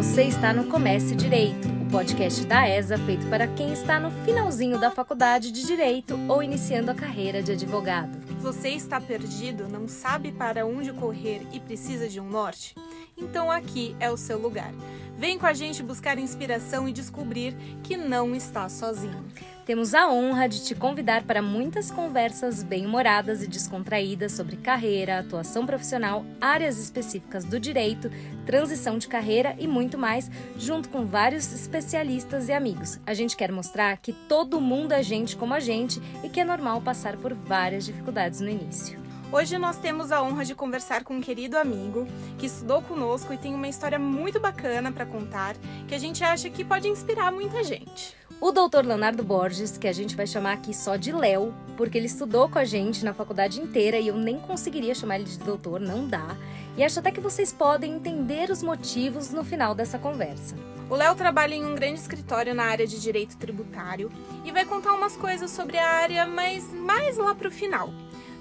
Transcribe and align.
Você 0.00 0.22
está 0.22 0.50
no 0.50 0.64
Comece 0.64 1.14
Direito, 1.14 1.68
o 1.68 1.90
podcast 1.90 2.46
da 2.46 2.66
ESA 2.66 2.96
feito 2.96 3.26
para 3.28 3.46
quem 3.46 3.70
está 3.70 4.00
no 4.00 4.10
finalzinho 4.24 4.80
da 4.80 4.90
faculdade 4.90 5.52
de 5.52 5.62
Direito 5.62 6.18
ou 6.26 6.42
iniciando 6.42 6.90
a 6.90 6.94
carreira 6.94 7.42
de 7.42 7.52
advogado. 7.52 8.18
Você 8.38 8.70
está 8.70 8.98
perdido, 8.98 9.68
não 9.68 9.86
sabe 9.86 10.32
para 10.32 10.64
onde 10.64 10.90
correr 10.90 11.42
e 11.52 11.60
precisa 11.60 12.08
de 12.08 12.18
um 12.18 12.26
norte? 12.26 12.74
Então 13.20 13.50
aqui 13.50 13.94
é 14.00 14.10
o 14.10 14.16
seu 14.16 14.38
lugar. 14.38 14.72
Vem 15.16 15.38
com 15.38 15.46
a 15.46 15.52
gente 15.52 15.82
buscar 15.82 16.18
inspiração 16.18 16.88
e 16.88 16.92
descobrir 16.92 17.54
que 17.82 17.94
não 17.94 18.34
está 18.34 18.68
sozinho. 18.70 19.22
Temos 19.66 19.94
a 19.94 20.10
honra 20.10 20.48
de 20.48 20.64
te 20.64 20.74
convidar 20.74 21.24
para 21.24 21.42
muitas 21.42 21.90
conversas 21.90 22.62
bem-humoradas 22.62 23.42
e 23.42 23.46
descontraídas 23.46 24.32
sobre 24.32 24.56
carreira, 24.56 25.18
atuação 25.18 25.66
profissional, 25.66 26.24
áreas 26.40 26.78
específicas 26.78 27.44
do 27.44 27.60
direito, 27.60 28.10
transição 28.46 28.96
de 28.96 29.06
carreira 29.06 29.54
e 29.58 29.68
muito 29.68 29.98
mais, 29.98 30.30
junto 30.56 30.88
com 30.88 31.04
vários 31.04 31.52
especialistas 31.52 32.48
e 32.48 32.52
amigos. 32.52 32.98
A 33.06 33.12
gente 33.12 33.36
quer 33.36 33.52
mostrar 33.52 33.98
que 33.98 34.12
todo 34.12 34.60
mundo 34.60 34.92
é 34.92 35.02
gente 35.02 35.36
como 35.36 35.52
a 35.52 35.60
gente 35.60 36.00
e 36.24 36.30
que 36.30 36.40
é 36.40 36.44
normal 36.44 36.80
passar 36.80 37.18
por 37.18 37.34
várias 37.34 37.84
dificuldades 37.84 38.40
no 38.40 38.48
início. 38.48 39.09
Hoje 39.32 39.58
nós 39.58 39.76
temos 39.76 40.10
a 40.10 40.20
honra 40.20 40.44
de 40.44 40.56
conversar 40.56 41.04
com 41.04 41.14
um 41.14 41.20
querido 41.20 41.56
amigo 41.56 42.04
que 42.36 42.46
estudou 42.46 42.82
conosco 42.82 43.32
e 43.32 43.38
tem 43.38 43.54
uma 43.54 43.68
história 43.68 43.96
muito 43.96 44.40
bacana 44.40 44.90
para 44.90 45.06
contar 45.06 45.54
que 45.86 45.94
a 45.94 45.98
gente 45.98 46.24
acha 46.24 46.50
que 46.50 46.64
pode 46.64 46.88
inspirar 46.88 47.30
muita 47.30 47.62
gente. 47.62 48.16
O 48.40 48.50
doutor 48.50 48.84
Leonardo 48.84 49.22
Borges, 49.22 49.78
que 49.78 49.86
a 49.86 49.92
gente 49.92 50.16
vai 50.16 50.26
chamar 50.26 50.54
aqui 50.54 50.74
só 50.74 50.96
de 50.96 51.12
Léo, 51.12 51.54
porque 51.76 51.96
ele 51.96 52.08
estudou 52.08 52.48
com 52.48 52.58
a 52.58 52.64
gente 52.64 53.04
na 53.04 53.14
faculdade 53.14 53.60
inteira 53.60 54.00
e 54.00 54.08
eu 54.08 54.16
nem 54.16 54.36
conseguiria 54.36 54.96
chamar 54.96 55.20
ele 55.20 55.24
de 55.26 55.38
doutor, 55.38 55.78
não 55.78 56.08
dá. 56.08 56.36
E 56.76 56.82
acho 56.82 56.98
até 56.98 57.12
que 57.12 57.20
vocês 57.20 57.52
podem 57.52 57.92
entender 57.92 58.50
os 58.50 58.64
motivos 58.64 59.30
no 59.30 59.44
final 59.44 59.76
dessa 59.76 59.96
conversa. 59.96 60.56
O 60.88 60.96
Léo 60.96 61.14
trabalha 61.14 61.54
em 61.54 61.64
um 61.64 61.76
grande 61.76 62.00
escritório 62.00 62.52
na 62.52 62.64
área 62.64 62.86
de 62.86 63.00
direito 63.00 63.36
tributário 63.36 64.10
e 64.44 64.50
vai 64.50 64.64
contar 64.64 64.92
umas 64.92 65.16
coisas 65.16 65.52
sobre 65.52 65.78
a 65.78 65.88
área, 65.88 66.26
mas 66.26 66.72
mais 66.72 67.16
lá 67.16 67.32
pro 67.32 67.48
final. 67.48 67.90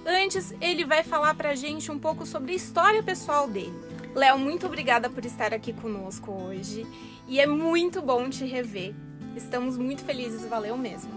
Antes, 0.05 0.53
ele 0.61 0.85
vai 0.85 1.03
falar 1.03 1.33
pra 1.33 1.55
gente 1.55 1.91
um 1.91 1.99
pouco 1.99 2.25
sobre 2.25 2.53
a 2.53 2.55
história 2.55 3.03
pessoal 3.03 3.47
dele. 3.47 3.73
Léo, 4.15 4.37
muito 4.37 4.65
obrigada 4.65 5.09
por 5.09 5.23
estar 5.25 5.53
aqui 5.53 5.71
conosco 5.71 6.31
hoje 6.31 6.85
e 7.27 7.39
é 7.39 7.45
muito 7.45 8.01
bom 8.01 8.29
te 8.29 8.45
rever. 8.45 8.93
Estamos 9.35 9.77
muito 9.77 10.03
felizes, 10.03 10.45
valeu 10.45 10.75
mesmo. 10.75 11.11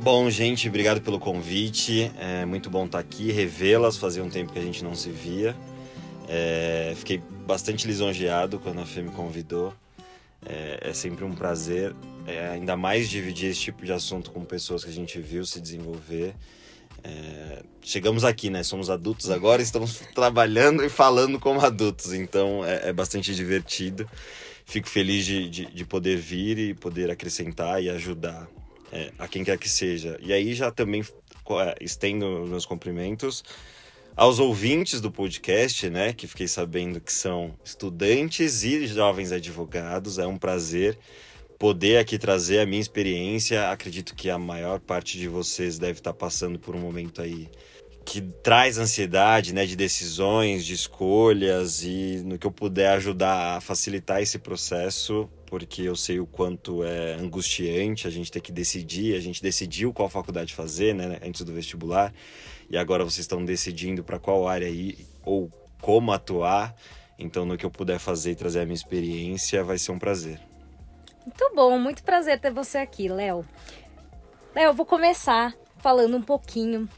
Bom, 0.00 0.28
gente, 0.28 0.68
obrigado 0.68 1.00
pelo 1.00 1.20
convite. 1.20 2.10
É 2.18 2.44
muito 2.44 2.68
bom 2.68 2.84
estar 2.86 2.98
aqui, 2.98 3.30
revê-las. 3.30 3.96
Fazia 3.96 4.24
um 4.24 4.28
tempo 4.28 4.52
que 4.52 4.58
a 4.58 4.62
gente 4.62 4.82
não 4.82 4.94
se 4.94 5.10
via. 5.10 5.56
É, 6.28 6.94
fiquei 6.96 7.22
bastante 7.46 7.86
lisonjeado 7.86 8.58
quando 8.58 8.80
a 8.80 8.86
Fê 8.86 9.02
me 9.02 9.10
convidou. 9.10 9.72
É, 10.44 10.90
é 10.90 10.92
sempre 10.92 11.24
um 11.24 11.32
prazer, 11.32 11.94
é, 12.26 12.48
ainda 12.48 12.76
mais 12.76 13.08
dividir 13.08 13.50
esse 13.50 13.60
tipo 13.60 13.84
de 13.84 13.92
assunto 13.92 14.30
com 14.30 14.44
pessoas 14.44 14.84
que 14.84 14.90
a 14.90 14.92
gente 14.92 15.18
viu 15.20 15.46
se 15.46 15.60
desenvolver. 15.60 16.34
É, 17.04 17.62
chegamos 17.82 18.24
aqui, 18.24 18.50
né? 18.50 18.62
Somos 18.62 18.88
adultos 18.90 19.30
agora, 19.30 19.60
estamos 19.60 20.00
trabalhando 20.14 20.84
e 20.84 20.88
falando 20.88 21.38
como 21.38 21.60
adultos, 21.60 22.12
então 22.12 22.64
é, 22.64 22.88
é 22.88 22.92
bastante 22.92 23.34
divertido 23.34 24.08
fico 24.64 24.88
feliz 24.88 25.24
de, 25.24 25.48
de, 25.48 25.66
de, 25.66 25.84
poder 25.84 26.16
vir 26.16 26.58
e 26.58 26.74
poder 26.74 27.10
acrescentar 27.10 27.82
e 27.82 27.90
ajudar 27.90 28.48
é, 28.92 29.12
a 29.18 29.28
quem 29.28 29.44
quer 29.44 29.58
que 29.58 29.68
seja. 29.68 30.18
E 30.22 30.32
aí 30.32 30.54
já 30.54 30.70
também 30.70 31.02
é, 31.02 31.74
estendo 31.80 32.46
meus 32.46 32.64
cumprimentos 32.64 33.44
aos 34.16 34.38
ouvintes 34.38 35.00
do 35.00 35.10
podcast, 35.10 35.90
né, 35.90 36.12
que 36.12 36.28
fiquei 36.28 36.46
sabendo 36.46 37.00
que 37.00 37.12
são 37.12 37.54
estudantes 37.64 38.62
e 38.62 38.86
jovens 38.86 39.32
advogados. 39.32 40.18
É 40.18 40.26
um 40.26 40.38
prazer 40.38 40.98
poder 41.58 41.98
aqui 41.98 42.18
trazer 42.18 42.60
a 42.60 42.66
minha 42.66 42.80
experiência. 42.80 43.70
Acredito 43.70 44.14
que 44.14 44.30
a 44.30 44.38
maior 44.38 44.80
parte 44.80 45.18
de 45.18 45.28
vocês 45.28 45.78
deve 45.78 46.00
estar 46.00 46.12
passando 46.12 46.58
por 46.58 46.74
um 46.74 46.80
momento 46.80 47.22
aí 47.22 47.48
que 48.04 48.20
traz 48.20 48.76
ansiedade, 48.76 49.54
né, 49.54 49.64
de 49.64 49.74
decisões, 49.74 50.64
de 50.64 50.74
escolhas 50.74 51.82
e 51.82 52.22
no 52.24 52.38
que 52.38 52.46
eu 52.46 52.50
puder 52.52 52.90
ajudar 52.90 53.56
a 53.56 53.60
facilitar 53.60 54.20
esse 54.20 54.38
processo, 54.38 55.28
porque 55.46 55.82
eu 55.82 55.96
sei 55.96 56.20
o 56.20 56.26
quanto 56.26 56.84
é 56.84 57.14
angustiante 57.14 58.06
a 58.06 58.10
gente 58.10 58.30
ter 58.30 58.40
que 58.40 58.52
decidir, 58.52 59.16
a 59.16 59.20
gente 59.20 59.42
decidiu 59.42 59.92
qual 59.92 60.08
faculdade 60.10 60.54
fazer, 60.54 60.94
né, 60.94 61.18
antes 61.24 61.42
do 61.42 61.52
vestibular, 61.52 62.12
e 62.68 62.76
agora 62.76 63.04
vocês 63.04 63.20
estão 63.20 63.42
decidindo 63.42 64.04
para 64.04 64.18
qual 64.18 64.46
área 64.46 64.68
ir 64.68 65.06
ou 65.22 65.50
como 65.80 66.12
atuar. 66.12 66.74
Então, 67.18 67.46
no 67.46 67.56
que 67.56 67.64
eu 67.64 67.70
puder 67.70 67.98
fazer 67.98 68.32
e 68.32 68.34
trazer 68.34 68.60
a 68.60 68.64
minha 68.64 68.74
experiência, 68.74 69.62
vai 69.62 69.78
ser 69.78 69.92
um 69.92 69.98
prazer. 69.98 70.40
Muito 71.24 71.54
bom, 71.54 71.78
muito 71.78 72.02
prazer 72.02 72.38
ter 72.38 72.52
você 72.52 72.78
aqui, 72.78 73.08
Léo. 73.08 73.46
Léo, 74.54 74.66
eu 74.66 74.74
vou 74.74 74.84
começar 74.84 75.54
falando 75.78 76.16
um 76.16 76.22
pouquinho 76.22 76.88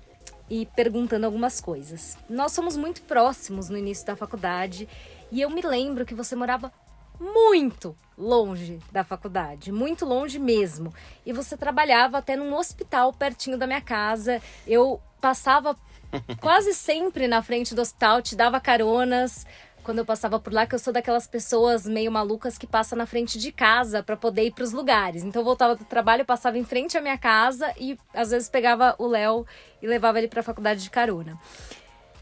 e 0.51 0.67
perguntando 0.67 1.27
algumas 1.27 1.61
coisas. 1.61 2.19
Nós 2.29 2.51
somos 2.51 2.77
muito 2.77 3.03
próximos 3.03 3.69
no 3.69 3.79
início 3.79 4.05
da 4.05 4.17
faculdade 4.17 4.89
e 5.31 5.41
eu 5.41 5.49
me 5.49 5.63
lembro 5.63 6.05
que 6.05 6.15
você 6.15 6.35
morava 6.35 6.73
muito 7.21 7.97
longe 8.19 8.81
da 8.91 9.05
faculdade, 9.05 9.71
muito 9.71 10.05
longe 10.05 10.41
mesmo. 10.41 10.93
E 11.25 11.33
você 11.33 11.57
trabalhava 11.57 12.19
até 12.19 12.35
num 12.35 12.55
hospital 12.55 13.13
pertinho 13.13 13.57
da 13.57 13.67
minha 13.67 13.81
casa. 13.81 14.43
Eu 14.67 15.01
passava 15.21 15.77
quase 16.41 16.75
sempre 16.75 17.29
na 17.29 17.43
frente 17.43 17.75
do 17.75 17.83
hospital, 17.83 18.23
te 18.23 18.35
dava 18.35 18.61
caronas, 18.61 19.47
quando 19.87 20.01
eu 20.01 20.05
passava 20.05 20.41
por 20.41 20.53
lá, 20.53 20.67
que 20.67 20.75
eu 20.75 20.81
sou 20.81 20.93
daquelas 20.93 21.29
pessoas 21.29 21.87
meio 21.87 22.11
malucas 22.11 22.59
que 22.59 22.67
passa 22.67 22.97
na 22.97 23.07
frente 23.07 23.39
de 23.39 23.53
casa 23.53 24.03
para 24.03 24.17
poder 24.17 24.43
ir 24.43 24.51
para 24.51 24.65
os 24.65 24.73
lugares. 24.73 25.23
Então 25.23 25.43
eu 25.43 25.45
voltava 25.45 25.77
do 25.77 25.85
trabalho, 25.85 26.25
passava 26.25 26.59
em 26.59 26.65
frente 26.65 26.99
à 26.99 27.01
minha 27.01 27.17
casa 27.17 27.73
e 27.79 27.97
às 28.13 28.31
vezes 28.31 28.49
pegava 28.49 28.97
o 28.99 29.07
Léo 29.07 29.47
e 29.81 29.87
levava 29.87 30.19
ele 30.19 30.27
para 30.27 30.41
a 30.41 30.43
faculdade 30.43 30.83
de 30.83 30.91
carona. 30.91 31.39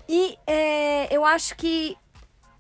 E 0.07 0.37
é, 0.47 1.09
eu 1.11 1.25
acho 1.25 1.57
que 1.57 1.97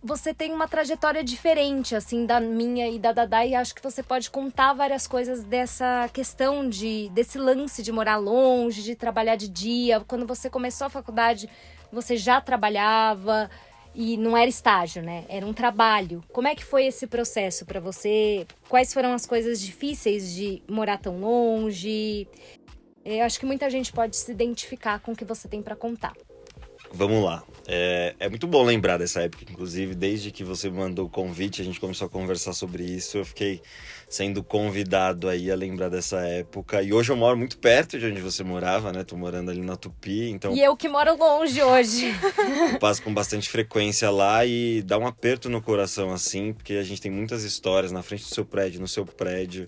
você 0.03 0.33
tem 0.33 0.55
uma 0.55 0.67
trajetória 0.67 1.23
diferente, 1.23 1.95
assim, 1.95 2.25
da 2.25 2.41
minha 2.41 2.89
e 2.89 2.99
da 2.99 3.13
Dada, 3.13 3.45
e 3.45 3.55
acho 3.55 3.75
que 3.75 3.83
você 3.83 4.03
pode 4.03 4.31
contar 4.31 4.73
várias 4.73 5.07
coisas 5.07 5.45
dessa 5.45 6.09
questão 6.15 6.67
de 6.67 7.11
desse 7.11 7.39
lance 7.39 7.83
de 7.83 7.93
morar 7.93 8.17
longe, 8.17 8.83
de 8.83 8.95
trabalhar 8.95 9.37
de 9.37 9.49
dia. 9.49 10.01
Quando 10.01 10.27
você 10.27 10.49
começou 10.49 10.87
a 10.87 10.91
faculdade, 10.91 11.47
você 11.93 12.17
já 12.17 12.41
trabalhava 12.41 13.51
e 13.95 14.17
não 14.17 14.37
era 14.37 14.49
estágio, 14.49 15.03
né? 15.03 15.25
Era 15.29 15.47
um 15.47 15.53
trabalho. 15.53 16.23
Como 16.33 16.49
é 16.49 16.55
que 16.55 16.65
foi 16.65 16.87
esse 16.87 17.07
processo 17.07 17.65
para 17.65 17.81
você? 17.81 18.47
Quais 18.69 18.93
foram 18.93 19.13
as 19.13 19.27
coisas 19.27 19.61
difíceis 19.61 20.33
de 20.35 20.63
morar 20.69 20.99
tão 20.99 21.21
longe? 21.21 22.27
Eu 23.05 23.25
acho 23.25 23.39
que 23.39 23.47
muita 23.47 23.71
gente 23.71 23.93
pode 23.93 24.17
se 24.17 24.31
identificar 24.33 24.99
com 25.01 25.13
o 25.13 25.17
que 25.17 25.25
você 25.25 25.47
tem 25.47 25.63
para 25.63 25.77
contar. 25.77 26.15
Vamos 26.95 27.25
lá. 27.25 27.43
É, 27.67 28.15
é, 28.21 28.29
muito 28.29 28.47
bom 28.47 28.63
lembrar 28.63 28.99
dessa 28.99 29.23
época, 29.23 29.45
inclusive, 29.51 29.97
desde 29.97 30.31
que 30.31 30.45
você 30.45 30.71
mandou 30.71 31.07
o 31.07 31.09
convite, 31.09 31.61
a 31.61 31.65
gente 31.65 31.81
começou 31.81 32.07
a 32.07 32.11
conversar 32.11 32.53
sobre 32.53 32.85
isso. 32.85 33.19
Eu 33.19 33.25
fiquei 33.25 33.61
sendo 34.09 34.45
convidado 34.45 35.29
aí 35.29 35.51
a 35.51 35.57
lembrar 35.57 35.89
dessa 35.89 36.21
época. 36.21 36.83
E 36.83 36.93
hoje 36.93 37.11
eu 37.11 37.17
moro 37.17 37.37
muito 37.37 37.59
perto 37.59 37.99
de 37.99 38.07
onde 38.07 38.21
você 38.21 38.45
morava, 38.45 38.93
né? 38.93 39.03
Tô 39.03 39.17
morando 39.17 39.51
ali 39.51 39.61
na 39.61 39.75
Tupi, 39.75 40.31
então. 40.31 40.55
E 40.55 40.63
eu 40.63 40.77
que 40.77 40.89
moro 40.89 41.17
longe 41.17 41.61
hoje. 41.61 42.15
eu 42.71 42.79
passo 42.79 43.03
com 43.03 43.13
bastante 43.13 43.49
frequência 43.49 44.09
lá 44.09 44.47
e 44.47 44.81
dá 44.83 44.97
um 44.97 45.07
aperto 45.07 45.49
no 45.49 45.61
coração, 45.61 46.13
assim, 46.13 46.53
porque 46.53 46.75
a 46.75 46.85
gente 46.85 47.01
tem 47.01 47.11
muitas 47.11 47.43
histórias 47.43 47.91
na 47.91 48.03
frente 48.03 48.23
do 48.23 48.33
seu 48.33 48.45
prédio, 48.45 48.81
no 48.81 48.87
seu 48.87 49.05
prédio. 49.05 49.67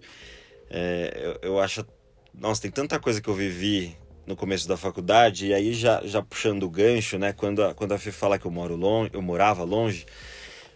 É, 0.71 1.39
eu, 1.43 1.51
eu 1.51 1.61
acho. 1.61 1.85
Nossa, 2.33 2.63
tem 2.63 2.71
tanta 2.71 3.01
coisa 3.01 3.21
que 3.21 3.29
eu 3.29 3.35
vivi 3.35 3.97
no 4.27 4.35
começo 4.35 4.67
da 4.67 4.77
faculdade, 4.77 5.47
e 5.47 5.55
aí 5.55 5.73
já, 5.73 6.03
já 6.05 6.21
puxando 6.21 6.65
o 6.65 6.71
gancho, 6.71 7.19
né? 7.19 7.33
Quando 7.33 7.63
a, 7.63 7.75
quando 7.75 7.93
a 7.93 7.99
Fê 7.99 8.11
fala 8.11 8.39
que 8.39 8.47
eu 8.47 8.51
moro 8.51 8.75
longe, 8.75 9.11
eu 9.13 9.23
morava 9.23 9.63
longe, 9.63 10.05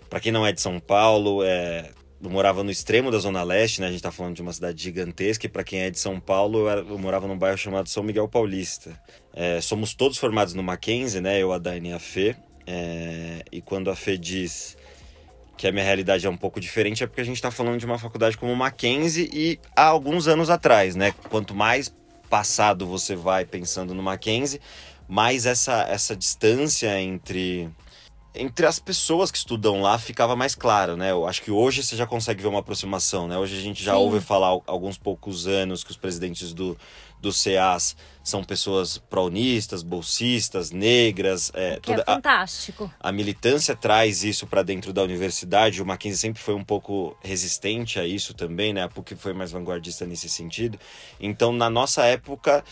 para 0.08 0.20
quem 0.20 0.30
não 0.30 0.46
é 0.46 0.52
de 0.52 0.60
São 0.60 0.78
Paulo, 0.78 1.42
é, 1.42 1.90
eu 2.22 2.30
morava 2.30 2.62
no 2.62 2.70
extremo 2.70 3.10
da 3.10 3.18
Zona 3.18 3.42
Leste, 3.42 3.80
né? 3.80 3.88
A 3.88 3.90
gente 3.90 4.02
tá 4.02 4.12
falando 4.12 4.36
de 4.36 4.42
uma 4.42 4.52
cidade 4.52 4.82
gigantesca, 4.82 5.46
e 5.46 5.48
para 5.48 5.64
quem 5.64 5.80
é 5.80 5.90
de 5.90 5.98
São 5.98 6.20
Paulo, 6.20 6.68
eu, 6.68 6.88
eu, 6.90 6.98
morava 6.98 7.26
num 7.26 7.36
bairro 7.36 7.56
chamado 7.58 7.88
São 7.88 8.02
Miguel 8.02 8.28
Paulista. 8.28 9.00
É, 9.34 9.60
somos 9.60 9.94
todos 9.94 10.18
formados 10.18 10.54
no 10.54 10.62
Mackenzie, 10.62 11.20
né? 11.20 11.40
Eu, 11.40 11.52
a 11.52 11.58
Dani 11.58 11.90
e 11.90 11.92
a 11.92 11.98
Fê. 11.98 12.36
É, 12.66 13.42
e 13.50 13.60
quando 13.60 13.90
a 13.90 13.96
Fê 13.96 14.16
diz 14.16 14.76
que 15.56 15.66
a 15.66 15.72
minha 15.72 15.84
realidade 15.84 16.26
é 16.26 16.30
um 16.30 16.36
pouco 16.36 16.60
diferente, 16.60 17.02
é 17.02 17.06
porque 17.06 17.20
a 17.20 17.24
gente 17.24 17.36
está 17.36 17.50
falando 17.50 17.78
de 17.78 17.84
uma 17.84 17.98
faculdade 17.98 18.36
como 18.38 18.54
Mackenzie 18.54 19.28
e 19.32 19.58
há 19.76 19.84
alguns 19.84 20.26
anos 20.26 20.48
atrás, 20.50 20.94
né? 20.94 21.12
Quanto 21.28 21.54
mais 21.54 21.92
passado 22.30 22.86
você 22.86 23.14
vai 23.14 23.44
pensando 23.44 23.92
no 23.92 24.02
Mackenzie, 24.02 24.60
mais 25.06 25.44
essa, 25.44 25.82
essa 25.82 26.16
distância 26.16 26.98
entre 27.00 27.68
entre 28.32 28.64
as 28.64 28.78
pessoas 28.78 29.28
que 29.28 29.38
estudam 29.38 29.82
lá 29.82 29.98
ficava 29.98 30.36
mais 30.36 30.54
claro, 30.54 30.96
né? 30.96 31.10
Eu 31.10 31.26
acho 31.26 31.42
que 31.42 31.50
hoje 31.50 31.82
você 31.82 31.96
já 31.96 32.06
consegue 32.06 32.40
ver 32.40 32.46
uma 32.46 32.60
aproximação, 32.60 33.26
né? 33.26 33.36
Hoje 33.36 33.58
a 33.58 33.60
gente 33.60 33.82
já 33.82 33.94
Sim. 33.94 33.98
ouve 33.98 34.20
falar 34.20 34.54
há 34.54 34.60
alguns 34.66 34.96
poucos 34.96 35.48
anos 35.48 35.82
que 35.82 35.90
os 35.90 35.96
presidentes 35.96 36.54
do, 36.54 36.78
do 37.20 37.32
CEAS 37.32 37.96
são 38.22 38.44
pessoas 38.44 38.98
praunistas, 38.98 39.82
bolsistas, 39.82 40.70
negras. 40.70 41.50
É, 41.54 41.78
Que 41.80 41.92
é 41.92 41.96
toda 41.96 42.04
a, 42.10 42.14
fantástico. 42.14 42.92
a 43.00 43.12
militância 43.12 43.74
traz 43.74 44.22
isso 44.22 44.46
para 44.46 44.62
dentro 44.62 44.92
da 44.92 45.02
universidade. 45.02 45.82
O 45.82 45.86
Mackenzie 45.86 46.18
sempre 46.18 46.40
foi 46.40 46.54
um 46.54 46.64
pouco 46.64 47.16
resistente 47.22 47.98
a 47.98 48.06
isso 48.06 48.34
também, 48.34 48.72
né? 48.72 48.84
A 48.84 48.88
PUC 48.88 49.14
foi 49.16 49.32
mais 49.32 49.50
vanguardista 49.50 50.06
nesse 50.06 50.28
sentido. 50.28 50.78
Então, 51.18 51.52
na 51.52 51.70
nossa 51.70 52.04
época, 52.04 52.64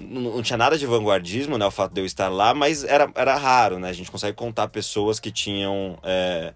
não 0.00 0.22
não 0.22 0.42
tinha 0.42 0.56
nada 0.56 0.76
de 0.76 0.86
vanguardismo, 0.86 1.56
né? 1.56 1.66
O 1.66 1.70
fato 1.70 1.92
de 1.92 2.00
eu 2.00 2.04
estar 2.06 2.28
lá, 2.28 2.52
mas 2.52 2.84
era, 2.84 3.10
era 3.14 3.36
raro, 3.36 3.78
né? 3.78 3.88
A 3.88 3.92
gente 3.92 4.10
consegue 4.10 4.36
contar 4.36 4.68
pessoas 4.68 5.20
que 5.20 5.30
tinham 5.30 5.98
é, 6.02 6.52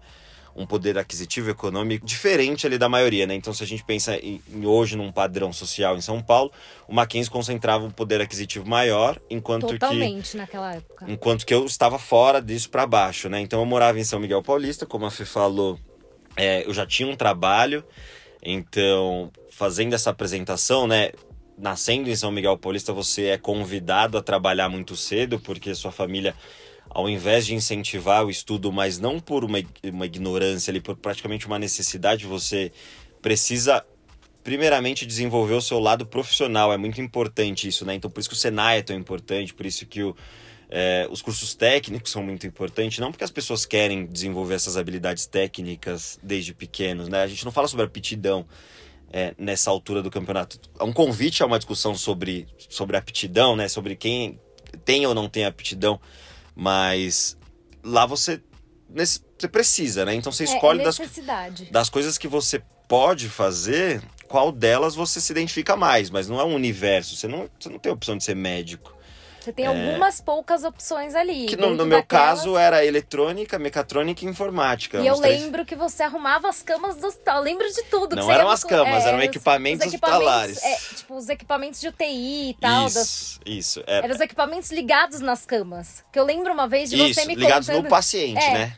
um 0.57 0.65
poder 0.65 0.97
aquisitivo 0.97 1.51
econômico 1.51 2.03
diferente 2.05 2.65
ali 2.65 2.79
da 2.79 2.89
maioria, 2.89 3.27
né? 3.27 3.35
Então, 3.35 3.53
se 3.53 3.63
a 3.63 3.67
gente 3.67 3.83
pensa 3.83 4.17
em, 4.17 4.41
em 4.51 4.65
hoje 4.65 4.97
num 4.97 5.11
padrão 5.11 5.53
social 5.53 5.95
em 5.95 6.01
São 6.01 6.21
Paulo, 6.21 6.51
o 6.87 6.93
Mackenzie 6.93 7.31
concentrava 7.31 7.85
um 7.85 7.91
poder 7.91 8.19
aquisitivo 8.19 8.67
maior, 8.67 9.21
enquanto 9.29 9.67
que 9.67 9.73
Totalmente 9.77 10.35
naquela 10.35 10.73
época. 10.73 11.05
enquanto 11.07 11.45
que 11.45 11.53
eu 11.53 11.63
estava 11.65 11.99
fora 11.99 12.41
disso 12.41 12.69
para 12.71 12.87
baixo, 12.87 13.29
né? 13.29 13.39
Então 13.39 13.59
eu 13.59 13.65
morava 13.65 13.99
em 13.99 14.03
São 14.03 14.19
Miguel 14.19 14.41
Paulista, 14.41 14.85
como 14.85 15.05
a 15.05 15.11
Fê 15.11 15.25
falou, 15.25 15.79
é, 16.35 16.65
eu 16.67 16.73
já 16.73 16.85
tinha 16.85 17.07
um 17.07 17.15
trabalho, 17.15 17.83
então 18.41 19.31
fazendo 19.51 19.93
essa 19.93 20.09
apresentação, 20.09 20.87
né? 20.87 21.11
Nascendo 21.57 22.09
em 22.09 22.15
São 22.15 22.31
Miguel 22.31 22.57
Paulista, 22.57 22.93
você 22.93 23.25
é 23.27 23.37
convidado 23.37 24.17
a 24.17 24.21
trabalhar 24.21 24.69
muito 24.69 24.95
cedo, 24.95 25.39
porque 25.39 25.73
sua 25.73 25.91
família, 25.91 26.35
ao 26.89 27.09
invés 27.09 27.45
de 27.45 27.53
incentivar 27.53 28.25
o 28.25 28.29
estudo, 28.29 28.71
mas 28.71 28.99
não 28.99 29.19
por 29.19 29.43
uma, 29.43 29.59
uma 29.83 30.05
ignorância 30.05 30.71
ali, 30.71 30.81
por 30.81 30.95
praticamente 30.95 31.47
uma 31.47 31.59
necessidade, 31.59 32.25
você 32.25 32.71
precisa 33.21 33.85
primeiramente 34.43 35.05
desenvolver 35.05 35.55
o 35.55 35.61
seu 35.61 35.79
lado 35.79 36.05
profissional. 36.05 36.71
É 36.71 36.77
muito 36.77 37.01
importante 37.01 37.67
isso, 37.67 37.85
né? 37.85 37.95
Então 37.95 38.09
por 38.09 38.19
isso 38.19 38.29
que 38.29 38.35
o 38.35 38.37
Senai 38.37 38.79
é 38.79 38.81
tão 38.81 38.95
importante, 38.95 39.53
por 39.53 39.65
isso 39.65 39.85
que 39.85 40.01
o, 40.01 40.15
é, 40.69 41.07
os 41.09 41.21
cursos 41.21 41.53
técnicos 41.53 42.11
são 42.11 42.23
muito 42.23 42.47
importantes, 42.47 42.99
não 42.99 43.11
porque 43.11 43.23
as 43.23 43.31
pessoas 43.31 43.65
querem 43.65 44.05
desenvolver 44.05 44.55
essas 44.55 44.77
habilidades 44.77 45.25
técnicas 45.25 46.19
desde 46.23 46.53
pequenos, 46.53 47.09
né? 47.09 47.23
A 47.23 47.27
gente 47.27 47.43
não 47.43 47.51
fala 47.51 47.67
sobre 47.67 47.85
aptidão 47.85 48.45
é, 49.11 49.33
nessa 49.37 49.69
altura 49.69 50.01
do 50.01 50.11
campeonato. 50.11 50.59
É 50.79 50.83
um 50.83 50.93
convite 50.93 51.43
a 51.43 51.45
uma 51.45 51.57
discussão 51.57 51.95
sobre, 51.95 52.47
sobre 52.69 52.97
aptidão, 52.97 53.55
né? 53.55 53.67
Sobre 53.67 53.95
quem 53.95 54.39
tem 54.83 55.05
ou 55.05 55.13
não 55.13 55.29
tem 55.29 55.45
aptidão, 55.45 55.99
mas 56.57 57.37
lá 57.83 58.05
você, 58.07 58.41
nesse- 58.89 59.21
você 59.37 59.47
precisa, 59.47 60.03
né? 60.03 60.15
Então 60.15 60.31
você 60.31 60.43
escolhe 60.45 60.79
é, 60.79 60.81
é 60.81 60.85
das, 60.85 60.97
das 61.71 61.89
coisas 61.89 62.17
que 62.17 62.27
você 62.27 62.61
pode 62.87 63.29
fazer, 63.29 64.01
qual 64.27 64.51
delas 64.51 64.95
você 64.95 65.21
se 65.21 65.31
identifica 65.31 65.75
mais, 65.75 66.09
mas 66.09 66.27
não 66.27 66.39
é 66.39 66.43
um 66.43 66.55
universo. 66.55 67.15
Você 67.15 67.27
não, 67.27 67.47
você 67.59 67.69
não 67.69 67.77
tem 67.77 67.91
a 67.91 67.93
opção 67.93 68.17
de 68.17 68.23
ser 68.23 68.35
médico. 68.35 68.96
Você 69.47 69.53
tem 69.53 69.65
algumas 69.65 70.19
poucas 70.19 70.65
opções 70.65 71.15
ali. 71.15 71.45
É. 71.45 71.47
Que 71.47 71.55
no, 71.55 71.69
no 71.69 71.85
meu 71.85 71.99
daquelas- 71.99 72.39
caso 72.39 72.57
era 72.57 72.83
eletrônica, 72.85 73.57
mecatrônica 73.57 74.25
e 74.25 74.27
informática. 74.27 74.99
E 74.99 75.07
eu 75.07 75.15
três- 75.15 75.41
lembro 75.41 75.65
que 75.65 75.73
você 75.73 76.03
arrumava 76.03 76.49
as 76.49 76.61
camas 76.61 76.97
do 76.97 77.07
hospital. 77.07 77.37
Eu 77.37 77.43
lembro 77.43 77.65
de 77.71 77.81
tudo. 77.83 78.09
que 78.09 78.15
Não 78.21 78.29
eram 78.29 78.49
as 78.49 78.65
camas, 78.65 79.05
eram 79.05 79.19
os- 79.19 79.23
equipamentos 79.23 79.87
os 79.87 79.93
hospitalares. 79.93 80.61
É, 80.61 80.75
tipo, 80.95 81.15
os 81.15 81.29
equipamentos 81.29 81.79
de 81.79 81.87
UTI 81.87 82.49
e 82.49 82.53
tal. 82.59 82.83
Das, 82.83 82.95
Isso, 82.97 83.39
isso. 83.45 83.83
Era, 83.87 84.05
eram 84.07 84.15
os 84.15 84.19
equipamentos 84.21 84.69
ligados 84.69 85.21
nas 85.21 85.45
camas. 85.45 86.03
Que 86.11 86.19
eu 86.19 86.25
lembro 86.25 86.51
uma 86.51 86.67
vez 86.67 86.89
de 86.89 86.97
isso, 87.01 87.13
você 87.21 87.25
me 87.25 87.35
ligados 87.35 87.67
contando. 87.69 87.85
no 87.85 87.89
paciente, 87.89 88.43
É. 88.43 88.51
né? 88.53 88.75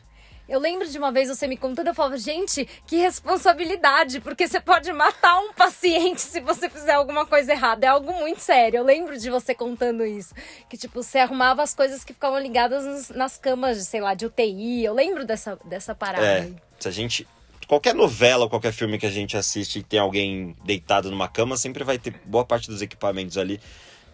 Eu 0.50 0.58
lembro 0.58 0.88
de 0.88 0.98
uma 0.98 1.12
vez 1.12 1.28
você 1.28 1.46
me 1.46 1.56
contando, 1.56 1.86
eu 1.86 1.94
falava, 1.94 2.18
gente, 2.18 2.68
que 2.84 2.96
responsabilidade, 2.96 4.18
porque 4.18 4.48
você 4.48 4.58
pode 4.58 4.92
matar 4.92 5.38
um 5.38 5.52
paciente 5.52 6.20
se 6.20 6.40
você 6.40 6.68
fizer 6.68 6.94
alguma 6.94 7.24
coisa 7.24 7.52
errada. 7.52 7.86
É 7.86 7.88
algo 7.88 8.12
muito 8.12 8.40
sério. 8.40 8.78
Eu 8.78 8.84
lembro 8.84 9.16
de 9.16 9.30
você 9.30 9.54
contando 9.54 10.04
isso. 10.04 10.34
Que, 10.68 10.76
tipo, 10.76 11.04
você 11.04 11.18
arrumava 11.18 11.62
as 11.62 11.72
coisas 11.72 12.02
que 12.02 12.12
ficavam 12.12 12.40
ligadas 12.40 13.10
nas, 13.10 13.38
camas, 13.38 13.78
de, 13.78 13.84
sei 13.84 14.00
lá, 14.00 14.12
de 14.12 14.26
UTI. 14.26 14.84
Eu 14.84 14.92
lembro 14.92 15.24
dessa, 15.24 15.56
dessa 15.64 15.94
parada. 15.94 16.26
É, 16.26 16.40
aí. 16.40 16.56
se 16.80 16.88
a 16.88 16.90
gente. 16.90 17.28
Qualquer 17.68 17.94
novela, 17.94 18.48
qualquer 18.48 18.72
filme 18.72 18.98
que 18.98 19.06
a 19.06 19.10
gente 19.10 19.36
assiste 19.36 19.78
e 19.78 19.82
tem 19.84 20.00
alguém 20.00 20.56
deitado 20.64 21.12
numa 21.12 21.28
cama, 21.28 21.56
sempre 21.56 21.84
vai 21.84 21.96
ter 21.96 22.12
boa 22.24 22.44
parte 22.44 22.68
dos 22.68 22.82
equipamentos 22.82 23.38
ali 23.38 23.60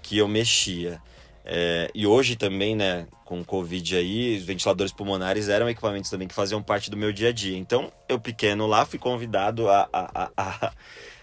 que 0.03 0.19
eu 0.19 0.29
mexia. 0.29 1.00
É, 1.48 1.88
e 1.94 2.04
hoje 2.08 2.34
também, 2.34 2.75
né, 2.75 3.06
com 3.25 3.40
o 3.40 3.44
Covid 3.44 3.96
aí, 3.96 4.37
os 4.37 4.43
ventiladores 4.43 4.93
pulmonares 4.93 5.48
eram 5.48 5.70
equipamentos 5.70 6.10
também 6.10 6.26
que 6.26 6.34
faziam 6.34 6.60
parte 6.60 6.90
do 6.90 6.96
meu 6.96 7.12
dia 7.12 7.28
a 7.28 7.32
dia. 7.32 7.56
Então, 7.56 7.93
eu 8.08 8.19
pequeno 8.19 8.66
lá 8.66 8.84
fui 8.84 8.98
convidado 8.98 9.69
a, 9.69 9.88
a, 9.93 10.31
a, 10.37 10.72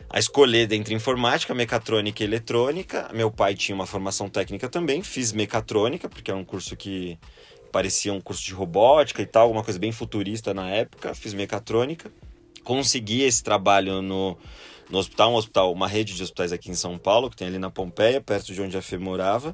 a, 0.09 0.19
escolher 0.19 0.65
dentre 0.65 0.93
informática, 0.93 1.53
mecatrônica 1.53 2.23
e 2.23 2.25
eletrônica. 2.25 3.09
Meu 3.13 3.29
pai 3.29 3.53
tinha 3.53 3.75
uma 3.75 3.85
formação 3.85 4.29
técnica 4.29 4.69
também, 4.69 5.03
fiz 5.03 5.33
mecatrônica, 5.33 6.07
porque 6.07 6.31
era 6.31 6.39
um 6.39 6.45
curso 6.45 6.77
que 6.77 7.19
parecia 7.69 8.13
um 8.13 8.21
curso 8.21 8.45
de 8.45 8.53
robótica 8.53 9.21
e 9.21 9.25
tal, 9.25 9.43
alguma 9.43 9.63
coisa 9.63 9.77
bem 9.77 9.91
futurista 9.91 10.53
na 10.53 10.69
época. 10.69 11.13
Fiz 11.13 11.33
mecatrônica. 11.33 12.09
Consegui 12.63 13.23
esse 13.23 13.43
trabalho 13.43 14.01
no, 14.01 14.37
no 14.89 14.99
hospital, 14.99 15.33
um 15.33 15.35
hospital, 15.35 15.73
uma 15.73 15.87
rede 15.87 16.15
de 16.15 16.23
hospitais 16.23 16.53
aqui 16.53 16.71
em 16.71 16.75
São 16.75 16.97
Paulo, 16.97 17.29
que 17.29 17.35
tem 17.35 17.49
ali 17.49 17.59
na 17.59 17.69
Pompeia, 17.69 18.21
perto 18.21 18.53
de 18.53 18.61
onde 18.61 18.77
a 18.77 18.81
Fê 18.81 18.97
morava. 18.97 19.53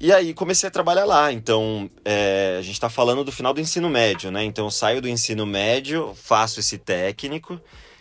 E 0.00 0.12
aí 0.12 0.32
comecei 0.32 0.68
a 0.68 0.70
trabalhar 0.70 1.04
lá. 1.04 1.32
Então, 1.32 1.90
é, 2.04 2.56
a 2.58 2.62
gente 2.62 2.74
está 2.74 2.88
falando 2.88 3.24
do 3.24 3.32
final 3.32 3.52
do 3.52 3.60
ensino 3.60 3.90
médio, 3.90 4.30
né? 4.30 4.44
Então 4.44 4.66
eu 4.66 4.70
saio 4.70 5.02
do 5.02 5.08
ensino 5.08 5.44
médio, 5.44 6.14
faço 6.14 6.60
esse 6.60 6.78
técnico 6.78 7.60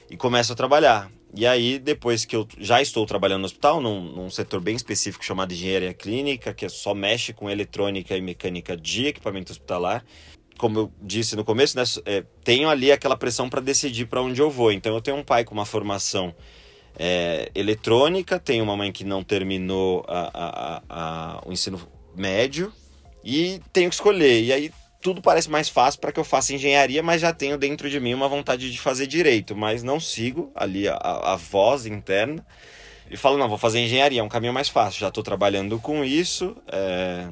e 0.10 0.16
começo 0.16 0.54
a 0.54 0.56
trabalhar. 0.56 1.10
E 1.34 1.46
aí, 1.46 1.80
depois 1.80 2.24
que 2.24 2.36
eu 2.36 2.48
já 2.60 2.82
estou 2.82 3.06
trabalhando 3.06 3.42
no 3.42 3.46
hospital, 3.48 3.82
num, 3.82 4.00
num 4.00 4.30
setor 4.30 4.62
bem 4.62 4.76
específico 4.76 5.26
chamado 5.26 5.54
engenharia 5.54 5.94
clínica, 5.94 6.54
que 6.54 6.70
só 6.70 6.94
mexe 6.94 7.34
com 7.34 7.50
eletrônica 7.50 8.16
e 8.16 8.22
mecânica 8.22 8.78
de 8.78 9.08
equipamento 9.08 9.52
hospitalar. 9.52 10.06
Como 10.58 10.80
eu 10.80 10.92
disse 11.02 11.36
no 11.36 11.44
começo, 11.44 11.78
né, 11.78 11.84
é, 12.06 12.24
tenho 12.44 12.70
ali 12.70 12.92
aquela 12.92 13.18
pressão 13.18 13.50
para 13.50 13.60
decidir 13.60 14.06
para 14.06 14.22
onde 14.22 14.42
eu 14.42 14.50
vou. 14.50 14.72
Então, 14.72 14.94
eu 14.94 15.02
tenho 15.02 15.18
um 15.18 15.24
pai 15.24 15.44
com 15.44 15.54
uma 15.54 15.66
formação 15.66 16.34
é, 16.98 17.52
eletrônica, 17.54 18.40
tenho 18.40 18.64
uma 18.64 18.76
mãe 18.76 18.92
que 18.92 19.04
não 19.04 19.24
terminou 19.24 20.04
a- 20.08 20.32
a- 20.34 20.82
a- 20.90 21.42
o 21.46 21.52
ensino 21.52 21.80
médio 22.16 22.74
e 23.24 23.62
tenho 23.72 23.90
que 23.90 23.96
escolher. 23.96 24.44
E 24.44 24.52
aí 24.52 24.72
tudo 25.02 25.22
parece 25.22 25.50
mais 25.50 25.70
fácil 25.70 26.02
para 26.02 26.12
que 26.12 26.20
eu 26.20 26.24
faça 26.24 26.54
engenharia, 26.54 27.04
mas 27.04 27.22
já 27.22 27.32
tenho 27.32 27.58
dentro 27.58 27.90
de 27.90 28.00
mim 28.00 28.14
uma 28.14 28.28
vontade 28.28 28.72
de 28.72 28.80
fazer 28.80 29.06
direito, 29.08 29.56
mas 29.56 29.84
não 29.84 30.00
sigo 30.00 30.52
ali 30.56 30.88
a, 30.88 31.36
voz 31.36 31.86
interna 31.86 32.46
e 33.10 33.16
falo, 33.16 33.38
não, 33.38 33.48
vou 33.48 33.58
fazer 33.58 33.80
engenharia, 33.80 34.20
é 34.20 34.24
um 34.24 34.28
caminho 34.30 34.54
mais 34.54 34.68
fácil. 34.68 35.00
Já 35.00 35.08
estou 35.10 35.24
trabalhando 35.24 35.80
com 35.80 36.04
isso, 36.04 36.58
é, 36.68 37.30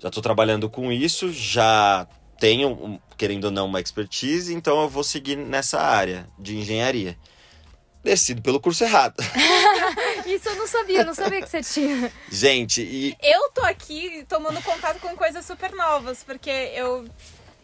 já 0.00 0.08
estou 0.08 0.22
trabalhando 0.22 0.68
com 0.70 0.90
isso, 0.90 1.30
já 1.32 2.08
tenho, 2.38 2.98
querendo 3.18 3.44
ou 3.44 3.50
não, 3.50 3.66
uma 3.66 3.80
expertise, 3.80 4.52
então 4.54 4.80
eu 4.80 4.88
vou 4.88 5.04
seguir 5.04 5.36
nessa 5.36 5.78
área 5.78 6.26
de 6.38 6.56
engenharia. 6.56 7.16
Decido 8.02 8.40
pelo 8.40 8.60
curso 8.60 8.84
errado. 8.84 9.16
Isso 10.26 10.48
eu 10.48 10.56
não 10.56 10.66
sabia, 10.66 11.00
eu 11.00 11.06
não 11.06 11.14
sabia 11.14 11.42
que 11.42 11.48
você 11.48 11.62
tinha. 11.62 12.12
Gente, 12.30 12.82
e 12.82 13.16
Eu 13.22 13.50
tô 13.50 13.62
aqui 13.62 14.24
tomando 14.28 14.62
contato 14.62 15.00
com 15.00 15.14
coisas 15.16 15.44
super 15.44 15.72
novas, 15.72 16.22
porque 16.22 16.50
eu, 16.50 17.06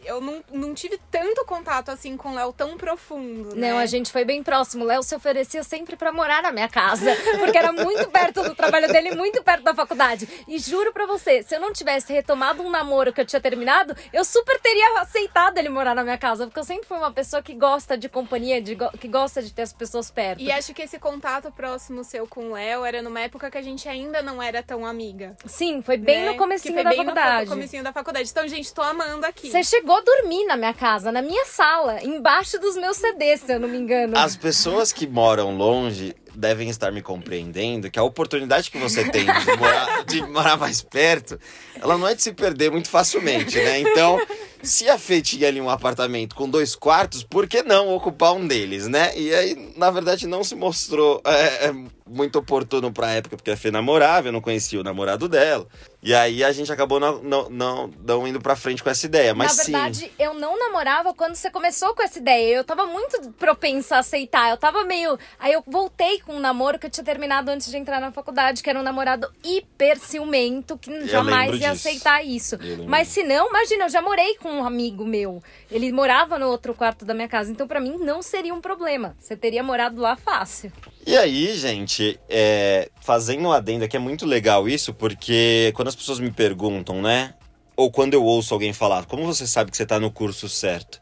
eu 0.07 0.21
não, 0.21 0.43
não 0.53 0.75
tive 0.75 0.99
tanto 1.11 1.45
contato 1.45 1.91
assim 1.91 2.17
com 2.17 2.31
o 2.31 2.35
Léo 2.35 2.53
tão 2.53 2.77
profundo. 2.77 3.55
né? 3.55 3.71
Não, 3.71 3.79
a 3.79 3.87
gente 3.87 4.11
foi 4.11 4.25
bem 4.25 4.43
próximo. 4.43 4.85
O 4.85 4.87
Léo 4.87 5.03
se 5.03 5.15
oferecia 5.15 5.63
sempre 5.63 5.97
pra 5.97 6.13
morar 6.13 6.43
na 6.43 6.53
minha 6.53 6.69
casa, 6.69 7.11
porque 7.39 7.57
era 7.59 7.73
muito 7.73 8.09
perto 8.11 8.43
do 8.43 8.55
trabalho 8.55 8.89
dele, 8.89 9.15
muito 9.15 9.43
perto 9.43 9.63
da 9.63 9.75
faculdade. 9.75 10.29
E 10.49 10.59
juro 10.59 10.93
pra 10.93 11.07
você, 11.07 11.43
se 11.43 11.55
eu 11.55 11.61
não 11.61 11.73
tivesse 11.73 12.13
retomado 12.13 12.63
um 12.63 12.71
namoro 12.71 13.13
que 13.13 13.21
eu 13.21 13.27
tinha 13.27 13.41
terminado, 13.41 13.95
eu 14.13 14.25
super 14.25 14.59
teria 14.61 15.01
aceitado 15.01 15.59
ele 15.59 15.69
morar 15.69 15.95
na 15.95 16.03
minha 16.03 16.19
casa, 16.19 16.47
porque 16.47 16.59
eu 16.61 16.65
sempre 16.65 16.87
fui 16.87 16.97
uma 16.97 17.13
pessoa 17.13 17.43
que 17.43 17.55
gosta 17.55 17.97
de 17.97 18.09
companhia, 18.09 18.61
de 18.61 18.75
go- 18.75 18.91
que 18.99 19.09
gosta 19.09 19.43
de 19.43 19.53
ter 19.53 19.63
as 19.63 19.73
pessoas 19.73 20.11
perto. 20.11 20.41
E 20.43 20.51
acho 20.51 20.73
que 20.73 20.83
esse 20.83 20.99
contato 20.99 21.51
próximo 21.53 22.05
seu 22.05 22.27
com 22.27 22.51
o 22.51 22.53
Léo 22.53 22.85
era 22.85 23.03
numa 23.03 23.21
época 23.21 23.51
que 23.51 23.59
a 23.59 23.63
gente 23.63 23.89
ainda 23.89 24.23
não 24.23 24.43
era 24.43 24.63
tão 24.63 24.85
amiga. 24.87 25.37
Sim, 25.47 25.83
foi 25.83 25.97
bem 25.97 26.23
né? 26.25 26.31
no 26.33 26.37
comecinho 26.37 26.83
da 26.83 26.93
faculdade. 26.93 27.45
No 27.47 27.51
comecinho 27.57 27.83
da 27.85 27.93
faculdade. 27.93 28.29
Então, 28.31 28.47
gente, 28.49 28.73
tô 28.73 28.83
amando 28.83 29.27
aqui. 29.27 29.51
Você 29.51 29.63
chegou 29.65 29.96
a 29.97 30.01
dormir 30.01 30.45
na 30.45 30.57
minha 30.57 30.75
casa, 30.75 31.11
na 31.11 31.23
minha 31.23 31.45
sala, 31.47 32.03
embaixo 32.03 32.59
dos 32.59 32.77
meus 32.77 32.97
CDs, 32.97 33.41
se 33.41 33.53
eu 33.53 33.61
não 33.61 33.69
me 33.69 33.79
engano. 33.79 34.17
as 34.17 34.37
pessoas 34.37 34.93
que 34.93 35.07
moram 35.07 35.57
longe 35.57 36.15
devem 36.35 36.69
estar 36.69 36.93
me 36.93 37.01
compreendendo 37.01 37.91
que 37.91 37.99
a 37.99 38.03
oportunidade 38.03 38.71
que 38.71 38.79
você 38.79 39.09
tem 39.11 39.25
de 39.25 39.57
morar, 39.57 40.05
de 40.05 40.23
morar 40.23 40.57
mais 40.59 40.83
perto, 40.83 41.41
ela 41.81 41.97
não 41.97 42.07
é 42.07 42.15
de 42.15 42.23
se 42.23 42.33
perder 42.33 42.71
muito 42.71 42.91
facilmente, 42.91 43.57
né? 43.57 43.81
Então, 43.81 44.21
se 44.63 44.89
a 44.89 44.99
Fê 44.99 45.23
tinha 45.23 45.49
ali 45.49 45.61
um 45.61 45.71
apartamento 45.71 46.35
com 46.35 46.49
dois 46.49 46.75
quartos, 46.75 47.23
por 47.23 47.47
que 47.47 47.63
não 47.63 47.95
ocupar 47.95 48.35
um 48.35 48.47
deles, 48.47 48.87
né? 48.87 49.17
E 49.17 49.33
aí, 49.35 49.73
na 49.77 49.91
verdade, 49.91 50.27
não 50.27 50.45
se 50.45 50.55
mostrou 50.55 51.23
é, 51.25 51.69
é 51.69 51.75
muito 52.07 52.39
oportuno 52.39 52.93
pra 52.93 53.11
época, 53.13 53.37
porque 53.37 53.51
a 53.51 53.57
Fê 53.57 53.71
namorava, 53.71 54.29
eu 54.29 54.33
não 54.33 54.41
conhecia 54.41 54.81
o 54.81 54.85
namorado 54.85 55.29
dela. 55.29 55.67
E 56.03 56.15
aí 56.15 56.45
a 56.45 56.53
gente 56.53 56.71
acabou 56.71 57.01
não, 57.01 57.21
não, 57.21 57.51
não, 57.51 57.91
não 58.05 58.29
indo 58.29 58.41
pra 58.41 58.55
frente 58.55 58.81
com 58.83 58.89
essa 58.89 59.07
ideia. 59.07 59.35
Mas 59.35 59.57
Na 59.57 59.65
verdade, 59.65 59.99
sim. 59.99 60.11
eu 60.19 60.35
não 60.35 60.57
namorava 60.57 61.13
quando 61.13 61.35
você 61.35 61.51
começou 61.51 61.95
com 61.95 62.03
essa 62.03 62.19
ideia. 62.19 62.59
Eu 62.59 62.65
tava 62.65 62.87
muito 62.87 63.33
propensa 63.33 63.97
a 63.97 63.99
aceitar. 63.99 64.51
Eu 64.51 64.57
tava 64.57 64.85
meio. 64.85 65.19
Aí 65.37 65.53
eu 65.53 65.65
voltei 65.67 66.21
com 66.21 66.37
um 66.37 66.39
namoro 66.39 66.79
que 66.79 66.87
eu 66.87 66.91
tinha 66.91 67.03
terminado 67.03 67.51
antes 67.51 67.69
de 67.69 67.77
entrar 67.77 68.01
na 68.01 68.13
faculdade, 68.13 68.63
que 68.63 68.71
era 68.71 68.79
um 68.79 68.85
namorado 68.85 69.29
hiper 69.43 69.99
ciumento, 69.99 70.79
que 70.79 71.09
jamais 71.09 71.61
ia 71.61 71.73
aceitar 71.73 72.25
isso. 72.25 72.55
Eu. 72.55 72.85
Mas 72.87 73.09
se 73.09 73.25
não, 73.25 73.49
imagina, 73.49 73.87
eu 73.87 73.89
já 73.89 74.01
morei 74.01 74.37
com 74.37 74.51
um 74.51 74.65
amigo 74.65 75.05
meu. 75.05 75.43
Ele 75.69 75.91
morava 75.91 76.39
no 76.39 76.47
outro 76.47 76.73
quarto 76.73 77.05
da 77.05 77.15
minha 77.15 77.29
casa. 77.29 77.51
Então, 77.51 77.67
pra 77.67 77.81
mim, 77.81 77.97
não 77.99 78.23
seria 78.23 78.55
um 78.55 78.61
problema. 78.61 79.17
Você 79.19 79.37
teria 79.37 79.63
morado 79.63 80.01
lá 80.01 80.15
fácil. 80.15 80.73
E 81.07 81.17
aí, 81.17 81.57
gente, 81.57 82.19
é, 82.29 82.91
fazendo 83.01 83.47
um 83.47 83.53
adendo 83.53 83.85
aqui, 83.85 83.97
é 83.97 84.01
muito 84.01 84.27
legal 84.27 84.69
isso, 84.69 84.93
porque 84.93 85.73
quando 85.77 85.87
as 85.87 85.95
pessoas 85.95 86.19
me 86.19 86.33
perguntam, 86.33 87.01
né? 87.01 87.33
Ou 87.77 87.93
quando 87.93 88.15
eu 88.15 88.25
ouço 88.25 88.53
alguém 88.53 88.73
falar, 88.73 89.07
como 89.07 89.25
você 89.25 89.47
sabe 89.47 89.71
que 89.71 89.77
você 89.77 89.87
tá 89.87 90.01
no 90.01 90.11
curso 90.11 90.49
certo? 90.49 91.01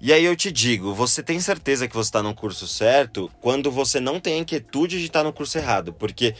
E 0.00 0.12
aí 0.12 0.24
eu 0.24 0.34
te 0.34 0.50
digo, 0.50 0.92
você 0.92 1.22
tem 1.22 1.38
certeza 1.38 1.86
que 1.86 1.94
você 1.94 2.08
está 2.08 2.24
no 2.24 2.34
curso 2.34 2.66
certo 2.66 3.30
quando 3.40 3.70
você 3.70 4.00
não 4.00 4.18
tem 4.18 4.34
a 4.34 4.38
inquietude 4.38 4.98
de 4.98 5.06
estar 5.06 5.22
no 5.22 5.32
curso 5.32 5.56
errado, 5.58 5.92
porque 5.92 6.34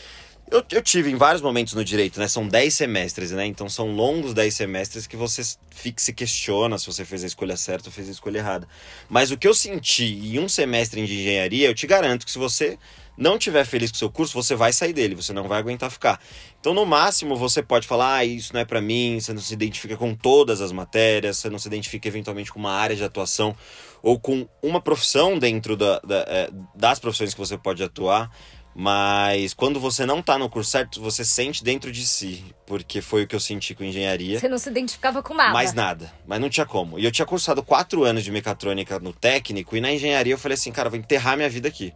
eu, 0.51 0.63
eu 0.71 0.83
tive 0.83 1.11
em 1.11 1.17
vários 1.17 1.43
momentos 1.43 1.75
no 1.75 1.85
direito, 1.85 2.21
né? 2.21 2.29
São 2.29 2.47
10 2.47 2.75
semestres, 2.75 3.31
né? 3.31 3.47
Então 3.47 3.69
são 3.69 3.93
longos 3.93 4.35
10 4.35 4.55
semestres 4.55 5.07
que 5.07 5.17
você 5.17 5.43
fica, 5.71 6.01
se 6.01 6.13
questiona 6.13 6.79
se 6.79 6.87
você 6.87 7.05
fez 7.05 7.25
a 7.25 7.27
escolha 7.27 7.57
certa 7.57 7.89
ou 7.89 7.93
fez 7.93 8.09
a 8.09 8.13
escolha 8.13 8.39
errada. 8.39 8.69
Mas 9.09 9.31
o 9.31 9.37
que 9.37 9.49
eu 9.49 9.55
senti 9.55 10.05
em 10.05 10.39
um 10.39 10.49
semestre 10.49 11.05
de 11.05 11.15
engenharia, 11.15 11.69
eu 11.69 11.75
te 11.75 11.87
garanto 11.87 12.25
que 12.25 12.33
se 12.33 12.39
você 12.39 12.79
não 13.17 13.39
tiver 13.39 13.65
feliz 13.65 13.91
com 13.91 13.97
o 13.97 13.99
seu 13.99 14.11
curso, 14.11 14.35
você 14.35 14.55
vai 14.55 14.73
sair 14.73 14.93
dele, 14.93 15.15
você 15.15 15.33
não 15.33 15.47
vai 15.47 15.59
aguentar 15.59 15.91
ficar. 15.91 16.21
Então, 16.61 16.75
no 16.75 16.85
máximo, 16.85 17.37
você 17.37 17.63
pode 17.63 17.87
falar, 17.87 18.17
ah, 18.17 18.25
isso 18.25 18.53
não 18.53 18.61
é 18.61 18.65
para 18.65 18.81
mim, 18.81 19.21
você 19.21 19.33
não 19.33 19.41
se 19.41 19.53
identifica 19.53 19.97
com 19.97 20.15
todas 20.15 20.61
as 20.61 20.73
matérias, 20.73 21.39
você 21.39 21.49
não 21.49 21.59
se 21.59 21.69
identifica 21.69 22.09
eventualmente 22.09 22.53
com 22.53 22.59
uma 22.59 22.73
área 22.73 22.97
de 22.97 23.05
atuação 23.05 23.57
ou 24.03 24.19
com 24.19 24.49
uma 24.63 24.81
profissão 24.81 25.39
dentro 25.39 25.77
da, 25.77 26.01
da, 26.01 26.25
é, 26.29 26.51
das 26.75 26.99
profissões 26.99 27.33
que 27.33 27.41
você 27.41 27.57
pode 27.57 27.83
atuar. 27.83 28.31
Mas 28.75 29.55
quando 29.55 29.79
você 29.79 30.05
não 30.05 30.21
tá 30.21 30.37
no 30.37 30.51
curso 30.51 30.73
certo, 30.73 31.01
você 31.01 31.25
sente 31.25 31.63
dentro 31.63 31.93
de 31.93 32.05
si, 32.05 32.45
porque 32.67 33.01
foi 33.01 33.23
o 33.23 33.27
que 33.27 33.37
eu 33.37 33.41
senti 33.41 33.73
com 33.73 33.85
engenharia. 33.85 34.41
Você 34.41 34.49
não 34.49 34.59
se 34.59 34.69
identificava 34.69 35.23
com 35.23 35.33
nada. 35.33 35.53
Mais 35.53 35.73
nada, 35.73 36.13
mas 36.27 36.41
não 36.41 36.51
tinha 36.51 36.67
como. 36.67 36.99
E 36.99 37.05
eu 37.05 37.13
tinha 37.13 37.25
cursado 37.25 37.63
quatro 37.63 38.03
anos 38.03 38.25
de 38.25 38.33
mecatrônica 38.33 38.99
no 38.99 39.13
técnico, 39.13 39.77
e 39.77 39.81
na 39.81 39.93
engenharia 39.93 40.35
eu 40.35 40.39
falei 40.39 40.55
assim, 40.55 40.73
cara, 40.73 40.91
vou 40.91 40.99
enterrar 40.99 41.37
minha 41.37 41.49
vida 41.49 41.69
aqui. 41.69 41.93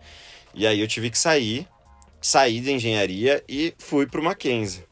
E 0.55 0.67
aí 0.67 0.79
eu 0.81 0.87
tive 0.87 1.11
que 1.11 1.19
sair, 1.19 1.67
saí 2.21 2.61
da 2.61 2.71
engenharia 2.71 3.43
e 3.49 3.75
fui 3.79 4.07
pro 4.07 4.23
Mackenzie. 4.23 4.85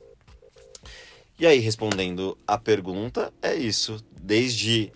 E 1.39 1.47
aí, 1.47 1.59
respondendo 1.59 2.37
a 2.47 2.57
pergunta, 2.57 3.33
é 3.43 3.55
isso. 3.55 4.03
Desde 4.19 4.91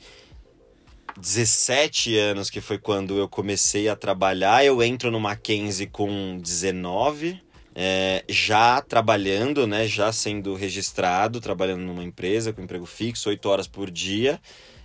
17 1.21 2.17
anos, 2.17 2.49
que 2.49 2.61
foi 2.61 2.79
quando 2.79 3.19
eu 3.19 3.29
comecei 3.29 3.89
a 3.89 3.95
trabalhar, 3.95 4.65
eu 4.65 4.83
entro 4.83 5.11
no 5.11 5.21
Mackenzie 5.21 5.87
com 5.87 6.39
19, 6.39 7.41
é, 7.75 8.25
já 8.29 8.81
trabalhando, 8.81 9.67
né, 9.67 9.87
já 9.87 10.11
sendo 10.12 10.55
registrado, 10.55 11.41
trabalhando 11.41 11.83
numa 11.83 12.03
empresa 12.03 12.53
com 12.53 12.62
emprego 12.62 12.87
fixo, 12.87 13.29
8 13.29 13.49
horas 13.49 13.69
por 13.69 13.91
dia, 13.91 14.41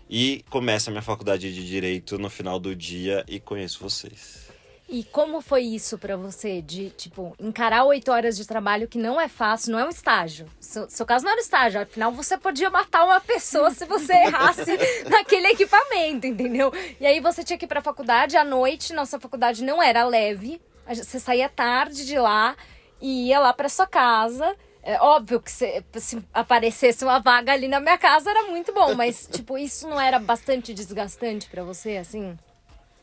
e 0.09 0.43
começo 0.49 0.89
a 0.89 0.91
minha 0.91 1.01
faculdade 1.01 1.53
de 1.53 1.65
Direito 1.65 2.19
no 2.19 2.29
final 2.29 2.59
do 2.59 2.75
dia 2.75 3.23
e 3.27 3.39
conheço 3.39 3.79
vocês. 3.81 4.44
E 4.87 5.03
como 5.03 5.41
foi 5.41 5.63
isso 5.63 5.97
pra 5.97 6.15
você, 6.15 6.61
de, 6.61 6.91
tipo, 6.91 7.35
encarar 7.39 7.85
oito 7.85 8.11
horas 8.11 8.37
de 8.37 8.45
trabalho 8.45 8.87
que 8.87 8.99
não 8.99 9.19
é 9.19 9.27
fácil, 9.27 9.71
não 9.71 9.79
é 9.79 9.85
um 9.85 9.89
estágio. 9.89 10.47
Seu, 10.59 10.87
seu 10.87 11.05
caso 11.05 11.25
não 11.25 11.31
era 11.31 11.41
estágio, 11.41 11.81
afinal 11.81 12.11
você 12.11 12.37
podia 12.37 12.69
matar 12.69 13.03
uma 13.03 13.19
pessoa 13.19 13.71
se 13.71 13.85
você 13.85 14.13
errasse 14.29 14.77
naquele 15.09 15.47
equipamento, 15.47 16.27
entendeu? 16.27 16.71
E 16.99 17.05
aí 17.05 17.19
você 17.19 17.43
tinha 17.43 17.57
que 17.57 17.65
ir 17.65 17.67
pra 17.67 17.81
faculdade 17.81 18.37
à 18.37 18.43
noite, 18.43 18.93
nossa 18.93 19.19
faculdade 19.19 19.63
não 19.63 19.81
era 19.81 20.05
leve, 20.05 20.61
você 20.87 21.19
saía 21.19 21.49
tarde 21.49 22.05
de 22.05 22.19
lá 22.19 22.55
e 23.01 23.29
ia 23.29 23.39
lá 23.39 23.53
pra 23.53 23.67
sua 23.67 23.87
casa. 23.87 24.55
É 24.83 25.01
óbvio 25.01 25.41
que 25.41 25.51
se, 25.51 25.83
se 25.95 26.23
aparecesse 26.31 27.03
uma 27.03 27.17
vaga 27.17 27.51
ali 27.51 27.67
na 27.67 27.79
minha 27.79 27.97
casa 27.97 28.29
era 28.29 28.43
muito 28.43 28.71
bom, 28.71 28.93
mas, 28.93 29.27
tipo, 29.31 29.57
isso 29.57 29.87
não 29.87 29.99
era 29.99 30.19
bastante 30.19 30.75
desgastante 30.75 31.49
pra 31.49 31.63
você, 31.63 31.97
assim? 31.97 32.37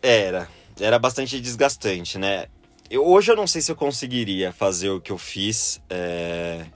Era, 0.00 0.48
era 0.80 0.98
bastante 0.98 1.40
desgastante, 1.40 2.18
né? 2.18 2.46
Eu, 2.90 3.06
hoje 3.06 3.32
eu 3.32 3.36
não 3.36 3.46
sei 3.46 3.62
se 3.62 3.70
eu 3.72 3.76
conseguiria 3.76 4.52
fazer 4.52 4.90
o 4.90 5.00
que 5.00 5.10
eu 5.12 5.18
fiz. 5.18 5.80
é, 5.88 6.66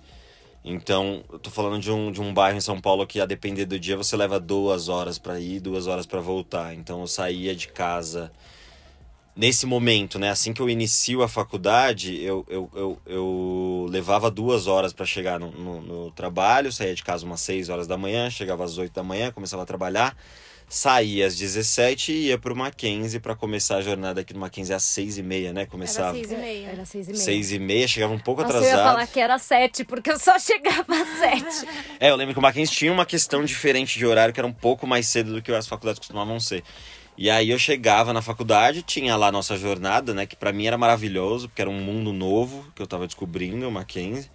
Então, 0.65 1.23
eu 1.33 1.39
tô 1.39 1.51
falando 1.51 1.81
de 1.81 1.91
um, 1.93 2.11
de 2.11 2.21
um 2.21 2.33
bairro 2.35 2.59
em 2.59 2.61
São 2.61 2.81
Paulo 2.81 3.07
que, 3.07 3.21
a 3.21 3.27
depender 3.27 3.67
do 3.67 3.79
dia, 3.79 3.97
você 3.97 4.17
leva 4.17 4.41
duas 4.41 4.89
horas 4.89 5.19
pra 5.19 5.39
ir, 5.39 5.61
duas 5.61 5.87
horas 5.87 6.07
pra 6.07 6.21
voltar. 6.21 6.75
Então, 6.75 7.01
eu 7.03 7.07
saía 7.07 7.55
de 7.55 7.69
casa 7.69 8.33
nesse 9.37 9.67
momento, 9.67 10.19
né? 10.19 10.31
Assim 10.31 10.53
que 10.53 10.61
eu 10.63 10.71
inicio 10.71 11.23
a 11.23 11.29
faculdade, 11.29 12.21
eu, 12.23 12.45
eu, 12.49 12.71
eu, 12.75 12.99
eu 13.07 13.87
levava 13.91 14.31
duas 14.31 14.67
horas 14.67 14.93
para 14.95 15.05
chegar 15.05 15.39
no, 15.39 15.51
no, 15.51 15.81
no 15.83 16.11
trabalho, 16.13 16.73
saía 16.73 16.95
de 16.95 17.05
casa 17.05 17.27
umas 17.27 17.43
6 17.43 17.69
horas 17.69 17.87
da 17.87 17.99
manhã, 17.99 18.31
chegava 18.31 18.65
às 18.65 18.79
8 18.79 18.95
da 18.95 19.03
manhã, 19.03 19.31
começava 19.31 19.63
a 19.63 19.67
trabalhar, 19.67 20.17
saía 20.69 21.27
às 21.27 21.37
17 21.37 22.13
e 22.13 22.27
ia 22.29 22.39
pro 22.39 22.55
Mackenzie 22.57 23.21
para 23.21 23.37
começar 23.37 23.77
a 23.77 23.81
jornada 23.81 24.21
aqui 24.21 24.35
no 24.35 24.41
Mackenzie 24.41 24.75
às 24.75 24.83
6 24.83 25.19
e 25.19 25.23
meia, 25.23 25.53
né? 25.53 25.65
Começava 25.65 26.15
seis 26.17 26.33
e 26.33 26.37
meia. 26.37 26.69
Era 26.69 26.85
seis 26.85 27.07
e 27.09 27.13
meia. 27.13 27.25
6 27.25 27.53
e 27.53 27.59
meia, 27.59 27.89
chegava 27.89 28.13
um 28.13 28.19
pouco 28.19 28.43
Nossa, 28.43 28.55
eu 28.55 28.61
ia 28.63 28.69
atrasado. 28.69 28.93
falar 28.93 29.07
que 29.07 29.21
era 29.21 29.39
sete, 29.39 29.85
porque 29.85 30.11
eu 30.11 30.19
só 30.19 30.39
chegava 30.41 30.85
às 30.95 31.09
sete. 31.19 31.69
É, 32.01 32.11
eu 32.11 32.17
lembro 32.17 32.35
que 32.35 32.39
o 32.39 32.43
Mackenzie 32.43 32.75
tinha 32.75 32.93
uma 32.93 33.07
questão 33.07 33.45
diferente 33.45 33.99
de 33.99 34.05
horário, 34.05 34.35
que 34.35 34.41
era 34.41 34.47
um 34.47 34.53
pouco 34.53 34.87
mais 34.87 35.07
cedo 35.07 35.33
do 35.33 35.41
que 35.41 35.53
as 35.53 35.67
faculdades 35.67 35.99
costumavam 35.99 36.39
ser. 36.41 36.63
E 37.17 37.31
aí 37.31 37.51
eu 37.51 37.59
chegava 37.59 38.13
na 38.13 38.21
faculdade, 38.21 38.83
tinha 38.83 39.17
lá 39.17 39.29
a 39.29 39.33
nossa 39.33 39.57
jornada, 39.57 40.13
né? 40.13 40.27
Que 40.27 40.37
pra 40.37 40.53
mim 40.53 40.67
era 40.67 40.77
maravilhoso, 40.77 41.49
porque 41.49 41.63
era 41.63 41.71
um 41.71 41.81
mundo 41.81 42.13
novo 42.13 42.67
que 42.75 42.83
eu 42.83 42.87
tava 42.87 43.07
descobrindo, 43.07 43.67
o 43.67 43.73
Mackenzie. 43.73 44.31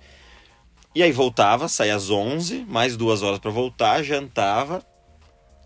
E 0.95 1.03
aí 1.03 1.11
voltava, 1.11 1.67
saía 1.67 1.95
às 1.95 2.09
11, 2.09 2.65
mais 2.67 2.97
duas 2.97 3.21
horas 3.21 3.37
pra 3.37 3.51
voltar, 3.51 4.01
jantava 4.03 4.83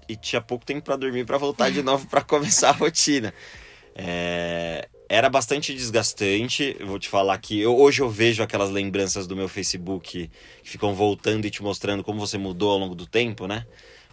e 0.08 0.16
tinha 0.16 0.42
pouco 0.42 0.66
tempo 0.66 0.82
pra 0.84 0.96
dormir 0.96 1.26
pra 1.26 1.38
voltar 1.38 1.72
de 1.72 1.82
novo 1.84 2.08
pra 2.08 2.22
começar 2.22 2.70
a 2.70 2.74
rotina. 2.74 3.34
É, 3.96 4.88
Era 5.08 5.30
bastante 5.30 5.74
desgastante. 5.74 6.76
Eu 6.80 6.88
vou 6.88 7.00
te 7.00 7.08
falar 7.08 7.38
que 7.38 7.60
eu- 7.60 7.78
hoje 7.78 8.02
eu 8.02 8.10
vejo 8.10 8.42
aquelas 8.44 8.70
lembranças 8.72 9.28
do 9.28 9.36
meu 9.36 9.48
Facebook 9.48 10.30
que 10.64 10.70
ficam 10.70 10.94
voltando 10.96 11.46
e 11.46 11.50
te 11.52 11.62
mostrando 11.64 12.04
como 12.04 12.20
você 12.20 12.38
mudou 12.38 12.72
ao 12.72 12.78
longo 12.78 12.96
do 12.96 13.06
tempo, 13.08 13.48
né? 13.48 13.66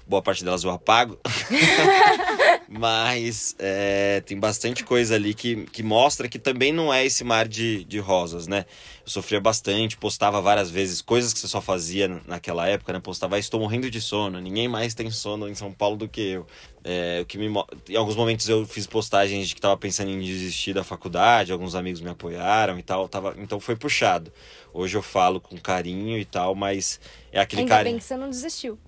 Boa 0.06 0.20
parte 0.20 0.44
delas 0.44 0.64
eu 0.64 0.70
apago. 0.70 1.18
Mas 2.74 3.54
é, 3.58 4.22
tem 4.24 4.38
bastante 4.40 4.82
coisa 4.82 5.14
ali 5.14 5.34
que, 5.34 5.66
que 5.66 5.82
mostra 5.82 6.26
que 6.26 6.38
também 6.38 6.72
não 6.72 6.92
é 6.92 7.04
esse 7.04 7.22
mar 7.22 7.46
de, 7.46 7.84
de 7.84 7.98
rosas, 7.98 8.46
né? 8.46 8.64
Eu 9.04 9.10
sofria 9.10 9.38
bastante, 9.38 9.98
postava 9.98 10.40
várias 10.40 10.70
vezes 10.70 11.02
coisas 11.02 11.34
que 11.34 11.38
você 11.38 11.48
só 11.48 11.60
fazia 11.60 12.08
naquela 12.26 12.66
época, 12.66 12.90
né? 12.94 12.98
Postava, 12.98 13.36
"Ah, 13.36 13.38
estou 13.38 13.60
morrendo 13.60 13.90
de 13.90 14.00
sono, 14.00 14.40
ninguém 14.40 14.68
mais 14.68 14.94
tem 14.94 15.10
sono 15.10 15.48
em 15.50 15.54
São 15.54 15.70
Paulo 15.70 15.98
do 15.98 16.08
que 16.08 16.20
eu. 16.22 16.46
É, 16.82 17.20
o 17.20 17.26
que 17.26 17.36
me, 17.36 17.46
em 17.90 17.96
alguns 17.96 18.16
momentos 18.16 18.48
eu 18.48 18.64
fiz 18.66 18.86
postagens 18.86 19.48
de 19.48 19.54
que 19.54 19.58
estava 19.58 19.76
pensando 19.76 20.10
em 20.10 20.20
desistir 20.20 20.72
da 20.72 20.82
faculdade, 20.82 21.52
alguns 21.52 21.74
amigos 21.74 22.00
me 22.00 22.08
apoiaram 22.08 22.78
e 22.78 22.82
tal, 22.82 23.06
tava, 23.06 23.34
então 23.38 23.60
foi 23.60 23.76
puxado. 23.76 24.32
Hoje 24.72 24.96
eu 24.96 25.02
falo 25.02 25.40
com 25.42 25.58
carinho 25.58 26.16
e 26.18 26.24
tal, 26.24 26.54
mas 26.54 26.98
é 27.30 27.38
aquele 27.38 27.62
Ainda 27.62 27.74
carinho. 27.74 27.92
bem 27.96 27.98
que 27.98 28.04
você 28.04 28.16
não 28.16 28.30
desistiu. 28.30 28.78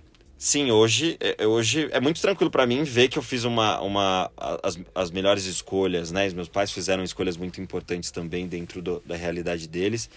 Sim, 0.44 0.70
hoje 0.70 1.16
é, 1.20 1.46
hoje 1.46 1.88
é 1.90 1.98
muito 1.98 2.20
tranquilo 2.20 2.50
pra 2.50 2.66
mim 2.66 2.82
ver 2.82 3.08
que 3.08 3.16
eu 3.18 3.22
fiz 3.22 3.44
uma, 3.44 3.80
uma 3.80 4.30
as, 4.62 4.78
as 4.94 5.10
melhores 5.10 5.46
escolhas, 5.46 6.12
né? 6.12 6.26
Os 6.26 6.34
meus 6.34 6.48
pais 6.50 6.70
fizeram 6.70 7.02
escolhas 7.02 7.34
muito 7.38 7.62
importantes 7.62 8.10
também 8.10 8.46
dentro 8.46 8.82
do- 8.82 9.02
da 9.06 9.16
realidade 9.16 9.66
deles, 9.66 10.10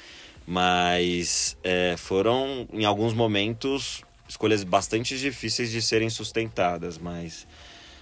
mas 0.46 1.56
é, 1.64 1.96
foram 1.98 2.68
em 2.74 2.84
alguns 2.84 3.14
momentos 3.14 4.02
escolhas 4.28 4.66
bastante 4.66 5.18
difíceis 5.18 5.72
de 5.72 5.82
serem 5.82 6.10
sustentadas, 6.10 6.98
mas 6.98 7.48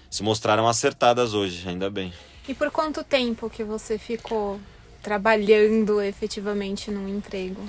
se 0.09 0.23
mostraram 0.23 0.67
acertadas 0.67 1.35
hoje, 1.35 1.69
ainda 1.69 1.91
bem. 1.91 2.11
E 2.47 2.55
por 2.55 2.71
quanto 2.71 3.03
tempo 3.03 3.51
que 3.51 3.63
você 3.63 3.99
ficou 3.99 4.59
trabalhando 5.03 6.01
efetivamente 6.01 6.89
num 6.89 7.07
emprego? 7.07 7.61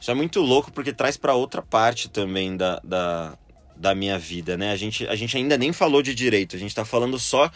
Isso 0.00 0.10
é 0.10 0.14
muito 0.14 0.40
louco 0.40 0.72
porque 0.72 0.94
traz 0.94 1.18
pra 1.18 1.34
outra 1.34 1.60
parte 1.60 2.08
também 2.08 2.56
da, 2.56 2.80
da, 2.82 3.36
da 3.76 3.94
minha 3.94 4.18
vida, 4.18 4.56
né? 4.56 4.72
A 4.72 4.76
gente, 4.76 5.06
a 5.06 5.14
gente 5.14 5.36
ainda 5.36 5.56
nem 5.56 5.72
falou 5.72 6.02
de 6.02 6.14
direito, 6.14 6.56
a 6.56 6.58
gente 6.58 6.74
tá 6.74 6.84
falando 6.84 7.18
só 7.18 7.50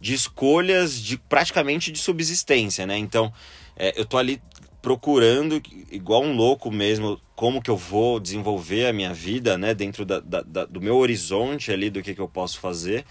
de 0.00 0.14
escolhas 0.14 1.00
de 1.00 1.16
praticamente 1.16 1.90
de 1.92 1.98
subsistência, 1.98 2.86
né? 2.86 2.96
Então, 2.98 3.32
É, 3.76 3.92
eu 4.00 4.04
tô 4.04 4.16
ali 4.18 4.40
procurando, 4.80 5.60
igual 5.90 6.22
um 6.22 6.36
louco 6.36 6.70
mesmo, 6.70 7.20
como 7.34 7.60
que 7.60 7.68
eu 7.68 7.76
vou 7.76 8.20
desenvolver 8.20 8.86
a 8.86 8.92
minha 8.92 9.12
vida, 9.12 9.58
né? 9.58 9.74
Dentro 9.74 10.04
da, 10.04 10.20
da, 10.20 10.42
da, 10.42 10.64
do 10.64 10.80
meu 10.80 10.96
horizonte 10.96 11.72
ali, 11.72 11.90
do 11.90 12.00
que, 12.00 12.14
que 12.14 12.20
eu 12.20 12.28
posso 12.28 12.60
fazer. 12.60 13.04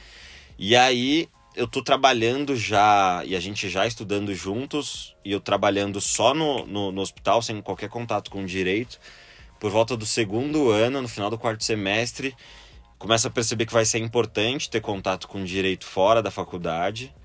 E 0.58 0.74
aí 0.74 1.28
eu 1.54 1.68
tô 1.68 1.84
trabalhando 1.84 2.56
já, 2.56 3.24
e 3.26 3.36
a 3.36 3.40
gente 3.42 3.68
já 3.70 3.86
estudando 3.86 4.34
juntos, 4.34 5.14
e 5.26 5.34
eu 5.34 5.42
trabalhando 5.42 6.00
só 6.00 6.34
no, 6.34 6.66
no, 6.66 6.92
no 6.94 7.02
hospital, 7.02 7.42
sem 7.42 7.62
qualquer 7.62 7.90
contato 7.90 8.32
com 8.32 8.44
o 8.44 8.46
direito. 8.46 9.00
Por 9.64 9.72
volta 9.72 9.96
do 9.96 10.06
segundo 10.06 10.72
ano, 10.72 11.02
no 11.02 11.08
final 11.08 11.30
do 11.30 11.38
quarto 11.38 11.64
semestre, 11.64 12.36
começa 13.00 13.30
a 13.30 13.32
perceber 13.32 13.66
que 13.66 13.72
vai 13.72 13.86
ser 13.86 13.98
importante 13.98 14.70
ter 14.70 14.82
contato 14.82 15.26
com 15.26 15.42
direito 15.42 15.86
fora 15.86 16.22
da 16.22 16.30
faculdade. 16.30 17.16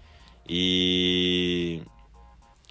E 0.48 1.82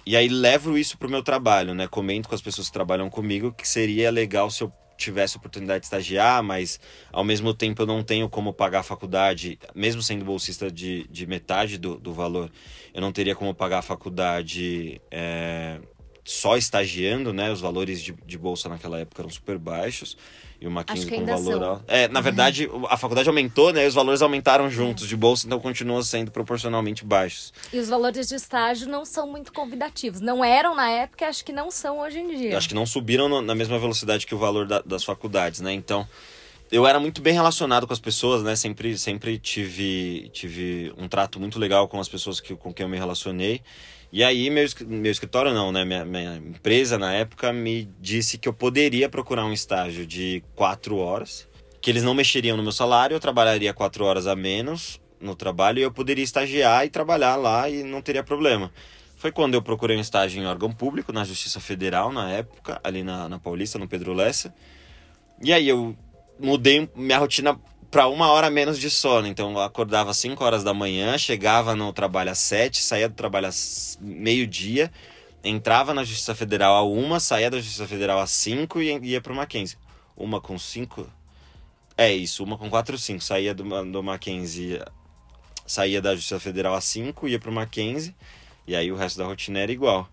e 0.06 0.16
aí 0.16 0.26
levo 0.26 0.78
isso 0.78 0.96
pro 0.96 1.10
meu 1.10 1.22
trabalho, 1.22 1.74
né? 1.74 1.86
Comento 1.86 2.30
com 2.30 2.34
as 2.34 2.40
pessoas 2.40 2.68
que 2.68 2.72
trabalham 2.72 3.10
comigo 3.10 3.52
que 3.52 3.68
seria 3.68 4.10
legal 4.10 4.50
se 4.50 4.62
eu 4.62 4.72
tivesse 4.96 5.36
oportunidade 5.36 5.80
de 5.80 5.86
estagiar, 5.88 6.42
mas 6.42 6.80
ao 7.12 7.22
mesmo 7.22 7.52
tempo 7.52 7.82
eu 7.82 7.86
não 7.86 8.02
tenho 8.02 8.26
como 8.26 8.54
pagar 8.54 8.80
a 8.80 8.82
faculdade, 8.82 9.58
mesmo 9.74 10.00
sendo 10.00 10.24
bolsista 10.24 10.70
de, 10.70 11.06
de 11.08 11.26
metade 11.26 11.76
do, 11.76 11.98
do 11.98 12.14
valor, 12.14 12.50
eu 12.94 13.02
não 13.02 13.12
teria 13.12 13.34
como 13.34 13.54
pagar 13.54 13.80
a 13.80 13.82
faculdade 13.82 14.98
é, 15.10 15.78
só 16.28 16.58
estagiando, 16.58 17.32
né? 17.32 17.50
Os 17.50 17.60
valores 17.60 18.02
de, 18.02 18.12
de 18.26 18.36
bolsa 18.36 18.68
naquela 18.68 18.98
época 18.98 19.22
eram 19.22 19.30
super 19.30 19.56
baixos 19.56 20.14
e 20.60 20.66
uma 20.66 20.84
15 20.84 21.10
com 21.10 21.24
valor 21.24 21.62
alto. 21.62 21.84
É, 21.88 22.06
na 22.08 22.20
verdade, 22.20 22.68
a 22.90 22.98
faculdade 22.98 23.30
aumentou, 23.30 23.72
né? 23.72 23.84
E 23.84 23.88
os 23.88 23.94
valores 23.94 24.20
aumentaram 24.20 24.68
juntos 24.68 25.08
de 25.08 25.16
bolsa, 25.16 25.46
então 25.46 25.58
continuam 25.58 26.02
sendo 26.02 26.30
proporcionalmente 26.30 27.02
baixos. 27.02 27.54
E 27.72 27.78
os 27.78 27.88
valores 27.88 28.28
de 28.28 28.34
estágio 28.34 28.86
não 28.88 29.06
são 29.06 29.26
muito 29.26 29.54
convidativos. 29.54 30.20
Não 30.20 30.44
eram 30.44 30.74
na 30.74 30.90
época, 30.90 31.26
acho 31.26 31.42
que 31.42 31.52
não 31.52 31.70
são 31.70 32.00
hoje 32.00 32.18
em 32.18 32.36
dia. 32.36 32.50
Eu 32.50 32.58
acho 32.58 32.68
que 32.68 32.74
não 32.74 32.84
subiram 32.84 33.40
na 33.40 33.54
mesma 33.54 33.78
velocidade 33.78 34.26
que 34.26 34.34
o 34.34 34.38
valor 34.38 34.66
da, 34.66 34.82
das 34.82 35.04
faculdades, 35.04 35.60
né? 35.60 35.72
Então, 35.72 36.06
eu 36.70 36.86
era 36.86 37.00
muito 37.00 37.22
bem 37.22 37.32
relacionado 37.32 37.86
com 37.86 37.92
as 37.94 38.00
pessoas, 38.00 38.42
né? 38.42 38.54
Sempre, 38.54 38.98
sempre 38.98 39.38
tive, 39.38 40.28
tive 40.34 40.92
um 40.98 41.08
trato 41.08 41.40
muito 41.40 41.58
legal 41.58 41.88
com 41.88 41.98
as 41.98 42.08
pessoas 42.08 42.38
que, 42.38 42.54
com 42.54 42.70
quem 42.70 42.84
eu 42.84 42.90
me 42.90 42.98
relacionei. 42.98 43.62
E 44.10 44.24
aí, 44.24 44.48
meu, 44.48 44.64
meu 44.86 45.12
escritório 45.12 45.52
não, 45.52 45.70
né? 45.70 45.84
Minha, 45.84 46.04
minha 46.04 46.36
empresa 46.36 46.98
na 46.98 47.12
época 47.12 47.52
me 47.52 47.88
disse 48.00 48.38
que 48.38 48.48
eu 48.48 48.52
poderia 48.54 49.08
procurar 49.08 49.44
um 49.44 49.52
estágio 49.52 50.06
de 50.06 50.42
quatro 50.54 50.96
horas, 50.96 51.46
que 51.80 51.90
eles 51.90 52.02
não 52.02 52.14
mexeriam 52.14 52.56
no 52.56 52.62
meu 52.62 52.72
salário, 52.72 53.14
eu 53.14 53.20
trabalharia 53.20 53.74
quatro 53.74 54.04
horas 54.04 54.26
a 54.26 54.34
menos 54.34 55.00
no 55.20 55.34
trabalho 55.34 55.80
e 55.80 55.82
eu 55.82 55.92
poderia 55.92 56.24
estagiar 56.24 56.86
e 56.86 56.90
trabalhar 56.90 57.36
lá 57.36 57.68
e 57.68 57.82
não 57.82 58.00
teria 58.00 58.22
problema. 58.22 58.72
Foi 59.16 59.32
quando 59.32 59.54
eu 59.54 59.62
procurei 59.62 59.96
um 59.96 60.00
estágio 60.00 60.40
em 60.40 60.46
órgão 60.46 60.72
público, 60.72 61.12
na 61.12 61.24
Justiça 61.24 61.58
Federal, 61.58 62.12
na 62.12 62.30
época, 62.30 62.80
ali 62.84 63.02
na, 63.02 63.28
na 63.28 63.38
Paulista, 63.38 63.78
no 63.78 63.88
Pedro 63.88 64.14
Lessa. 64.14 64.54
E 65.42 65.52
aí 65.52 65.68
eu 65.68 65.96
mudei 66.38 66.88
minha 66.94 67.18
rotina 67.18 67.58
para 67.90 68.06
uma 68.08 68.30
hora 68.30 68.50
menos 68.50 68.78
de 68.78 68.90
sono. 68.90 69.26
Então 69.26 69.52
eu 69.52 69.60
acordava 69.60 70.10
às 70.10 70.18
5 70.18 70.42
horas 70.42 70.62
da 70.62 70.74
manhã, 70.74 71.16
chegava 71.16 71.74
no 71.74 71.92
trabalho 71.92 72.30
às 72.30 72.38
7, 72.38 72.82
saía 72.82 73.08
do 73.08 73.14
trabalho 73.14 73.46
às 73.46 73.98
meio-dia, 74.00 74.90
entrava 75.42 75.94
na 75.94 76.04
Justiça 76.04 76.34
Federal 76.34 76.74
a 76.74 76.82
uma, 76.82 77.20
saía 77.20 77.50
da 77.50 77.58
Justiça 77.58 77.86
Federal 77.86 78.20
às 78.20 78.30
5 78.30 78.80
e 78.80 78.98
ia 79.10 79.20
para 79.20 79.32
o 79.32 79.36
Mackenzie. 79.36 79.78
Uma 80.16 80.40
com 80.40 80.58
5? 80.58 81.06
É 81.96 82.12
isso, 82.12 82.44
uma 82.44 82.56
com 82.58 82.68
4 82.68 82.98
5. 82.98 83.22
Saía 83.22 83.54
do, 83.54 83.64
do 83.90 84.02
Mackenzie, 84.02 84.80
saía 85.66 86.00
da 86.00 86.14
Justiça 86.14 86.38
Federal 86.40 86.74
às 86.74 86.84
5, 86.84 87.28
ia 87.28 87.38
para 87.38 87.50
o 87.50 87.52
Mackenzie, 87.52 88.14
e 88.66 88.76
aí 88.76 88.92
o 88.92 88.96
resto 88.96 89.18
da 89.18 89.24
rotina 89.24 89.60
era 89.60 89.72
igual. 89.72 90.08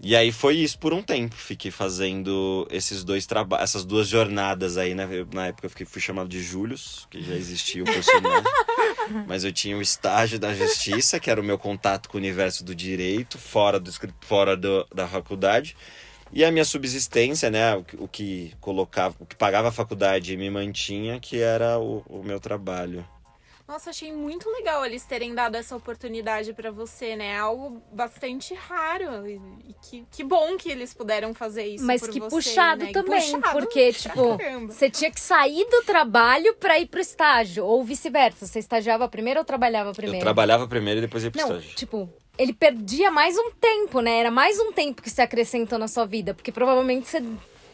E 0.00 0.14
aí 0.14 0.30
foi 0.30 0.56
isso 0.56 0.78
por 0.78 0.92
um 0.92 1.02
tempo. 1.02 1.34
Fiquei 1.34 1.70
fazendo 1.70 2.66
esses 2.70 3.02
dois 3.02 3.26
trabalhos, 3.26 3.64
essas 3.64 3.84
duas 3.84 4.06
jornadas 4.06 4.78
aí, 4.78 4.94
né? 4.94 5.08
Eu, 5.10 5.26
na 5.32 5.48
época 5.48 5.66
eu 5.66 5.70
fiquei, 5.70 5.86
fui 5.86 6.00
chamado 6.00 6.28
de 6.28 6.40
Július, 6.40 7.06
que 7.10 7.22
já 7.22 7.34
existia 7.34 7.82
o 7.82 7.86
personagem. 7.86 8.44
Mas 9.26 9.42
eu 9.42 9.52
tinha 9.52 9.76
o 9.76 9.82
estágio 9.82 10.38
da 10.38 10.54
justiça, 10.54 11.18
que 11.18 11.30
era 11.30 11.40
o 11.40 11.44
meu 11.44 11.58
contato 11.58 12.08
com 12.08 12.16
o 12.16 12.20
universo 12.20 12.62
do 12.64 12.74
direito, 12.74 13.38
fora, 13.38 13.80
do, 13.80 13.90
fora 14.20 14.56
do, 14.56 14.86
da 14.94 15.08
faculdade. 15.08 15.74
E 16.32 16.44
a 16.44 16.52
minha 16.52 16.64
subsistência, 16.64 17.50
né? 17.50 17.74
O, 17.74 17.84
o, 18.04 18.08
que 18.08 18.52
colocava, 18.60 19.16
o 19.18 19.26
que 19.26 19.34
pagava 19.34 19.68
a 19.68 19.72
faculdade 19.72 20.32
e 20.32 20.36
me 20.36 20.48
mantinha, 20.48 21.18
que 21.18 21.40
era 21.40 21.78
o, 21.78 22.04
o 22.08 22.22
meu 22.22 22.38
trabalho. 22.38 23.04
Nossa, 23.68 23.90
achei 23.90 24.10
muito 24.10 24.48
legal 24.48 24.82
eles 24.82 25.04
terem 25.04 25.34
dado 25.34 25.54
essa 25.54 25.76
oportunidade 25.76 26.54
para 26.54 26.70
você, 26.70 27.14
né? 27.14 27.38
Algo 27.38 27.82
bastante 27.92 28.54
raro. 28.54 29.28
E 29.28 29.74
que, 29.82 30.06
que 30.10 30.24
bom 30.24 30.56
que 30.56 30.70
eles 30.70 30.94
puderam 30.94 31.34
fazer 31.34 31.66
isso. 31.66 31.84
Mas 31.84 32.00
por 32.00 32.08
que 32.08 32.18
você, 32.18 32.34
puxado 32.34 32.86
né? 32.86 32.92
também. 32.92 33.20
Puxado 33.20 33.52
porque, 33.52 33.92
tipo, 33.92 34.38
você 34.66 34.88
tinha 34.88 35.10
que 35.10 35.20
sair 35.20 35.66
do 35.68 35.82
trabalho 35.82 36.54
para 36.54 36.78
ir 36.78 36.86
pro 36.86 36.98
estágio. 36.98 37.62
Ou 37.62 37.84
vice-versa. 37.84 38.46
Você 38.46 38.58
estagiava 38.58 39.06
primeiro 39.06 39.40
ou 39.40 39.44
trabalhava 39.44 39.92
primeiro? 39.92 40.16
Eu 40.16 40.22
trabalhava 40.22 40.66
primeiro 40.66 41.00
e 41.00 41.00
depois 41.02 41.22
ia 41.22 41.30
pro 41.30 41.38
Não, 41.42 41.48
estágio. 41.48 41.76
Tipo, 41.76 42.08
ele 42.38 42.54
perdia 42.54 43.10
mais 43.10 43.36
um 43.36 43.50
tempo, 43.50 44.00
né? 44.00 44.20
Era 44.20 44.30
mais 44.30 44.58
um 44.58 44.72
tempo 44.72 45.02
que 45.02 45.10
você 45.10 45.20
acrescentou 45.20 45.78
na 45.78 45.88
sua 45.88 46.06
vida. 46.06 46.32
Porque 46.32 46.50
provavelmente 46.50 47.06
você 47.06 47.22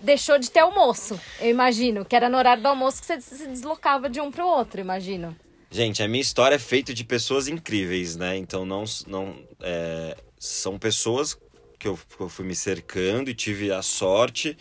deixou 0.01 0.41
de 0.41 0.51
ter 0.51 0.59
almoço, 0.59 1.21
eu 1.39 1.51
imagino. 1.51 2.05
Que 2.05 2.17
era 2.17 2.29
no 2.29 2.37
horário 2.37 2.65
do 2.65 2.67
almoço 2.67 3.01
que 3.01 3.07
você 3.07 3.21
se 3.21 3.47
deslocava 3.47 4.11
de 4.11 4.21
um 4.21 4.33
pro 4.33 4.45
outro, 4.45 4.81
imagino. 4.81 5.37
Gente, 5.75 6.05
a 6.05 6.07
minha 6.07 6.23
história 6.23 6.55
é 6.55 6.59
feita 6.59 6.95
de 6.95 7.03
pessoas 7.03 7.49
incríveis, 7.49 8.15
né? 8.15 8.37
Então 8.37 8.65
não, 8.65 8.85
não 9.09 9.35
é, 9.61 10.17
são 10.39 10.79
pessoas 10.79 11.37
que 11.81 11.89
eu, 11.89 11.99
que 12.17 12.23
eu 12.23 12.29
fui 12.29 12.45
me 12.45 12.55
cercando 12.55 13.29
e 13.29 13.35
tive 13.35 13.73
a 13.73 13.83
sorte 13.83 14.57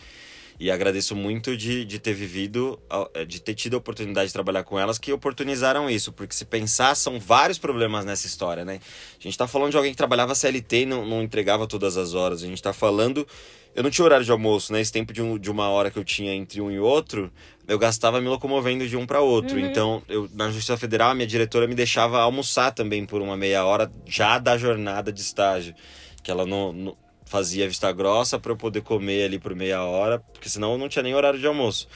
e 0.64 0.70
agradeço 0.70 1.14
muito 1.14 1.54
de, 1.58 1.84
de 1.84 1.98
ter 1.98 2.14
vivido, 2.14 2.80
é, 3.12 3.26
de 3.26 3.38
ter 3.38 3.52
tido 3.52 3.74
a 3.74 3.76
oportunidade 3.76 4.28
de 4.28 4.32
trabalhar 4.32 4.64
com 4.64 4.78
elas 4.78 4.96
que 4.96 5.12
oportunizaram 5.12 5.90
isso, 5.90 6.10
porque 6.10 6.34
se 6.34 6.46
pensar, 6.46 6.94
são 6.94 7.20
vários 7.20 7.58
problemas 7.58 8.02
nessa 8.02 8.26
história, 8.26 8.64
né? 8.64 8.80
A 9.20 9.22
gente 9.22 9.36
tá 9.36 9.46
falando 9.46 9.72
de 9.72 9.76
alguém 9.76 9.92
que 9.92 9.96
trabalhava 9.98 10.34
CLT 10.34 10.76
e 10.78 10.86
não, 10.86 11.04
não 11.04 11.22
entregava 11.22 11.66
todas 11.66 11.98
as 11.98 12.14
horas, 12.14 12.42
a 12.42 12.46
gente 12.46 12.62
tá 12.62 12.72
falando. 12.72 13.28
Eu 13.74 13.82
não 13.82 13.90
tinha 13.90 14.06
horário 14.06 14.24
de 14.24 14.32
almoço, 14.32 14.72
né? 14.72 14.80
Esse 14.80 14.90
tempo 14.90 15.12
de, 15.12 15.20
um, 15.20 15.36
de 15.36 15.50
uma 15.50 15.68
hora 15.68 15.90
que 15.90 15.98
eu 15.98 16.04
tinha 16.04 16.32
entre 16.32 16.62
um 16.62 16.70
e 16.70 16.80
outro, 16.80 17.30
eu 17.68 17.78
gastava 17.78 18.18
me 18.18 18.28
locomovendo 18.28 18.88
de 18.88 18.96
um 18.96 19.04
para 19.04 19.20
outro. 19.20 19.58
Uhum. 19.58 19.66
Então, 19.66 20.02
eu, 20.08 20.30
na 20.32 20.46
Justiça 20.50 20.78
Federal, 20.78 21.10
a 21.10 21.14
minha 21.14 21.26
diretora 21.26 21.66
me 21.66 21.74
deixava 21.74 22.20
almoçar 22.20 22.72
também 22.72 23.04
por 23.04 23.20
uma 23.20 23.36
meia 23.36 23.66
hora 23.66 23.92
já 24.06 24.38
da 24.38 24.56
jornada 24.56 25.12
de 25.12 25.20
estágio. 25.20 25.74
Que 26.22 26.30
ela 26.30 26.46
não, 26.46 26.72
não 26.72 26.96
fazia 27.24 27.66
vista 27.66 27.90
grossa 27.92 28.38
para 28.38 28.52
eu 28.52 28.56
poder 28.56 28.82
comer 28.82 29.24
ali 29.24 29.38
por 29.38 29.54
meia 29.54 29.82
hora, 29.82 30.18
porque 30.32 30.48
senão 30.48 30.72
eu 30.72 30.78
não 30.78 30.88
tinha 30.88 31.02
nem 31.02 31.14
horário 31.14 31.38
de 31.38 31.46
almoço. 31.46 31.88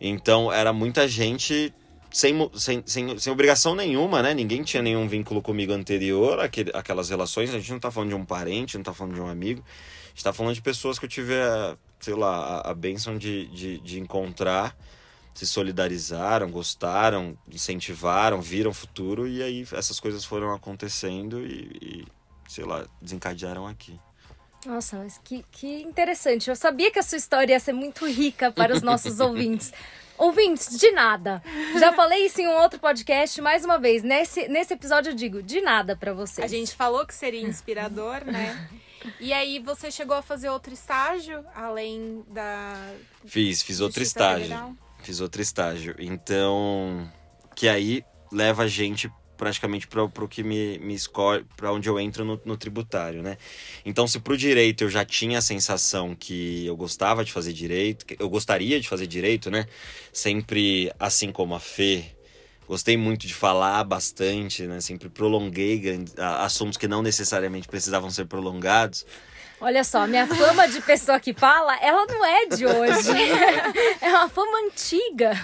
Então, 0.00 0.52
era 0.52 0.72
muita 0.72 1.06
gente 1.06 1.72
sem, 2.12 2.34
sem, 2.54 2.82
sem, 2.84 3.18
sem 3.18 3.32
obrigação 3.32 3.74
nenhuma, 3.74 4.22
né? 4.22 4.34
Ninguém 4.34 4.62
tinha 4.62 4.82
nenhum 4.82 5.08
vínculo 5.08 5.40
comigo 5.40 5.72
anterior, 5.72 6.40
aquele, 6.40 6.70
aquelas 6.74 7.08
relações. 7.08 7.50
A 7.50 7.58
gente 7.58 7.72
não 7.72 7.80
tá 7.80 7.90
falando 7.90 8.10
de 8.10 8.14
um 8.14 8.24
parente, 8.24 8.76
não 8.76 8.84
tá 8.84 8.92
falando 8.92 9.14
de 9.14 9.20
um 9.20 9.28
amigo. 9.28 9.64
A 9.64 10.08
gente 10.08 10.24
tá 10.24 10.32
falando 10.32 10.54
de 10.54 10.60
pessoas 10.60 10.98
que 10.98 11.06
eu 11.06 11.08
tive, 11.08 11.34
a, 11.40 11.76
sei 12.00 12.14
lá, 12.14 12.58
a, 12.58 12.70
a 12.70 12.74
bênção 12.74 13.16
de, 13.16 13.46
de, 13.46 13.78
de 13.78 13.98
encontrar 13.98 14.76
se 15.34 15.46
solidarizaram, 15.46 16.50
gostaram, 16.50 17.38
incentivaram, 17.50 18.42
viram 18.42 18.72
futuro 18.74 19.26
e 19.26 19.42
aí 19.42 19.66
essas 19.72 19.98
coisas 19.98 20.24
foram 20.24 20.52
acontecendo 20.52 21.40
e, 21.40 21.70
e 21.80 22.04
sei 22.46 22.64
lá, 22.64 22.84
desencadearam 23.00 23.66
aqui. 23.66 23.98
Nossa, 24.66 24.96
mas 24.98 25.18
que, 25.22 25.44
que 25.50 25.82
interessante. 25.82 26.48
Eu 26.48 26.56
sabia 26.56 26.90
que 26.90 26.98
a 26.98 27.02
sua 27.02 27.18
história 27.18 27.52
ia 27.52 27.60
ser 27.60 27.72
muito 27.72 28.06
rica 28.06 28.50
para 28.50 28.72
os 28.72 28.82
nossos 28.82 29.18
ouvintes. 29.20 29.72
Ouvintes, 30.16 30.78
de 30.78 30.90
nada. 30.92 31.42
Já 31.78 31.92
falei 31.92 32.26
isso 32.26 32.40
em 32.40 32.46
um 32.46 32.54
outro 32.54 32.78
podcast, 32.78 33.40
mais 33.40 33.64
uma 33.64 33.78
vez. 33.78 34.02
Nesse, 34.02 34.46
nesse 34.46 34.74
episódio 34.74 35.10
eu 35.10 35.16
digo, 35.16 35.42
de 35.42 35.60
nada 35.60 35.96
para 35.96 36.12
vocês. 36.12 36.44
A 36.44 36.48
gente 36.54 36.74
falou 36.74 37.04
que 37.04 37.14
seria 37.14 37.42
inspirador, 37.42 38.24
né? 38.24 38.68
E 39.18 39.32
aí 39.32 39.58
você 39.58 39.90
chegou 39.90 40.16
a 40.16 40.22
fazer 40.22 40.48
outro 40.48 40.72
estágio, 40.72 41.44
além 41.54 42.24
da. 42.28 42.76
Fiz, 43.24 43.62
fiz 43.62 43.80
outro 43.80 44.02
estágio. 44.02 44.44
Federal? 44.44 44.76
Fiz 45.02 45.20
outro 45.20 45.42
estágio. 45.42 45.96
Então, 45.98 47.10
que 47.56 47.68
aí 47.68 48.04
leva 48.30 48.62
a 48.62 48.68
gente 48.68 49.10
praticamente 49.42 49.88
para 49.88 50.04
o 50.04 50.28
que 50.28 50.44
me, 50.44 50.78
me 50.78 50.94
escolhe, 50.94 51.44
para 51.56 51.72
onde 51.72 51.88
eu 51.88 51.98
entro 51.98 52.24
no, 52.24 52.40
no, 52.44 52.56
tributário, 52.56 53.24
né? 53.24 53.36
Então, 53.84 54.06
se 54.06 54.20
pro 54.20 54.36
direito 54.36 54.84
eu 54.84 54.88
já 54.88 55.04
tinha 55.04 55.38
a 55.38 55.42
sensação 55.42 56.14
que 56.14 56.64
eu 56.64 56.76
gostava 56.76 57.24
de 57.24 57.32
fazer 57.32 57.52
direito, 57.52 58.06
eu 58.20 58.30
gostaria 58.30 58.80
de 58.80 58.88
fazer 58.88 59.08
direito, 59.08 59.50
né? 59.50 59.66
Sempre 60.12 60.92
assim 60.96 61.32
como 61.32 61.56
a 61.56 61.58
Fê, 61.58 62.04
gostei 62.68 62.96
muito 62.96 63.26
de 63.26 63.34
falar 63.34 63.82
bastante, 63.82 64.62
né? 64.62 64.80
Sempre 64.80 65.08
prolonguei 65.08 66.04
assuntos 66.38 66.78
que 66.78 66.86
não 66.86 67.02
necessariamente 67.02 67.66
precisavam 67.66 68.10
ser 68.10 68.26
prolongados. 68.26 69.04
Olha 69.60 69.82
só, 69.82 70.06
minha 70.06 70.24
fama 70.24 70.68
de 70.68 70.80
pessoa 70.82 71.18
que 71.18 71.34
fala, 71.34 71.76
ela 71.82 72.06
não 72.06 72.24
é 72.24 72.46
de 72.46 72.64
hoje. 72.64 73.10
é 74.00 74.08
uma 74.08 74.28
fama 74.28 74.56
antiga. 74.68 75.36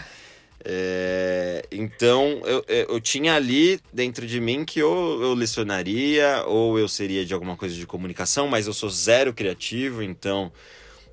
É, 0.64 1.64
então 1.70 2.42
eu, 2.44 2.64
eu 2.68 3.00
tinha 3.00 3.34
ali 3.34 3.80
dentro 3.92 4.26
de 4.26 4.40
mim 4.40 4.64
que 4.64 4.82
ou 4.82 5.22
eu 5.22 5.34
lecionaria 5.34 6.42
ou 6.46 6.78
eu 6.78 6.88
seria 6.88 7.24
de 7.24 7.32
alguma 7.32 7.56
coisa 7.56 7.74
de 7.74 7.86
comunicação, 7.86 8.48
mas 8.48 8.66
eu 8.66 8.72
sou 8.72 8.90
zero 8.90 9.32
criativo, 9.32 10.02
então 10.02 10.52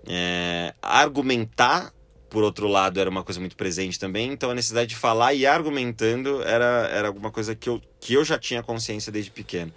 é, 0.08 0.74
argumentar 0.82 1.94
por 2.28 2.44
outro 2.44 2.68
lado 2.68 3.00
era 3.00 3.10
uma 3.10 3.24
coisa 3.24 3.40
muito 3.40 3.56
presente 3.56 4.00
também, 4.00 4.32
então 4.32 4.50
a 4.50 4.56
necessidade 4.56 4.90
de 4.90 4.96
falar 4.96 5.34
e 5.36 5.46
argumentando 5.46 6.42
era, 6.44 6.90
era 6.92 7.08
alguma 7.08 7.32
coisa 7.32 7.56
que 7.56 7.70
eu, 7.70 7.80
que 8.00 8.14
eu 8.14 8.26
já 8.26 8.40
tinha 8.40 8.64
consciência 8.64 9.12
desde 9.12 9.30
pequeno. 9.30 9.72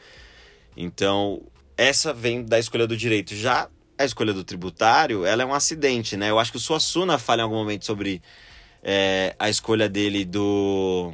Então 0.77 1.43
essa 1.77 2.13
vem 2.13 2.43
da 2.43 2.59
escolha 2.59 2.87
do 2.87 2.97
direito. 2.97 3.35
Já 3.35 3.69
a 3.99 4.05
escolha 4.05 4.33
do 4.33 4.45
tributário, 4.45 5.25
ela 5.25 5.43
é 5.43 5.47
um 5.47 5.55
acidente, 5.55 6.17
né? 6.17 6.31
Eu 6.31 6.39
acho 6.39 6.51
que 6.51 6.57
o 6.57 6.61
Suassuna 6.61 7.19
fala 7.19 7.43
em 7.43 7.45
algum 7.45 7.57
momento 7.57 7.85
sobre 7.85 8.23
é, 8.83 9.35
a 9.39 9.49
escolha 9.49 9.89
dele 9.89 10.25
do 10.25 11.13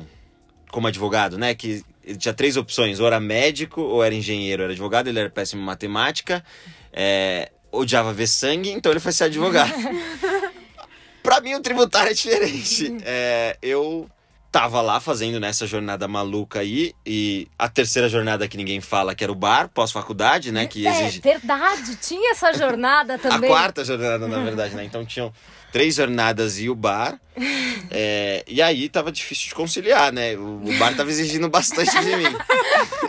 como 0.71 0.87
advogado, 0.87 1.39
né? 1.39 1.55
Que 1.55 1.85
ele 2.05 2.19
tinha 2.19 2.35
três 2.35 2.57
opções: 2.57 3.01
ou 3.01 3.07
era 3.07 3.21
médico, 3.21 3.81
ou 3.81 4.03
era 4.03 4.15
engenheiro, 4.15 4.63
ou 4.63 4.65
era 4.65 4.73
advogado. 4.73 5.09
Ele 5.09 5.19
era 5.19 5.31
péssimo 5.31 5.63
em 5.63 5.65
matemática, 5.65 6.45
é, 6.93 7.51
odiava 7.71 8.13
ver 8.13 8.27
sangue, 8.27 8.71
então 8.71 8.93
ele 8.93 9.01
foi 9.01 9.13
ser 9.13 9.25
advogado. 9.25 9.73
pra 11.23 11.41
mim, 11.41 11.55
o 11.55 11.61
tributário 11.61 12.11
é 12.11 12.15
diferente. 12.15 12.97
É, 13.05 13.57
eu 13.63 14.09
tava 14.55 14.81
lá 14.81 15.01
fazendo 15.01 15.41
nessa 15.41 15.67
jornada 15.67 16.07
maluca 16.07 16.61
aí 16.61 16.93
e 17.05 17.49
a 17.59 17.69
terceira 17.69 18.09
jornada 18.09 18.47
que 18.47 18.57
ninguém 18.57 18.81
fala 18.81 19.13
que 19.13 19.25
era 19.25 19.33
o 19.33 19.35
bar 19.35 19.69
pós-faculdade, 19.69 20.53
né, 20.53 20.65
que 20.65 20.87
exige 20.87 21.19
É 21.19 21.33
verdade, 21.33 21.97
tinha 21.97 22.31
essa 22.31 22.53
jornada 22.53 23.19
também. 23.19 23.51
a 23.51 23.53
quarta 23.53 23.85
jornada 23.85 24.29
na 24.29 24.39
verdade, 24.45 24.77
né? 24.77 24.85
Então 24.85 25.05
tinham 25.05 25.33
três 25.75 25.97
jornadas 25.97 26.59
e 26.61 26.71
o 26.71 26.75
bar. 26.75 27.21
É, 27.97 28.43
e 28.49 28.61
aí 28.63 28.89
tava 28.89 29.13
difícil 29.13 29.49
de 29.51 29.55
conciliar, 29.55 30.11
né? 30.13 30.35
O, 30.37 30.63
o 30.65 30.79
bar 30.79 30.97
tava 30.97 31.11
exigindo 31.11 31.49
bastante 31.49 31.93
de 32.01 32.17
mim. 32.17 32.25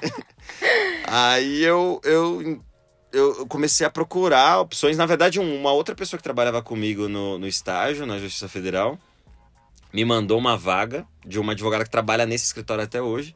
aí 1.08 1.63
eu, 1.63 1.99
eu, 2.04 2.62
eu 3.12 3.47
comecei 3.47 3.86
a 3.86 3.89
procurar 3.89 4.60
opções. 4.60 4.97
Na 4.97 5.06
verdade, 5.06 5.39
um- 5.39 5.60
uma 5.60 5.71
outra 5.71 5.95
pessoa 5.95 6.17
que 6.17 6.23
trabalhava 6.23 6.62
comigo 6.62 7.08
no, 7.08 7.39
no 7.39 7.47
estágio, 7.47 8.06
na 8.06 8.19
Justiça 8.19 8.47
Federal, 8.47 8.99
me 9.93 10.04
mandou 10.06 10.38
uma 10.38 10.58
vaga 10.58 11.06
de 11.25 11.39
uma 11.39 11.54
advogada 11.54 11.84
que 11.84 11.89
trabalha 11.89 12.25
nesse 12.25 12.45
escritório 12.45 12.84
até 12.84 13.01
hoje. 13.01 13.36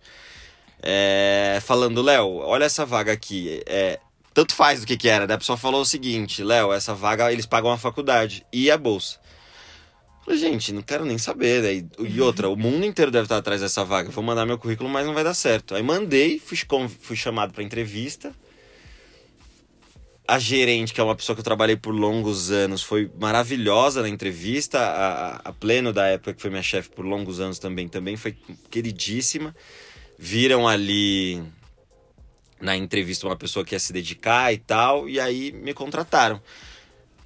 é, 0.84 1.60
falando, 1.63 2.02
Léo, 2.02 2.38
olha 2.38 2.65
essa 2.65 2.86
vaga 2.86 3.12
aqui. 3.12 3.63
É, 3.65 4.00
tanto 4.39 4.56
faz 4.56 4.80
do 4.80 4.88
que 4.88 4.95
que 4.95 5.10
era, 5.10 5.28
né? 5.28 5.34
A 5.34 5.38
pessoa 5.38 5.58
falou 5.58 5.82
o 5.82 5.86
seguinte, 5.86 6.41
Léo, 6.41 6.71
essa 6.71 6.93
vaga 6.93 7.30
eles 7.30 7.45
pagam 7.45 7.71
a 7.73 7.78
faculdade 7.78 8.45
e 8.54 8.71
a 8.71 8.78
bolsa. 8.78 9.19
Falei, 10.23 10.39
gente, 10.39 10.71
não 10.71 10.82
quero 10.82 11.04
nem 11.04 11.17
saber. 11.17 11.62
Né? 11.62 11.86
E- 12.08 12.21
outra, 12.21 12.47
o 12.47 12.56
mundo 12.56 12.86
inteiro 12.86 13.12
deve 13.12 13.25
estar 13.25 13.36
atrás 13.36 13.60
dessa 13.60 13.84
vaga. 13.84 14.10
Vou 14.10 14.23
mandar 14.23 14.45
meu 14.45 14.58
currículo, 14.58 14.88
mas 14.89 15.06
não 15.06 15.13
vai 15.13 15.25
dar 15.25 15.34
certo. 15.34 15.75
Aí 15.75 15.84
mandei, 15.84 16.39
fui, 16.39 16.58
fui 17.02 17.17
chamado 17.17 17.52
para 17.52 17.62
entrevista. 17.62 18.34
A 20.25 20.39
gerente, 20.39 20.93
que 20.93 21.02
é 21.02 21.04
uma 21.04 21.15
pessoa 21.15 21.36
que 21.36 21.41
eu 21.41 21.43
trabalhei 21.43 21.75
por 21.75 21.91
longos 21.93 22.49
anos, 22.49 22.82
foi 22.82 23.12
maravilhosa 23.19 24.02
na 24.02 24.08
entrevista. 24.08 24.80
A- 24.80 25.41
a 25.43 25.52
Pleno, 25.52 25.91
da 25.91 26.06
época, 26.08 26.34
que 26.34 26.41
foi 26.41 26.49
minha 26.49 26.63
chefe 26.63 26.89
por 26.91 27.04
longos 27.04 27.41
anos 27.41 27.60
também, 27.60 27.89
também 27.89 28.15
foi 28.15 28.38
queridíssima. 28.71 29.54
Viram 30.17 30.65
ali 30.65 31.43
na 32.62 32.76
entrevista 32.76 33.26
uma 33.28 33.36
pessoa 33.36 33.63
que 33.65 33.74
ia 33.76 33.80
se 33.80 33.93
dedicar 33.93 34.54
e 34.54 34.58
tal, 34.58 35.08
e 35.10 35.19
aí 35.19 35.52
me 35.52 35.74
contrataram. 35.74 36.41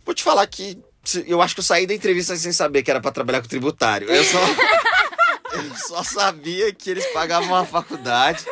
Vou 0.06 0.14
te 0.14 0.24
falar 0.24 0.46
que 0.48 0.78
eu 1.26 1.42
acho 1.42 1.54
que 1.56 1.60
eu 1.60 1.64
saí 1.64 1.86
da 1.86 1.94
entrevista 1.94 2.36
sem 2.36 2.52
saber 2.52 2.84
que 2.84 2.92
era 2.92 3.02
para 3.02 3.12
trabalhar 3.12 3.42
com 3.42 3.48
tributário. 3.48 4.10
Eu 4.10 4.24
só, 4.24 4.40
eu 5.54 5.76
só 5.88 6.04
sabia 6.04 6.74
que 6.74 6.90
eles 6.90 7.06
pagavam 7.08 7.56
a 7.56 7.66
faculdade. 7.66 8.44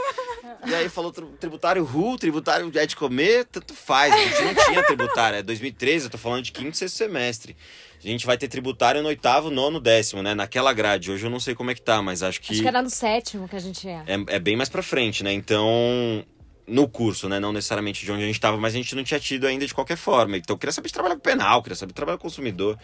E 0.66 0.76
aí 0.76 0.90
falou 0.90 1.12
tri- 1.12 1.26
tributário 1.40 1.84
RU, 1.84 2.18
tributário 2.18 2.72
é 2.76 2.86
de 2.86 2.96
comer, 2.96 3.46
tanto 3.46 3.74
faz. 3.74 4.14
A 4.14 4.18
gente 4.18 4.42
não 4.44 4.66
tinha 4.66 4.84
tributário, 4.84 5.40
é 5.40 5.42
2013, 5.44 6.06
eu 6.06 6.12
tô 6.12 6.18
falando 6.20 6.44
de 6.44 6.52
quinto 6.52 6.76
e 6.76 6.78
sexto 6.78 6.98
semestre. 6.98 7.56
A 8.04 8.08
gente 8.08 8.26
vai 8.26 8.38
ter 8.38 8.48
tributário 8.48 9.02
no 9.02 9.08
oitavo, 9.08 9.50
nono, 9.50 9.80
décimo, 9.80 10.22
né? 10.22 10.34
Naquela 10.36 10.72
grade. 10.74 11.12
Hoje 11.12 11.26
eu 11.26 11.30
não 11.30 11.40
sei 11.40 11.54
como 11.56 11.72
é 11.72 11.76
que 11.76 11.82
tá, 11.82 12.02
mas 12.02 12.22
acho 12.24 12.40
que. 12.42 12.54
Acho 12.54 12.62
que 12.62 12.68
era 12.68 12.82
no 12.82 12.90
sétimo 12.90 13.48
que 13.48 13.56
a 13.56 13.60
gente 13.60 13.86
ia. 13.88 14.04
É, 14.08 14.36
é 14.36 14.40
bem 14.40 14.56
mais 14.56 14.70
pra 14.70 14.82
frente, 14.84 15.24
né? 15.24 15.32
Então, 15.34 16.24
no 16.68 16.88
curso, 16.88 17.28
né? 17.28 17.40
Não 17.40 17.52
necessariamente 17.52 18.06
de 18.06 18.12
onde 18.12 18.24
a 18.24 18.28
gente 18.28 18.40
tava, 18.40 18.58
mas 18.58 18.74
a 18.74 18.78
gente 18.78 18.96
não 18.96 19.04
tinha 19.04 19.20
tido 19.20 19.46
ainda 19.48 19.66
de 19.66 19.74
qualquer 19.74 19.98
forma. 19.98 20.38
Então, 20.38 20.54
eu 20.54 20.58
queria 20.58 20.72
saber 20.72 20.88
de 20.88 20.94
trabalhar 20.94 21.16
com 21.16 21.22
penal, 21.22 21.62
queria 21.62 21.76
saber 21.76 21.92
de 21.92 21.96
trabalhar 21.96 22.18
com 22.18 22.24
consumidor, 22.24 22.78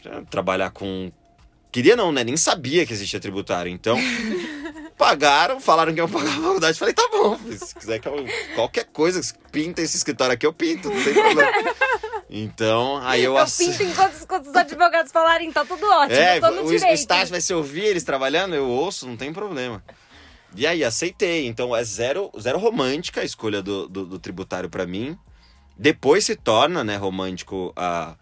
queria 0.00 0.22
trabalhar 0.30 0.70
com. 0.70 1.10
Queria 1.72 1.94
não, 1.96 2.10
né? 2.12 2.24
Nem 2.24 2.36
sabia 2.36 2.86
que 2.86 2.92
existia 2.92 3.20
tributário. 3.20 3.70
Então, 3.70 3.98
pagaram, 4.96 5.60
falaram 5.60 5.92
que 5.94 6.00
eu 6.00 6.08
pagava 6.08 6.30
a 6.38 6.42
faculdade. 6.42 6.78
Falei, 6.78 6.94
tá 6.94 7.06
bom, 7.12 7.38
se 7.50 7.74
quiser 7.74 7.98
que 7.98 8.08
eu. 8.08 8.24
Qualquer 8.54 8.84
coisa, 8.86 9.20
pinta 9.52 9.82
esse 9.82 9.96
escritório 9.96 10.32
aqui, 10.34 10.46
eu 10.46 10.52
pinto, 10.52 10.88
não 10.90 11.02
tem 11.04 11.12
problema. 11.14 11.52
Então, 12.28 12.98
aí 13.04 13.22
eu 13.22 13.32
Eu 13.32 13.38
ass- 13.38 13.56
pinto 13.58 13.82
enquanto, 13.82 14.22
enquanto 14.22 14.46
os 14.48 14.54
advogados 14.56 15.12
falarem, 15.12 15.52
tá 15.52 15.64
tudo 15.64 15.86
ótimo, 15.86 16.18
é, 16.18 16.38
eu 16.38 16.40
tô 16.40 16.50
no 16.50 16.62
o, 16.62 16.66
o 16.66 16.70
direito. 16.70 16.94
estágio 16.94 17.28
vai 17.30 17.40
se 17.40 17.54
ouvir 17.54 17.84
eles 17.84 18.02
trabalhando, 18.02 18.54
eu 18.54 18.66
ouço, 18.68 19.06
não 19.06 19.16
tem 19.16 19.32
problema. 19.32 19.82
E 20.54 20.66
aí, 20.66 20.84
aceitei. 20.84 21.46
Então, 21.46 21.74
é 21.74 21.82
zero, 21.82 22.30
zero 22.40 22.58
romântica 22.58 23.20
a 23.20 23.24
escolha 23.24 23.62
do, 23.62 23.88
do, 23.88 24.06
do 24.06 24.18
tributário 24.18 24.70
pra 24.70 24.86
mim. 24.86 25.18
Depois 25.76 26.24
se 26.24 26.34
torna, 26.34 26.82
né, 26.82 26.96
romântico 26.96 27.72
a, 27.76 28.16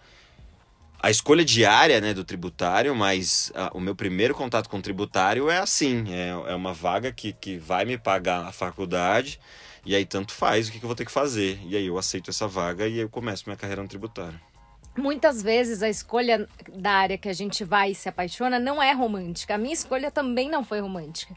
a 1.00 1.10
escolha 1.10 1.44
diária, 1.44 2.00
né, 2.00 2.12
do 2.12 2.24
tributário, 2.24 2.94
mas 2.96 3.52
ah, 3.54 3.70
o 3.74 3.78
meu 3.78 3.94
primeiro 3.94 4.34
contato 4.34 4.68
com 4.68 4.78
o 4.78 4.82
tributário 4.82 5.48
é 5.48 5.58
assim, 5.58 6.06
é, 6.08 6.30
é 6.30 6.54
uma 6.54 6.72
vaga 6.72 7.12
que, 7.12 7.32
que 7.32 7.58
vai 7.58 7.84
me 7.84 7.96
pagar 7.96 8.46
a 8.46 8.50
faculdade, 8.52 9.38
e 9.84 9.94
aí 9.94 10.04
tanto 10.04 10.32
faz 10.32 10.66
o 10.66 10.72
que, 10.72 10.78
que 10.78 10.84
eu 10.84 10.88
vou 10.88 10.96
ter 10.96 11.04
que 11.04 11.12
fazer. 11.12 11.60
E 11.66 11.76
aí 11.76 11.86
eu 11.86 11.98
aceito 11.98 12.30
essa 12.30 12.48
vaga 12.48 12.88
e 12.88 12.98
eu 12.98 13.08
começo 13.08 13.44
minha 13.46 13.56
carreira 13.56 13.82
no 13.82 13.88
tributário. 13.88 14.40
Muitas 14.96 15.42
vezes 15.42 15.82
a 15.82 15.88
escolha 15.88 16.48
da 16.72 16.92
área 16.92 17.18
que 17.18 17.28
a 17.28 17.32
gente 17.32 17.64
vai 17.64 17.90
e 17.90 17.94
se 17.94 18.08
apaixona 18.08 18.58
não 18.58 18.82
é 18.82 18.92
romântica. 18.92 19.56
A 19.56 19.58
minha 19.58 19.74
escolha 19.74 20.10
também 20.10 20.48
não 20.48 20.64
foi 20.64 20.80
romântica. 20.80 21.34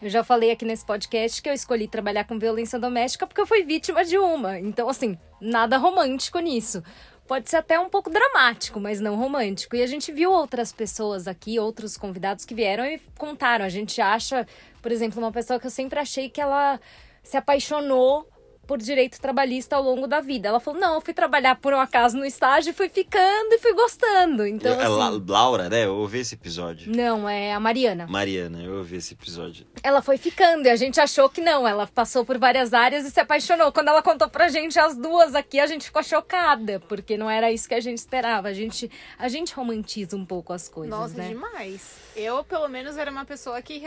Eu 0.00 0.08
já 0.08 0.22
falei 0.22 0.52
aqui 0.52 0.64
nesse 0.64 0.86
podcast 0.86 1.42
que 1.42 1.48
eu 1.48 1.52
escolhi 1.52 1.88
trabalhar 1.88 2.24
com 2.24 2.38
violência 2.38 2.78
doméstica 2.78 3.26
porque 3.26 3.40
eu 3.40 3.46
fui 3.46 3.64
vítima 3.64 4.04
de 4.04 4.16
uma. 4.16 4.58
Então, 4.58 4.88
assim, 4.88 5.18
nada 5.40 5.76
romântico 5.76 6.38
nisso. 6.38 6.84
Pode 7.26 7.50
ser 7.50 7.56
até 7.56 7.78
um 7.80 7.90
pouco 7.90 8.08
dramático, 8.08 8.78
mas 8.78 9.00
não 9.00 9.16
romântico. 9.16 9.74
E 9.74 9.82
a 9.82 9.86
gente 9.86 10.12
viu 10.12 10.30
outras 10.30 10.72
pessoas 10.72 11.26
aqui, 11.26 11.58
outros 11.58 11.96
convidados 11.96 12.44
que 12.44 12.54
vieram 12.54 12.86
e 12.86 13.00
contaram. 13.18 13.64
A 13.64 13.68
gente 13.68 14.00
acha, 14.00 14.46
por 14.80 14.92
exemplo, 14.92 15.18
uma 15.18 15.32
pessoa 15.32 15.58
que 15.58 15.66
eu 15.66 15.70
sempre 15.70 15.98
achei 15.98 16.30
que 16.30 16.40
ela 16.40 16.80
se 17.22 17.36
apaixonou 17.36 18.26
por 18.68 18.78
direito 18.78 19.18
trabalhista 19.20 19.74
ao 19.74 19.82
longo 19.82 20.06
da 20.06 20.20
vida. 20.20 20.48
Ela 20.48 20.60
falou: 20.60 20.78
não, 20.78 20.94
eu 20.94 21.00
fui 21.00 21.14
trabalhar 21.14 21.56
por 21.56 21.72
um 21.72 21.80
acaso 21.80 22.16
no 22.16 22.24
estágio, 22.24 22.72
fui 22.74 22.88
ficando 22.88 23.52
e 23.54 23.58
fui 23.58 23.72
gostando. 23.72 24.46
Então, 24.46 24.80
é 24.80 24.86
La- 24.86 25.08
assim. 25.08 25.24
Laura, 25.26 25.68
né? 25.70 25.86
Eu 25.86 25.96
ouvi 25.96 26.18
esse 26.18 26.34
episódio. 26.34 26.94
Não, 26.94 27.28
é 27.28 27.52
a 27.54 27.58
Mariana. 27.58 28.06
Mariana, 28.08 28.62
eu 28.62 28.76
ouvi 28.76 28.96
esse 28.96 29.14
episódio. 29.14 29.66
Ela 29.82 30.02
foi 30.02 30.18
ficando 30.18 30.66
e 30.66 30.70
a 30.70 30.76
gente 30.76 31.00
achou 31.00 31.28
que 31.30 31.40
não. 31.40 31.66
Ela 31.66 31.86
passou 31.86 32.24
por 32.24 32.36
várias 32.38 32.74
áreas 32.74 33.06
e 33.06 33.10
se 33.10 33.18
apaixonou. 33.18 33.72
Quando 33.72 33.88
ela 33.88 34.02
contou 34.02 34.28
pra 34.28 34.48
gente 34.48 34.78
as 34.78 34.94
duas 34.96 35.34
aqui, 35.34 35.58
a 35.58 35.66
gente 35.66 35.86
ficou 35.86 36.02
chocada, 36.02 36.78
porque 36.88 37.16
não 37.16 37.30
era 37.30 37.50
isso 37.50 37.66
que 37.66 37.74
a 37.74 37.80
gente 37.80 37.96
esperava. 37.98 38.48
A 38.48 38.52
gente, 38.52 38.90
a 39.18 39.28
gente 39.28 39.54
romantiza 39.54 40.14
um 40.14 40.26
pouco 40.26 40.52
as 40.52 40.68
coisas, 40.68 40.90
Nossa, 40.94 41.14
né? 41.16 41.28
demais. 41.28 41.96
Eu, 42.14 42.42
pelo 42.44 42.68
menos, 42.68 42.96
era 42.98 43.10
uma 43.10 43.24
pessoa 43.24 43.62
que 43.62 43.80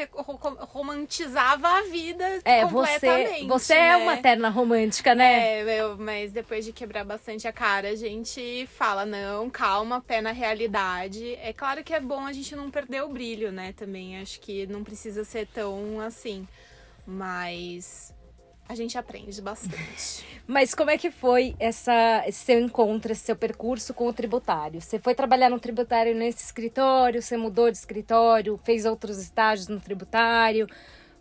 romantizava 0.71 1.67
a 1.67 1.81
vida 1.83 2.23
É, 2.45 2.65
você, 2.65 2.93
completamente. 2.93 3.47
você 3.47 3.73
é 3.73 3.87
né? 3.89 3.97
uma 3.97 4.17
terna 4.17 4.49
romântica, 4.49 4.70
né? 5.15 5.59
É, 5.59 5.81
eu- 5.81 5.97
mas 5.97 6.31
depois 6.31 6.65
de 6.65 6.71
quebrar 6.73 7.03
bastante 7.03 7.47
a 7.47 7.51
cara, 7.53 7.89
a 7.89 7.95
gente 7.95 8.67
fala, 8.67 9.05
não, 9.05 9.49
calma, 9.49 10.01
pé 10.01 10.21
na 10.21 10.31
realidade. 10.31 11.35
É 11.41 11.53
claro 11.53 11.83
que 11.83 11.93
é 11.93 11.99
bom 11.99 12.25
a 12.25 12.33
gente 12.33 12.55
não 12.55 12.71
perder 12.71 13.03
o 13.03 13.09
brilho, 13.09 13.51
né? 13.51 13.73
Também 13.73 14.19
acho 14.19 14.39
que 14.39 14.65
não 14.67 14.83
precisa 14.83 15.23
ser 15.23 15.47
tão 15.47 15.99
assim. 15.99 16.47
Mas 17.05 18.13
a 18.67 18.75
gente 18.75 18.97
aprende 18.97 19.41
bastante. 19.41 20.25
Mas 20.47 20.73
como 20.73 20.89
é 20.89 20.97
que 20.97 21.11
foi 21.11 21.55
essa, 21.59 22.23
esse 22.25 22.45
seu 22.45 22.59
encontro, 22.59 23.11
esse 23.11 23.21
seu 23.21 23.35
percurso 23.35 23.93
com 23.93 24.07
o 24.07 24.13
tributário? 24.13 24.81
Você 24.81 24.97
foi 24.99 25.13
trabalhar 25.13 25.49
no 25.49 25.59
tributário 25.59 26.15
nesse 26.15 26.43
escritório, 26.43 27.21
você 27.21 27.37
mudou 27.37 27.69
de 27.69 27.77
escritório, 27.77 28.57
fez 28.63 28.85
outros 28.85 29.17
estágios 29.17 29.67
no 29.67 29.79
tributário, 29.79 30.67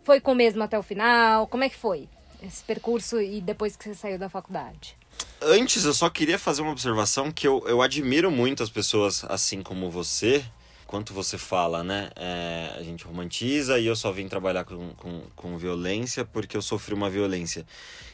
foi 0.03 0.19
com 0.19 0.31
o 0.31 0.35
mesmo 0.35 0.63
até 0.63 0.77
o 0.77 0.83
final? 0.83 1.47
Como 1.47 1.63
é 1.63 1.69
que 1.69 1.75
foi 1.77 2.07
esse 2.41 2.63
percurso 2.63 3.21
e 3.21 3.41
depois 3.41 3.75
que 3.75 3.83
você 3.83 3.95
saiu 3.95 4.17
da 4.17 4.29
faculdade? 4.29 4.97
Antes, 5.41 5.85
eu 5.85 5.93
só 5.93 6.09
queria 6.09 6.37
fazer 6.37 6.61
uma 6.61 6.71
observação 6.71 7.31
que 7.31 7.47
eu, 7.47 7.63
eu 7.67 7.81
admiro 7.81 8.31
muito 8.31 8.63
as 8.63 8.69
pessoas 8.69 9.23
assim 9.25 9.61
como 9.61 9.89
você, 9.89 10.43
quanto 10.85 11.13
você 11.13 11.37
fala, 11.37 11.83
né? 11.83 12.09
É, 12.15 12.75
a 12.77 12.83
gente 12.83 13.05
romantiza 13.05 13.79
e 13.79 13.85
eu 13.85 13.95
só 13.95 14.11
vim 14.11 14.27
trabalhar 14.27 14.63
com, 14.65 14.89
com, 14.95 15.21
com 15.35 15.57
violência 15.57 16.25
porque 16.25 16.55
eu 16.55 16.61
sofri 16.61 16.93
uma 16.93 17.09
violência. 17.09 17.65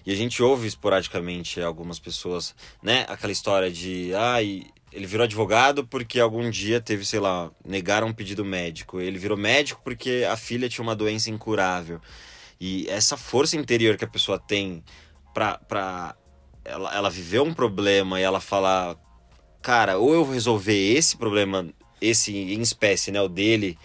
E 0.06 0.12
a 0.12 0.16
gente 0.16 0.42
ouve 0.42 0.68
esporadicamente 0.68 1.60
algumas 1.60 2.00
pessoas, 2.00 2.56
né? 2.82 3.06
Aquela 3.10 3.34
história 3.34 3.72
de, 3.72 4.14
ai, 4.14 4.64
ah, 4.66 4.78
ele 4.94 5.06
virou 5.06 5.26
advogado 5.26 5.86
porque 5.86 6.20
algum 6.20 6.50
dia 6.50 6.80
teve, 6.80 7.06
sei 7.06 7.20
lá, 7.20 7.52
negaram 7.66 8.08
um 8.08 8.14
pedido 8.14 8.46
médico. 8.46 9.02
Ele 9.02 9.20
virou 9.20 9.38
médico 9.38 9.82
porque 9.84 10.26
a 10.30 10.38
filha 10.38 10.70
tinha 10.70 10.84
uma 10.84 10.96
doença 10.96 11.30
incurável. 11.30 12.00
E 12.60 12.88
essa 12.90 13.16
força 13.16 13.56
interior 13.56 13.98
que 13.98 14.06
a 14.06 14.08
pessoa 14.08 14.40
tem 14.40 14.84
pra. 15.34 15.58
pra 15.60 16.16
ela, 16.66 16.94
ela 16.94 17.10
viver 17.10 17.42
um 17.42 17.54
problema 17.54 18.20
e 18.20 18.24
ela 18.24 18.42
falar, 18.42 18.98
cara, 19.62 19.98
ou 19.98 20.14
eu 20.14 20.26
vou 20.26 20.34
resolver 20.34 20.76
esse 20.76 21.16
problema, 21.16 21.66
esse 22.02 22.36
em 22.36 22.62
espécie, 22.62 23.10
né, 23.10 23.22
o 23.22 23.30
dele, 23.30 23.78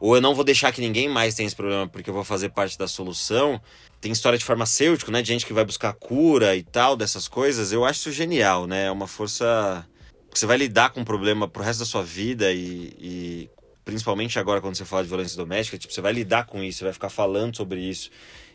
ou 0.00 0.14
eu 0.14 0.22
não 0.22 0.34
vou 0.34 0.42
deixar 0.42 0.72
que 0.72 0.80
ninguém 0.80 1.06
mais 1.06 1.34
tenha 1.34 1.46
esse 1.46 1.54
problema 1.54 1.86
porque 1.86 2.08
eu 2.08 2.14
vou 2.14 2.24
fazer 2.24 2.48
parte 2.48 2.78
da 2.78 2.88
solução. 2.88 3.60
Tem 4.00 4.10
história 4.10 4.38
de 4.38 4.44
farmacêutico, 4.44 5.10
né, 5.10 5.20
de 5.20 5.28
gente 5.28 5.44
que 5.44 5.52
vai 5.52 5.64
buscar 5.64 5.92
cura 5.92 6.56
e 6.56 6.62
tal, 6.62 6.96
dessas 6.96 7.28
coisas. 7.28 7.72
Eu 7.72 7.84
acho 7.84 8.00
isso 8.00 8.12
genial, 8.12 8.66
né? 8.66 8.86
É 8.86 8.90
uma 8.90 9.06
força 9.06 9.86
você 10.32 10.46
vai 10.46 10.56
lidar 10.56 10.90
com 10.90 11.00
um 11.00 11.04
problema 11.04 11.48
pro 11.48 11.62
resto 11.62 11.80
da 11.80 11.84
sua 11.84 12.02
vida 12.02 12.52
e, 12.52 12.94
e, 12.98 13.50
principalmente 13.84 14.38
agora 14.38 14.60
quando 14.60 14.76
você 14.76 14.84
fala 14.84 15.02
de 15.02 15.08
violência 15.08 15.36
doméstica, 15.36 15.78
tipo, 15.78 15.92
você 15.92 16.00
vai 16.00 16.12
lidar 16.12 16.46
com 16.46 16.62
isso, 16.62 16.78
você 16.78 16.84
vai 16.84 16.92
ficar 16.92 17.08
falando 17.08 17.56
sobre 17.56 17.80
isso. 17.80 18.10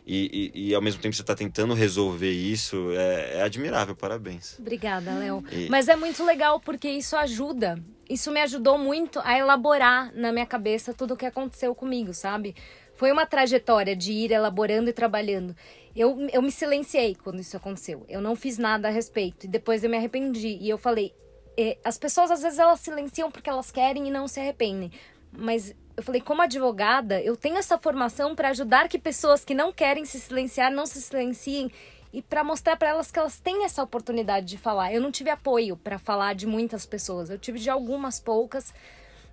E, 0.06 0.52
e, 0.54 0.68
e, 0.68 0.74
ao 0.74 0.80
mesmo 0.80 1.02
tempo 1.02 1.16
você 1.16 1.22
está 1.22 1.34
tentando 1.34 1.74
resolver 1.74 2.30
isso, 2.30 2.92
é, 2.92 3.38
é 3.38 3.42
admirável, 3.42 3.96
parabéns. 3.96 4.56
Obrigada, 4.58 5.12
Léo. 5.14 5.42
E... 5.50 5.68
Mas 5.68 5.88
é 5.88 5.96
muito 5.96 6.24
legal 6.24 6.60
porque 6.60 6.88
isso 6.88 7.16
ajuda. 7.16 7.76
Isso 8.08 8.30
me 8.30 8.40
ajudou 8.40 8.78
muito 8.78 9.18
a 9.24 9.36
elaborar 9.36 10.12
na 10.14 10.30
minha 10.30 10.46
cabeça 10.46 10.94
tudo 10.94 11.14
o 11.14 11.16
que 11.16 11.26
aconteceu 11.26 11.74
comigo, 11.74 12.14
sabe? 12.14 12.54
Foi 12.94 13.10
uma 13.10 13.26
trajetória 13.26 13.96
de 13.96 14.12
ir 14.12 14.30
elaborando 14.30 14.88
e 14.88 14.92
trabalhando. 14.92 15.56
Eu, 15.94 16.16
eu 16.32 16.40
me 16.40 16.52
silenciei 16.52 17.16
quando 17.16 17.40
isso 17.40 17.56
aconteceu. 17.56 18.06
Eu 18.08 18.20
não 18.20 18.36
fiz 18.36 18.58
nada 18.58 18.86
a 18.86 18.90
respeito. 18.92 19.46
E 19.46 19.48
depois 19.48 19.82
eu 19.82 19.90
me 19.90 19.96
arrependi. 19.96 20.56
E 20.60 20.70
eu 20.70 20.78
falei: 20.78 21.12
é, 21.56 21.78
as 21.82 21.98
pessoas 21.98 22.30
às 22.30 22.42
vezes 22.42 22.58
elas 22.58 22.80
silenciam 22.80 23.30
porque 23.30 23.50
elas 23.50 23.70
querem 23.70 24.06
e 24.06 24.10
não 24.10 24.28
se 24.28 24.38
arrependem. 24.38 24.92
Mas 25.36 25.74
eu 25.96 26.02
falei, 26.02 26.20
como 26.20 26.42
advogada, 26.42 27.20
eu 27.22 27.36
tenho 27.36 27.56
essa 27.56 27.78
formação 27.78 28.34
para 28.34 28.50
ajudar 28.50 28.88
que 28.88 28.98
pessoas 28.98 29.44
que 29.44 29.54
não 29.54 29.72
querem 29.72 30.04
se 30.04 30.20
silenciar 30.20 30.70
não 30.70 30.84
se 30.86 31.00
silenciem 31.00 31.70
e 32.12 32.22
para 32.22 32.44
mostrar 32.44 32.76
para 32.76 32.88
elas 32.88 33.10
que 33.10 33.18
elas 33.18 33.40
têm 33.40 33.64
essa 33.64 33.82
oportunidade 33.82 34.46
de 34.46 34.58
falar. 34.58 34.92
Eu 34.92 35.00
não 35.00 35.10
tive 35.10 35.30
apoio 35.30 35.76
para 35.76 35.98
falar 35.98 36.34
de 36.34 36.46
muitas 36.46 36.86
pessoas, 36.86 37.30
eu 37.30 37.38
tive 37.38 37.58
de 37.58 37.70
algumas 37.70 38.20
poucas, 38.20 38.74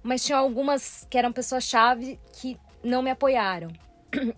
mas 0.01 0.23
tinha 0.23 0.37
algumas 0.37 1.05
que 1.09 1.17
eram 1.17 1.31
pessoas-chave 1.31 2.19
que 2.33 2.57
não 2.83 3.01
me 3.01 3.11
apoiaram. 3.11 3.69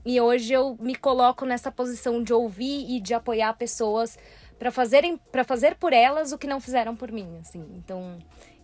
E 0.06 0.22
hoje 0.22 0.54
eu 0.54 0.78
me 0.80 0.96
coloco 0.96 1.46
nessa 1.46 1.72
posição 1.72 2.24
de 2.24 2.34
ouvir 2.34 2.90
e 2.90 3.02
de 3.02 3.14
apoiar 3.14 3.54
pessoas 3.54 4.18
para 4.58 4.72
fazerem 4.72 5.18
para 5.32 5.44
fazer 5.44 5.76
por 5.76 5.92
elas 5.92 6.32
o 6.32 6.38
que 6.38 6.48
não 6.48 6.62
fizeram 6.62 6.96
por 6.96 7.12
mim, 7.12 7.38
assim. 7.42 7.66
Então, 7.76 8.18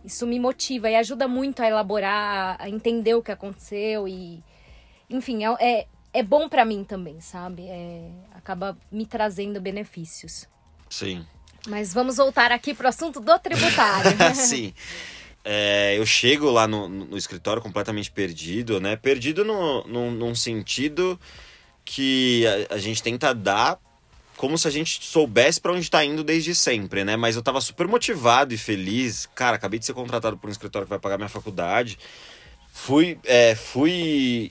isso 0.04 0.26
me 0.26 0.38
motiva 0.38 0.90
e 0.90 0.96
ajuda 0.96 1.28
muito 1.28 1.60
a 1.60 1.68
elaborar, 1.68 2.56
a 2.58 2.68
entender 2.68 3.14
o 3.14 3.22
que 3.22 3.32
aconteceu 3.32 4.06
e 4.08 4.42
enfim, 5.08 5.44
é, 5.44 5.56
é, 5.60 5.86
é 6.12 6.22
bom 6.22 6.48
para 6.48 6.64
mim 6.64 6.84
também, 6.84 7.20
sabe? 7.20 7.66
É, 7.68 8.10
acaba 8.34 8.76
me 8.90 9.06
trazendo 9.06 9.60
benefícios. 9.60 10.48
Sim. 10.88 11.24
Mas 11.68 11.92
vamos 11.94 12.16
voltar 12.16 12.50
aqui 12.50 12.74
pro 12.74 12.88
assunto 12.88 13.20
do 13.20 13.38
tributário. 13.38 14.10
Sim. 14.34 14.74
É, 15.44 15.96
eu 15.98 16.06
chego 16.06 16.50
lá 16.50 16.66
no, 16.66 16.88
no, 16.88 17.16
escritório 17.16 17.60
completamente 17.60 18.10
perdido, 18.10 18.80
né? 18.80 18.96
Perdido 18.96 19.44
no, 19.44 19.84
no, 19.86 20.10
num 20.10 20.34
sentido 20.34 21.18
que 21.84 22.44
a, 22.70 22.74
a 22.74 22.78
gente 22.78 23.02
tenta 23.02 23.34
dar 23.34 23.78
como 24.36 24.58
se 24.58 24.66
a 24.66 24.70
gente 24.70 25.04
soubesse 25.04 25.60
para 25.60 25.72
onde 25.72 25.82
está 25.82 26.04
indo 26.04 26.24
desde 26.24 26.54
sempre, 26.54 27.04
né? 27.04 27.16
Mas 27.16 27.36
eu 27.36 27.42
tava 27.42 27.60
super 27.60 27.86
motivado 27.86 28.52
e 28.52 28.58
feliz. 28.58 29.28
Cara, 29.34 29.56
acabei 29.56 29.78
de 29.78 29.86
ser 29.86 29.94
contratado 29.94 30.36
por 30.36 30.48
um 30.48 30.52
escritório 30.52 30.86
que 30.86 30.90
vai 30.90 30.98
pagar 30.98 31.16
minha 31.16 31.28
faculdade. 31.28 31.98
Fui, 32.72 33.18
é, 33.24 33.54
fui 33.54 34.50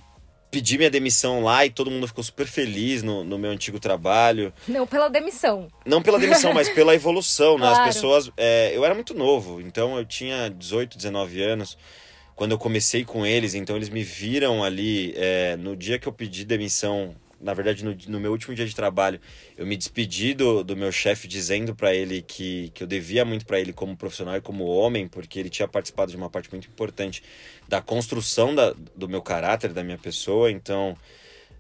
pedir 0.52 0.78
minha 0.78 0.90
demissão 0.90 1.44
lá 1.44 1.66
e 1.66 1.70
todo 1.70 1.90
mundo 1.90 2.08
ficou 2.08 2.24
super 2.24 2.46
feliz 2.46 3.02
no, 3.02 3.24
no 3.24 3.38
meu 3.38 3.52
antigo 3.52 3.80
trabalho. 3.80 4.54
Não 4.68 4.86
pela 4.86 5.10
demissão. 5.10 5.68
Não 5.86 6.02
pela 6.02 6.20
demissão, 6.20 6.54
mas 6.54 6.70
pela 6.70 6.94
evolução, 6.94 7.58
né? 7.58 7.68
Claro. 7.68 7.80
As 7.80 7.96
pessoas. 7.96 8.32
É, 8.38 8.72
eu 8.76 8.86
era 8.86 8.94
muito 8.94 9.14
novo, 9.14 9.62
então 9.62 9.98
eu 9.98 10.06
tinha 10.06 10.50
18, 10.50 10.98
19 10.98 11.42
anos 11.42 11.78
quando 12.36 12.54
eu 12.54 12.58
comecei 12.58 13.06
com 13.06 13.24
eles, 13.24 13.54
então 13.54 13.76
eles 13.76 13.90
me 13.90 14.04
viram 14.04 14.64
ali 14.64 15.14
é, 15.16 15.56
no 15.58 15.76
dia 15.76 16.00
que 16.00 16.08
eu 16.08 16.12
pedi 16.12 16.44
demissão 16.44 17.16
na 17.42 17.54
verdade, 17.54 17.84
no, 17.84 17.96
no, 18.08 18.20
meu 18.20 18.32
último 18.32 18.54
dia 18.54 18.66
de 18.66 18.76
trabalho, 18.76 19.20
eu 19.58 19.66
me 19.66 19.76
despedi 19.76 20.34
do, 20.34 20.64
do 20.64 20.76
meu 20.76 20.92
chefe 20.92 21.28
dizendo 21.28 21.76
para 21.76 21.94
ele 21.94 22.22
que, 22.22 22.70
que 22.74 22.84
eu 22.84 22.88
devia 22.88 23.26
muito 23.26 23.46
para 23.46 23.60
ele 23.60 23.74
como 23.74 23.98
profissional 23.98 24.36
e 24.36 24.42
como 24.42 24.66
homem, 24.66 25.08
porque 25.08 25.40
ele 25.40 25.50
tinha 25.50 25.68
participado 25.68 26.12
de 26.12 26.18
uma 26.18 26.30
parte 26.30 26.50
muito 26.52 26.68
importante 26.68 27.24
da 27.68 27.82
construção 27.82 28.54
da, 28.54 28.74
do 28.96 29.10
meu 29.10 29.22
caráter, 29.22 29.74
da 29.74 29.84
minha 29.84 29.98
pessoa. 29.98 30.52
Então, 30.52 30.96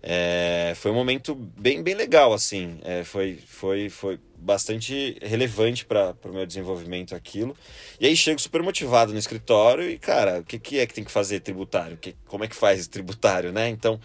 é, 0.04 0.74
foi 0.76 0.92
um 0.92 0.96
momento 0.96 1.36
bem, 1.36 1.84
bem 1.84 1.94
legal, 1.94 2.34
assim. 2.34 2.80
É, 2.84 3.04
foi, 3.04 3.38
foi, 3.46 3.90
foi 3.90 4.20
bastante 4.38 5.18
relevante 5.22 5.86
para 5.86 6.16
o 6.26 6.34
meu 6.34 6.46
desenvolvimento 6.46 7.16
aquilo. 7.16 7.56
E 8.00 8.08
aí 8.08 8.16
chego 8.16 8.40
super 8.40 8.64
motivado 8.64 9.14
no 9.14 9.20
escritório 9.20 9.90
e, 9.90 9.98
cara, 10.00 10.40
o 10.40 10.44
que, 10.44 10.58
que 10.58 10.80
é 10.80 10.88
que 10.88 10.94
tem 10.94 11.04
que 11.04 11.12
fazer 11.12 11.40
tributário? 11.42 11.98
Que, 11.98 12.16
como 12.26 12.44
é 12.44 12.48
que 12.48 12.56
faz 12.56 12.88
tributário, 12.88 13.52
né? 13.52 13.70
Então 13.70 14.00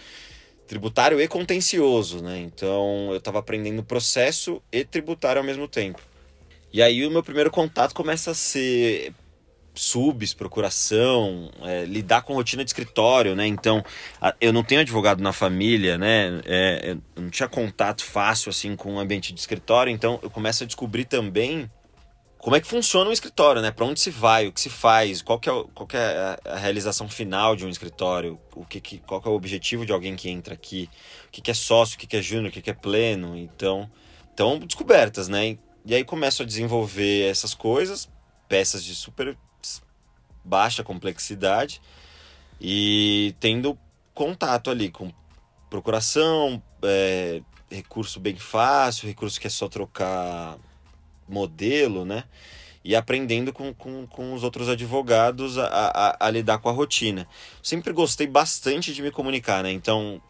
tributário 0.67 1.21
e 1.21 1.29
contencioso, 1.29 2.23
né? 2.23 2.39
Então 2.39 3.09
eu 3.11 3.19
estava 3.19 3.39
aprendendo 3.39 3.83
processo 3.83 4.63
e 4.73 4.85
tributário 4.85 5.41
ao 5.41 5.47
mesmo 5.47 5.69
tempo. 5.69 6.01
E 6.73 6.83
aí 6.83 7.07
o 7.07 7.11
meu 7.11 7.23
primeiro 7.23 7.51
contato 7.51 7.95
começa 7.95 8.33
a 8.33 8.35
ser 8.35 9.15
subs, 9.79 10.35
procuração, 10.35 11.51
é, 11.63 11.85
lidar 11.85 12.23
com 12.23 12.35
rotina 12.35 12.65
de 12.65 12.71
escritório, 12.71 13.37
né? 13.37 13.47
Então, 13.47 13.85
a, 14.21 14.35
eu 14.41 14.53
não 14.53 14.65
tenho 14.65 14.81
advogado 14.81 15.23
na 15.23 15.33
família, 15.33 15.99
né? 15.99 16.41
É, 16.45 16.97
eu 17.17 17.23
não 17.23 17.31
tinha 17.31 17.49
contato 17.49 18.05
fácil, 18.05 18.51
assim, 18.51 18.75
com 18.75 18.95
o 18.95 18.99
ambiente 18.99 19.33
de 19.33 19.41
escritório, 19.41 19.93
então 19.93 20.19
eu 20.23 20.31
começo 20.31 20.65
a 20.65 20.67
descobrir 20.67 21.05
também 21.05 21.71
como 22.47 22.55
é 22.55 22.61
que 22.61 22.69
funciona 22.69 23.11
um 23.11 23.13
escritório, 23.13 23.61
né? 23.61 23.73
Para 23.73 23.85
onde 23.87 23.99
se 23.99 24.09
vai, 24.09 24.47
o 24.47 24.53
que 24.53 24.61
se 24.61 24.71
faz, 24.71 25.21
qual 25.21 25.37
que 25.37 25.51
é, 25.51 25.65
qual 25.75 25.85
que 25.85 25.97
é 25.97 26.39
a 26.45 26.57
realização 26.57 27.09
final 27.09 27.57
de 27.57 27.67
um 27.67 27.69
escritório, 27.69 28.39
o 28.55 28.65
que, 28.65 28.81
que 28.81 28.99
qual 28.99 29.21
que 29.21 29.27
é 29.27 29.31
o 29.33 29.35
objetivo 29.35 29.85
de 29.85 29.91
alguém 29.91 30.15
que 30.15 30.31
entra 30.31 30.55
aqui, 30.55 30.89
o 31.27 31.31
que, 31.33 31.41
que 31.41 31.51
é 31.51 31.55
sócio, 31.55 31.97
o 31.97 31.99
que, 31.99 32.07
que 32.07 32.17
é 32.17 32.23
júnior, 32.23 32.51
o 32.51 32.53
que, 32.53 32.63
que 32.63 32.71
é 32.71 32.73
pleno, 32.73 33.37
então, 33.37 33.91
então 34.33 34.61
descobertas, 34.61 35.27
né? 35.27 35.59
E 35.85 35.93
aí 35.93 36.05
começo 36.05 36.45
a 36.45 36.47
desenvolver 36.47 37.29
essas 37.29 37.53
coisas, 37.53 38.09
peças 38.49 38.85
de 38.85 38.95
super 38.95 39.37
baixa 40.45 40.85
complexidade 40.85 41.83
e 42.61 43.35
tendo 43.41 43.77
contato 44.15 44.71
ali 44.71 44.89
com 44.89 45.11
procuração, 45.69 46.63
é, 46.85 47.43
recurso 47.69 48.21
bem 48.21 48.37
fácil, 48.37 49.09
recurso 49.09 49.41
que 49.41 49.49
é 49.49 49.51
só 49.51 49.69
trocar 49.69 50.57
modelo, 51.29 52.05
né? 52.05 52.25
E 52.85 52.95
aprendendo 52.95 53.53
com, 53.53 53.75
com, 53.75 54.07
com 54.07 54.33
os 54.33 54.45
outros 54.45 54.69
advogados 54.69 55.59
a, 55.59 55.67
a, 55.67 56.27
a, 56.27 56.31
lidar 56.31 56.59
com 56.59 56.69
a 56.69 56.73
rotina. 56.73 57.27
Sempre 57.63 57.93
gostei 57.93 58.27
bastante 58.27 58.95
de 58.95 59.03
me 59.03 59.11
comunicar, 59.11 59.63
né? 59.63 59.73
Então, 59.73 60.23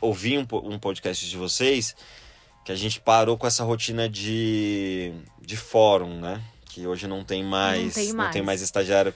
ouvi 0.00 0.38
um, 0.38 0.46
um 0.64 0.78
podcast 0.78 1.28
de 1.28 1.36
vocês 1.36 1.94
que 2.64 2.72
a 2.72 2.76
gente 2.76 3.00
parou 3.00 3.36
com 3.36 3.46
essa 3.46 3.64
rotina 3.64 4.08
de, 4.08 5.12
de 5.40 5.56
fórum, 5.56 6.18
né? 6.18 6.42
Que 6.66 6.86
hoje 6.86 7.06
não 7.06 7.24
tem 7.24 7.44
mais. 7.44 7.84
Não 7.84 7.90
tem 7.90 8.12
mais, 8.12 8.26
não 8.26 8.30
tem 8.30 8.42
mais 8.42 8.62
estagiário. 8.62 9.12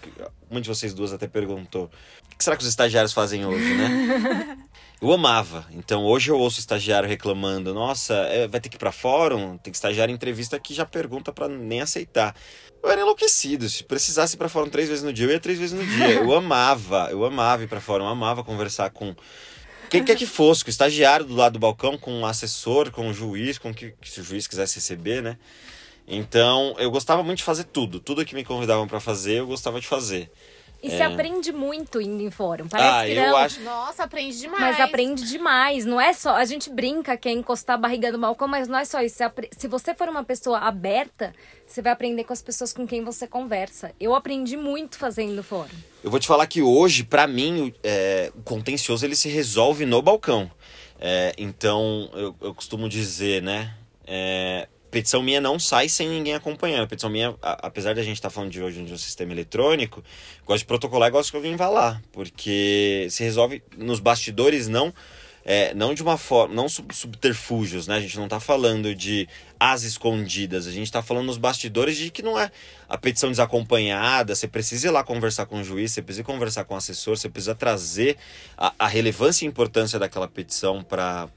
Uma 0.50 0.60
de 0.60 0.68
vocês 0.68 0.92
duas 0.92 1.12
até 1.12 1.26
perguntou. 1.26 1.84
O 2.24 2.36
que 2.36 2.42
será 2.42 2.56
que 2.56 2.62
os 2.62 2.68
estagiários 2.68 3.12
fazem 3.12 3.46
hoje, 3.46 3.74
né? 3.74 4.58
Eu 5.04 5.12
amava. 5.12 5.66
Então 5.70 6.02
hoje 6.02 6.30
eu 6.30 6.38
ouço 6.38 6.58
estagiário 6.58 7.06
reclamando: 7.06 7.74
nossa, 7.74 8.14
é, 8.14 8.48
vai 8.48 8.58
ter 8.58 8.70
que 8.70 8.76
ir 8.76 8.78
pra 8.78 8.90
fórum? 8.90 9.58
Tem 9.58 9.70
que 9.70 9.76
estagiário 9.76 10.10
em 10.10 10.14
entrevista 10.14 10.58
que 10.58 10.72
já 10.72 10.86
pergunta 10.86 11.30
para 11.30 11.46
nem 11.46 11.82
aceitar. 11.82 12.34
Eu 12.82 12.90
era 12.90 13.02
enlouquecido. 13.02 13.68
Se 13.68 13.84
precisasse 13.84 14.34
ir 14.34 14.38
pra 14.38 14.48
fórum 14.48 14.70
três 14.70 14.88
vezes 14.88 15.04
no 15.04 15.12
dia, 15.12 15.26
eu 15.26 15.30
ia 15.30 15.38
três 15.38 15.58
vezes 15.58 15.78
no 15.78 15.86
dia. 15.86 16.14
Eu 16.24 16.34
amava, 16.34 17.08
eu 17.10 17.22
amava 17.22 17.62
ir 17.62 17.66
pra 17.66 17.82
fórum, 17.82 18.04
eu 18.04 18.08
amava 18.08 18.42
conversar 18.42 18.88
com 18.88 19.14
quem 19.90 20.02
quer 20.02 20.16
que 20.16 20.24
fosse, 20.24 20.64
com 20.64 20.68
o 20.68 20.70
estagiário 20.70 21.26
do 21.26 21.34
lado 21.34 21.52
do 21.52 21.58
balcão, 21.58 21.98
com 21.98 22.22
o 22.22 22.26
assessor, 22.26 22.90
com 22.90 23.10
o 23.10 23.12
juiz, 23.12 23.58
com 23.58 23.74
que, 23.74 23.92
se 24.02 24.22
o 24.22 24.24
juiz 24.24 24.46
quisesse 24.46 24.76
receber, 24.76 25.22
né? 25.22 25.36
Então 26.08 26.74
eu 26.78 26.90
gostava 26.90 27.22
muito 27.22 27.38
de 27.38 27.44
fazer 27.44 27.64
tudo. 27.64 28.00
Tudo 28.00 28.24
que 28.24 28.34
me 28.34 28.42
convidavam 28.42 28.88
para 28.88 29.00
fazer, 29.00 29.40
eu 29.40 29.46
gostava 29.46 29.78
de 29.82 29.86
fazer. 29.86 30.30
E 30.84 30.90
se 30.90 30.96
É. 30.96 31.04
aprende 31.04 31.50
muito 31.50 31.98
indo 32.00 32.22
em 32.22 32.30
fórum. 32.30 32.68
Parece 32.68 32.88
Ah, 32.90 33.04
que 33.06 33.12
eu 33.12 33.26
não, 33.30 33.36
acho. 33.38 33.60
Nossa, 33.62 34.04
aprende 34.04 34.38
demais. 34.38 34.60
mas 34.60 34.80
aprende 34.80 35.24
demais. 35.26 35.86
Não 35.86 35.98
é 36.00 36.12
só. 36.12 36.34
A 36.36 36.44
gente 36.44 36.68
brinca 36.68 37.16
que 37.16 37.26
é 37.28 37.32
encostar 37.32 37.74
a 37.74 37.78
barriga 37.78 38.12
no 38.12 38.18
balcão, 38.18 38.46
mas 38.46 38.68
não 38.68 38.78
é 38.78 38.84
só 38.84 39.00
isso. 39.00 39.16
Se 39.56 39.66
você 39.66 39.94
for 39.94 40.08
uma 40.10 40.22
pessoa 40.22 40.58
aberta, 40.58 41.32
você 41.66 41.80
vai 41.80 41.90
aprender 41.92 42.24
com 42.24 42.34
as 42.34 42.42
pessoas 42.42 42.72
com 42.72 42.86
quem 42.86 43.02
você 43.02 43.26
conversa. 43.26 43.92
Eu 43.98 44.14
aprendi 44.14 44.56
muito 44.58 44.98
fazendo 44.98 45.42
fórum. 45.42 45.70
Eu 46.02 46.10
vou 46.10 46.20
te 46.20 46.26
falar 46.26 46.46
que 46.46 46.60
hoje, 46.60 47.02
pra 47.02 47.26
mim, 47.26 47.68
o- 47.68 47.74
é, 47.82 48.30
o 48.36 48.42
contencioso 48.42 49.06
ele 49.06 49.16
se 49.16 49.30
resolve 49.30 49.86
no 49.86 50.02
balcão. 50.02 50.50
É, 51.00 51.32
então, 51.38 52.10
eu, 52.12 52.36
eu 52.42 52.54
costumo 52.54 52.90
dizer, 52.90 53.42
né? 53.42 53.72
Petição 54.94 55.20
minha 55.22 55.40
não 55.40 55.58
sai 55.58 55.88
sem 55.88 56.08
ninguém 56.08 56.34
acompanhando. 56.34 56.86
Petição 56.86 57.10
minha, 57.10 57.34
a- 57.42 57.66
apesar 57.66 57.94
de 57.94 58.00
a 58.00 58.04
gente 58.04 58.16
estar 58.16 58.30
falando 58.30 58.50
de 58.52 58.62
hoje 58.62 58.80
de 58.80 58.92
um 58.92 58.96
sistema 58.96 59.32
eletrônico, 59.32 60.04
gosto 60.46 60.60
de 60.60 60.66
protocolar 60.66 61.08
e 61.08 61.12
gosto 61.12 61.30
que 61.32 61.36
alguém 61.36 61.56
vá 61.56 61.68
lá. 61.68 62.00
Porque 62.12 63.08
se 63.10 63.24
resolve 63.24 63.60
nos 63.76 63.98
bastidores, 63.98 64.68
não. 64.68 64.94
é, 65.44 65.74
não 65.74 65.92
de 65.92 66.02
uma 66.02 66.16
forma, 66.16 66.54
não 66.54 66.68
sub, 66.70 66.94
subterfúgios, 66.94 67.86
né? 67.86 67.96
A 67.96 68.00
gente 68.00 68.16
não 68.16 68.26
tá 68.28 68.40
falando 68.40 68.94
de 68.94 69.28
as 69.60 69.82
escondidas, 69.82 70.66
a 70.66 70.70
gente 70.70 70.90
tá 70.90 71.02
falando 71.02 71.26
nos 71.26 71.36
bastidores 71.36 71.96
de 71.98 72.10
que 72.10 72.22
não 72.22 72.38
é 72.38 72.50
a 72.88 72.96
petição 72.96 73.28
desacompanhada, 73.30 74.34
você 74.34 74.48
precisa 74.48 74.86
ir 74.86 74.90
lá 74.90 75.04
conversar 75.04 75.44
com 75.44 75.60
o 75.60 75.64
juiz, 75.64 75.92
você 75.92 76.00
precisa 76.00 76.24
conversar 76.24 76.64
com 76.64 76.72
o 76.74 76.76
assessor, 76.78 77.18
você 77.18 77.28
precisa 77.28 77.54
trazer 77.54 78.16
a, 78.56 78.72
a 78.78 78.86
relevância 78.86 79.44
e 79.44 79.48
importância 79.48 79.98
daquela 79.98 80.26
petição 80.28 80.82
para 80.82 81.28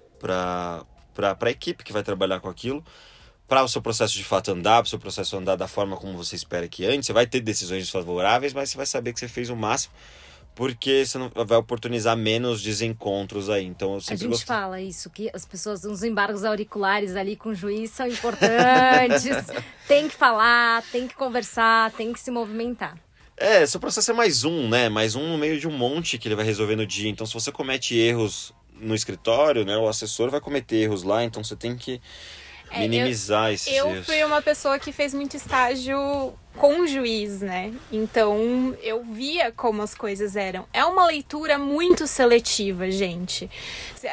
a 1.46 1.50
equipe 1.50 1.84
que 1.84 1.92
vai 1.92 2.04
trabalhar 2.04 2.40
com 2.40 2.48
aquilo, 2.48 2.82
para 3.48 3.64
o 3.64 3.68
seu 3.68 3.82
processo 3.82 4.14
de 4.14 4.24
fato 4.24 4.52
andar, 4.52 4.82
para 4.82 4.88
o 4.88 4.90
seu 4.90 5.00
processo 5.00 5.38
andar 5.38 5.56
da 5.56 5.68
forma 5.68 5.96
como 5.96 6.18
você 6.18 6.36
espera 6.36 6.68
que 6.68 6.86
antes. 6.86 7.08
Você 7.08 7.14
vai 7.14 7.26
ter 7.26 7.40
decisões 7.40 7.84
desfavoráveis, 7.84 8.54
mas 8.54 8.70
você 8.70 8.78
vai 8.78 8.86
saber 8.86 9.14
que 9.14 9.20
você 9.20 9.28
fez 9.28 9.50
o 9.50 9.56
máximo, 9.56 9.94
porque 10.54 11.06
você 11.06 11.18
não 11.18 11.32
vai 11.46 11.58
oportunizar 11.58 12.18
menos 12.18 12.62
desencontros 12.62 13.50
aí. 13.50 13.66
Então 13.66 13.92
eu 13.92 13.98
A 13.98 14.02
sempre 14.02 14.18
gente 14.24 14.30
gosto. 14.32 14.46
fala 14.46 14.82
isso, 14.82 15.10
que 15.10 15.30
as 15.34 15.46
pessoas, 15.46 15.86
os 15.86 16.04
embargos 16.04 16.44
auriculares 16.44 17.16
ali 17.16 17.38
com 17.38 17.50
o 17.50 17.56
juiz 17.56 17.92
são 17.92 18.08
importantes. 18.08 19.46
tem 19.88 20.10
que 20.10 20.16
falar, 20.16 20.84
tem 20.92 21.08
que 21.08 21.16
conversar, 21.16 21.92
tem 21.94 22.12
que 22.12 22.20
se 22.20 22.30
movimentar. 22.30 22.98
É, 23.38 23.66
seu 23.66 23.80
processo 23.80 24.12
é 24.12 24.14
mais 24.16 24.44
um, 24.44 24.68
né? 24.68 24.90
Mais 24.90 25.14
um 25.16 25.34
no 25.34 25.38
meio 25.38 25.60
de 25.60 25.68
um 25.68 25.72
monte 25.72 26.18
que 26.18 26.28
ele 26.28 26.36
vai 26.36 26.44
resolver 26.44 26.76
no 26.76 26.88
dia. 26.88 27.08
Então, 27.08 27.26
se 27.26 27.36
você 27.36 27.52
comete 27.52 27.96
erros 27.96 28.52
no 28.74 28.96
escritório, 28.96 29.64
né? 29.64 29.78
O 29.78 29.88
assessor 29.88 30.32
vai 30.32 30.42
cometer 30.42 30.78
erros 30.78 31.04
lá, 31.04 31.24
então 31.24 31.44
você 31.44 31.56
tem 31.56 31.78
que 31.78 32.02
É, 32.70 32.80
minimizar 32.80 33.52
esses 33.52 33.74
Eu 33.74 33.90
erros. 33.90 34.06
fui 34.06 34.24
uma 34.24 34.42
pessoa 34.42 34.78
que 34.78 34.92
fez 34.92 35.14
muito 35.14 35.36
estágio 35.38 35.98
com 36.58 36.82
o 36.82 36.88
juiz, 36.88 37.40
né? 37.42 37.72
Então 37.92 38.76
eu 38.82 39.04
via 39.04 39.52
como 39.52 39.82
as 39.82 39.94
coisas 39.94 40.36
eram. 40.36 40.68
É 40.74 40.84
uma 40.84 41.06
leitura 41.06 41.58
muito 41.58 42.08
seletiva, 42.08 42.90
gente. 42.90 43.50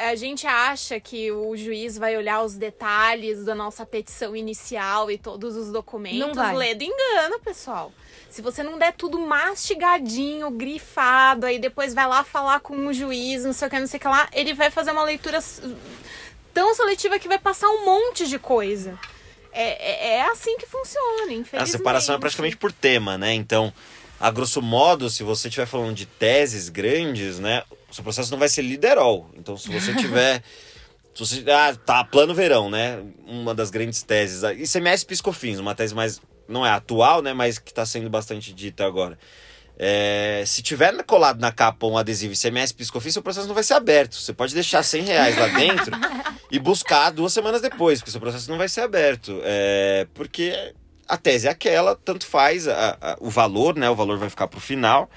A 0.09 0.15
gente 0.15 0.45
acha 0.45 0.99
que 0.99 1.31
o 1.31 1.57
juiz 1.57 1.97
vai 1.97 2.15
olhar 2.15 2.43
os 2.43 2.55
detalhes 2.55 3.43
da 3.43 3.55
nossa 3.55 3.85
petição 3.85 4.35
inicial 4.35 5.09
e 5.09 5.17
todos 5.17 5.55
os 5.55 5.71
documentos. 5.71 6.19
Não 6.19 6.33
vai. 6.33 6.55
Lê 6.55 6.75
do 6.75 6.83
engano, 6.83 7.39
pessoal. 7.39 7.91
Se 8.29 8.41
você 8.41 8.61
não 8.61 8.77
der 8.77 8.93
tudo 8.93 9.17
mastigadinho, 9.17 10.51
grifado, 10.51 11.45
aí 11.45 11.57
depois 11.57 11.93
vai 11.93 12.05
lá 12.07 12.23
falar 12.23 12.59
com 12.59 12.75
o 12.87 12.93
juiz, 12.93 13.43
não 13.43 13.53
sei 13.53 13.67
o 13.67 13.71
que, 13.71 13.79
não 13.79 13.87
sei 13.87 13.97
o 13.97 14.01
que 14.01 14.07
lá, 14.07 14.27
ele 14.33 14.53
vai 14.53 14.69
fazer 14.69 14.91
uma 14.91 15.03
leitura 15.03 15.39
tão 16.55 16.73
seletiva 16.73 17.19
que 17.19 17.27
vai 17.27 17.37
passar 17.37 17.67
um 17.67 17.83
monte 17.83 18.27
de 18.27 18.39
coisa. 18.39 18.97
É, 19.51 20.13
é, 20.13 20.15
é 20.15 20.21
assim 20.31 20.57
que 20.57 20.65
funciona, 20.65 21.33
infelizmente. 21.33 21.61
A 21.61 21.65
separação 21.67 22.15
é 22.15 22.17
praticamente 22.17 22.55
por 22.55 22.71
tema, 22.71 23.17
né? 23.17 23.33
Então, 23.33 23.73
a 24.19 24.31
grosso 24.31 24.61
modo, 24.61 25.09
se 25.09 25.21
você 25.21 25.49
estiver 25.49 25.65
falando 25.65 25.93
de 25.93 26.05
teses 26.05 26.69
grandes, 26.69 27.39
né? 27.39 27.63
O 27.89 27.93
seu 27.93 28.03
processo 28.03 28.31
não 28.31 28.39
vai 28.39 28.47
ser 28.47 28.61
liderol. 28.61 29.29
Então, 29.35 29.57
se 29.57 29.69
você 29.69 29.93
tiver. 29.99 30.41
se 31.13 31.25
você, 31.25 31.51
ah, 31.51 31.75
tá, 31.75 32.03
plano 32.05 32.33
verão, 32.33 32.69
né? 32.69 33.03
Uma 33.27 33.53
das 33.53 33.69
grandes 33.69 34.01
teses. 34.01 34.41
E 34.43 34.65
CMS 34.65 35.03
Piscofins, 35.03 35.59
uma 35.59 35.75
tese 35.75 35.93
mais. 35.93 36.21
Não 36.47 36.65
é 36.65 36.69
atual, 36.69 37.21
né? 37.21 37.33
Mas 37.33 37.59
que 37.59 37.71
está 37.71 37.85
sendo 37.85 38.09
bastante 38.09 38.53
dita 38.53 38.85
agora. 38.85 39.19
É, 39.77 40.43
se 40.45 40.61
tiver 40.61 40.93
colado 41.03 41.39
na 41.39 41.51
capa 41.51 41.85
um 41.85 41.97
adesivo 41.97 42.33
ICMS 42.33 42.73
Piscofins, 42.73 43.13
seu 43.13 43.21
processo 43.21 43.47
não 43.47 43.53
vai 43.53 43.63
ser 43.63 43.73
aberto. 43.73 44.15
Você 44.15 44.33
pode 44.33 44.53
deixar 44.53 44.81
100 44.83 45.03
reais 45.03 45.37
lá 45.37 45.47
dentro 45.47 45.91
e 46.51 46.57
buscar 46.59 47.09
duas 47.11 47.33
semanas 47.33 47.61
depois, 47.61 47.99
porque 47.99 48.11
seu 48.11 48.21
processo 48.21 48.49
não 48.49 48.57
vai 48.57 48.69
ser 48.69 48.81
aberto. 48.81 49.39
É, 49.43 50.07
porque 50.13 50.73
a 51.07 51.17
tese 51.17 51.47
é 51.47 51.51
aquela, 51.51 51.95
tanto 51.95 52.25
faz 52.25 52.67
a- 52.67 52.97
a- 53.01 53.17
o 53.19 53.29
valor, 53.29 53.75
né? 53.75 53.89
O 53.89 53.95
valor 53.95 54.17
vai 54.17 54.29
ficar 54.29 54.47
pro 54.47 54.59
final, 54.59 55.09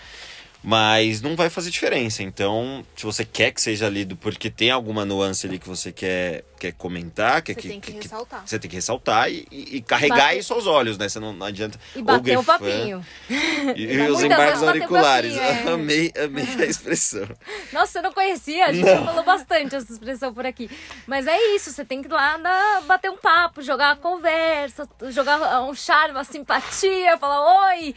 mas 0.70 1.22
não 1.22 1.34
vai 1.34 1.48
fazer 1.48 1.70
diferença. 1.70 2.22
Então, 2.22 2.84
se 2.94 3.06
você 3.06 3.24
quer 3.24 3.52
que 3.52 3.60
seja 3.62 3.88
lido 3.88 4.14
porque 4.16 4.50
tem 4.50 4.70
alguma 4.70 5.02
nuance 5.02 5.46
ali 5.46 5.58
que 5.58 5.66
você 5.66 5.90
quer, 5.90 6.44
quer 6.60 6.72
comentar, 6.72 7.40
quer 7.40 7.54
Você 7.54 7.60
que, 7.62 7.68
tem 7.68 7.80
que 7.80 7.92
ressaltar. 7.92 8.42
você 8.44 8.58
tem 8.58 8.68
que 8.68 8.76
ressaltar 8.76 9.30
e, 9.30 9.46
e- 9.50 9.76
e 9.76 9.80
carregar 9.80 10.16
Bater- 10.18 10.38
isso 10.40 10.52
aos 10.52 10.66
olhos, 10.66 10.98
né? 10.98 11.08
Você 11.08 11.18
não, 11.18 11.32
não 11.32 11.46
adianta. 11.46 11.80
E 11.96 12.02
bater 12.02 12.36
um 12.36 12.42
grifando, 12.42 12.44
papinho. 12.58 13.06
E, 13.76 13.82
e 13.96 14.10
os 14.10 14.22
embargos 14.22 14.62
auriculares. 14.62 15.34
papinho, 15.38 15.70
é. 15.70 15.72
amei, 15.72 16.12
amei 16.22 16.44
a 16.44 16.64
expressão. 16.66 17.26
Nossa, 17.72 17.92
você 17.92 18.02
não 18.02 18.12
conhecia? 18.12 18.66
A 18.66 18.72
gente 18.72 18.84
já 18.84 19.02
falou 19.06 19.24
bastante 19.24 19.74
essa 19.74 19.90
expressão 19.90 20.34
por 20.34 20.44
aqui. 20.44 20.68
Mas 21.06 21.26
é 21.26 21.54
isso, 21.54 21.72
você 21.72 21.82
tem 21.82 22.02
que 22.02 22.08
ir 22.08 22.12
lá 22.12 22.36
dar- 22.36 22.82
bater 22.82 23.10
um 23.10 23.16
papo, 23.16 23.62
jogar 23.62 23.94
uma 23.94 23.96
conversa, 23.96 24.86
jogar 25.10 25.62
um 25.62 25.74
charme, 25.74 26.10
uma 26.14 26.24
simpatia, 26.24 27.16
falar 27.16 27.68
oi, 27.70 27.94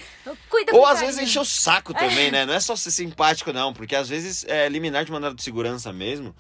cuida 0.49 0.73
Ou 0.73 0.85
às 0.85 0.93
carinho." 0.99 1.07
vezes 1.15 1.29
encher 1.29 1.39
o 1.41 1.45
saco 1.45 1.93
também, 1.93 2.31
né? 2.31 2.45
Não 2.45 2.53
é 2.53 2.60
só 2.61 2.75
ser 2.75 2.91
simpático, 2.91 3.51
não. 3.51 3.73
Porque 3.73 3.95
às 3.95 4.07
vezes 4.07 4.45
é 4.47 4.69
liminar 4.69 5.03
de 5.05 5.11
mandado 5.11 5.35
de 5.35 5.43
segurança 5.43 5.91
mesmo. 5.91 6.35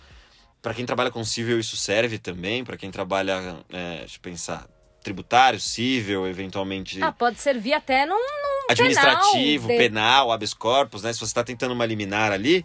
Pra 0.61 0.73
quem 0.73 0.85
trabalha 0.85 1.09
com 1.11 1.23
civil, 1.23 1.59
isso 1.59 1.75
serve 1.75 2.17
também. 2.19 2.63
Pra 2.63 2.77
quem 2.77 2.91
trabalha, 2.91 3.57
é, 3.71 3.99
deixa 3.99 4.17
eu 4.17 4.21
pensar, 4.21 4.67
tributário, 5.03 5.59
civil, 5.59 6.27
eventualmente 6.27 7.01
Ah, 7.01 7.11
pode 7.11 7.39
servir 7.39 7.73
até 7.73 8.05
num, 8.05 8.13
num 8.13 8.67
administrativo, 8.69 9.67
penal, 9.67 9.77
de- 9.77 9.89
penal, 9.89 10.31
habeas 10.31 10.53
corpus, 10.53 11.01
né? 11.01 11.11
Se 11.11 11.19
você 11.19 11.33
tá 11.33 11.43
tentando 11.43 11.73
uma 11.73 11.85
liminar 11.85 12.31
ali. 12.31 12.63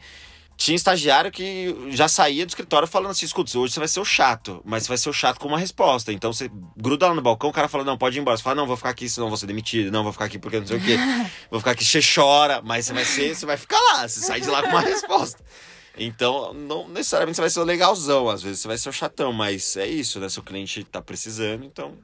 Tinha 0.57 0.75
estagiário 0.75 1.31
que 1.31 1.75
já 1.91 2.09
saía 2.09 2.47
do 2.47 2.49
escritório 2.49 2.89
falando 2.89 3.11
assim: 3.11 3.27
escuta, 3.27 3.59
hoje 3.59 3.75
você 3.75 3.79
vai 3.79 3.89
ser 3.89 4.01
o 4.01 4.05
chato, 4.05 4.63
mas 4.65 4.85
você 4.85 4.89
vai 4.89 4.99
ser 4.99 5.11
o 5.11 5.13
chato 5.13 5.39
com 5.39 5.49
uma 5.49 5.59
resposta. 5.59 6.13
Então 6.13 6.33
você 6.33 6.51
gruda 6.77 7.09
lá 7.09 7.15
no 7.15 7.21
balcão, 7.21 7.51
o 7.51 7.53
cara 7.53 7.69
fala: 7.69 7.85
não, 7.85 7.99
pode 7.99 8.19
ir 8.19 8.21
embora. 8.21 8.37
Você 8.37 8.43
fala: 8.43 8.57
não, 8.57 8.67
vou 8.67 8.77
ficar 8.77 8.91
aqui, 8.91 9.09
senão 9.09 9.29
vou 9.29 9.37
ser 9.37 9.47
demitido. 9.47 9.93
Não, 9.93 10.03
vou 10.03 10.13
ficar 10.13 10.25
aqui 10.25 10.39
porque 10.39 10.59
não 10.59 10.67
sei 10.67 10.79
o 10.79 10.81
quê. 10.81 10.97
Vou 11.51 11.61
ficar 11.61 11.73
aqui, 11.73 11.85
você 11.85 12.01
chora, 12.01 12.61
mas 12.63 12.87
você 12.87 12.93
vai 12.93 13.05
ser, 13.05 13.35
você 13.35 13.47
vai 13.47 13.57
ficar 13.57 13.79
lá, 13.93 14.09
você 14.09 14.21
sai 14.21 14.41
de 14.41 14.49
lá 14.49 14.63
com 14.63 14.69
uma 14.69 14.81
resposta. 14.81 15.43
Então, 15.97 16.53
não 16.53 16.89
necessariamente 16.89 17.37
você 17.37 17.43
vai 17.43 17.51
ser 17.51 17.61
o 17.61 17.65
legalzão, 17.65 18.29
às 18.29 18.43
vezes 18.43 18.61
você 18.61 18.69
vai 18.69 18.77
ser 18.77 18.89
o 18.89 18.93
chatão, 18.93 19.33
mas 19.33 19.77
é 19.77 19.87
isso, 19.87 20.21
né? 20.21 20.29
Seu 20.29 20.43
cliente 20.43 20.85
tá 20.85 21.01
precisando, 21.01 21.65
então. 21.65 21.97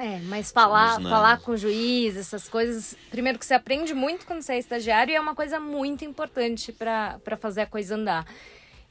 É, 0.00 0.20
mas 0.20 0.52
falar, 0.52 0.94
Somos 0.94 1.10
nós. 1.10 1.12
falar 1.18 1.40
com 1.40 1.50
o 1.52 1.56
juiz, 1.56 2.16
essas 2.16 2.48
coisas. 2.48 2.94
Primeiro 3.10 3.36
que 3.38 3.44
você 3.44 3.54
aprende 3.54 3.92
muito 3.94 4.24
quando 4.26 4.42
você 4.42 4.52
é 4.52 4.58
estagiário 4.58 5.10
e 5.10 5.16
é 5.16 5.20
uma 5.20 5.34
coisa 5.34 5.58
muito 5.58 6.04
importante 6.04 6.72
para 6.72 7.18
fazer 7.40 7.62
a 7.62 7.66
coisa 7.66 7.96
andar. 7.96 8.24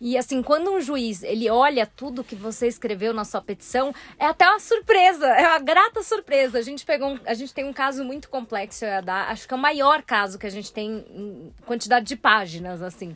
E 0.01 0.15
assim, 0.17 0.43
quando 0.43 0.69
um 0.71 0.79
juiz 0.81 1.23
ele 1.23 1.49
olha 1.49 1.85
tudo 1.87 2.23
que 2.23 2.35
você 2.35 2.67
escreveu 2.67 3.13
na 3.13 3.23
sua 3.23 3.41
petição, 3.41 3.93
é 4.19 4.25
até 4.25 4.47
uma 4.47 4.59
surpresa, 4.59 5.25
é 5.27 5.47
uma 5.47 5.59
grata 5.59 6.03
surpresa. 6.03 6.59
A 6.59 6.61
gente 6.61 6.85
pegou, 6.85 7.13
um- 7.13 7.19
a 7.25 7.33
gente 7.33 7.53
tem 7.53 7.63
um 7.65 7.73
caso 7.73 8.03
muito 8.03 8.29
complexo, 8.29 8.85
ia 8.85 9.01
dar, 9.01 9.31
acho 9.31 9.47
que 9.47 9.53
é 9.53 9.57
o 9.57 9.59
maior 9.59 10.03
caso 10.03 10.37
que 10.37 10.45
a 10.45 10.51
gente 10.51 10.71
tem 10.71 11.03
em 11.09 11.51
quantidade 11.65 12.05
de 12.05 12.15
páginas, 12.15 12.81
assim. 12.83 13.15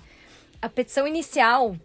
A 0.62 0.68
petição 0.70 1.06
inicial, 1.06 1.76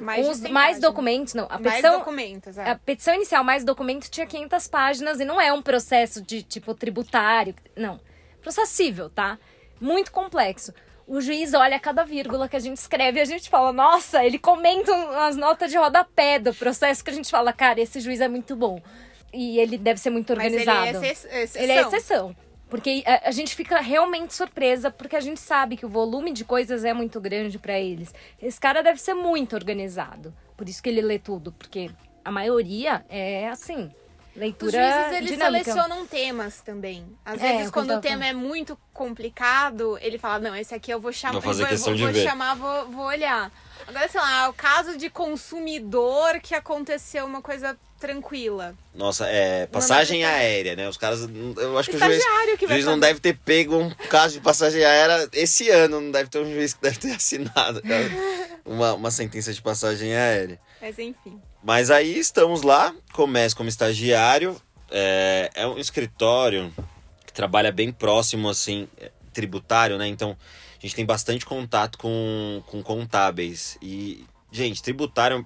Mais 0.00 0.26
os 0.28 0.36
100 0.38 0.52
mais 0.52 0.66
páginas. 0.76 0.82
documentos, 0.82 1.34
não. 1.34 1.44
A 1.46 1.58
Mais 1.58 1.62
petição, 1.62 1.98
documentos, 1.98 2.58
é. 2.58 2.70
a 2.70 2.74
petição 2.76 3.14
inicial 3.14 3.42
mais 3.44 3.64
documento 3.64 4.08
tinha 4.10 4.26
500 4.26 4.68
páginas 4.68 5.20
e 5.20 5.24
não 5.24 5.40
é 5.40 5.52
um 5.52 5.62
processo 5.62 6.20
de 6.22 6.42
tipo 6.42 6.74
tributário, 6.74 7.54
não. 7.76 8.00
Processo 8.42 8.72
civil, 8.72 9.10
tá? 9.10 9.38
Muito 9.80 10.10
complexo. 10.12 10.72
O 11.06 11.20
juiz 11.20 11.54
olha 11.54 11.78
cada 11.78 12.04
vírgula 12.04 12.48
que 12.48 12.56
a 12.56 12.60
gente 12.60 12.78
escreve 12.78 13.18
e 13.18 13.22
a 13.22 13.24
gente 13.24 13.48
fala, 13.48 13.72
nossa, 13.72 14.24
ele 14.24 14.38
comenta 14.38 14.92
as 15.26 15.36
notas 15.36 15.70
de 15.70 15.76
rodapé 15.76 16.38
do 16.38 16.52
processo 16.54 17.04
que 17.04 17.10
a 17.10 17.12
gente 17.12 17.30
fala, 17.30 17.52
cara, 17.52 17.80
esse 17.80 18.00
juiz 18.00 18.20
é 18.20 18.26
muito 18.28 18.56
bom. 18.56 18.82
E 19.32 19.58
ele 19.60 19.76
deve 19.78 20.00
ser 20.00 20.10
muito 20.10 20.34
Mas 20.34 20.46
ele 20.52 20.58
organizado. 20.68 21.04
é 21.04 21.10
exce- 21.10 21.28
exceção. 21.28 21.62
Ele 21.62 21.72
é 21.72 21.80
exceção. 21.82 22.36
Porque 22.68 23.02
a, 23.06 23.28
a 23.28 23.30
gente 23.30 23.54
fica 23.54 23.80
realmente 23.80 24.34
surpresa, 24.34 24.90
porque 24.90 25.14
a 25.16 25.20
gente 25.20 25.38
sabe 25.40 25.76
que 25.76 25.86
o 25.86 25.88
volume 25.88 26.32
de 26.32 26.44
coisas 26.44 26.84
é 26.84 26.92
muito 26.92 27.20
grande 27.20 27.58
pra 27.58 27.78
eles. 27.78 28.12
Esse 28.42 28.58
cara 28.60 28.82
deve 28.82 29.00
ser 29.00 29.14
muito 29.14 29.54
organizado. 29.54 30.34
Por 30.56 30.68
isso 30.68 30.82
que 30.82 30.88
ele 30.88 31.00
lê 31.00 31.18
tudo, 31.18 31.52
porque 31.52 31.90
a 32.24 32.30
maioria 32.32 33.04
é 33.08 33.48
assim, 33.48 33.92
Os 34.34 34.36
leitura 34.40 34.72
juízes, 34.72 35.12
eles 35.16 35.30
dinâmica. 35.30 35.64
selecionam 35.64 36.06
temas 36.06 36.60
também. 36.60 37.06
Às 37.24 37.40
É, 37.40 37.52
vezes, 37.58 37.70
quando 37.70 37.90
eu 37.92 37.98
o 37.98 38.00
tema 38.00 38.26
é 38.26 38.32
muito 38.32 38.76
complicado, 38.92 39.96
ele 40.00 40.18
fala, 40.18 40.40
não, 40.40 40.56
esse 40.56 40.74
aqui 40.74 40.90
eu 40.90 40.98
vou 41.00 41.12
chamar, 41.12 41.34
Vou 41.34 41.42
fazer 41.42 41.62
vou, 41.62 41.70
questão 41.70 41.92
vou, 41.92 41.96
de 41.98 42.02
vou 42.04 42.12
ver. 42.12 42.24
chamar, 42.28 42.54
vou, 42.56 42.88
vou 42.90 43.04
olhar. 43.06 43.52
Agora, 43.86 44.08
sei 44.08 44.20
lá, 44.20 44.48
o 44.48 44.52
caso 44.52 44.96
de 44.96 45.08
consumidor 45.08 46.40
que 46.40 46.54
aconteceu 46.54 47.24
uma 47.24 47.40
coisa 47.40 47.78
tranquila. 48.06 48.74
Nossa, 48.94 49.26
é 49.26 49.66
passagem 49.66 50.22
Não, 50.22 50.28
não 50.28 50.36
é 50.36 50.38
aérea, 50.38 50.76
né? 50.76 50.88
Os 50.88 50.96
caras. 50.96 51.20
Eu 51.56 51.76
acho 51.76 51.90
que 51.90 51.96
o 51.96 51.98
juiz, 51.98 52.24
que 52.58 52.68
juiz 52.68 52.84
não 52.84 52.98
deve 52.98 53.18
ter 53.18 53.36
pego 53.36 53.76
um 53.76 53.90
caso 54.08 54.34
de 54.34 54.40
passagem 54.40 54.84
aérea 54.84 55.28
esse 55.32 55.68
ano. 55.70 56.00
Não 56.00 56.10
deve 56.10 56.30
ter 56.30 56.38
um 56.38 56.52
juiz 56.52 56.72
que 56.72 56.82
deve 56.82 56.98
ter 56.98 57.10
assinado 57.16 57.82
cara, 57.82 58.10
uma, 58.64 58.94
uma 58.94 59.10
sentença 59.10 59.52
de 59.52 59.60
passagem 59.60 60.14
aérea. 60.14 60.58
Mas 60.80 60.98
enfim. 60.98 61.40
Mas 61.62 61.90
aí 61.90 62.16
estamos 62.16 62.62
lá, 62.62 62.94
começo 63.12 63.56
como 63.56 63.68
estagiário. 63.68 64.56
É, 64.88 65.50
é 65.54 65.66
um 65.66 65.78
escritório 65.78 66.72
que 67.26 67.32
trabalha 67.32 67.72
bem 67.72 67.90
próximo, 67.90 68.48
assim, 68.48 68.88
é, 68.98 69.10
tributário, 69.32 69.98
né? 69.98 70.06
Então 70.06 70.36
a 70.78 70.80
gente 70.80 70.94
tem 70.94 71.04
bastante 71.04 71.44
contato 71.44 71.98
com, 71.98 72.62
com 72.66 72.82
contábeis. 72.82 73.76
E, 73.82 74.24
gente, 74.52 74.80
tributário, 74.80 75.44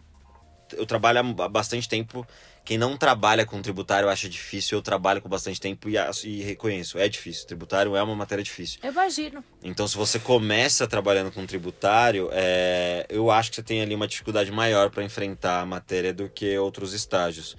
eu 0.77 0.85
trabalho 0.85 1.20
há 1.38 1.49
bastante 1.49 1.88
tempo. 1.88 2.27
Quem 2.70 2.78
não 2.78 2.96
trabalha 2.96 3.44
com 3.44 3.61
tributário 3.61 4.09
acha 4.09 4.28
difícil, 4.28 4.78
eu 4.78 4.83
trabalho 4.83 5.20
com 5.20 5.28
bastante 5.28 5.61
tempo 5.61 5.88
e, 5.88 5.96
e 6.22 6.40
reconheço, 6.40 6.98
é 6.98 7.09
difícil. 7.09 7.44
Tributário 7.44 7.96
é 7.96 8.02
uma 8.04 8.14
matéria 8.14 8.44
difícil. 8.44 8.78
Eu 8.80 8.92
imagino. 8.92 9.42
Então, 9.61 9.88
se 9.88 9.96
você 9.96 10.20
começa 10.20 10.87
trabalhando 10.87 11.33
com 11.33 11.44
tributário, 11.44 12.28
é, 12.30 13.07
eu 13.09 13.28
acho 13.28 13.51
que 13.51 13.57
você 13.57 13.62
tem 13.64 13.82
ali 13.82 13.92
uma 13.92 14.07
dificuldade 14.07 14.53
maior 14.53 14.88
para 14.88 15.03
enfrentar 15.03 15.62
a 15.62 15.66
matéria 15.66 16.14
do 16.14 16.28
que 16.28 16.57
outros 16.59 16.92
estágios. 16.92 17.57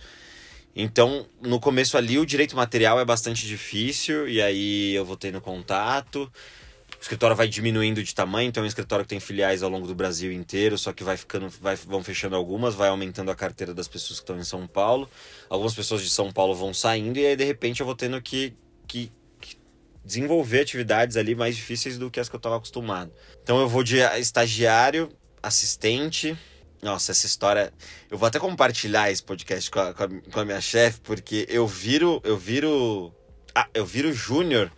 Então, 0.74 1.28
no 1.42 1.60
começo 1.60 1.98
ali, 1.98 2.18
o 2.18 2.26
direito 2.26 2.56
material 2.56 2.98
é 2.98 3.04
bastante 3.04 3.46
difícil, 3.46 4.30
e 4.30 4.42
aí 4.42 4.94
eu 4.94 5.04
vou 5.04 5.18
tendo 5.18 5.42
contato. 5.42 6.32
O 7.02 7.04
escritório 7.04 7.36
vai 7.36 7.48
diminuindo 7.48 8.04
de 8.04 8.14
tamanho, 8.14 8.50
então 8.50 8.62
é 8.62 8.66
um 8.66 8.68
escritório 8.68 9.04
que 9.04 9.10
tem 9.10 9.20
filiais 9.20 9.64
ao 9.64 9.72
longo 9.72 9.88
do 9.88 9.96
Brasil 9.96 10.32
inteiro, 10.32 10.78
só 10.78 10.94
que 10.94 11.04
vai 11.04 11.18
ficando, 11.18 11.50
vai, 11.50 11.76
vão 11.76 12.04
fechando 12.04 12.36
algumas, 12.36 12.76
vai 12.76 12.90
aumentando 12.90 13.32
a 13.32 13.36
carteira 13.36 13.74
das 13.74 13.88
pessoas 13.88 14.20
que 14.20 14.24
estão 14.24 14.38
em 14.38 14.44
São 14.44 14.68
Paulo. 14.68 15.10
Algumas 15.50 15.74
pessoas 15.74 16.04
de 16.04 16.12
São 16.12 16.32
Paulo 16.32 16.54
vão 16.54 16.76
saindo, 16.76 17.18
e 17.18 17.26
aí 17.26 17.36
de 17.36 17.44
repente 17.44 17.80
eu 17.80 17.88
vou 17.88 17.96
tendo 17.96 18.22
que, 18.22 18.54
que, 18.88 19.12
desenvolver 20.06 20.60
atividades 20.60 21.18
ali 21.18 21.34
mais 21.34 21.56
difíceis 21.56 21.98
do 21.98 22.12
que 22.12 22.20
as 22.20 22.30
que 22.30 22.36
eu 22.36 22.38
estava 22.38 22.58
acostumado. 22.58 23.12
Então 23.42 23.60
eu 23.60 23.68
vou 23.68 23.84
de 23.84 23.98
estagiário, 24.20 25.10
assistente. 25.42 26.38
Nossa, 26.84 27.12
essa 27.12 27.26
história. 27.26 27.74
Eu 28.12 28.18
vou 28.20 28.28
até 28.28 28.38
compartilhar 28.38 29.10
esse 29.10 29.24
podcast 29.24 29.72
com 29.72 29.80
a, 29.80 29.92
com 29.92 30.04
a, 30.04 30.08
com 30.08 30.40
a 30.40 30.46
minha 30.46 30.62
chefe, 30.62 31.00
porque 31.02 31.48
eu 31.50 31.66
viro. 31.66 32.22
Eu 32.24 32.38
viro. 32.38 33.12
Ah, 33.56 33.68
eu 33.74 33.88
viro 33.88 34.14
júnior 34.14 34.72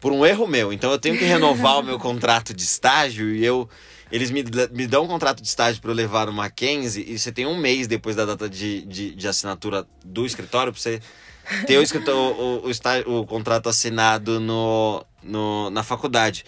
por 0.00 0.12
um 0.12 0.24
erro 0.24 0.46
meu. 0.46 0.72
Então 0.72 0.90
eu 0.90 0.98
tenho 0.98 1.16
que 1.18 1.24
renovar 1.24 1.78
o 1.78 1.82
meu 1.82 1.98
contrato 2.00 2.54
de 2.54 2.62
estágio 2.62 3.34
e 3.34 3.44
eu. 3.44 3.68
Eles 4.10 4.30
me, 4.30 4.42
me 4.72 4.86
dão 4.86 5.04
um 5.04 5.06
contrato 5.06 5.42
de 5.42 5.48
estágio 5.48 5.82
para 5.82 5.90
eu 5.90 5.94
levar 5.94 6.26
no 6.26 6.32
Mackenzie 6.32 7.04
e 7.06 7.18
você 7.18 7.30
tem 7.30 7.44
um 7.46 7.58
mês 7.58 7.86
depois 7.86 8.16
da 8.16 8.24
data 8.24 8.48
de, 8.48 8.80
de, 8.86 9.14
de 9.14 9.28
assinatura 9.28 9.86
do 10.02 10.24
escritório 10.24 10.72
para 10.72 10.80
você 10.80 10.98
ter 11.66 11.76
o, 11.76 11.82
escritório, 11.82 12.18
o, 12.18 12.66
o, 12.66 12.70
estágio, 12.70 13.10
o 13.12 13.26
contrato 13.26 13.68
assinado 13.68 14.40
no, 14.40 15.04
no, 15.22 15.68
na 15.68 15.82
faculdade. 15.82 16.42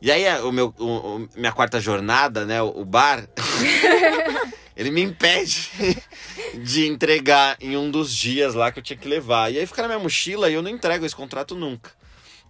E 0.00 0.10
aí, 0.10 0.24
o 0.42 0.50
meu, 0.52 0.74
o, 0.78 0.84
o- 0.86 1.28
minha 1.36 1.52
quarta 1.52 1.78
jornada, 1.80 2.46
né, 2.46 2.62
o, 2.62 2.68
o 2.80 2.84
bar, 2.86 3.26
ele 4.76 4.90
me 4.90 5.02
impede 5.02 5.70
de 6.62 6.86
entregar 6.86 7.56
em 7.60 7.76
um 7.76 7.90
dos 7.90 8.14
dias 8.14 8.54
lá 8.54 8.72
que 8.72 8.78
eu 8.78 8.82
tinha 8.82 8.96
que 8.96 9.08
levar. 9.08 9.52
E 9.52 9.58
aí 9.58 9.66
fica 9.66 9.82
na 9.82 9.88
minha 9.88 10.00
mochila 10.00 10.50
e 10.50 10.54
eu 10.54 10.62
não 10.62 10.70
entrego 10.70 11.04
esse 11.04 11.14
contrato 11.14 11.54
nunca. 11.54 11.90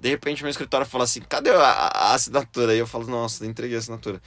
De 0.05 0.11
repente, 0.11 0.43
meu 0.43 0.51
escritório 0.51 0.87
fala 0.87 1.05
assim: 1.05 1.23
cadê 1.23 1.49
a, 1.49 1.63
a- 1.63 2.13
assinatura? 2.13 2.75
E 2.75 2.79
eu 2.79 2.87
falo: 2.87 3.07
nossa, 3.07 3.47
entreguei 3.47 3.75
a 3.75 3.79
assinatura. 3.79 4.21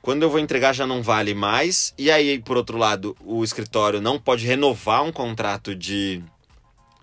Quando 0.00 0.22
eu 0.22 0.30
vou 0.30 0.38
entregar 0.38 0.72
já 0.72 0.86
não 0.86 1.02
vale 1.02 1.34
mais. 1.34 1.92
E 1.98 2.08
aí, 2.08 2.38
por 2.38 2.56
outro 2.56 2.78
lado, 2.78 3.16
o 3.18 3.42
escritório 3.42 4.00
não 4.00 4.16
pode 4.16 4.46
renovar 4.46 5.02
um 5.02 5.10
contrato 5.10 5.74
de, 5.74 6.22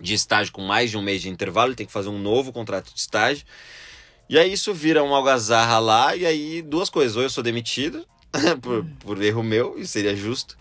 de 0.00 0.14
estágio 0.14 0.50
com 0.50 0.62
mais 0.62 0.90
de 0.90 0.96
um 0.96 1.02
mês 1.02 1.20
de 1.20 1.28
intervalo, 1.28 1.68
ele 1.68 1.76
tem 1.76 1.84
que 1.84 1.92
fazer 1.92 2.08
um 2.08 2.18
novo 2.18 2.54
contrato 2.54 2.90
de 2.94 3.00
estágio. 3.00 3.44
E 4.30 4.38
aí 4.38 4.50
isso 4.50 4.72
vira 4.72 5.04
uma 5.04 5.18
algazarra 5.18 5.78
lá, 5.78 6.16
e 6.16 6.24
aí 6.24 6.62
duas 6.62 6.88
coisas. 6.88 7.18
Ou 7.18 7.22
eu 7.22 7.28
sou 7.28 7.44
demitido, 7.44 8.06
por, 8.62 8.82
por 9.00 9.22
erro 9.22 9.42
meu, 9.42 9.78
e 9.78 9.86
seria 9.86 10.16
justo, 10.16 10.56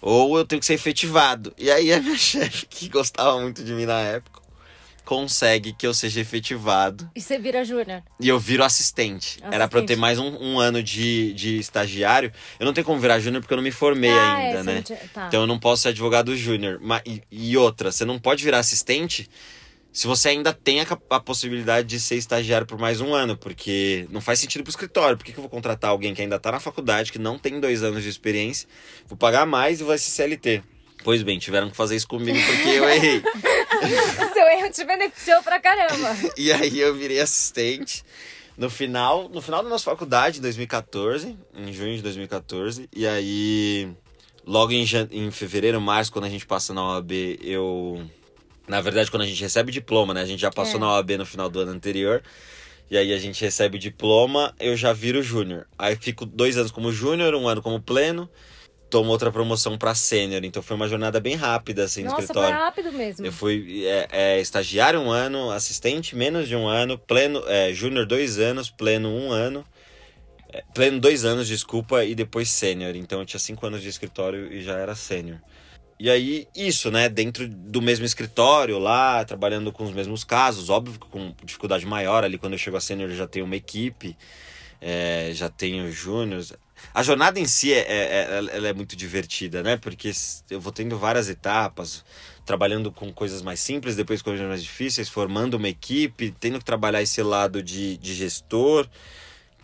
ou 0.00 0.36
eu 0.38 0.44
tenho 0.44 0.58
que 0.58 0.66
ser 0.66 0.74
efetivado. 0.74 1.54
E 1.56 1.70
aí 1.70 1.92
a 1.92 2.00
minha 2.00 2.18
chefe, 2.18 2.66
que 2.66 2.88
gostava 2.88 3.40
muito 3.40 3.62
de 3.62 3.72
mim 3.74 3.86
na 3.86 4.00
época, 4.00 4.41
consegue 5.04 5.72
que 5.72 5.86
eu 5.86 5.92
seja 5.92 6.20
efetivado 6.20 7.10
E 7.14 7.20
você 7.20 7.38
vira 7.38 7.64
júnior. 7.64 8.02
e 8.20 8.28
eu 8.28 8.38
viro 8.38 8.62
assistente. 8.64 9.38
Era 9.50 9.66
pra 9.68 9.80
eu 9.80 9.86
ter 9.86 9.94
Assistente. 9.94 9.98
mais 10.00 10.18
um, 10.18 10.36
um 10.40 10.60
ano 10.60 10.82
de, 10.82 11.32
de 11.34 11.58
estagiário. 11.58 12.32
Eu 12.58 12.66
não 12.66 12.72
tenho 12.72 12.84
como 12.84 12.98
virar 13.00 13.18
júnior 13.20 13.40
porque 13.42 13.52
eu 13.52 13.56
não 13.56 13.64
me 13.64 13.70
formei 13.72 14.10
Ah, 14.10 14.34
ainda, 14.36 14.58
é, 14.60 14.62
né? 14.62 14.84
tá. 15.12 15.26
Então 15.28 15.40
eu 15.42 15.46
não 15.46 15.58
posso 15.58 15.82
ser 15.82 15.88
advogado 15.88 16.36
júnior. 16.36 16.80
E, 17.04 17.22
e 17.30 17.56
outra, 17.56 17.90
você 17.92 18.04
não 18.04 18.18
pode 18.18 18.44
virar 18.44 18.58
assistente 18.58 19.28
se 19.92 20.06
você 20.06 20.30
ainda 20.30 20.54
tem 20.54 20.80
a, 20.80 20.86
a 21.10 21.20
possibilidade 21.20 21.86
de 21.86 22.00
ser 22.00 22.16
estagiário 22.16 22.66
por 22.66 22.78
mais 22.78 23.00
um 23.02 23.12
ano, 23.12 23.36
porque 23.36 24.06
não 24.10 24.22
faz 24.22 24.38
sentido 24.38 24.62
pro 24.62 24.70
escritório. 24.70 25.18
Por 25.18 25.24
que, 25.24 25.32
que 25.32 25.38
eu 25.38 25.42
vou 25.42 25.50
contratar 25.50 25.90
alguém 25.90 26.14
que 26.14 26.22
ainda 26.22 26.38
tá 26.38 26.50
na 26.52 26.58
faculdade, 26.60 27.12
que 27.12 27.18
não 27.18 27.38
tem 27.38 27.60
dois 27.60 27.82
anos 27.82 28.02
de 28.02 28.08
experiência, 28.08 28.66
vou 29.06 29.18
pagar 29.18 29.44
mais 29.44 29.80
e 29.80 29.84
vai 29.84 29.98
ser 29.98 30.10
CLT? 30.10 30.62
Pois 31.04 31.22
bem, 31.22 31.38
tiveram 31.38 31.68
que 31.68 31.76
fazer 31.76 31.96
isso 31.96 32.06
comigo 32.08 32.38
porque 32.46 32.68
eu 32.68 32.88
errei. 32.88 33.22
Te 34.74 34.84
beneficiou 34.84 35.42
pra 35.42 35.60
caramba. 35.60 36.16
E 36.36 36.52
aí 36.52 36.80
eu 36.80 36.94
virei 36.94 37.20
assistente 37.20 38.04
no 38.56 38.68
final, 38.70 39.28
no 39.28 39.40
final 39.40 39.62
da 39.62 39.68
nossa 39.68 39.84
faculdade, 39.84 40.38
em 40.38 40.42
2014, 40.42 41.36
em 41.54 41.72
junho 41.72 41.96
de 41.96 42.02
2014. 42.02 42.88
E 42.94 43.06
aí, 43.06 43.88
logo 44.46 44.72
em, 44.72 44.84
em 45.10 45.30
fevereiro, 45.30 45.80
março, 45.80 46.12
quando 46.12 46.24
a 46.26 46.28
gente 46.30 46.46
passa 46.46 46.72
na 46.74 46.82
OAB, 46.84 47.12
eu. 47.42 48.04
Na 48.68 48.80
verdade, 48.80 49.10
quando 49.10 49.22
a 49.22 49.26
gente 49.26 49.40
recebe 49.40 49.70
o 49.70 49.72
diploma, 49.72 50.14
né? 50.14 50.22
A 50.22 50.26
gente 50.26 50.40
já 50.40 50.50
passou 50.50 50.76
É. 50.76 50.78
na 50.80 50.92
OAB 50.94 51.10
no 51.18 51.26
final 51.26 51.48
do 51.48 51.60
ano 51.60 51.72
anterior. 51.72 52.22
E 52.90 52.96
aí 52.96 53.12
a 53.12 53.18
gente 53.18 53.42
recebe 53.42 53.76
o 53.76 53.80
diploma, 53.80 54.54
eu 54.60 54.76
já 54.76 54.92
viro 54.92 55.22
júnior. 55.22 55.66
Aí 55.78 55.96
fico 55.96 56.26
dois 56.26 56.56
anos 56.58 56.70
como 56.70 56.92
júnior, 56.92 57.34
um 57.34 57.48
ano 57.48 57.62
como 57.62 57.80
pleno. 57.80 58.28
Tomo 58.92 59.10
outra 59.10 59.32
promoção 59.32 59.78
pra 59.78 59.94
sênior. 59.94 60.44
Então 60.44 60.62
foi 60.62 60.76
uma 60.76 60.86
jornada 60.86 61.18
bem 61.18 61.34
rápida, 61.34 61.84
assim, 61.84 62.02
no 62.02 62.10
Nossa, 62.10 62.24
escritório. 62.24 62.54
foi 62.54 62.58
rápido 62.58 62.92
mesmo. 62.92 63.24
Eu 63.24 63.32
fui 63.32 63.86
é, 63.86 64.08
é, 64.12 64.40
estagiário 64.42 65.00
um 65.00 65.10
ano, 65.10 65.50
assistente 65.50 66.14
menos 66.14 66.46
de 66.46 66.54
um 66.54 66.68
ano, 66.68 66.98
pleno, 66.98 67.42
é, 67.46 67.72
júnior 67.72 68.04
dois 68.04 68.38
anos, 68.38 68.68
pleno 68.68 69.08
um 69.08 69.32
ano, 69.32 69.64
é, 70.52 70.62
pleno 70.74 71.00
dois 71.00 71.24
anos, 71.24 71.48
desculpa, 71.48 72.04
e 72.04 72.14
depois 72.14 72.50
sênior. 72.50 72.94
Então 72.94 73.20
eu 73.20 73.24
tinha 73.24 73.40
cinco 73.40 73.66
anos 73.66 73.80
de 73.80 73.88
escritório 73.88 74.52
e 74.52 74.62
já 74.62 74.76
era 74.76 74.94
sênior. 74.94 75.38
E 75.98 76.10
aí, 76.10 76.46
isso, 76.54 76.90
né? 76.90 77.08
Dentro 77.08 77.48
do 77.48 77.80
mesmo 77.80 78.04
escritório 78.04 78.78
lá, 78.78 79.24
trabalhando 79.24 79.72
com 79.72 79.84
os 79.84 79.92
mesmos 79.92 80.22
casos, 80.22 80.68
óbvio 80.68 81.00
que 81.00 81.06
com 81.06 81.34
dificuldade 81.42 81.86
maior 81.86 82.24
ali, 82.24 82.36
quando 82.36 82.52
eu 82.52 82.58
chego 82.58 82.76
a 82.76 82.80
sênior 82.80 83.08
já 83.12 83.26
tenho 83.26 83.46
uma 83.46 83.56
equipe, 83.56 84.14
é, 84.82 85.30
já 85.32 85.48
tenho 85.48 85.90
júniors. 85.90 86.52
A 86.94 87.02
jornada 87.02 87.38
em 87.40 87.46
si 87.46 87.72
é, 87.72 87.78
é- 87.78 87.84
é- 88.52 88.56
ela 88.56 88.68
é 88.68 88.72
muito 88.72 88.94
divertida, 88.96 89.62
né? 89.62 89.76
Porque 89.76 90.10
eu 90.50 90.60
vou 90.60 90.72
tendo 90.72 90.98
várias 90.98 91.28
etapas, 91.28 92.04
trabalhando 92.44 92.90
com 92.92 93.12
coisas 93.12 93.40
mais 93.42 93.60
simples, 93.60 93.96
depois 93.96 94.20
coisas 94.22 94.46
mais 94.46 94.62
difíceis, 94.62 95.08
formando 95.08 95.54
uma 95.54 95.68
equipe, 95.68 96.34
tendo 96.38 96.58
que 96.58 96.64
trabalhar 96.64 97.00
esse 97.02 97.22
lado 97.22 97.62
de, 97.62 97.96
de 97.96 98.14
gestor, 98.14 98.86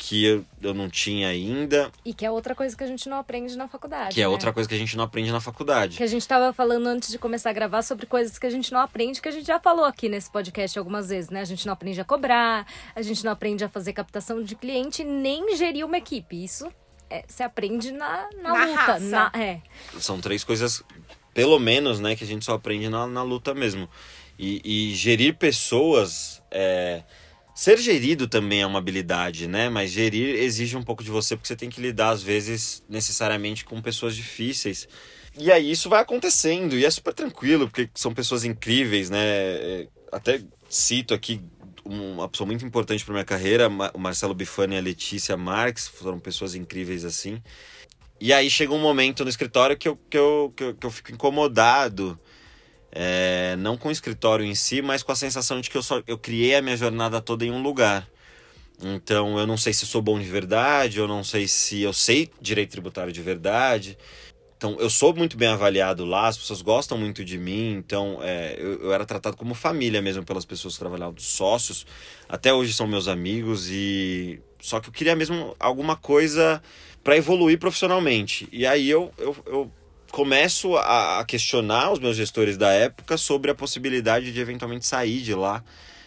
que 0.01 0.25
eu, 0.25 0.45
eu 0.63 0.73
não 0.73 0.89
tinha 0.89 1.27
ainda, 1.29 1.91
E 2.05 2.15
que 2.15 2.25
é 2.25 2.31
outra 2.31 2.55
coisa 2.55 2.77
que 2.77 2.85
a 2.85 2.87
gente 2.87 3.09
não 3.09 3.19
aprende 3.19 3.57
na 3.57 3.67
faculdade. 3.67 4.15
que 4.15 4.21
é 4.21 4.25
né? 4.25 4.29
outra 4.29 4.53
coisa 4.53 4.69
que 4.69 4.75
a 4.77 4.79
gente 4.79 4.97
não 4.97 5.03
aprende 5.03 5.33
na 5.33 5.41
faculdade. 5.41 5.97
Que 5.97 6.05
a 6.05 6.07
gente 6.07 6.27
tava 6.27 6.53
falando 6.53 6.87
antes 6.87 7.11
de 7.11 7.19
começar 7.19 7.51
a 7.51 7.53
gravar 7.53 7.83
sobre 7.83 8.07
coisas 8.07 8.39
que 8.39 8.47
a 8.47 8.51
gente 8.51 8.71
não 8.73 8.79
aprende, 8.79 9.21
que 9.21 9.29
a 9.29 9.33
gente 9.33 9.47
já 9.49 9.59
falou 9.59 9.85
aqui 9.85 10.09
nesse 10.09 10.31
podcast 10.31 10.79
algumas 10.79 11.09
vezes, 11.09 11.31
né? 11.31 11.41
A 11.41 11.45
gente 11.45 11.67
não 11.67 11.73
aprende 11.73 12.01
a 12.01 12.05
cobrar, 12.05 12.65
a 12.95 13.03
gente 13.03 13.25
não 13.25 13.33
aprende 13.33 13.65
a 13.65 13.69
fazer 13.69 13.93
captação 13.93 14.41
de 14.41 14.55
cliente, 14.55 15.03
nem 15.03 15.57
gerir 15.57 15.85
uma 15.85 15.99
equipe. 15.99 16.45
Isso 16.45 16.73
é, 17.11 17.25
se 17.29 17.43
aprende 17.43 17.91
na, 17.93 18.29
na, 18.43 18.53
Na 18.55 18.65
luta. 18.67 18.81
raça. 18.81 18.99
na- 19.01 19.33
é. 19.35 19.61
São 19.99 20.21
três 20.21 20.45
coisas, 20.45 20.83
pelo 21.35 21.59
menos, 21.59 22.01
né, 22.01 22.15
que 22.17 22.25
a 22.25 22.27
gente 22.27 22.45
só 22.45 22.55
aprende 22.55 22.89
na, 22.89 23.07
na 23.07 23.23
luta 23.23 23.55
mesmo. 23.55 23.89
E, 24.39 24.61
e 24.91 24.95
gerir 24.95 25.35
pessoas. 25.37 26.43
é, 26.51 27.03
Ser 27.55 27.77
gerido 27.79 28.29
também 28.29 28.63
é 28.63 28.67
uma 28.67 28.79
habilidade, 28.79 29.49
né? 29.49 29.69
Mas 29.69 29.91
gerir 29.91 30.37
exige 30.37 30.77
um 30.77 30.83
pouco 30.85 31.03
de 31.03 31.11
você, 31.11 31.35
porque 31.37 31.49
você 31.49 31.57
tem 31.57 31.69
que 31.69 31.81
lidar, 31.81 32.11
às 32.11 32.23
vezes, 32.23 32.85
necessariamente 32.89 33.65
com 33.65 33.83
pessoas 33.83 34.15
difíceis. 34.15 34.89
E 35.37 35.51
aí 35.51 35.69
isso 35.69 35.89
vai 35.89 36.01
acontecendo, 36.01 36.79
e 36.79 36.85
é 36.85 36.91
super 36.91 37.13
tranquilo, 37.13 37.67
porque 37.69 37.91
são 37.97 38.15
pessoas 38.15 38.45
incríveis, 38.45 39.11
né? 39.11 39.19
É, 39.25 39.89
Até 40.13 40.41
cito 40.69 41.13
aqui 41.13 41.41
uma 41.89 42.29
pessoa 42.29 42.47
muito 42.47 42.65
importante 42.65 43.05
para 43.05 43.15
minha 43.15 43.25
carreira, 43.25 43.69
o 43.95 43.99
Marcelo 43.99 44.35
Bifani 44.35 44.75
e 44.75 44.79
a 44.79 44.81
Letícia 44.83 45.37
Marques, 45.37 45.89
foram 45.89 46.19
pessoas 46.21 46.55
incríveis 46.55 47.05
assim. 47.05 47.43
E 48.21 48.33
aí 48.33 48.51
chega 48.51 48.73
um 48.75 48.81
momento 48.81 49.25
no 49.25 49.31
escritório 49.31 49.77
que 49.77 49.89
eu, 49.89 49.97
que 50.11 50.19
eu, 50.19 50.53
que 50.57 50.65
eu, 50.65 50.75
que 50.75 50.87
eu 50.87 50.91
fico 50.91 51.13
incomodado. 51.13 52.19
é, 52.93 53.57
não 53.59 53.77
com 53.77 53.89
o 53.89 53.93
escritório 53.93 54.45
em 54.45 54.55
si, 54.55 54.83
mas 54.83 55.03
com 55.03 55.13
a 55.13 55.17
sensação 55.17 55.61
de 55.61 55.71
que 55.71 55.77
eu, 55.77 55.83
só, 55.83 56.03
eu 56.07 56.19
criei 56.19 56.57
a 56.57 56.63
minha 56.63 56.77
jornada 56.77 57.21
toda 57.21 57.45
em 57.45 57.51
um 57.51 57.63
lugar. 57.63 58.09
Então 58.83 59.39
eu 59.39 59.47
não 59.47 59.57
sei 59.57 59.73
se 59.73 59.87
sou 59.87 60.01
bom 60.01 60.19
de 60.19 60.27
verdade, 60.29 60.99
eu 60.99 61.09
não 61.09 61.25
sei 61.25 61.49
se 61.49 61.83
eu 61.83 61.93
sei 61.93 62.31
direito 62.41 62.71
tributário 62.71 63.13
de 63.13 63.23
verdade. 63.23 63.99
Então, 64.59 64.77
eu 64.81 64.91
sou 64.91 65.15
muito 65.15 65.37
bem 65.37 65.47
avaliado 65.47 66.05
lá, 66.05 66.27
as 66.27 66.37
pessoas 66.37 66.63
gostam 66.63 66.99
muito 66.99 67.25
de 67.25 67.39
mim, 67.39 67.75
então 67.75 68.19
é, 68.21 68.57
eu, 68.59 68.83
eu, 68.83 68.93
era 68.93 69.07
tratado 69.07 69.37
como 69.37 69.55
família 69.55 70.03
mesmo 70.03 70.25
pelas 70.25 70.45
pessoas 70.45 70.75
que 70.75 70.81
trabalhavam, 70.81 71.15
dos 71.15 71.27
sócios. 71.27 71.87
Até 72.29 72.53
hoje 72.53 72.73
são 72.73 72.85
meus 72.85 73.07
amigos 73.07 73.71
e. 73.71 74.41
Só 74.61 74.81
que 74.81 74.89
eu 74.89 74.93
queria 74.93 75.15
mesmo 75.15 75.55
alguma 75.61 75.95
coisa 75.95 76.61
para 77.05 77.17
evoluir 77.17 77.57
profissionalmente. 77.61 78.49
E 78.51 78.67
aí 78.67 78.91
eu, 78.91 79.13
eu, 79.17 79.37
eu 79.47 79.73
começo 80.11 80.77
a, 80.77 81.21
a, 81.21 81.25
questionar 81.25 81.93
os 81.93 82.01
meus 82.01 82.17
gestores 82.17 82.57
da 82.57 82.73
época 82.73 83.17
sobre 83.17 83.53
a 83.53 83.55
possibilidade 83.55 84.33
de 84.33 84.41
eventualmente 84.41 84.85
sair 84.87 85.21
de 85.23 85.37
lá. 85.37 85.63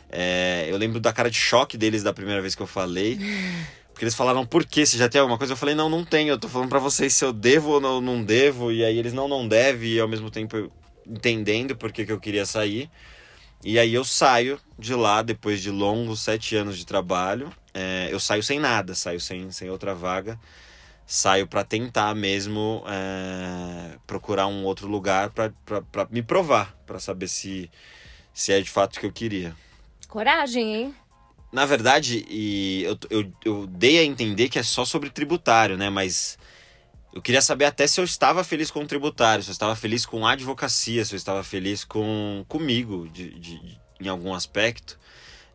É, 0.09 0.65
eu 0.67 0.75
lembro 0.75 0.99
da 0.99 1.13
cara 1.13 1.31
de 1.31 1.37
choque 1.37 1.77
deles 1.77 2.03
da 2.03 2.11
primeira 2.11 2.41
vez 2.41 2.53
que 2.53 2.61
eu 2.61 2.67
falei. 2.67 3.17
Porque 4.01 4.05
eles 4.07 4.15
falaram, 4.15 4.43
por 4.43 4.65
que? 4.65 4.83
Você 4.83 4.97
já 4.97 5.07
tem 5.07 5.21
alguma 5.21 5.37
coisa? 5.37 5.53
Eu 5.53 5.57
falei, 5.57 5.75
não, 5.75 5.87
não 5.87 6.03
tenho. 6.03 6.29
Eu 6.31 6.39
tô 6.39 6.49
falando 6.49 6.69
para 6.69 6.79
vocês 6.79 7.13
se 7.13 7.23
eu 7.23 7.31
devo 7.31 7.79
ou 7.79 8.01
não, 8.01 8.23
devo. 8.23 8.71
E 8.71 8.83
aí 8.83 8.97
eles, 8.97 9.13
não, 9.13 9.27
não 9.27 9.47
deve. 9.47 9.93
E 9.93 9.99
ao 9.99 10.07
mesmo 10.07 10.31
tempo 10.31 10.71
entendendo 11.05 11.75
por 11.75 11.91
que, 11.91 12.03
que 12.03 12.11
eu 12.11 12.19
queria 12.19 12.43
sair. 12.43 12.89
E 13.63 13.77
aí 13.77 13.93
eu 13.93 14.03
saio 14.03 14.59
de 14.75 14.95
lá, 14.95 15.21
depois 15.21 15.61
de 15.61 15.69
longos 15.69 16.21
sete 16.21 16.55
anos 16.55 16.79
de 16.79 16.83
trabalho. 16.83 17.53
É, 17.75 18.09
eu 18.09 18.19
saio 18.19 18.41
sem 18.41 18.59
nada, 18.59 18.95
saio 18.95 19.19
sem, 19.19 19.51
sem 19.51 19.69
outra 19.69 19.93
vaga. 19.93 20.39
Saio 21.05 21.45
para 21.45 21.63
tentar 21.63 22.15
mesmo 22.15 22.83
é, 22.87 23.99
procurar 24.07 24.47
um 24.47 24.63
outro 24.63 24.87
lugar 24.87 25.29
para 25.29 25.53
me 26.09 26.23
provar, 26.23 26.75
para 26.87 26.97
saber 26.97 27.27
se, 27.27 27.69
se 28.33 28.51
é 28.51 28.59
de 28.59 28.69
fato 28.71 28.95
o 28.95 28.99
que 28.99 29.05
eu 29.05 29.11
queria. 29.11 29.55
Coragem, 30.07 30.75
hein? 30.75 30.95
Na 31.51 31.65
verdade, 31.65 32.25
e 32.29 32.83
eu, 32.83 32.97
eu, 33.09 33.33
eu 33.43 33.67
dei 33.67 33.99
a 33.99 34.03
entender 34.03 34.47
que 34.47 34.57
é 34.57 34.63
só 34.63 34.85
sobre 34.85 35.09
tributário, 35.09 35.77
né? 35.77 35.89
Mas 35.89 36.37
eu 37.13 37.21
queria 37.21 37.41
saber 37.41 37.65
até 37.65 37.85
se 37.85 37.99
eu 37.99 38.05
estava 38.05 38.43
feliz 38.43 38.71
com 38.71 38.81
o 38.81 38.87
tributário, 38.87 39.43
se 39.43 39.49
eu 39.49 39.53
estava 39.53 39.75
feliz 39.75 40.05
com 40.05 40.25
a 40.25 40.31
advocacia, 40.31 41.03
se 41.03 41.13
eu 41.13 41.17
estava 41.17 41.43
feliz 41.43 41.83
com 41.83 42.45
comigo 42.47 43.09
de, 43.09 43.31
de, 43.31 43.59
de 43.59 43.81
em 43.99 44.07
algum 44.07 44.33
aspecto. 44.33 44.97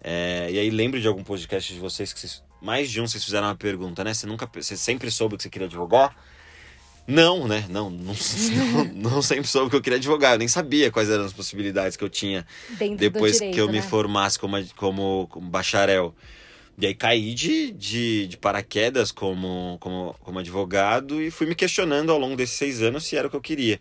É, 0.02 0.48
e 0.50 0.58
aí 0.58 0.70
lembro 0.70 1.00
de 1.00 1.08
algum 1.08 1.24
podcast 1.24 1.72
de 1.72 1.80
vocês 1.80 2.12
que 2.12 2.20
vocês, 2.20 2.42
mais 2.60 2.90
de 2.90 3.00
um 3.00 3.06
vocês 3.06 3.24
fizeram 3.24 3.48
uma 3.48 3.56
pergunta, 3.56 4.04
né? 4.04 4.12
Você 4.12 4.26
nunca, 4.26 4.48
você 4.54 4.76
sempre 4.76 5.10
soube 5.10 5.36
que 5.36 5.42
você 5.42 5.50
queria 5.50 5.66
advogar? 5.66 6.14
Não, 7.06 7.46
né? 7.46 7.64
Não, 7.68 7.88
não, 7.88 8.14
não, 8.74 9.10
não, 9.10 9.22
sempre 9.22 9.46
soube 9.46 9.70
que 9.70 9.76
eu 9.76 9.80
queria 9.80 9.98
advogar. 9.98 10.34
Eu 10.34 10.38
nem 10.38 10.48
sabia 10.48 10.90
quais 10.90 11.08
eram 11.08 11.24
as 11.24 11.32
possibilidades 11.32 11.96
que 11.96 12.02
eu 12.02 12.08
tinha 12.08 12.46
Dentro 12.78 12.96
depois 12.96 13.34
direito, 13.34 13.54
que 13.54 13.60
eu 13.60 13.66
né? 13.66 13.74
me 13.74 13.82
formasse 13.82 14.38
como, 14.38 14.56
como, 14.74 15.26
como, 15.30 15.48
bacharel. 15.48 16.14
E 16.78 16.86
aí 16.86 16.94
caí 16.94 17.32
de, 17.32 17.70
de, 17.72 18.26
de, 18.26 18.36
paraquedas 18.36 19.10
como, 19.10 19.78
como, 19.80 20.14
como 20.20 20.38
advogado 20.38 21.22
e 21.22 21.30
fui 21.30 21.46
me 21.46 21.54
questionando 21.54 22.10
ao 22.10 22.18
longo 22.18 22.36
desses 22.36 22.56
seis 22.56 22.82
anos 22.82 23.04
se 23.04 23.16
era 23.16 23.28
o 23.28 23.30
que 23.30 23.36
eu 23.36 23.40
queria. 23.40 23.80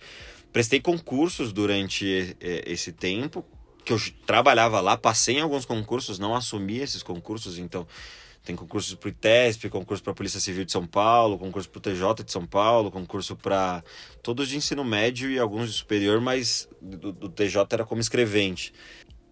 Prestei 0.54 0.80
concursos 0.80 1.52
durante 1.52 2.38
esse 2.40 2.94
tempo, 2.94 3.44
que 3.84 3.92
eu 3.92 4.02
trabalhava 4.26 4.80
lá, 4.80 4.96
passei 4.96 5.36
em 5.38 5.42
alguns 5.42 5.66
concursos, 5.66 6.18
não 6.18 6.34
assumi 6.34 6.80
esses 6.80 7.04
concursos, 7.04 7.60
então 7.60 7.86
tem 8.46 8.56
concursos 8.56 8.94
para 8.96 9.08
o 9.08 9.10
ITESP, 9.10 9.70
concurso 9.70 10.04
para 10.04 10.12
a 10.12 10.16
Polícia 10.16 10.40
Civil 10.40 10.64
de 10.64 10.72
São 10.72 10.86
Paulo, 10.86 11.38
concurso 11.38 11.70
para 11.70 11.80
o 11.80 11.82
TJ 11.82 12.24
de 12.24 12.32
São 12.32 12.46
Paulo, 12.46 12.92
concurso 12.92 13.36
para 13.36 13.84
todos 14.22 14.48
de 14.48 14.56
ensino 14.56 14.84
médio 14.84 15.30
e 15.30 15.40
alguns 15.40 15.72
de 15.72 15.78
superior, 15.78 16.22
mas 16.22 16.70
do, 16.82 17.12
do 17.12 17.30
TJ 17.30 17.66
era 17.72 17.84
como 17.84 18.00
escrevente. 18.00 18.72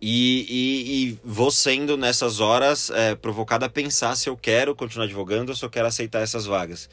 E, 0.01 0.45
e, 0.49 1.11
e, 1.11 1.19
vou 1.23 1.49
sendo 1.49 1.95
nessas 1.95 2.41
horas 2.41 2.89
é, 2.89 3.15
provocado 3.15 3.63
a 3.63 3.69
pensar 3.69 4.17
se 4.17 4.27
eu 4.27 4.35
quero 4.35 4.75
continuar 4.75 5.05
advogando 5.05 5.51
ou 5.51 5.55
se 5.55 5.63
eu 5.63 5.69
quero 5.69 5.87
aceitar 5.87 6.21
essas 6.21 6.45
vagas. 6.45 6.89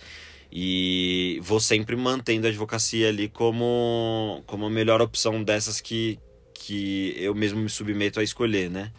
E 0.52 1.40
vou 1.42 1.58
sempre 1.58 1.96
mantendo 1.96 2.46
a 2.46 2.50
advocacia 2.50 3.08
ali 3.08 3.28
como, 3.28 4.44
como 4.46 4.66
a 4.66 4.70
melhor 4.70 5.00
opção 5.00 5.42
dessas 5.42 5.80
que, 5.80 6.20
que 6.54 7.14
eu 7.16 7.34
mesmo 7.34 7.60
me 7.60 7.68
submeto 7.68 8.20
a 8.20 8.22
escolher, 8.22 8.70
né? 8.70 8.92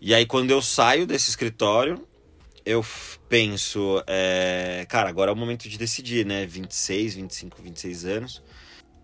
E 0.00 0.12
aí, 0.12 0.26
quando 0.26 0.50
eu 0.50 0.60
saio 0.60 1.06
desse 1.06 1.30
escritório, 1.30 2.04
eu 2.64 2.84
penso, 3.28 4.02
é, 4.06 4.86
cara, 4.88 5.08
agora 5.08 5.30
é 5.30 5.34
o 5.34 5.36
momento 5.36 5.68
de 5.68 5.78
decidir, 5.78 6.24
né? 6.24 6.46
26, 6.46 7.14
25, 7.14 7.62
26 7.62 8.04
anos. 8.04 8.42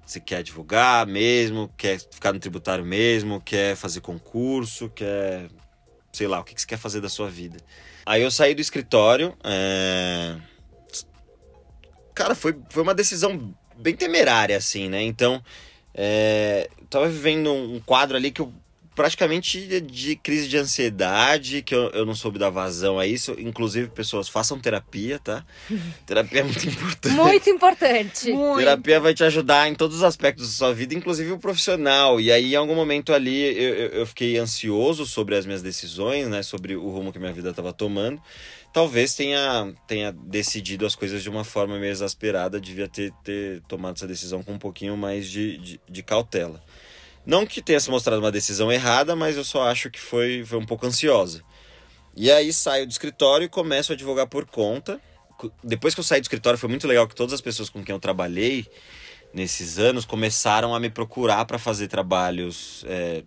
Você 0.05 0.21
quer 0.21 0.37
advogar 0.37 1.07
mesmo? 1.07 1.71
Quer 1.77 2.01
ficar 2.01 2.33
no 2.33 2.41
tributário 2.41 2.85
mesmo? 2.85 3.43
Quer 3.43 3.77
fazer 3.77 4.01
concurso? 4.01 4.89
Quer. 4.89 5.51
Sei 6.13 6.27
lá, 6.27 6.41
o 6.41 6.45
que 6.45 6.59
você 6.59 6.67
quer 6.67 6.79
fazer 6.79 7.01
da 7.03 7.11
sua 7.11 7.29
vida? 7.29 7.59
Aí 8.07 8.23
eu 8.23 8.31
saí 8.31 8.55
do 8.55 8.61
escritório. 8.63 9.37
É... 9.45 10.37
Cara, 12.15 12.35
foi, 12.35 12.59
foi 12.71 12.83
uma 12.83 12.95
decisão 12.95 13.55
bem 13.77 13.95
temerária, 13.95 14.57
assim, 14.57 14.89
né? 14.89 15.03
Então, 15.03 15.43
é... 15.93 16.71
eu 16.81 16.87
tava 16.87 17.07
vivendo 17.09 17.53
um 17.53 17.79
quadro 17.79 18.17
ali 18.17 18.31
que 18.31 18.41
eu 18.41 18.51
praticamente 18.99 19.81
de 19.81 20.17
crise 20.17 20.49
de 20.49 20.57
ansiedade, 20.57 21.63
que 21.63 21.73
eu, 21.73 21.89
eu 21.91 22.05
não 22.05 22.17
soube 22.17 22.37
dar 22.37 22.51
vazão 22.51 22.99
a 22.99 23.07
isso. 23.07 23.33
Inclusive, 23.39 23.89
pessoas, 23.91 24.29
façam 24.29 24.59
terapia, 24.59 25.21
tá? 25.21 25.47
terapia 26.05 26.41
é 26.41 26.43
muito 26.43 26.67
importante. 26.67 27.15
Muito 27.15 27.49
importante. 27.49 28.33
Muito. 28.33 28.59
Terapia 28.59 28.99
vai 28.99 29.15
te 29.15 29.23
ajudar 29.23 29.69
em 29.69 29.75
todos 29.77 29.99
os 29.99 30.03
aspectos 30.03 30.49
da 30.49 30.53
sua 30.53 30.75
vida, 30.75 30.95
inclusive 30.95 31.31
o 31.31 31.39
profissional. 31.39 32.21
E 32.21 32.33
aí, 32.33 32.55
em 32.55 32.57
algum 32.57 32.75
momento 32.75 33.15
ali, 33.15 33.41
eu, 33.41 33.75
eu, 33.75 33.89
eu 34.01 34.07
fiquei 34.07 34.37
ansioso 34.37 35.07
sobre 35.07 35.37
as 35.37 35.47
minhas 35.47 35.63
decisões, 35.63 36.27
né? 36.27 36.43
Sobre 36.43 36.75
o 36.75 36.89
rumo 36.89 37.13
que 37.13 37.21
minha 37.21 37.33
vida 37.33 37.51
estava 37.51 37.73
tomando. 37.73 38.21
Talvez 38.73 39.15
tenha, 39.15 39.73
tenha 39.87 40.11
decidido 40.11 40.85
as 40.85 40.97
coisas 40.97 41.23
de 41.23 41.31
uma 41.31 41.45
forma 41.45 41.79
meio 41.79 41.93
exasperada, 41.93 42.61
devia 42.61 42.89
ter, 42.89 43.13
ter 43.23 43.63
tomado 43.69 43.95
essa 43.95 44.09
decisão 44.09 44.43
com 44.43 44.55
um 44.55 44.59
pouquinho 44.59 44.97
mais 44.97 45.29
de, 45.29 45.57
de, 45.59 45.81
de 45.89 46.03
cautela. 46.03 46.61
Não 47.29 47.45
que 47.45 47.61
tenha 47.61 47.79
se 47.79 47.91
mostrado 47.91 48.23
uma 48.23 48.33
decisão 48.33 48.73
errada, 48.73 49.15
mas 49.15 49.37
eu 49.37 49.45
só 49.45 49.69
acho 49.69 49.91
que 49.91 50.01
foi, 50.01 50.47
foi 50.47 50.59
um 50.59 50.65
pouco 50.65 50.87
ansiosa. 50.87 51.43
E 52.17 52.31
aí 52.31 52.51
saio 52.55 52.87
do 52.87 52.91
escritório 52.91 53.45
e 53.45 53.49
começo 53.51 53.93
a 53.93 53.95
advogar 53.95 54.27
por 54.27 54.47
conta. 54.47 54.99
Depois 55.63 55.93
que 55.93 56.01
eu 56.01 56.05
saí 56.05 56.23
do 56.23 56.25
escritório, 56.25 56.59
foi 56.59 56.71
muito 56.71 56.89
legal 56.89 57.07
que 57.07 57.15
todas 57.15 57.35
as 57.35 57.43
pessoas 57.43 57.69
com 57.69 57.85
quem 57.85 57.95
eu 57.95 58.01
trabalhei 58.01 58.67
nesses 59.35 59.79
anos 59.79 60.07
começaram 60.07 60.75
a 60.75 60.81
me 60.81 60.89
procurar 60.89 61.45
para 61.45 61.59
fazer 61.59 61.87
trabalhos 61.87 62.83
é, 62.89 63.23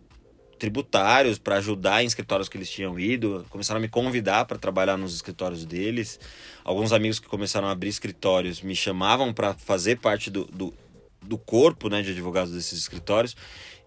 tributários, 0.57 1.37
para 1.37 1.57
ajudar 1.57 2.01
em 2.01 2.07
escritórios 2.07 2.49
que 2.49 2.57
eles 2.57 2.71
tinham 2.71 2.99
ido. 2.99 3.45
Começaram 3.51 3.77
a 3.77 3.81
me 3.81 3.87
convidar 3.87 4.45
para 4.45 4.57
trabalhar 4.57 4.97
nos 4.97 5.13
escritórios 5.13 5.63
deles. 5.63 6.19
Alguns 6.63 6.91
amigos 6.91 7.19
que 7.19 7.27
começaram 7.27 7.67
a 7.67 7.71
abrir 7.71 7.89
escritórios 7.89 8.63
me 8.63 8.75
chamavam 8.75 9.31
para 9.31 9.53
fazer 9.53 9.99
parte 9.99 10.31
do, 10.31 10.45
do, 10.45 10.73
do 11.21 11.37
corpo 11.37 11.87
né, 11.87 12.01
de 12.01 12.09
advogados 12.09 12.51
desses 12.51 12.79
escritórios. 12.79 13.35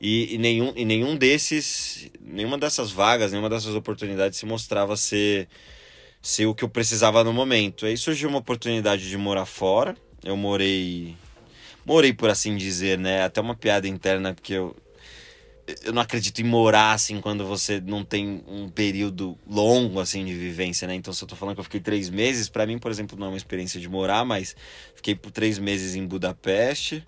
E, 0.07 0.35
e, 0.35 0.39
nenhum, 0.39 0.71
e 0.77 0.85
nenhum 0.85 1.17
desses, 1.17 2.11
nenhuma 2.21 2.59
dessas 2.59 2.91
vagas, 2.91 3.33
nenhuma 3.33 3.49
dessas 3.49 3.75
oportunidades 3.75 4.39
se 4.39 4.45
mostrava 4.45 4.99
ser, 4.99 5.49
ser 6.21 6.45
o 6.45 6.55
que 6.55 6.63
eu 6.63 6.69
precisava 6.69 7.25
no 7.25 7.33
momento. 7.33 7.87
Aí 7.87 7.97
surgiu 7.97 8.29
uma 8.29 8.37
oportunidade 8.37 9.09
de 9.09 9.17
morar 9.17 9.47
fora. 9.47 9.97
Eu 10.23 10.37
morei. 10.37 11.17
Morei, 11.87 12.13
por 12.13 12.29
assim 12.29 12.55
dizer, 12.55 12.99
né? 12.99 13.23
Até 13.25 13.41
uma 13.41 13.55
piada 13.55 13.89
interna, 13.89 14.35
porque 14.35 14.53
eu, 14.53 14.77
eu 15.83 15.95
não 15.95 16.03
acredito 16.03 16.39
em 16.41 16.45
morar 16.45 16.93
assim 16.93 17.19
quando 17.19 17.47
você 17.47 17.81
não 17.81 18.05
tem 18.05 18.45
um 18.47 18.69
período 18.69 19.39
longo 19.49 20.01
assim 20.01 20.23
de 20.23 20.35
vivência, 20.35 20.87
né? 20.87 20.95
Então, 20.95 21.15
se 21.15 21.25
eu 21.25 21.29
tô 21.29 21.35
falando 21.35 21.55
que 21.55 21.61
eu 21.61 21.65
fiquei 21.65 21.81
três 21.81 22.11
meses, 22.11 22.47
para 22.47 22.67
mim, 22.67 22.79
por 22.79 22.91
exemplo, 22.91 23.19
não 23.19 23.29
é 23.29 23.31
uma 23.31 23.39
experiência 23.39 23.81
de 23.81 23.89
morar, 23.89 24.23
mas 24.23 24.55
fiquei 24.95 25.15
por 25.15 25.31
três 25.31 25.59
meses 25.59 25.95
em 25.95 26.07
Budapeste 26.07 27.03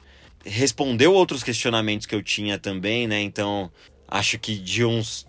respondeu 0.47 1.13
outros 1.13 1.43
questionamentos 1.43 2.07
que 2.07 2.15
eu 2.15 2.23
tinha 2.23 2.59
também, 2.59 3.07
né? 3.07 3.21
Então, 3.21 3.71
acho 4.09 4.39
que 4.39 4.55
de 4.57 4.85
uns 4.85 5.27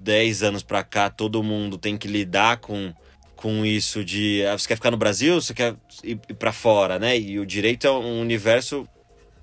10 0.00 0.42
anos 0.42 0.62
para 0.62 0.82
cá, 0.82 1.10
todo 1.10 1.42
mundo 1.42 1.76
tem 1.76 1.96
que 1.98 2.08
lidar 2.08 2.58
com, 2.58 2.92
com 3.34 3.64
isso 3.64 4.04
de 4.04 4.44
ah, 4.46 4.56
você 4.56 4.68
quer 4.68 4.76
ficar 4.76 4.90
no 4.90 4.96
Brasil, 4.96 5.40
você 5.40 5.52
quer 5.52 5.74
ir, 6.02 6.18
ir 6.28 6.34
para 6.34 6.52
fora, 6.52 6.98
né? 6.98 7.18
E 7.18 7.38
o 7.38 7.46
direito 7.46 7.86
é 7.86 7.90
um 7.90 8.20
universo 8.20 8.88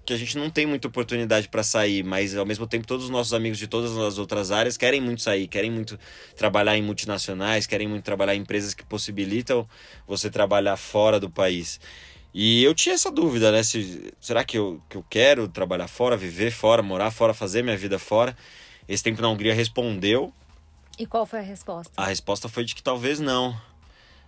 que 0.06 0.14
a 0.14 0.18
gente 0.18 0.38
não 0.38 0.50
tem 0.50 0.66
muita 0.66 0.88
oportunidade 0.88 1.48
para 1.48 1.64
sair, 1.64 2.04
mas 2.04 2.36
ao 2.36 2.46
mesmo 2.46 2.68
tempo 2.68 2.86
todos 2.86 3.06
os 3.06 3.10
nossos 3.10 3.34
amigos 3.34 3.58
de 3.58 3.68
todas 3.68 3.98
as 3.98 4.18
outras 4.18 4.52
áreas 4.52 4.76
querem 4.76 5.00
muito 5.00 5.22
sair, 5.22 5.48
querem 5.48 5.72
muito 5.72 5.98
trabalhar 6.36 6.78
em 6.78 6.82
multinacionais, 6.82 7.66
querem 7.66 7.88
muito 7.88 8.04
trabalhar 8.04 8.36
em 8.36 8.42
empresas 8.42 8.74
que 8.74 8.84
possibilitam 8.84 9.66
você 10.06 10.30
trabalhar 10.30 10.76
fora 10.76 11.22
do 11.22 11.30
país. 11.30 11.80
E 12.34 12.64
eu 12.64 12.74
tinha 12.74 12.96
essa 12.96 13.12
dúvida, 13.12 13.52
né? 13.52 13.62
Se, 13.62 14.12
será 14.20 14.44
que 14.44 14.58
eu, 14.58 14.82
que 14.90 14.98
eu 14.98 15.06
quero 15.08 15.48
trabalhar 15.48 15.88
fora, 15.88 16.18
viver 16.18 16.52
fora, 16.52 16.82
morar 16.82 17.12
fora, 17.12 17.34
fazer 17.34 17.64
minha 17.64 17.78
vida 17.78 18.00
fora? 18.00 18.36
Esse 18.88 19.04
tempo 19.04 19.22
na 19.22 19.30
Hungria 19.30 19.54
respondeu. 19.54 20.34
E 20.98 21.06
qual 21.06 21.26
foi 21.26 21.40
a 21.40 21.44
resposta? 21.44 21.94
A 21.96 22.06
resposta 22.06 22.50
foi 22.50 22.64
de 22.66 22.74
que 22.74 22.82
talvez 22.82 23.20
não. 23.20 23.56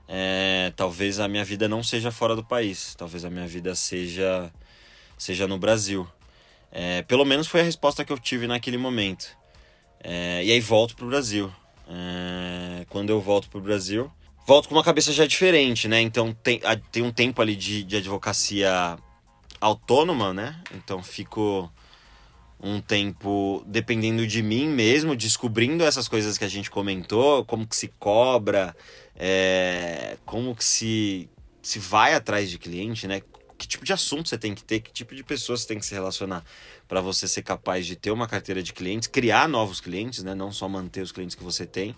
É, 0.08 0.72
talvez 0.76 1.20
a 1.20 1.28
minha 1.28 1.44
vida 1.44 1.68
não 1.68 1.82
seja 1.82 2.12
fora 2.12 2.36
do 2.36 2.44
país. 2.44 2.94
Talvez 2.96 3.26
a 3.26 3.30
minha 3.30 3.48
vida 3.48 3.74
seja, 3.74 4.52
seja 5.18 5.48
no 5.48 5.58
Brasil. 5.58 6.08
É, 6.72 7.02
pelo 7.04 7.26
menos 7.26 7.48
foi 7.48 7.62
a 7.62 7.64
resposta 7.64 8.06
que 8.06 8.14
eu 8.14 8.20
tive 8.20 8.46
naquele 8.46 8.78
momento. 8.78 9.36
É, 10.04 10.44
e 10.44 10.52
aí 10.52 10.60
volto 10.60 10.96
pro 10.96 11.08
Brasil. 11.08 11.52
É, 11.88 12.86
quando 12.90 13.10
eu 13.10 13.20
volto 13.20 13.50
pro 13.50 13.60
Brasil, 13.60 14.12
volto 14.46 14.70
com 14.70 14.76
uma 14.76 14.84
cabeça 14.84 15.12
já 15.12 15.26
diferente, 15.26 15.88
né? 15.88 16.00
Então 16.02 16.32
tem, 16.34 16.62
tem 16.92 17.04
um 17.04 17.12
tempo 17.12 17.42
ali 17.42 17.56
de, 17.56 17.84
de 17.84 17.98
advocacia 17.98 18.98
autônoma, 19.60 20.34
né? 20.34 20.62
Então 20.74 21.02
fico 21.02 21.72
um 22.60 22.80
tempo 22.80 23.64
dependendo 23.68 24.26
de 24.26 24.42
mim 24.42 24.68
mesmo, 24.68 25.16
descobrindo 25.16 25.84
essas 25.84 26.08
coisas 26.08 26.38
que 26.38 26.44
a 26.44 26.48
gente 26.48 26.72
comentou, 26.72 27.44
como 27.46 27.68
que 27.68 27.76
se 27.76 27.90
cobra, 28.00 28.76
é, 29.16 30.18
como 30.26 30.56
que 30.56 30.64
se, 30.64 31.30
se 31.62 31.80
vai 31.80 32.14
atrás 32.14 32.50
de 32.50 32.58
cliente, 32.58 33.08
né? 33.08 33.22
Que 33.58 33.68
tipo 33.68 33.86
de 33.86 33.94
assunto 33.94 34.30
você 34.30 34.38
tem 34.38 34.54
que 34.54 34.64
ter, 34.64 34.82
que 34.82 34.92
tipo 34.92 35.16
de 35.16 35.24
pessoas 35.24 35.62
você 35.62 35.68
tem 35.68 35.80
que 35.80 35.86
se 35.86 35.94
relacionar 35.94 36.44
para 36.88 37.02
você 37.02 37.28
ser 37.28 37.42
capaz 37.42 37.86
de 37.86 37.96
ter 37.96 38.12
uma 38.12 38.28
carteira 38.28 38.62
de 38.62 38.74
clientes, 38.74 39.08
criar 39.08 39.48
novos 39.48 39.82
clientes, 39.82 40.24
né? 40.24 40.36
Não 40.36 40.52
só 40.52 40.68
manter 40.70 41.02
os 41.02 41.12
clientes 41.12 41.36
que 41.36 41.44
você 41.44 41.66
tem. 41.66 41.96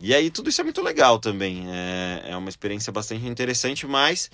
E 0.00 0.14
aí 0.14 0.30
tudo 0.30 0.50
isso 0.50 0.60
é 0.60 0.64
muito 0.64 0.82
legal 0.82 1.18
também. 1.18 1.64
É, 1.68 2.30
é 2.30 2.36
uma 2.36 2.48
experiência 2.48 2.92
bastante 2.92 3.26
interessante, 3.26 3.86
mas 3.86 4.30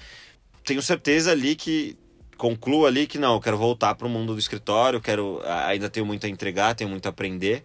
tenho 0.65 0.83
certeza 0.83 1.31
ali 1.31 1.55
que 1.55 1.97
concluo 2.37 2.87
ali 2.87 3.07
que 3.07 3.19
não, 3.19 3.35
eu 3.35 3.41
quero 3.41 3.59
voltar 3.59 3.95
para 3.95 4.07
o 4.07 4.11
mundo 4.11 4.33
do 4.33 4.39
escritório, 4.39 5.01
quero 5.01 5.43
ainda 5.45 5.91
tenho 5.91 6.07
muito 6.07 6.25
a 6.25 6.29
entregar, 6.29 6.75
tenho 6.75 6.89
muito 6.89 7.05
a 7.07 7.11
aprender 7.11 7.65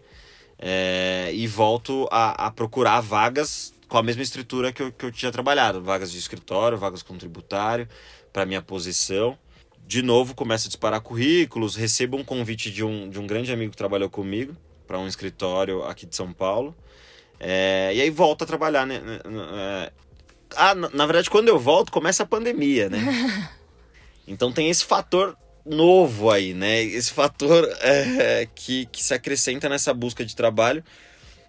é, 0.58 1.30
e 1.32 1.46
volto 1.46 2.06
a, 2.10 2.46
a, 2.46 2.50
procurar 2.50 3.00
vagas 3.00 3.72
com 3.88 3.98
a 3.98 4.02
mesma 4.02 4.22
estrutura 4.22 4.72
que 4.72 4.82
eu, 4.82 4.92
que 4.92 5.06
eu 5.06 5.12
tinha 5.12 5.30
trabalhado, 5.30 5.82
vagas 5.82 6.10
de 6.10 6.18
escritório, 6.18 6.76
vagas 6.76 7.02
com 7.02 7.16
tributário 7.16 7.88
para 8.32 8.44
minha 8.44 8.62
posição. 8.62 9.38
De 9.86 10.02
novo, 10.02 10.34
começo 10.34 10.66
a 10.66 10.68
disparar 10.68 11.00
currículos, 11.00 11.76
recebo 11.76 12.16
um 12.16 12.24
convite 12.24 12.70
de 12.70 12.82
um, 12.82 13.08
de 13.08 13.18
um 13.20 13.26
grande 13.26 13.52
amigo 13.52 13.70
que 13.70 13.76
trabalhou 13.76 14.10
comigo 14.10 14.56
para 14.86 14.98
um 14.98 15.06
escritório 15.06 15.84
aqui 15.84 16.06
de 16.06 16.16
São 16.16 16.32
Paulo. 16.32 16.74
É, 17.38 17.92
e 17.94 18.00
aí 18.00 18.10
volto 18.10 18.42
a 18.42 18.46
trabalhar, 18.46 18.86
né? 18.86 19.00
É, 19.04 19.92
ah, 20.56 20.74
na, 20.74 20.88
na 20.90 21.06
verdade, 21.06 21.30
quando 21.30 21.48
eu 21.48 21.58
volto, 21.58 21.92
começa 21.92 22.22
a 22.22 22.26
pandemia, 22.26 22.88
né? 22.88 22.98
Então 24.28 24.50
tem 24.50 24.68
esse 24.68 24.84
fator 24.84 25.36
novo 25.64 26.30
aí, 26.30 26.52
né? 26.52 26.82
Esse 26.82 27.12
fator 27.12 27.68
é, 27.80 28.48
que, 28.54 28.86
que 28.86 29.02
se 29.02 29.14
acrescenta 29.14 29.68
nessa 29.68 29.94
busca 29.94 30.24
de 30.24 30.34
trabalho, 30.34 30.82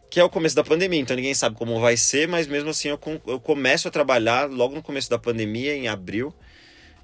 que 0.09 0.19
é 0.19 0.23
o 0.23 0.29
começo 0.29 0.55
da 0.55 0.63
pandemia. 0.63 0.99
Então 0.99 1.15
ninguém 1.15 1.33
sabe 1.33 1.55
como 1.55 1.79
vai 1.79 1.97
ser, 1.97 2.27
mas 2.27 2.47
mesmo 2.47 2.69
assim 2.69 2.89
eu, 2.89 2.99
eu 3.25 3.39
começo 3.39 3.87
a 3.87 3.91
trabalhar 3.91 4.49
logo 4.49 4.75
no 4.75 4.83
começo 4.83 5.09
da 5.09 5.17
pandemia, 5.17 5.75
em 5.75 5.87
abril. 5.87 6.33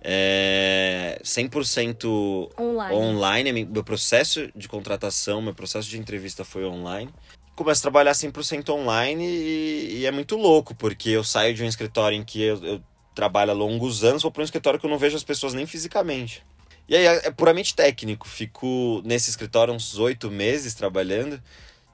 É, 0.05 1.19
100% 1.23 2.51
online. 2.59 2.95
online. 2.95 3.65
Meu 3.65 3.83
processo 3.83 4.49
de 4.53 4.67
contratação, 4.67 5.41
meu 5.41 5.53
processo 5.53 5.89
de 5.89 5.97
entrevista 5.97 6.43
foi 6.43 6.65
online. 6.65 7.09
Começo 7.55 7.81
a 7.81 7.83
trabalhar 7.83 8.13
100% 8.13 8.69
online 8.69 9.25
e, 9.25 9.97
e, 9.99 10.05
é 10.05 10.11
muito 10.11 10.35
louco, 10.35 10.73
porque 10.73 11.09
eu 11.09 11.23
saio 11.23 11.53
de 11.53 11.63
um 11.63 11.67
escritório 11.67 12.17
em 12.17 12.23
que 12.23 12.41
eu, 12.41 12.63
eu 12.65 12.83
trabalha 13.13 13.53
longos 13.53 14.03
anos, 14.03 14.23
vou 14.23 14.31
para 14.31 14.41
um 14.41 14.45
escritório 14.45 14.79
que 14.79 14.85
eu 14.85 14.89
não 14.89 14.97
vejo 14.97 15.15
as 15.15 15.23
pessoas 15.23 15.53
nem 15.53 15.67
fisicamente. 15.67 16.43
E 16.87 16.95
aí 16.95 17.05
é, 17.05 17.27
é 17.27 17.31
puramente 17.31 17.75
técnico. 17.75 18.27
Fico 18.27 19.01
nesse 19.05 19.29
escritório 19.29 19.73
uns 19.73 19.97
oito 19.99 20.29
meses 20.29 20.73
trabalhando, 20.73 21.41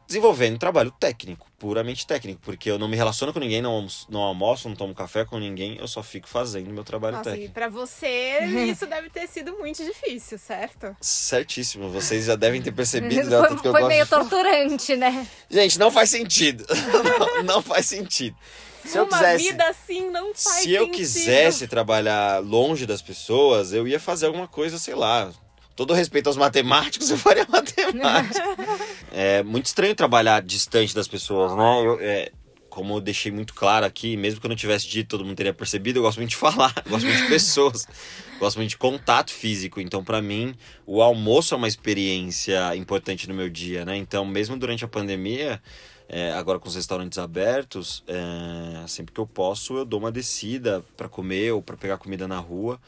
desenvolvendo 0.10 0.58
trabalho 0.58 0.90
técnico, 0.90 1.46
puramente 1.60 2.06
técnico, 2.06 2.42
porque 2.44 2.70
eu 2.72 2.80
não 2.80 2.88
me 2.88 2.98
relaciono 2.98 3.32
com 3.32 3.40
ninguém, 3.40 3.62
não 3.62 3.74
almoço, 3.74 4.08
não, 4.10 4.22
almoço, 4.22 4.68
não 4.68 4.76
tomo 4.76 4.96
café 4.96 5.24
com 5.24 5.38
ninguém, 5.38 5.78
eu 5.78 5.88
só 5.88 6.02
fico 6.02 6.28
fazendo 6.28 6.74
meu 6.74 6.84
trabalho 6.84 7.18
Nossa, 7.18 7.30
técnico. 7.30 7.52
E 7.52 7.54
pra 7.54 7.70
você, 7.70 8.40
isso 8.68 8.88
deve 8.88 9.12
ter 9.12 9.28
sido 9.28 9.56
muito 9.60 9.86
difícil, 9.86 10.40
certo? 10.40 10.98
Certíssimo, 11.00 11.90
vocês 11.90 12.26
já 12.26 12.36
devem 12.36 12.60
ter 12.60 12.72
percebido. 12.72 13.30
Né, 13.30 13.48
foi, 13.62 13.72
foi 13.72 13.88
meio 13.88 14.08
torturante, 14.08 14.96
né? 14.96 15.28
Gente, 15.48 15.78
não 15.78 15.92
faz 15.92 16.10
sentido. 16.10 16.66
não, 17.06 17.44
não 17.56 17.62
faz 17.62 17.86
sentido. 17.86 18.36
Se 18.84 18.98
eu 18.98 19.04
Uma 19.04 19.18
quisesse, 19.20 19.44
vida 19.44 19.70
assim 19.70 20.10
não 20.10 20.34
faz 20.34 20.38
Se 20.38 20.54
sentido. 20.62 20.76
eu 20.76 20.90
quisesse 20.90 21.68
trabalhar 21.68 22.42
longe 22.42 22.88
das 22.88 23.02
pessoas, 23.02 23.74
eu 23.74 23.88
ia 23.88 24.00
fazer 24.00 24.26
alguma 24.26 24.48
coisa, 24.48 24.80
sei 24.80 24.96
lá. 24.96 25.32
Todo 25.80 25.94
respeito 25.94 26.28
aos 26.28 26.36
matemáticos, 26.36 27.10
eu 27.10 27.18
faria 27.18 27.48
matemática. 27.50 28.44
é 29.14 29.42
muito 29.44 29.68
estranho 29.68 29.96
trabalhar 29.96 30.42
distante 30.42 30.94
das 30.94 31.08
pessoas, 31.08 31.56
né? 31.56 31.86
Eu, 31.86 31.98
é, 32.02 32.34
como 32.70 32.96
eu 32.96 33.00
deixei 33.00 33.32
muito 33.32 33.54
claro 33.54 33.86
aqui, 33.86 34.18
mesmo 34.18 34.42
que 34.42 34.46
eu 34.46 34.50
não 34.50 34.58
tivesse 34.58 34.86
dito, 34.90 35.08
todo 35.08 35.24
mundo 35.24 35.38
teria 35.38 35.54
percebido, 35.54 36.00
eu 36.00 36.04
gosto 36.04 36.18
muito 36.18 36.32
de 36.32 36.36
falar, 36.36 36.74
gosto 36.86 37.06
muito 37.06 37.22
de 37.22 37.30
pessoas, 37.30 37.88
gosto 38.38 38.58
muito 38.58 38.72
de 38.72 38.78
contato 38.78 39.32
físico. 39.32 39.80
Então, 39.80 40.04
para 40.04 40.22
mim, 40.22 40.54
o 40.86 41.02
almoço 41.02 41.54
é 41.54 41.58
uma 41.58 41.68
experiência 41.70 42.76
importante 42.76 43.30
no 43.30 43.34
meu 43.34 43.50
dia, 43.50 43.86
né? 43.86 43.96
Então, 43.96 44.26
mesmo 44.26 44.58
durante 44.58 44.84
a 44.84 44.88
pandemia, 44.90 45.62
é, 46.10 46.34
agora 46.34 46.60
com 46.60 46.68
os 46.68 46.76
restaurantes 46.76 47.18
abertos, 47.18 48.04
é, 48.06 48.86
sempre 48.86 49.14
que 49.14 49.20
eu 49.22 49.26
posso, 49.26 49.78
eu 49.78 49.86
dou 49.86 50.02
uma 50.02 50.12
descida 50.12 50.84
para 50.98 51.08
comer 51.08 51.54
ou 51.54 51.62
para 51.62 51.78
pegar 51.78 51.98
comida 51.98 52.28
na 52.28 52.38
rua. 52.38 52.82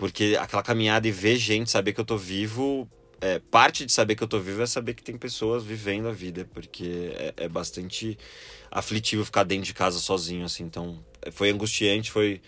Porque 0.00 0.34
aquela 0.40 0.62
caminhada 0.62 1.06
e 1.06 1.12
ver 1.12 1.36
gente, 1.36 1.70
saber 1.70 1.92
que 1.92 2.00
eu 2.00 2.04
tô 2.06 2.16
vivo, 2.16 2.88
é, 3.20 3.38
parte 3.38 3.84
de 3.84 3.92
saber 3.92 4.14
que 4.14 4.22
eu 4.22 4.28
tô 4.28 4.40
vivo 4.40 4.62
é 4.62 4.66
saber 4.66 4.94
que 4.94 5.02
tem 5.02 5.14
pessoas 5.14 5.62
vivendo 5.62 6.08
a 6.08 6.10
vida, 6.10 6.48
porque 6.54 7.12
é, 7.14 7.34
é, 7.36 7.48
bastante 7.50 8.16
aflitivo 8.70 9.26
ficar 9.26 9.44
dentro 9.44 9.66
de 9.66 9.74
casa 9.74 9.98
sozinho, 9.98 10.46
assim. 10.46 10.64
Então, 10.64 10.98
foi 11.32 11.50
angustiante, 11.50 12.10
foi 12.10 12.40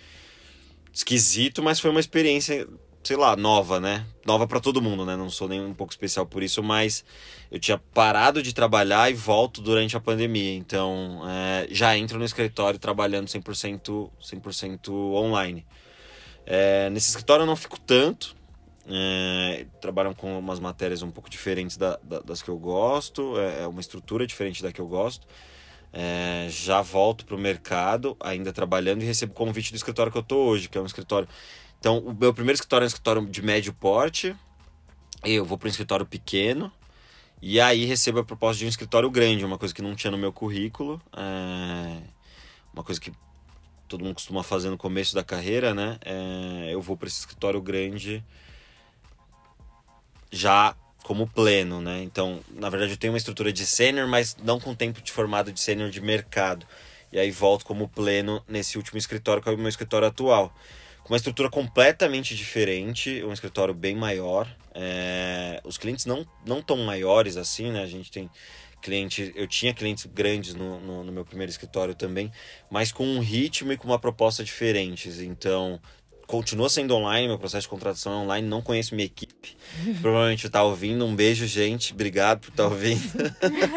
esquisito, 0.95 1.63
mas 1.63 1.79
foi 1.79 1.91
uma 1.91 2.01
experiência 2.01 2.67
sei 3.05 3.17
lá, 3.19 3.37
nova, 3.37 3.79
né? 3.79 4.07
Nova 4.25 4.47
para 4.47 4.59
todo 4.61 4.81
mundo, 4.81 5.05
né? 5.05 5.15
Não 5.15 5.29
sou 5.29 5.47
nem 5.47 5.61
um 5.61 5.75
pouco 5.75 5.93
especial 5.93 6.25
por 6.25 6.43
isso, 6.43 6.63
mas 6.63 7.05
eu 7.51 7.59
tinha 7.59 7.77
parado 7.93 8.43
de 8.43 8.55
trabalhar 8.55 9.11
e 9.11 9.15
volto 9.15 9.61
durante 9.61 9.95
a 9.95 10.01
pandemia. 10.01 10.55
Então, 10.55 11.21
é, 11.29 11.67
já 11.71 11.95
entro 11.99 12.19
no 12.19 12.25
escritório 12.25 12.79
trabalhando 12.79 13.27
100%, 13.27 14.11
100 14.19 14.41
online. 14.89 15.67
É, 16.47 16.91
nesse 16.91 17.11
escritório 17.11 17.43
eu 17.43 17.47
não 17.47 17.57
fico 17.57 17.79
tanto. 17.81 18.37
É, 18.89 19.67
trabalham 19.81 20.13
com 20.13 20.39
umas 20.39 20.59
matérias 20.59 21.03
um 21.03 21.11
pouco 21.11 21.31
diferentes 21.31 21.77
da, 21.77 21.99
da, 22.03 22.21
das 22.21 22.43
que 22.43 22.49
eu 22.49 22.59
gosto, 22.59 23.39
é, 23.39 23.63
é 23.63 23.67
uma 23.67 23.81
estrutura 23.81 24.27
diferente 24.27 24.63
da 24.63 24.73
que 24.73 24.81
eu 24.81 24.89
gosto. 24.89 25.27
É, 25.93 26.49
já 26.51 26.81
volto 26.83 27.25
para 27.25 27.37
o 27.37 27.39
mercado, 27.39 28.17
ainda 28.19 28.53
trabalhando, 28.53 29.03
e 29.03 29.05
recebo 29.05 29.35
convite 29.35 29.71
do 29.71 29.77
escritório 29.77 30.11
que 30.11 30.19
eu 30.19 30.23
estou 30.23 30.49
hoje, 30.49 30.69
que 30.69 30.77
é 30.77 30.81
um 30.81 30.87
escritório 30.87 31.29
então, 31.83 31.99
o 31.99 32.15
meu 32.15 32.33
primeiro 32.33 32.55
escritório 32.55 32.85
é 32.85 32.87
um 32.87 32.95
escritório 32.95 33.27
de 33.27 33.43
médio 33.43 33.73
porte. 33.73 34.37
Eu 35.25 35.45
vou 35.45 35.59
para 35.59 35.67
um 35.67 35.69
escritório 35.69 36.07
pequeno. 36.07 36.71
E 37.41 37.61
aí 37.61 37.85
recebo 37.85 38.21
a 38.21 38.25
proposta 38.25 38.61
de 38.61 38.67
um 38.67 38.69
escritório 38.69 39.11
grande, 39.11 39.45
uma 39.45 39.59
coisa 39.59 39.75
que 39.75 39.83
não 39.83 39.97
tinha 39.97 40.13
no 40.13 40.17
meu 40.17 40.33
currículo. 40.33 41.03
É... 41.13 42.01
Uma 42.73 42.85
coisa 42.85 43.01
que 43.01 43.13
todo 43.93 44.05
mundo 44.05 44.15
costuma 44.15 44.43
fazer 44.43 44.71
no 44.71 44.77
começo 44.77 45.15
da 45.15 45.23
carreira, 45.23 45.75
né? 45.75 45.99
É... 46.05 46.71
Eu 46.73 46.81
vou 46.81 46.97
para 46.97 47.09
esse 47.09 47.21
escritório 47.21 47.61
grande 47.61 48.23
já 50.31 50.75
como 51.05 51.27
pleno, 51.27 51.81
né? 51.81 52.03
Então, 52.03 52.41
na 52.51 52.69
verdade, 52.71 52.93
eu 52.93 52.97
tenho 52.97 53.13
uma 53.13 53.19
estrutura 53.19 53.53
de 53.53 53.67
sênior, 53.67 54.09
mas 54.09 54.37
não 54.43 54.59
com 54.59 54.75
tempo 54.75 55.01
de 55.03 55.13
formado 55.13 55.53
de 55.53 55.61
sênior 55.61 55.91
de 55.91 56.01
mercado. 56.01 56.67
E 57.13 57.19
aí 57.19 57.31
volto 57.31 57.65
como 57.65 57.89
pleno 57.89 58.43
nesse 58.49 58.79
último 58.79 58.99
escritório, 58.99 59.43
que 59.43 59.49
é 59.49 59.53
o 59.53 59.59
meu 59.59 59.69
escritório 59.69 60.09
atual 60.09 60.55
com 61.03 61.13
uma 61.13 61.17
estrutura 61.17 61.51
completamente 61.51 62.35
diferente, 62.37 63.23
um 63.25 63.33
escritório 63.33 63.75
bem 63.75 63.97
maior. 63.97 64.49
É, 64.75 65.61
os 65.65 65.77
clientes 65.77 66.07
não 66.07 66.27
não 66.47 66.63
tão 66.63 66.77
maiores 66.79 67.37
assim, 67.37 67.71
né? 67.71 67.83
A 67.83 67.87
gente 67.87 68.11
tem 68.11 68.31
cliente, 68.83 69.33
eu 69.35 69.47
tinha 69.47 69.73
clientes 69.73 70.07
grandes 70.07 70.55
no, 70.55 70.81
no, 70.81 71.05
no, 71.05 71.13
meu 71.13 71.25
primeiro 71.25 71.51
escritório 71.51 71.95
também, 71.95 72.31
mas 72.71 72.91
com 72.93 73.07
um 73.07 73.21
ritmo 73.21 73.73
e 73.73 73.77
com 73.77 73.87
uma 73.87 73.99
proposta 73.99 74.43
diferentes. 74.43 75.21
Então, 75.21 75.81
continua 76.27 76.69
sendo 76.69 76.95
online, 76.95 77.29
meu 77.29 77.39
processo 77.39 77.63
de 77.63 77.69
contratação 77.69 78.13
é 78.13 78.17
online, 78.17 78.49
não 78.49 78.61
conheço 78.61 78.95
minha 78.95 79.07
equipe. 79.07 79.57
Provavelmente 80.03 80.47
está 80.47 80.63
ouvindo. 80.63 81.07
Um 81.07 81.15
beijo, 81.15 81.47
gente. 81.47 81.93
Obrigado 81.93 82.41
por 82.41 82.51
estar 82.51 82.65
tá 82.65 82.69
ouvindo. 82.69 83.01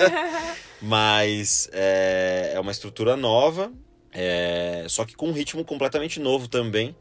mas 0.81 1.69
é, 1.71 2.51
é 2.55 2.59
uma 2.59 2.71
estrutura 2.71 3.15
nova, 3.15 3.71
é, 4.11 4.85
só 4.89 5.05
que 5.05 5.15
com 5.15 5.29
um 5.29 5.31
ritmo 5.31 5.63
completamente 5.63 6.19
novo 6.19 6.47
também. 6.47 6.95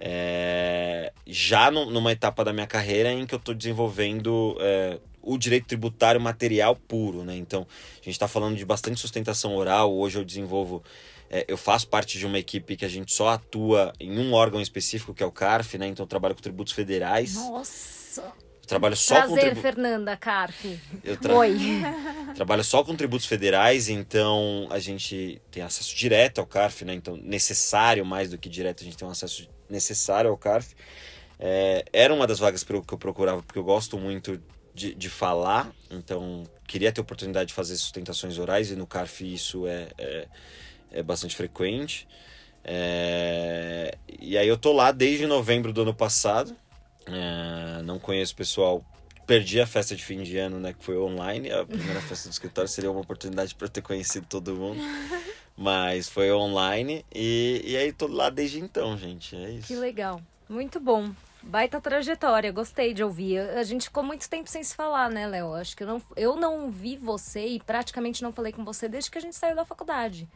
É, 0.00 1.12
já 1.26 1.70
no, 1.70 1.90
numa 1.90 2.12
etapa 2.12 2.44
da 2.44 2.52
minha 2.52 2.66
carreira 2.68 3.12
em 3.12 3.26
que 3.26 3.34
eu 3.34 3.38
estou 3.38 3.52
desenvolvendo 3.52 4.56
é, 4.60 4.98
o 5.22 5.36
direito 5.38 5.66
tributário 5.66 6.20
material 6.20 6.76
puro, 6.76 7.24
né? 7.24 7.36
Então, 7.36 7.66
a 7.92 8.04
gente 8.04 8.10
está 8.10 8.28
falando 8.28 8.56
de 8.56 8.64
bastante 8.64 9.00
sustentação 9.00 9.56
oral. 9.56 9.92
Hoje 9.92 10.18
eu 10.18 10.24
desenvolvo, 10.24 10.82
é, 11.30 11.44
eu 11.48 11.56
faço 11.56 11.88
parte 11.88 12.18
de 12.18 12.26
uma 12.26 12.38
equipe 12.38 12.76
que 12.76 12.84
a 12.84 12.88
gente 12.88 13.12
só 13.12 13.28
atua 13.28 13.92
em 14.00 14.18
um 14.18 14.32
órgão 14.32 14.60
específico, 14.60 15.14
que 15.14 15.22
é 15.22 15.26
o 15.26 15.32
CARF, 15.32 15.78
né? 15.78 15.86
Então, 15.86 16.04
eu 16.04 16.08
trabalho 16.08 16.34
com 16.34 16.42
tributos 16.42 16.72
federais. 16.72 17.34
Nossa! 17.34 17.98
trabalho 18.68 18.94
só 18.94 19.14
Prazer, 19.14 19.34
com 19.34 19.40
tribu... 19.40 19.60
Fernanda 19.62 20.16
Carf. 20.16 20.78
Eu 21.02 21.16
tra... 21.16 21.34
Oi. 21.34 21.58
trabalho 22.36 22.62
só 22.62 22.84
com 22.84 22.94
tributos 22.94 23.26
federais, 23.26 23.88
então 23.88 24.68
a 24.70 24.78
gente 24.78 25.40
tem 25.50 25.62
acesso 25.62 25.96
direto 25.96 26.38
ao 26.38 26.46
CARF, 26.46 26.84
né? 26.84 26.94
Então, 26.94 27.16
necessário 27.16 28.04
mais 28.04 28.30
do 28.30 28.38
que 28.38 28.48
direto, 28.48 28.82
a 28.82 28.84
gente 28.84 28.96
tem 28.96 29.08
um 29.08 29.10
acesso 29.10 29.48
necessário 29.68 30.30
ao 30.30 30.36
CARF. 30.36 30.74
É, 31.40 31.84
era 31.92 32.12
uma 32.12 32.26
das 32.26 32.38
vagas 32.38 32.62
que 32.62 32.72
eu 32.72 32.82
procurava, 32.82 33.42
porque 33.42 33.58
eu 33.58 33.64
gosto 33.64 33.98
muito 33.98 34.40
de, 34.78 34.94
de 34.94 35.08
falar, 35.10 35.70
então 35.90 36.44
queria 36.66 36.92
ter 36.92 37.00
oportunidade 37.00 37.48
de 37.48 37.54
fazer 37.54 37.76
sustentações 37.76 38.38
orais, 38.38 38.70
e 38.70 38.76
no 38.76 38.86
CARF 38.86 39.22
isso 39.22 39.66
é, 39.66 39.88
é, 39.98 40.28
é 40.92 41.02
bastante 41.02 41.34
frequente. 41.34 42.06
É, 42.64 43.96
e 44.20 44.36
aí 44.38 44.46
eu 44.46 44.56
tô 44.56 44.72
lá 44.72 44.92
desde 44.92 45.26
novembro 45.26 45.72
do 45.72 45.82
ano 45.82 45.94
passado, 45.94 46.54
É, 47.06 47.82
não 47.82 47.98
conheço 47.98 48.36
pessoal. 48.36 48.84
Perdi 49.26 49.60
a 49.60 49.66
festa 49.66 49.96
de 49.96 50.04
fim 50.04 50.22
de 50.22 50.36
ano, 50.36 50.60
né? 50.60 50.74
Que 50.74 50.84
foi 50.84 50.98
online. 50.98 51.50
A 51.50 51.64
primeira 51.64 52.00
festa 52.02 52.28
do 52.28 52.32
escritório 52.32 52.68
seria 52.68 52.90
uma 52.90 53.00
oportunidade 53.00 53.54
para 53.54 53.66
ter 53.68 53.80
conhecido 53.80 54.26
todo 54.28 54.54
mundo. 54.54 54.78
Mas 55.56 56.08
foi 56.08 56.30
online. 56.30 57.04
E, 57.14 57.62
e 57.64 57.76
aí 57.78 57.92
tô 57.92 58.06
lá 58.06 58.28
desde 58.28 58.60
então, 58.60 58.96
gente. 58.98 59.34
É 59.34 59.50
isso. 59.52 59.68
Que 59.68 59.76
legal. 59.76 60.20
Muito 60.48 60.78
bom. 60.78 61.10
Baita 61.42 61.80
trajetória, 61.80 62.52
gostei 62.52 62.92
de 62.92 63.02
ouvir. 63.02 63.38
A 63.38 63.62
gente 63.62 63.84
ficou 63.84 64.02
muito 64.02 64.28
tempo 64.28 64.50
sem 64.50 64.62
se 64.62 64.74
falar, 64.74 65.10
né, 65.10 65.26
Léo? 65.26 65.54
Acho 65.54 65.76
que 65.76 65.82
eu 65.82 65.86
não, 65.86 66.02
eu 66.16 66.36
não 66.36 66.70
vi 66.70 66.96
você 66.96 67.46
e 67.46 67.60
praticamente 67.60 68.22
não 68.22 68.32
falei 68.32 68.52
com 68.52 68.64
você 68.64 68.88
desde 68.88 69.10
que 69.10 69.18
a 69.18 69.20
gente 69.20 69.36
saiu 69.36 69.54
da 69.54 69.64
faculdade. 69.64 70.28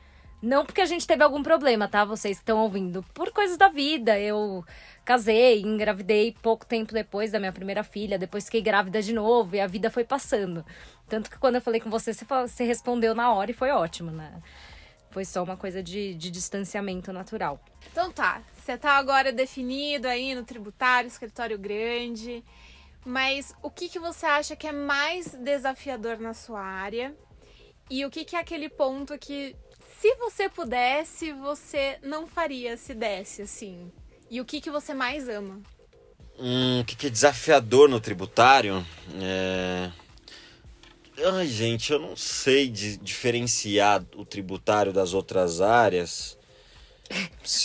Não 0.42 0.66
porque 0.66 0.80
a 0.80 0.86
gente 0.86 1.06
teve 1.06 1.22
algum 1.22 1.40
problema, 1.40 1.86
tá? 1.86 2.04
Vocês 2.04 2.38
estão 2.38 2.58
ouvindo. 2.58 3.04
Por 3.14 3.30
coisas 3.30 3.56
da 3.56 3.68
vida. 3.68 4.18
Eu 4.18 4.64
casei, 5.04 5.60
engravidei 5.62 6.34
pouco 6.42 6.66
tempo 6.66 6.92
depois 6.92 7.30
da 7.30 7.38
minha 7.38 7.52
primeira 7.52 7.84
filha. 7.84 8.18
Depois 8.18 8.46
fiquei 8.46 8.60
grávida 8.60 9.00
de 9.00 9.12
novo 9.12 9.54
e 9.54 9.60
a 9.60 9.68
vida 9.68 9.88
foi 9.88 10.02
passando. 10.02 10.64
Tanto 11.08 11.30
que 11.30 11.38
quando 11.38 11.56
eu 11.56 11.60
falei 11.60 11.80
com 11.80 11.90
você, 11.90 12.12
você 12.12 12.64
respondeu 12.64 13.14
na 13.14 13.32
hora 13.32 13.52
e 13.52 13.54
foi 13.54 13.70
ótimo, 13.70 14.10
né? 14.10 14.32
Foi 15.12 15.24
só 15.26 15.42
uma 15.42 15.56
coisa 15.56 15.82
de, 15.82 16.14
de 16.14 16.30
distanciamento 16.30 17.12
natural. 17.12 17.62
Então 17.90 18.10
tá, 18.10 18.42
você 18.56 18.78
tá 18.78 18.92
agora 18.92 19.30
definido 19.30 20.08
aí 20.08 20.34
no 20.34 20.42
tributário, 20.42 21.06
escritório 21.06 21.58
grande. 21.58 22.42
Mas 23.04 23.54
o 23.62 23.70
que, 23.70 23.90
que 23.90 23.98
você 23.98 24.24
acha 24.24 24.56
que 24.56 24.66
é 24.66 24.72
mais 24.72 25.34
desafiador 25.34 26.18
na 26.18 26.32
sua 26.32 26.62
área? 26.62 27.14
E 27.90 28.06
o 28.06 28.10
que, 28.10 28.24
que 28.24 28.34
é 28.34 28.40
aquele 28.40 28.70
ponto 28.70 29.18
que 29.18 29.54
se 30.00 30.14
você 30.16 30.48
pudesse, 30.48 31.30
você 31.32 31.98
não 32.02 32.26
faria 32.26 32.76
se 32.78 32.94
desse, 32.94 33.42
assim? 33.42 33.92
E 34.30 34.40
o 34.40 34.46
que, 34.46 34.62
que 34.62 34.70
você 34.70 34.94
mais 34.94 35.28
ama? 35.28 35.60
Hum, 36.38 36.80
o 36.80 36.84
que, 36.84 36.96
que 36.96 37.06
é 37.08 37.10
desafiador 37.10 37.88
no 37.88 38.00
tributário? 38.00 38.84
É... 39.20 39.90
Ai, 41.18 41.46
gente, 41.46 41.92
eu 41.92 41.98
não 41.98 42.16
sei 42.16 42.68
de 42.68 42.96
diferenciar 42.96 44.04
o 44.16 44.24
tributário 44.24 44.92
das 44.92 45.12
outras 45.12 45.60
áreas. 45.60 46.38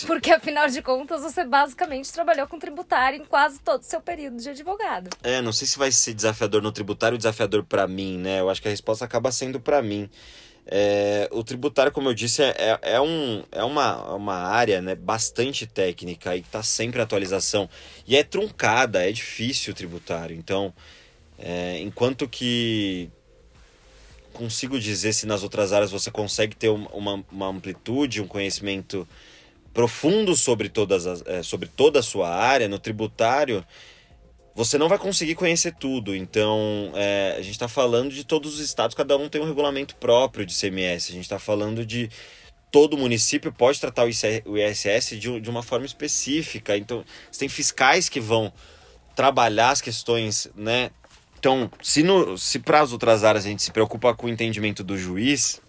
Porque, 0.05 0.31
afinal 0.31 0.67
de 0.67 0.81
contas, 0.81 1.21
você 1.21 1.43
basicamente 1.43 2.11
trabalhou 2.11 2.47
com 2.47 2.59
tributário 2.59 3.21
em 3.21 3.25
quase 3.25 3.59
todo 3.59 3.81
o 3.81 3.85
seu 3.85 4.01
período 4.01 4.37
de 4.37 4.49
advogado. 4.49 5.09
É, 5.23 5.41
não 5.41 5.53
sei 5.53 5.67
se 5.67 5.77
vai 5.77 5.91
ser 5.91 6.13
desafiador 6.13 6.61
no 6.61 6.71
tributário 6.71 7.15
ou 7.15 7.17
desafiador 7.17 7.63
para 7.63 7.87
mim, 7.87 8.17
né? 8.17 8.41
Eu 8.41 8.49
acho 8.49 8.61
que 8.61 8.67
a 8.67 8.71
resposta 8.71 9.05
acaba 9.05 9.31
sendo 9.31 9.59
para 9.59 9.81
mim. 9.81 10.09
É, 10.69 11.29
o 11.31 11.43
tributário, 11.43 11.93
como 11.93 12.09
eu 12.09 12.13
disse, 12.13 12.43
é, 12.43 12.53
é, 12.57 12.79
é, 12.95 13.01
um, 13.01 13.43
é 13.51 13.63
uma, 13.63 14.15
uma 14.15 14.35
área 14.35 14.81
né, 14.81 14.95
bastante 14.95 15.65
técnica 15.65 16.35
e 16.35 16.41
está 16.41 16.61
sempre 16.61 16.99
em 16.99 17.03
atualização. 17.03 17.69
E 18.05 18.17
é 18.17 18.23
truncada, 18.23 19.07
é 19.07 19.11
difícil 19.11 19.71
o 19.71 19.75
tributário. 19.75 20.35
Então, 20.35 20.73
é, 21.39 21.79
enquanto 21.79 22.27
que 22.27 23.09
consigo 24.37 24.79
dizer 24.79 25.13
se 25.13 25.25
nas 25.25 25.43
outras 25.43 25.73
áreas 25.73 25.91
você 25.91 26.11
consegue 26.11 26.55
ter 26.55 26.69
uma, 26.69 27.23
uma 27.31 27.47
amplitude, 27.47 28.21
um 28.21 28.27
conhecimento 28.27 29.07
profundo 29.73 30.35
sobre, 30.35 30.69
todas 30.69 31.05
as, 31.05 31.23
é, 31.25 31.43
sobre 31.43 31.67
toda 31.67 31.99
a 31.99 32.03
sua 32.03 32.29
área, 32.29 32.67
no 32.67 32.79
tributário, 32.79 33.63
você 34.55 34.77
não 34.77 34.89
vai 34.89 34.97
conseguir 34.97 35.35
conhecer 35.35 35.75
tudo. 35.75 36.15
Então, 36.15 36.91
é, 36.95 37.35
a 37.37 37.41
gente 37.41 37.51
está 37.51 37.67
falando 37.67 38.11
de 38.11 38.23
todos 38.23 38.55
os 38.55 38.59
estados, 38.59 38.95
cada 38.95 39.15
um 39.17 39.29
tem 39.29 39.41
um 39.41 39.45
regulamento 39.45 39.95
próprio 39.97 40.45
de 40.45 40.53
CMS. 40.53 41.09
A 41.09 41.13
gente 41.13 41.23
está 41.23 41.37
falando 41.37 41.85
de 41.85 42.09
todo 42.71 42.97
município 42.97 43.51
pode 43.51 43.79
tratar 43.79 44.05
o 44.05 44.57
ISS 44.57 45.19
de, 45.19 45.39
de 45.39 45.49
uma 45.49 45.63
forma 45.63 45.85
específica. 45.85 46.75
Então, 46.75 47.03
você 47.31 47.39
tem 47.39 47.49
fiscais 47.49 48.09
que 48.09 48.19
vão 48.19 48.51
trabalhar 49.15 49.71
as 49.71 49.81
questões, 49.81 50.47
né? 50.55 50.91
Então, 51.39 51.69
se, 51.81 52.03
se 52.37 52.59
para 52.59 52.81
as 52.81 52.91
outras 52.91 53.23
áreas 53.23 53.45
a 53.45 53.49
gente 53.49 53.63
se 53.63 53.71
preocupa 53.71 54.13
com 54.13 54.27
o 54.27 54.29
entendimento 54.29 54.83
do 54.83 54.97
juiz, 54.97 55.61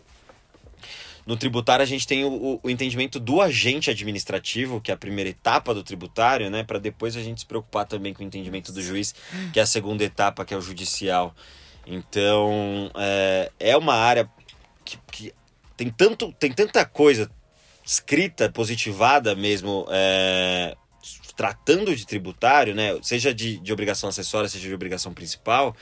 no 1.28 1.36
tributário, 1.36 1.82
a 1.82 1.86
gente 1.86 2.06
tem 2.06 2.24
o, 2.24 2.58
o, 2.62 2.70
entendimento 2.70 3.20
do 3.20 3.42
agente 3.42 3.90
administrativo, 3.90 4.80
que 4.80 4.90
é 4.90 4.94
a 4.94 4.96
primeira 4.96 5.28
etapa 5.28 5.74
do 5.74 5.84
tributário, 5.84 6.48
né? 6.48 6.64
Para 6.64 6.78
depois 6.78 7.18
a 7.18 7.22
gente 7.22 7.40
se 7.40 7.46
preocupar 7.46 7.84
também 7.84 8.14
com 8.14 8.22
o 8.22 8.26
entendimento 8.26 8.72
do 8.72 8.80
juiz, 8.80 9.14
que 9.52 9.60
é 9.60 9.62
a 9.62 9.66
segunda 9.66 10.02
etapa, 10.02 10.42
que 10.42 10.54
é 10.54 10.56
o 10.56 10.62
judicial. 10.62 11.34
Então, 11.86 12.90
é, 12.94 13.52
é 13.60 13.76
uma 13.76 13.94
área 13.94 14.26
que, 14.86 14.98
que 15.12 15.34
tem, 15.76 15.90
tanto, 15.90 16.32
tem 16.32 16.50
tanta 16.50 16.86
coisa 16.86 17.30
escrita, 17.84 18.50
positivada 18.50 19.34
mesmo, 19.34 19.86
é, 19.90 20.74
tratando 21.38 21.94
de 21.94 22.04
tributário, 22.04 22.74
né? 22.74 22.98
Seja 23.00 23.32
de, 23.32 23.58
de 23.58 23.72
obrigação 23.72 24.08
acessória, 24.08 24.48
seja 24.48 24.66
de 24.66 24.74
obrigação 24.74 25.14
principal, 25.14 25.76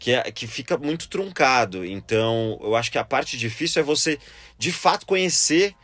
que, 0.00 0.10
é, 0.10 0.32
que 0.32 0.48
fica 0.48 0.76
muito 0.76 1.08
truncado. 1.08 1.84
Então, 1.84 2.58
eu 2.60 2.74
acho 2.74 2.90
que 2.90 2.98
a 2.98 3.04
parte 3.04 3.38
difícil 3.38 3.80
é 3.80 3.84
você, 3.84 4.18
de 4.58 4.72
fato, 4.72 5.06
conhecer 5.06 5.76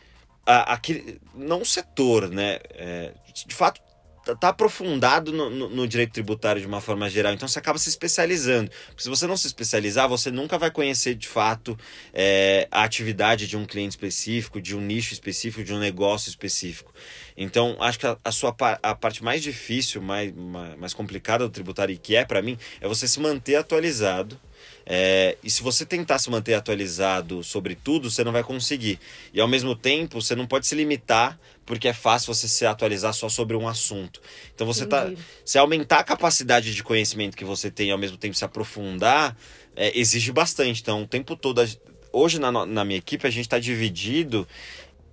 a, 0.45 0.73
aquele. 0.73 1.21
Não 1.33 1.61
o 1.61 1.65
setor, 1.65 2.29
né? 2.29 2.59
É, 2.71 3.13
de 3.47 3.55
fato, 3.55 3.79
tá, 4.23 4.35
tá 4.35 4.49
aprofundado 4.49 5.31
no, 5.31 5.49
no, 5.49 5.69
no, 5.69 5.87
direito 5.87 6.13
tributário 6.13 6.61
de 6.61 6.67
uma 6.67 6.81
forma 6.81 7.09
geral, 7.09 7.33
então 7.33 7.47
você 7.47 7.59
acaba 7.59 7.77
se 7.77 7.89
especializando. 7.89 8.71
Porque 8.87 9.03
se 9.03 9.09
você 9.09 9.27
não 9.27 9.37
se 9.37 9.47
especializar, 9.47 10.07
você 10.07 10.31
nunca 10.31 10.57
vai 10.57 10.71
conhecer 10.71 11.15
de 11.15 11.27
fato 11.27 11.77
é, 12.13 12.67
a 12.71 12.83
atividade 12.83 13.47
de 13.47 13.57
um 13.57 13.65
cliente 13.65 13.91
específico, 13.91 14.61
de 14.61 14.75
um 14.75 14.81
nicho 14.81 15.13
específico, 15.13 15.63
de 15.63 15.73
um 15.73 15.79
negócio 15.79 16.29
específico. 16.29 16.93
Então, 17.35 17.75
acho 17.79 17.99
que 17.99 18.07
a, 18.07 18.17
a 18.23 18.31
sua 18.31 18.55
a 18.81 18.95
parte 18.95 19.23
mais 19.23 19.41
difícil, 19.41 20.01
mais, 20.01 20.33
mais 20.77 20.93
complicada 20.93 21.43
do 21.45 21.51
tributário, 21.51 21.93
e 21.93 21.97
que 21.97 22.15
é 22.15 22.23
para 22.23 22.41
mim, 22.41 22.57
é 22.79 22.87
você 22.87 23.07
se 23.07 23.19
manter 23.19 23.55
atualizado. 23.55 24.39
É, 24.85 25.37
e 25.43 25.49
se 25.49 25.63
você 25.63 25.85
tentar 25.85 26.19
se 26.19 26.29
manter 26.29 26.53
atualizado 26.53 27.43
sobre 27.43 27.75
tudo, 27.75 28.11
você 28.11 28.23
não 28.23 28.31
vai 28.31 28.43
conseguir. 28.43 28.99
E 29.33 29.39
ao 29.39 29.47
mesmo 29.47 29.75
tempo, 29.75 30.21
você 30.21 30.35
não 30.35 30.45
pode 30.45 30.67
se 30.67 30.75
limitar, 30.75 31.39
porque 31.65 31.87
é 31.87 31.93
fácil 31.93 32.33
você 32.33 32.47
se 32.47 32.65
atualizar 32.65 33.13
só 33.13 33.29
sobre 33.29 33.55
um 33.55 33.67
assunto. 33.67 34.21
Então 34.53 34.67
você 34.67 34.85
tá. 34.85 35.11
Se 35.45 35.57
aumentar 35.57 35.99
a 35.99 36.03
capacidade 36.03 36.73
de 36.73 36.83
conhecimento 36.83 37.37
que 37.37 37.45
você 37.45 37.71
tem 37.71 37.89
e 37.89 37.91
ao 37.91 37.97
mesmo 37.97 38.17
tempo 38.17 38.35
se 38.35 38.43
aprofundar, 38.43 39.37
é, 39.75 39.97
exige 39.97 40.31
bastante. 40.31 40.81
Então, 40.81 41.03
o 41.03 41.07
tempo 41.07 41.35
todo. 41.35 41.63
Hoje 42.11 42.37
na, 42.39 42.51
na 42.51 42.85
minha 42.85 42.99
equipe 42.99 43.25
a 43.25 43.29
gente 43.31 43.45
está 43.45 43.57
dividido 43.57 44.47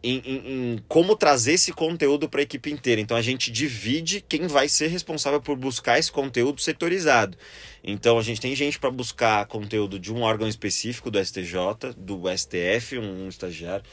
em, 0.02 0.22
em, 0.24 0.36
em, 0.36 0.84
como 0.88 1.14
trazer 1.14 1.52
esse 1.52 1.72
conteúdo 1.72 2.28
para 2.28 2.40
a 2.40 2.42
equipe 2.42 2.70
inteira. 2.70 3.00
Então 3.00 3.16
a 3.16 3.22
gente 3.22 3.50
divide 3.50 4.24
quem 4.26 4.46
vai 4.46 4.68
ser 4.68 4.88
responsável 4.88 5.40
por 5.40 5.56
buscar 5.56 5.98
esse 5.98 6.10
conteúdo 6.10 6.60
setorizado. 6.60 7.36
Então 7.82 8.18
a 8.18 8.22
gente 8.22 8.40
tem 8.40 8.54
gente 8.54 8.78
para 8.78 8.90
buscar 8.90 9.46
conteúdo 9.46 9.98
de 9.98 10.12
um 10.12 10.22
órgão 10.22 10.48
específico 10.48 11.10
do 11.10 11.22
STJ, 11.22 11.94
do 11.96 12.22
STF, 12.36 12.98
um, 12.98 13.24
um 13.24 13.28
estagiário. 13.28 13.84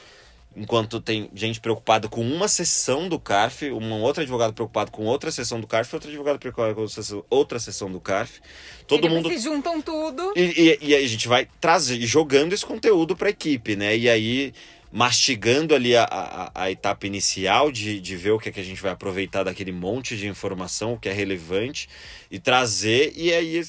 Enquanto 0.56 1.00
tem 1.00 1.30
gente 1.36 1.60
preocupada 1.60 2.08
com 2.08 2.22
uma 2.22 2.48
sessão 2.48 3.08
do 3.08 3.20
CARF, 3.20 3.70
um 3.70 4.02
outro 4.02 4.24
advogado 4.24 4.54
preocupado 4.54 4.90
com 4.90 5.06
outra 5.06 5.30
sessão 5.30 5.62
do 5.62 5.68
CARF, 5.68 5.94
outro 5.94 6.10
advogado 6.10 6.40
preocupado 6.40 6.74
com 6.74 6.82
outra 7.30 7.60
sessão 7.60 7.92
do 7.92 8.00
CARF. 8.00 8.40
Todo 8.88 9.06
Eles 9.06 9.14
mundo 9.16 9.30
se 9.30 9.38
juntam 9.38 9.80
tudo. 9.80 10.34
E, 10.36 10.78
e, 10.82 10.88
e 10.88 10.96
a 10.96 11.08
gente 11.08 11.28
vai 11.28 11.48
trazer, 11.62 12.02
jogando 12.02 12.54
esse 12.54 12.66
conteúdo 12.66 13.16
para 13.16 13.28
a 13.28 13.30
equipe, 13.30 13.76
né? 13.76 13.96
E 13.96 14.10
aí 14.10 14.52
mastigando 14.92 15.76
ali 15.76 15.96
a, 15.96 16.04
a, 16.04 16.64
a, 16.64 16.72
etapa 16.72 17.06
inicial 17.06 17.72
de, 17.72 18.00
de 18.00 18.16
ver 18.16 18.32
o 18.32 18.40
que, 18.40 18.50
é 18.50 18.52
que 18.52 18.60
a 18.60 18.64
gente 18.64 18.82
vai 18.82 18.92
aproveitar 18.92 19.44
daquele 19.44 19.72
monte 19.72 20.16
de 20.16 20.28
informação, 20.28 20.94
o 20.94 21.00
que 21.00 21.10
é 21.10 21.14
relevante, 21.14 21.90
e 22.32 22.40
trazer, 22.40 23.14
e 23.16 23.34
aí 23.34 23.62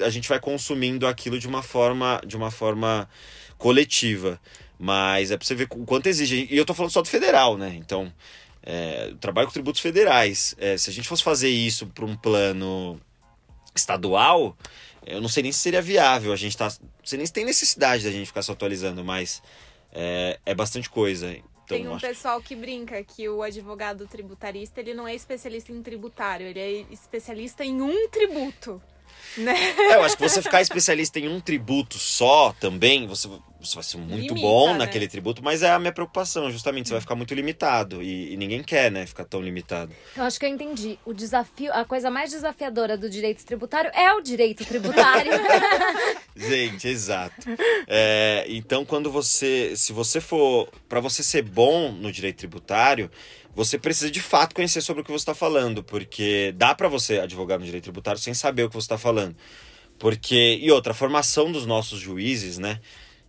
a 0.00 0.10
gente 0.10 0.28
vai 0.28 0.38
consumindo 0.38 1.06
aquilo 1.06 1.38
de 1.38 1.48
uma 1.48 1.62
forma, 1.62 2.20
de 2.26 2.36
uma 2.36 2.50
forma 2.50 3.08
coletiva. 3.56 4.40
Mas 4.78 5.30
é 5.30 5.36
para 5.36 5.46
você 5.46 5.54
ver 5.54 5.66
o 5.70 5.86
quanto 5.86 6.06
exige. 6.06 6.46
E 6.50 6.56
eu 6.56 6.64
tô 6.64 6.74
falando 6.74 6.92
só 6.92 7.00
do 7.00 7.08
federal, 7.08 7.56
né? 7.56 7.74
Então, 7.78 8.12
é, 8.62 9.14
trabalho 9.20 9.46
com 9.46 9.54
tributos 9.54 9.80
federais. 9.80 10.54
É, 10.58 10.76
se 10.76 10.90
a 10.90 10.92
gente 10.92 11.08
fosse 11.08 11.22
fazer 11.22 11.48
isso 11.48 11.86
para 11.86 12.04
um 12.04 12.14
plano 12.14 13.00
estadual, 13.74 14.56
eu 15.06 15.20
não 15.20 15.28
sei 15.28 15.44
nem 15.44 15.52
se 15.52 15.60
seria 15.60 15.80
viável. 15.80 16.32
A 16.32 16.36
gente 16.36 16.56
tá. 16.56 16.66
Não 16.66 16.88
sei 17.04 17.16
nem 17.16 17.26
se 17.26 17.32
tem 17.32 17.44
necessidade 17.44 18.04
da 18.04 18.10
gente 18.10 18.26
ficar 18.26 18.42
se 18.42 18.50
atualizando, 18.50 19.02
mas 19.02 19.42
é, 19.96 20.38
é 20.44 20.54
bastante 20.54 20.90
coisa. 20.90 21.30
Então, 21.32 21.48
Tem 21.66 21.88
um 21.88 21.98
pessoal 21.98 22.40
que 22.40 22.54
brinca 22.54 23.02
que 23.02 23.28
o 23.28 23.42
advogado 23.42 24.06
tributarista 24.06 24.78
ele 24.78 24.94
não 24.94 25.08
é 25.08 25.14
especialista 25.14 25.72
em 25.72 25.82
tributário, 25.82 26.46
ele 26.46 26.60
é 26.60 26.70
especialista 26.92 27.64
em 27.64 27.80
um 27.82 28.08
tributo. 28.08 28.80
Né? 29.36 29.54
É, 29.78 29.94
eu 29.96 30.02
acho 30.02 30.16
que 30.16 30.22
você 30.22 30.40
ficar 30.40 30.62
especialista 30.62 31.18
em 31.18 31.28
um 31.28 31.40
tributo 31.40 31.98
só 31.98 32.54
também, 32.58 33.06
você, 33.06 33.28
você 33.60 33.74
vai 33.74 33.84
ser 33.84 33.98
muito 33.98 34.34
Limita, 34.34 34.40
bom 34.40 34.72
né? 34.72 34.78
naquele 34.78 35.08
tributo, 35.08 35.42
mas 35.42 35.62
é 35.62 35.70
a 35.70 35.78
minha 35.78 35.92
preocupação, 35.92 36.50
justamente, 36.50 36.88
você 36.88 36.94
vai 36.94 37.00
ficar 37.00 37.14
muito 37.14 37.34
limitado. 37.34 38.02
E, 38.02 38.32
e, 38.32 38.36
ninguém 38.36 38.62
quer, 38.62 38.90
né, 38.90 39.06
ficar 39.06 39.24
tão 39.24 39.42
limitado. 39.42 39.92
Eu 40.16 40.24
acho 40.24 40.38
que 40.38 40.46
eu 40.46 40.50
entendi. 40.50 40.98
O 41.04 41.12
desafio, 41.12 41.72
a 41.72 41.84
coisa 41.84 42.10
mais 42.10 42.30
desafiadora 42.30 42.96
do 42.96 43.10
direito 43.10 43.44
tributário 43.44 43.90
é 43.94 44.12
o 44.14 44.20
direito 44.20 44.64
tributário. 44.64 45.32
Gente, 46.36 46.88
exato. 46.88 47.46
É, 47.86 48.44
então, 48.48 48.84
quando 48.84 49.10
você. 49.10 49.74
Se 49.76 49.92
você 49.92 50.20
for. 50.20 50.68
para 50.88 51.00
você 51.00 51.22
ser 51.22 51.42
bom 51.42 51.92
no 51.92 52.12
direito 52.12 52.38
tributário, 52.38 53.10
você 53.56 53.78
precisa 53.78 54.10
de 54.10 54.20
fato 54.20 54.54
conhecer 54.54 54.82
sobre 54.82 55.00
o 55.00 55.04
que 55.04 55.10
você 55.10 55.22
está 55.22 55.34
falando, 55.34 55.82
porque 55.82 56.52
dá 56.54 56.74
para 56.74 56.88
você 56.88 57.20
advogar 57.20 57.58
no 57.58 57.64
direito 57.64 57.84
tributário 57.84 58.20
sem 58.20 58.34
saber 58.34 58.64
o 58.64 58.68
que 58.68 58.74
você 58.74 58.84
está 58.84 58.98
falando. 58.98 59.34
Porque, 59.98 60.58
e 60.60 60.70
outra, 60.70 60.92
a 60.92 60.94
formação 60.94 61.50
dos 61.50 61.64
nossos 61.64 61.98
juízes, 61.98 62.58
né? 62.58 62.78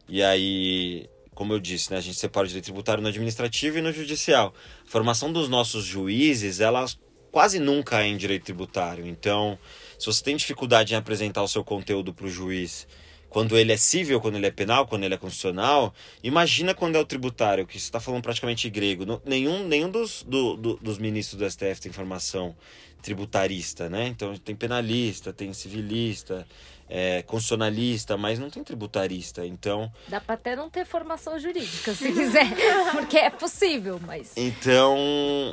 E 0.09 0.21
aí, 0.21 1.09
como 1.33 1.53
eu 1.53 1.61
disse, 1.61 1.91
né, 1.91 1.97
a 1.97 2.01
gente 2.01 2.17
separa 2.17 2.43
o 2.43 2.47
direito 2.47 2.65
tributário 2.65 3.01
no 3.01 3.07
administrativo 3.07 3.77
e 3.77 3.81
no 3.81 3.93
judicial. 3.93 4.53
A 4.85 4.91
formação 4.91 5.31
dos 5.31 5.47
nossos 5.47 5.85
juízes, 5.85 6.59
ela 6.59 6.85
quase 7.31 7.57
nunca 7.57 8.01
é 8.01 8.07
em 8.07 8.17
direito 8.17 8.43
tributário. 8.43 9.07
Então, 9.07 9.57
se 9.97 10.07
você 10.07 10.21
tem 10.21 10.35
dificuldade 10.35 10.93
em 10.93 10.97
apresentar 10.97 11.41
o 11.41 11.47
seu 11.47 11.63
conteúdo 11.63 12.13
para 12.13 12.25
o 12.25 12.29
juiz 12.29 12.85
quando 13.29 13.57
ele 13.57 13.71
é 13.71 13.77
civil, 13.77 14.21
quando 14.21 14.35
ele 14.35 14.47
é 14.47 14.51
penal, 14.51 14.87
quando 14.87 15.03
ele 15.03 15.13
é 15.13 15.17
constitucional, 15.17 15.93
imagina 16.23 16.73
quando 16.73 16.95
é 16.95 16.99
o 16.99 17.05
tributário, 17.05 17.67
que 17.67 17.73
você 17.73 17.85
está 17.85 17.99
falando 17.99 18.23
praticamente 18.23 18.69
grego. 18.69 19.21
nenhum 19.25 19.67
nenhum 19.67 19.89
dos, 19.89 20.23
do, 20.23 20.55
do, 20.55 20.77
dos 20.77 20.97
ministros 20.97 21.39
do 21.39 21.49
STF 21.49 21.81
tem 21.81 21.91
formação 21.91 22.55
tributarista, 23.01 23.89
né? 23.89 24.07
Então 24.07 24.35
tem 24.37 24.55
penalista, 24.55 25.31
tem 25.31 25.53
civilista, 25.53 26.45
é, 26.89 27.21
constitucionalista, 27.23 28.17
mas 28.17 28.39
não 28.39 28.49
tem 28.49 28.63
tributarista. 28.63 29.45
Então. 29.45 29.91
Dá 30.07 30.19
para 30.19 30.35
até 30.35 30.55
não 30.55 30.69
ter 30.69 30.85
formação 30.85 31.37
jurídica, 31.37 31.93
se 31.93 32.11
quiser, 32.11 32.47
porque 32.91 33.17
é 33.17 33.29
possível, 33.29 33.99
mas. 34.05 34.33
Então, 34.35 34.97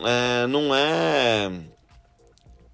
é, 0.07 0.47
não 0.47 0.75
é. 0.75 1.53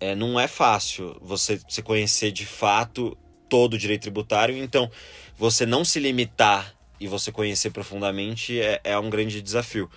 É, 0.03 0.15
não 0.15 0.41
é 0.41 0.49
fácil 0.49 1.17
você, 1.21 1.61
você 1.69 1.83
conhecer 1.83 2.33
de 2.33 2.47
fato 2.47 3.17
todo 3.51 3.75
o 3.75 3.79
direito 3.79 4.03
tributário. 4.03 4.57
Então, 4.57 4.91
você 5.37 5.67
não 5.67 5.85
se 5.85 6.01
limitar 6.01 6.75
e 6.99 7.07
você 7.07 7.33
conhecer 7.33 7.71
profundamente 7.71 8.61
é, 8.61 8.81
é 8.85 8.99
um 8.99 9.11
grande 9.11 9.43
desafio. 9.43 9.91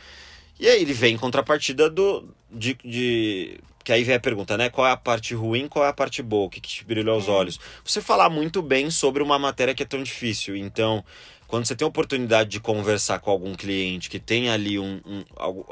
E 0.59 0.67
aí 0.67 0.81
ele 0.81 0.93
vem 0.93 1.15
em 1.15 1.17
contrapartida 1.17 1.89
do, 1.89 2.27
de, 2.51 2.77
de 2.83 3.59
que 3.83 3.91
aí 3.91 4.03
vem 4.03 4.15
a 4.15 4.19
pergunta, 4.19 4.57
né? 4.57 4.69
Qual 4.69 4.87
é 4.87 4.91
a 4.91 4.97
parte 4.97 5.33
ruim, 5.35 5.67
qual 5.67 5.85
é 5.85 5.89
a 5.89 5.93
parte 5.93 6.21
boa, 6.21 6.45
o 6.45 6.49
que, 6.49 6.61
que 6.61 6.69
te 6.69 6.85
brilha 6.85 7.11
aos 7.11 7.27
é. 7.27 7.31
olhos? 7.31 7.59
Você 7.83 8.01
falar 8.01 8.29
muito 8.29 8.61
bem 8.61 8.89
sobre 8.89 9.21
uma 9.21 9.37
matéria 9.37 9.75
que 9.75 9.83
é 9.83 9.85
tão 9.85 10.01
difícil. 10.01 10.55
Então, 10.55 11.03
quando 11.47 11.65
você 11.65 11.75
tem 11.75 11.85
a 11.85 11.89
oportunidade 11.89 12.49
de 12.49 12.59
conversar 12.59 13.19
com 13.19 13.29
algum 13.29 13.53
cliente 13.53 14.09
que 14.09 14.19
tem 14.19 14.49
ali 14.49 14.79
um, 14.79 15.01
um 15.05 15.23
algum, 15.35 15.63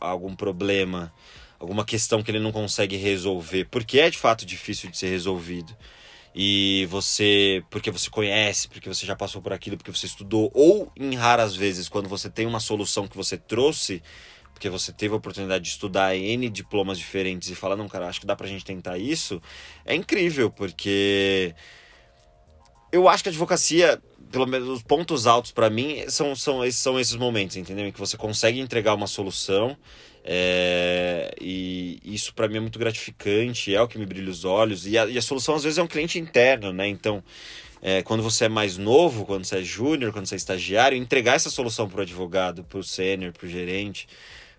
algum 0.00 0.36
problema, 0.36 1.12
alguma 1.58 1.84
questão 1.84 2.22
que 2.22 2.30
ele 2.30 2.38
não 2.38 2.52
consegue 2.52 2.96
resolver, 2.96 3.66
porque 3.70 3.98
é 3.98 4.08
de 4.08 4.18
fato 4.18 4.46
difícil 4.46 4.90
de 4.90 4.96
ser 4.96 5.08
resolvido 5.08 5.76
e 6.38 6.86
você, 6.90 7.64
porque 7.70 7.90
você 7.90 8.10
conhece, 8.10 8.68
porque 8.68 8.90
você 8.90 9.06
já 9.06 9.16
passou 9.16 9.40
por 9.40 9.54
aquilo, 9.54 9.78
porque 9.78 9.90
você 9.90 10.04
estudou, 10.04 10.50
ou 10.52 10.92
em 10.94 11.14
raras 11.14 11.56
vezes, 11.56 11.88
quando 11.88 12.10
você 12.10 12.28
tem 12.28 12.44
uma 12.44 12.60
solução 12.60 13.08
que 13.08 13.16
você 13.16 13.38
trouxe, 13.38 14.02
porque 14.52 14.68
você 14.68 14.92
teve 14.92 15.14
a 15.14 15.16
oportunidade 15.16 15.64
de 15.64 15.70
estudar 15.70 16.14
N 16.14 16.50
diplomas 16.50 16.98
diferentes 16.98 17.48
e 17.48 17.54
falar, 17.54 17.74
não, 17.74 17.88
cara, 17.88 18.06
acho 18.06 18.20
que 18.20 18.26
dá 18.26 18.36
pra 18.36 18.46
gente 18.46 18.66
tentar 18.66 18.98
isso, 18.98 19.40
é 19.82 19.94
incrível, 19.94 20.50
porque 20.50 21.54
eu 22.92 23.08
acho 23.08 23.22
que 23.22 23.30
a 23.30 23.32
advocacia, 23.32 23.98
pelo 24.30 24.46
menos 24.46 24.68
os 24.68 24.82
pontos 24.82 25.26
altos 25.26 25.52
para 25.52 25.70
mim, 25.70 26.04
são, 26.10 26.36
são, 26.36 26.70
são 26.70 27.00
esses 27.00 27.16
momentos, 27.16 27.56
entendeu? 27.56 27.86
Em 27.86 27.92
que 27.92 27.98
você 27.98 28.18
consegue 28.18 28.60
entregar 28.60 28.92
uma 28.92 29.06
solução 29.06 29.74
é, 30.28 31.32
e 31.40 32.00
isso 32.04 32.34
para 32.34 32.48
mim 32.48 32.56
é 32.56 32.60
muito 32.60 32.80
gratificante, 32.80 33.72
é 33.72 33.80
o 33.80 33.86
que 33.86 33.96
me 33.96 34.04
brilha 34.04 34.28
os 34.28 34.44
olhos. 34.44 34.84
E 34.86 34.98
a, 34.98 35.06
e 35.06 35.16
a 35.16 35.22
solução 35.22 35.54
às 35.54 35.62
vezes 35.62 35.78
é 35.78 35.82
um 35.82 35.86
cliente 35.86 36.18
interno, 36.18 36.72
né? 36.72 36.88
Então, 36.88 37.22
é, 37.80 38.02
quando 38.02 38.24
você 38.24 38.46
é 38.46 38.48
mais 38.48 38.76
novo, 38.76 39.24
quando 39.24 39.44
você 39.44 39.58
é 39.58 39.62
júnior, 39.62 40.12
quando 40.12 40.26
você 40.26 40.34
é 40.34 40.36
estagiário, 40.36 40.98
entregar 40.98 41.34
essa 41.34 41.48
solução 41.48 41.88
para 41.88 42.00
o 42.00 42.02
advogado, 42.02 42.64
para 42.64 42.78
o 42.78 42.82
sênior, 42.82 43.32
para 43.32 43.46
o 43.46 43.48
gerente, 43.48 44.08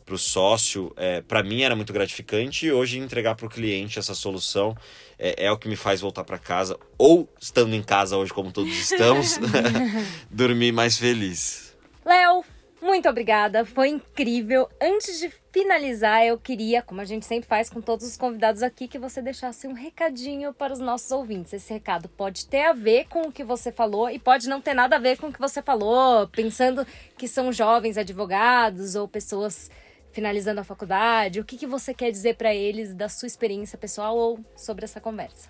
para 0.06 0.16
o 0.16 0.18
sócio, 0.18 0.94
é, 0.96 1.20
para 1.20 1.44
mim 1.44 1.64
era 1.64 1.76
muito 1.76 1.92
gratificante. 1.92 2.68
E 2.68 2.72
hoje 2.72 2.98
entregar 2.98 3.36
para 3.36 3.46
o 3.46 3.50
cliente 3.50 4.00
essa 4.00 4.16
solução 4.16 4.74
é, 5.20 5.48
é, 5.48 5.52
o 5.52 5.58
que 5.58 5.68
me 5.68 5.76
faz 5.76 6.00
voltar 6.00 6.24
para 6.24 6.38
casa, 6.38 6.80
ou 6.98 7.28
estando 7.42 7.76
em 7.76 7.84
casa 7.84 8.16
hoje, 8.16 8.32
como 8.32 8.54
todos 8.54 8.74
estamos, 8.74 9.38
dormir 10.32 10.72
mais 10.72 10.98
feliz. 10.98 11.76
Léo, 12.06 12.46
muito 12.82 13.10
obrigada, 13.10 13.66
foi 13.66 13.90
incrível. 13.90 14.70
Antes 14.82 15.20
de 15.20 15.32
finalizar, 15.52 16.24
eu 16.24 16.38
queria, 16.38 16.82
como 16.82 17.02
a 17.02 17.06
gente 17.06 17.26
sempre 17.26 17.48
faz 17.48 17.70
com 17.70 17.82
todos 17.82 18.06
os 18.06 18.16
convidados 18.16 18.62
aqui, 18.62 18.88
que 18.88 19.00
você 19.00 19.22
deixasse 19.22 19.68
um 19.68 19.74
recadinho 19.74 20.54
para 20.54 20.72
os 20.72 20.80
nossos 20.80 21.10
ouvintes. 21.12 21.54
Esse 21.54 21.74
recado 21.74 22.08
pode 22.10 22.46
ter 22.46 22.62
a 22.62 22.74
ver 22.74 23.06
com 23.08 23.24
o 23.24 23.32
que 23.32 23.44
você 23.44 23.72
falou 23.72 24.10
e 24.10 24.20
pode 24.20 24.48
não 24.48 24.62
ter 24.62 24.74
nada 24.74 24.96
a 24.96 25.00
ver 25.00 25.18
com 25.18 25.28
o 25.28 25.34
que 25.34 25.40
você 25.40 25.62
falou, 25.62 26.28
pensando 26.28 26.86
que 27.18 27.28
são 27.28 27.52
jovens 27.52 27.98
advogados 27.98 28.96
ou 28.96 29.08
pessoas 29.08 29.72
finalizando 30.12 30.62
a 30.62 30.64
faculdade. 30.64 31.40
O 31.40 31.46
que, 31.46 31.58
que 31.58 31.68
você 31.68 31.94
quer 31.94 32.12
dizer 32.12 32.36
para 32.36 32.54
eles 32.54 32.94
da 32.94 33.10
sua 33.10 33.28
experiência 33.28 33.78
pessoal 33.78 34.16
ou 34.16 34.40
sobre 34.56 34.86
essa 34.86 35.02
conversa? 35.02 35.50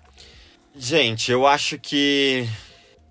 Gente, 0.74 1.32
eu 1.32 1.46
acho 1.46 1.78
que 1.78 2.46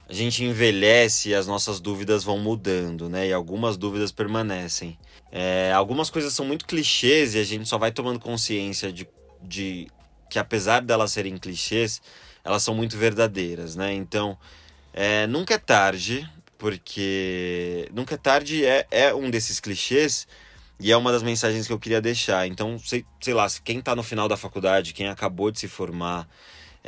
a 0.10 0.14
gente 0.14 0.44
envelhece 0.44 1.30
e 1.30 1.36
as 1.36 1.48
nossas 1.48 1.80
dúvidas 1.80 2.24
vão 2.24 2.38
mudando, 2.38 3.10
né? 3.10 3.28
E 3.28 3.34
algumas 3.34 3.76
dúvidas 3.76 4.12
permanecem. 4.12 4.98
É, 5.32 5.72
algumas 5.74 6.10
coisas 6.10 6.34
são 6.34 6.46
muito 6.46 6.66
clichês 6.66 7.36
e 7.36 7.40
a 7.40 7.44
gente 7.44 7.68
só 7.68 7.78
vai 7.78 7.92
tomando 7.92 8.20
consciência 8.20 8.92
de, 8.92 9.08
de 9.42 9.88
que, 10.30 10.40
apesar 10.40 10.82
delas 10.82 11.12
serem 11.12 11.38
clichês, 11.38 12.02
elas 12.44 12.64
são 12.64 12.74
muito 12.74 12.98
verdadeiras, 12.98 13.76
né? 13.76 13.94
Então, 13.94 14.38
é, 14.94 15.28
nunca 15.28 15.56
é 15.56 15.58
tarde, 15.58 16.30
porque 16.58 17.90
nunca 17.94 18.16
é 18.16 18.18
tarde 18.18 18.66
é, 18.66 18.88
é 18.90 19.14
um 19.14 19.30
desses 19.30 19.60
clichês 19.60 20.26
e 20.80 20.92
é 20.92 20.96
uma 20.98 21.12
das 21.12 21.24
mensagens 21.24 21.68
que 21.68 21.74
eu 21.74 21.80
queria 21.80 22.02
deixar. 22.02 22.48
Então, 22.48 22.80
sei, 22.80 23.06
sei 23.20 23.34
lá, 23.34 23.46
quem 23.64 23.80
está 23.80 23.94
no 23.94 24.04
final 24.04 24.30
da 24.30 24.38
faculdade, 24.38 24.94
quem 24.94 25.10
acabou 25.10 25.52
de 25.52 25.60
se 25.60 25.68
formar, 25.68 26.28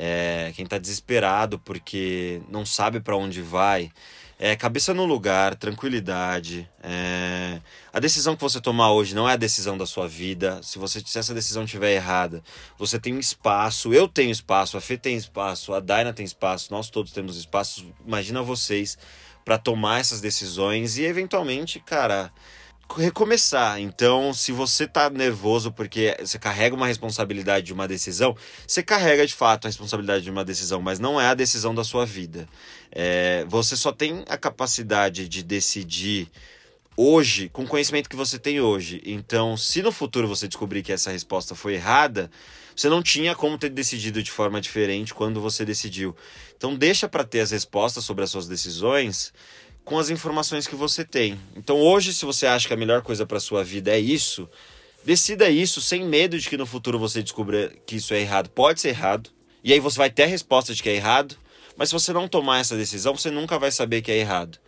é, 0.01 0.53
quem 0.55 0.63
está 0.63 0.77
desesperado 0.77 1.59
porque 1.59 2.41
não 2.49 2.65
sabe 2.65 3.01
para 3.01 3.17
onde 3.17 3.41
vai, 3.41 3.91
é, 4.39 4.55
cabeça 4.55 4.93
no 4.93 5.03
lugar, 5.03 5.55
tranquilidade. 5.55 6.69
É, 6.81 7.59
a 7.91 7.99
decisão 7.99 8.37
que 8.37 8.41
você 8.41 8.61
tomar 8.61 8.93
hoje 8.93 9.13
não 9.13 9.27
é 9.27 9.33
a 9.33 9.35
decisão 9.35 9.77
da 9.77 9.85
sua 9.85 10.07
vida. 10.07 10.61
Se 10.63 10.79
você 10.79 11.01
se 11.05 11.19
essa 11.19 11.33
decisão 11.33 11.65
estiver 11.65 11.91
errada, 11.91 12.41
você 12.77 12.97
tem 12.97 13.13
um 13.13 13.19
espaço. 13.19 13.93
Eu 13.93 14.07
tenho 14.07 14.31
espaço, 14.31 14.77
a 14.77 14.81
Fê 14.81 14.97
tem 14.97 15.17
espaço, 15.17 15.73
a 15.73 15.81
Daina 15.81 16.13
tem 16.13 16.25
espaço, 16.25 16.71
nós 16.71 16.89
todos 16.89 17.11
temos 17.11 17.35
espaço. 17.35 17.93
Imagina 18.07 18.41
vocês 18.41 18.97
para 19.43 19.57
tomar 19.57 19.99
essas 19.99 20.21
decisões 20.21 20.97
e 20.97 21.03
eventualmente, 21.03 21.81
cara, 21.81 22.31
recomeçar. 22.97 23.79
Então, 23.79 24.33
se 24.33 24.51
você 24.51 24.87
tá 24.87 25.09
nervoso 25.09 25.71
porque 25.71 26.17
você 26.19 26.39
carrega 26.39 26.75
uma 26.75 26.87
responsabilidade 26.87 27.67
de 27.67 27.73
uma 27.73 27.87
decisão, 27.87 28.35
você 28.65 28.81
carrega 28.81 29.25
de 29.25 29.33
fato 29.33 29.65
a 29.65 29.69
responsabilidade 29.69 30.23
de 30.23 30.31
uma 30.31 30.43
decisão, 30.43 30.81
mas 30.81 30.99
não 30.99 31.19
é 31.19 31.27
a 31.27 31.33
decisão 31.33 31.73
da 31.73 31.83
sua 31.83 32.05
vida. 32.05 32.47
É, 32.91 33.45
você 33.47 33.75
só 33.75 33.91
tem 33.91 34.23
a 34.27 34.37
capacidade 34.37 35.27
de 35.27 35.43
decidir 35.43 36.29
hoje 36.97 37.47
com 37.47 37.63
o 37.63 37.67
conhecimento 37.67 38.09
que 38.09 38.15
você 38.15 38.37
tem 38.37 38.59
hoje. 38.59 39.01
Então, 39.05 39.55
se 39.55 39.81
no 39.81 39.91
futuro 39.91 40.27
você 40.27 40.47
descobrir 40.47 40.83
que 40.83 40.91
essa 40.91 41.11
resposta 41.11 41.55
foi 41.55 41.75
errada, 41.75 42.29
você 42.75 42.89
não 42.89 43.01
tinha 43.01 43.35
como 43.35 43.57
ter 43.57 43.69
decidido 43.69 44.21
de 44.21 44.31
forma 44.31 44.59
diferente 44.59 45.13
quando 45.13 45.39
você 45.39 45.63
decidiu. 45.63 46.15
Então, 46.57 46.75
deixa 46.75 47.07
para 47.07 47.23
ter 47.23 47.39
as 47.39 47.51
respostas 47.51 48.03
sobre 48.03 48.23
as 48.23 48.31
suas 48.31 48.47
decisões 48.47 49.33
com 49.89 49.97
as 49.97 50.11
informações 50.11 50.67
que 50.67 50.75
você 50.75 51.03
tem. 51.03 51.39
Então 51.55 51.81
hoje, 51.81 52.13
se 52.13 52.23
você 52.23 52.45
acha 52.45 52.67
que 52.67 52.73
a 52.75 52.77
melhor 52.77 53.01
coisa 53.01 53.25
para 53.25 53.39
sua 53.39 53.63
vida 53.63 53.89
é 53.89 53.99
isso, 53.99 54.47
decida 55.03 55.49
isso 55.49 55.81
sem 55.81 56.05
medo 56.05 56.37
de 56.37 56.47
que 56.47 56.55
no 56.55 56.67
futuro 56.67 56.99
você 56.99 57.23
descubra 57.23 57.73
que 57.87 57.95
isso 57.95 58.13
é 58.13 58.21
errado. 58.21 58.51
Pode 58.51 58.79
ser 58.79 58.89
errado. 58.89 59.31
E 59.63 59.73
aí 59.73 59.79
você 59.79 59.97
vai 59.97 60.11
ter 60.11 60.23
a 60.23 60.27
resposta 60.27 60.75
de 60.75 60.83
que 60.83 60.89
é 60.89 60.95
errado. 60.95 61.35
Mas 61.75 61.89
se 61.89 61.93
você 61.93 62.13
não 62.13 62.27
tomar 62.27 62.59
essa 62.59 62.77
decisão, 62.77 63.17
você 63.17 63.31
nunca 63.31 63.57
vai 63.57 63.71
saber 63.71 64.03
que 64.03 64.11
é 64.11 64.17
errado. 64.17 64.59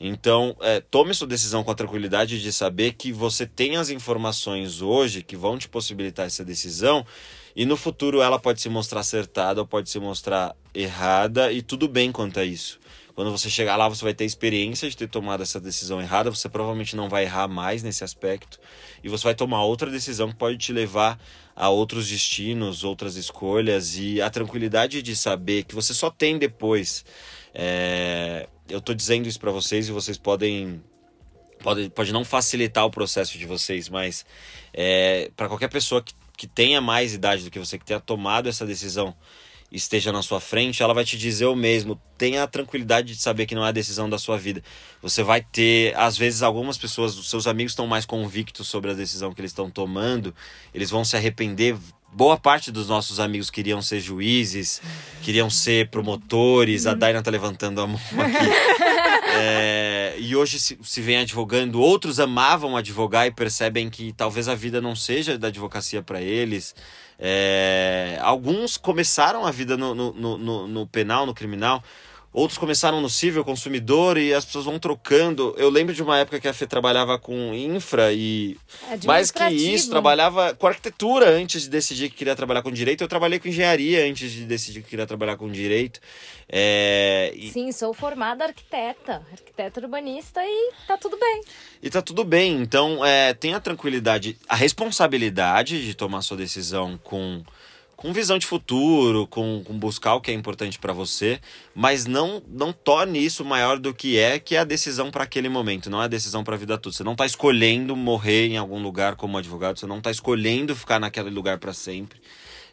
Então, 0.00 0.56
é, 0.60 0.80
tome 0.80 1.14
sua 1.14 1.28
decisão 1.28 1.62
com 1.62 1.70
a 1.70 1.74
tranquilidade 1.76 2.42
de 2.42 2.52
saber 2.52 2.94
que 2.94 3.12
você 3.12 3.46
tem 3.46 3.76
as 3.76 3.90
informações 3.90 4.82
hoje 4.82 5.22
que 5.22 5.36
vão 5.36 5.56
te 5.56 5.68
possibilitar 5.68 6.26
essa 6.26 6.44
decisão 6.44 7.06
e 7.54 7.64
no 7.64 7.76
futuro 7.76 8.20
ela 8.20 8.40
pode 8.40 8.60
se 8.60 8.68
mostrar 8.68 9.00
acertada 9.00 9.60
ou 9.60 9.66
pode 9.68 9.88
se 9.88 10.00
mostrar 10.00 10.56
errada 10.74 11.52
e 11.52 11.62
tudo 11.62 11.86
bem 11.86 12.10
quanto 12.10 12.40
a 12.40 12.44
isso. 12.44 12.80
Quando 13.14 13.30
você 13.30 13.48
chegar 13.48 13.76
lá, 13.76 13.88
você 13.88 14.02
vai 14.02 14.12
ter 14.12 14.24
experiência 14.24 14.90
de 14.90 14.96
ter 14.96 15.08
tomado 15.08 15.42
essa 15.42 15.60
decisão 15.60 16.00
errada, 16.00 16.30
você 16.30 16.48
provavelmente 16.48 16.96
não 16.96 17.08
vai 17.08 17.24
errar 17.24 17.46
mais 17.46 17.82
nesse 17.82 18.02
aspecto, 18.02 18.58
e 19.04 19.08
você 19.08 19.22
vai 19.22 19.34
tomar 19.34 19.62
outra 19.64 19.88
decisão 19.88 20.30
que 20.30 20.36
pode 20.36 20.58
te 20.58 20.72
levar 20.72 21.18
a 21.54 21.68
outros 21.68 22.08
destinos, 22.08 22.82
outras 22.82 23.14
escolhas, 23.14 23.96
e 23.96 24.20
a 24.20 24.28
tranquilidade 24.28 25.00
de 25.00 25.14
saber 25.14 25.62
que 25.62 25.74
você 25.74 25.94
só 25.94 26.10
tem 26.10 26.38
depois. 26.38 27.04
É... 27.54 28.48
Eu 28.68 28.78
estou 28.78 28.94
dizendo 28.94 29.28
isso 29.28 29.38
para 29.38 29.50
vocês 29.50 29.88
e 29.88 29.92
vocês 29.92 30.16
podem 30.16 30.82
pode, 31.64 31.88
pode 31.90 32.12
não 32.12 32.24
facilitar 32.24 32.84
o 32.84 32.90
processo 32.90 33.38
de 33.38 33.46
vocês, 33.46 33.88
mas 33.88 34.24
é, 34.72 35.30
para 35.36 35.48
qualquer 35.48 35.68
pessoa 35.68 36.02
que, 36.02 36.14
que 36.36 36.46
tenha 36.46 36.80
mais 36.80 37.14
idade 37.14 37.44
do 37.44 37.50
que 37.50 37.58
você, 37.58 37.78
que 37.78 37.84
tenha 37.84 38.00
tomado 38.00 38.48
essa 38.48 38.66
decisão 38.66 39.14
esteja 39.74 40.12
na 40.12 40.22
sua 40.22 40.40
frente, 40.40 40.82
ela 40.82 40.94
vai 40.94 41.04
te 41.04 41.18
dizer 41.18 41.46
o 41.46 41.56
mesmo. 41.56 42.00
Tenha 42.16 42.44
a 42.44 42.46
tranquilidade 42.46 43.14
de 43.14 43.20
saber 43.20 43.44
que 43.44 43.54
não 43.54 43.64
é 43.64 43.68
a 43.68 43.72
decisão 43.72 44.08
da 44.08 44.18
sua 44.18 44.38
vida. 44.38 44.62
Você 45.02 45.22
vai 45.22 45.42
ter, 45.42 45.94
às 45.96 46.16
vezes, 46.16 46.42
algumas 46.42 46.78
pessoas, 46.78 47.18
os 47.18 47.28
seus 47.28 47.46
amigos 47.46 47.72
estão 47.72 47.86
mais 47.86 48.06
convictos 48.06 48.68
sobre 48.68 48.92
a 48.92 48.94
decisão 48.94 49.32
que 49.34 49.40
eles 49.40 49.50
estão 49.50 49.68
tomando, 49.68 50.34
eles 50.72 50.90
vão 50.90 51.04
se 51.04 51.16
arrepender. 51.16 51.76
Boa 52.12 52.36
parte 52.36 52.70
dos 52.70 52.88
nossos 52.88 53.18
amigos 53.18 53.50
queriam 53.50 53.82
ser 53.82 53.98
juízes, 53.98 54.80
queriam 55.20 55.50
ser 55.50 55.90
promotores. 55.90 56.86
A 56.86 56.94
Daina 56.94 57.20
tá 57.20 57.30
levantando 57.30 57.80
a 57.80 57.86
mão 57.86 58.00
aqui. 58.18 58.94
É, 59.36 60.14
e 60.18 60.36
hoje 60.36 60.60
se, 60.60 60.78
se 60.80 61.00
vem 61.00 61.16
advogando. 61.16 61.80
Outros 61.80 62.20
amavam 62.20 62.76
advogar 62.76 63.26
e 63.26 63.32
percebem 63.32 63.90
que 63.90 64.12
talvez 64.12 64.46
a 64.48 64.54
vida 64.54 64.80
não 64.80 64.94
seja 64.94 65.36
da 65.36 65.48
advocacia 65.48 66.02
para 66.02 66.22
eles. 66.22 66.72
É, 67.18 68.18
alguns 68.20 68.76
começaram 68.76 69.46
a 69.46 69.50
vida 69.50 69.76
no, 69.76 69.94
no, 69.94 70.12
no, 70.38 70.68
no 70.68 70.86
penal, 70.86 71.26
no 71.26 71.34
criminal, 71.34 71.82
outros 72.34 72.58
começaram 72.58 73.00
no 73.00 73.08
civil, 73.08 73.44
consumidor, 73.44 74.18
e 74.18 74.34
as 74.34 74.44
pessoas 74.44 74.64
vão 74.64 74.76
trocando. 74.76 75.54
Eu 75.56 75.70
lembro 75.70 75.94
de 75.94 76.02
uma 76.02 76.18
época 76.18 76.40
que 76.40 76.48
a 76.48 76.52
Fê 76.52 76.66
trabalhava 76.66 77.16
com 77.16 77.54
infra 77.54 78.12
e, 78.12 78.58
mais 79.06 79.30
que 79.30 79.44
isso, 79.44 79.88
trabalhava 79.88 80.52
com 80.54 80.66
arquitetura 80.66 81.30
antes 81.30 81.62
de 81.62 81.70
decidir 81.70 82.10
que 82.10 82.16
queria 82.16 82.34
trabalhar 82.34 82.62
com 82.62 82.72
direito. 82.72 83.02
Eu 83.02 83.08
trabalhei 83.08 83.38
com 83.38 83.46
engenharia 83.46 84.04
antes 84.04 84.32
de 84.32 84.44
decidir 84.44 84.82
que 84.82 84.90
queria 84.90 85.06
trabalhar 85.06 85.36
com 85.36 85.48
direito. 85.48 86.00
É, 86.48 87.32
e... 87.36 87.50
Sim, 87.52 87.70
sou 87.70 87.94
formada 87.94 88.44
arquiteta, 88.44 89.22
arquiteta 89.30 89.80
urbanista 89.80 90.42
e 90.44 90.72
tá 90.88 90.98
tudo 90.98 91.16
bem. 91.16 91.40
E 91.80 91.88
tá 91.88 92.02
tudo 92.02 92.24
bem. 92.24 92.60
Então, 92.60 93.04
é, 93.04 93.32
tenha 93.32 93.60
tranquilidade, 93.60 94.36
a 94.48 94.56
responsabilidade 94.56 95.86
de 95.86 95.94
tomar 95.94 96.20
sua 96.22 96.36
decisão 96.36 96.98
com 97.02 97.44
com 97.96 98.12
visão 98.12 98.38
de 98.38 98.46
futuro, 98.46 99.26
com, 99.26 99.62
com 99.64 99.78
buscar 99.78 100.14
o 100.14 100.20
que 100.20 100.30
é 100.30 100.34
importante 100.34 100.78
para 100.78 100.92
você, 100.92 101.40
mas 101.74 102.06
não 102.06 102.42
não 102.48 102.72
torne 102.72 103.24
isso 103.24 103.44
maior 103.44 103.78
do 103.78 103.94
que 103.94 104.18
é, 104.18 104.38
que 104.38 104.56
é 104.56 104.58
a 104.58 104.64
decisão 104.64 105.10
para 105.10 105.24
aquele 105.24 105.48
momento, 105.48 105.88
não 105.88 106.00
é 106.02 106.04
a 106.04 106.08
decisão 106.08 106.44
para 106.44 106.54
a 106.54 106.58
vida 106.58 106.78
toda. 106.78 106.94
Você 106.94 107.04
não 107.04 107.12
está 107.12 107.26
escolhendo 107.26 107.96
morrer 107.96 108.48
em 108.48 108.56
algum 108.56 108.82
lugar 108.82 109.16
como 109.16 109.38
advogado, 109.38 109.78
você 109.78 109.86
não 109.86 109.98
está 109.98 110.10
escolhendo 110.10 110.74
ficar 110.74 110.98
naquele 110.98 111.30
lugar 111.30 111.58
para 111.58 111.72
sempre. 111.72 112.20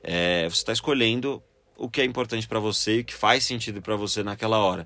É, 0.03 0.49
você 0.49 0.57
está 0.57 0.73
escolhendo 0.73 1.41
o 1.77 1.89
que 1.89 2.01
é 2.01 2.05
importante 2.05 2.47
para 2.47 2.59
você 2.59 2.97
e 2.97 3.01
o 3.01 3.05
que 3.05 3.13
faz 3.13 3.43
sentido 3.43 3.81
para 3.81 3.95
você 3.95 4.23
naquela 4.23 4.59
hora. 4.59 4.85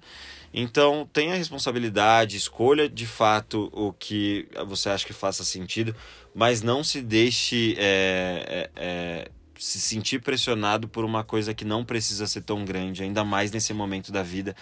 Então, 0.54 1.10
tenha 1.12 1.36
responsabilidade, 1.36 2.38
escolha 2.38 2.88
de 2.88 3.06
fato 3.06 3.70
o 3.74 3.92
que 3.92 4.48
você 4.66 4.90
acha 4.90 5.06
que 5.06 5.12
faça 5.12 5.44
sentido, 5.44 5.94
mas 6.34 6.62
não 6.62 6.82
se 6.82 7.02
deixe 7.02 7.76
é, 7.78 8.46
é, 8.48 8.70
é, 8.78 9.32
se 9.58 9.80
sentir 9.80 10.22
pressionado 10.22 10.88
por 10.88 11.06
uma 11.06 11.24
coisa 11.24 11.54
que 11.54 11.66
não 11.66 11.84
precisa 11.84 12.28
ser 12.28 12.42
tão 12.42 12.66
grande, 12.66 13.04
ainda 13.04 13.24
mais 13.24 13.52
nesse 13.52 13.74
momento 13.74 14.12
da 14.12 14.24
vida 14.24 14.56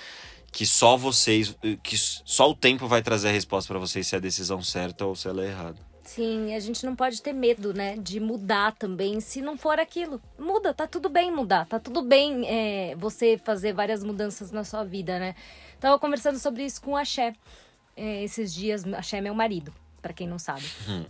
que 0.54 0.68
só 0.68 0.96
vocês, 0.96 1.58
que 1.82 1.98
só 1.98 2.52
o 2.52 2.56
tempo 2.56 2.88
vai 2.88 3.02
trazer 3.02 3.30
a 3.30 3.32
resposta 3.32 3.68
para 3.68 3.80
vocês 3.80 4.06
se 4.06 4.14
é 4.14 4.20
a 4.20 4.22
decisão 4.22 4.62
certa 4.62 5.04
ou 5.04 5.16
se 5.16 5.28
ela 5.28 5.44
é 5.44 5.48
errada. 5.48 5.80
Sim, 6.06 6.54
a 6.54 6.60
gente 6.60 6.86
não 6.86 6.96
pode 6.96 7.22
ter 7.24 7.34
medo, 7.34 7.74
né, 7.74 7.98
de 7.98 8.20
mudar 8.20 8.74
também, 8.74 9.20
se 9.20 9.42
não 9.42 9.58
for 9.58 9.80
aquilo. 9.80 10.22
Muda, 10.38 10.72
tá 10.72 10.86
tudo 10.86 11.10
bem 11.10 11.32
mudar, 11.32 11.66
tá 11.66 11.80
tudo 11.80 12.04
bem 12.04 12.46
é, 12.46 12.96
você 12.96 13.36
fazer 13.44 13.74
várias 13.74 14.04
mudanças 14.04 14.52
na 14.52 14.64
sua 14.64 14.84
vida, 14.84 15.18
né? 15.18 15.34
Tava 15.80 15.98
conversando 15.98 16.38
sobre 16.38 16.64
isso 16.64 16.80
com 16.82 16.92
o 16.92 16.98
Axé 16.98 17.34
é, 17.98 18.24
esses 18.24 18.54
dias. 18.54 18.86
Axé 18.94 19.18
é 19.18 19.22
meu 19.22 19.34
marido, 19.34 19.74
para 20.04 20.14
quem 20.14 20.28
não 20.28 20.38
sabe. 20.38 20.66
Hum. 20.88 21.06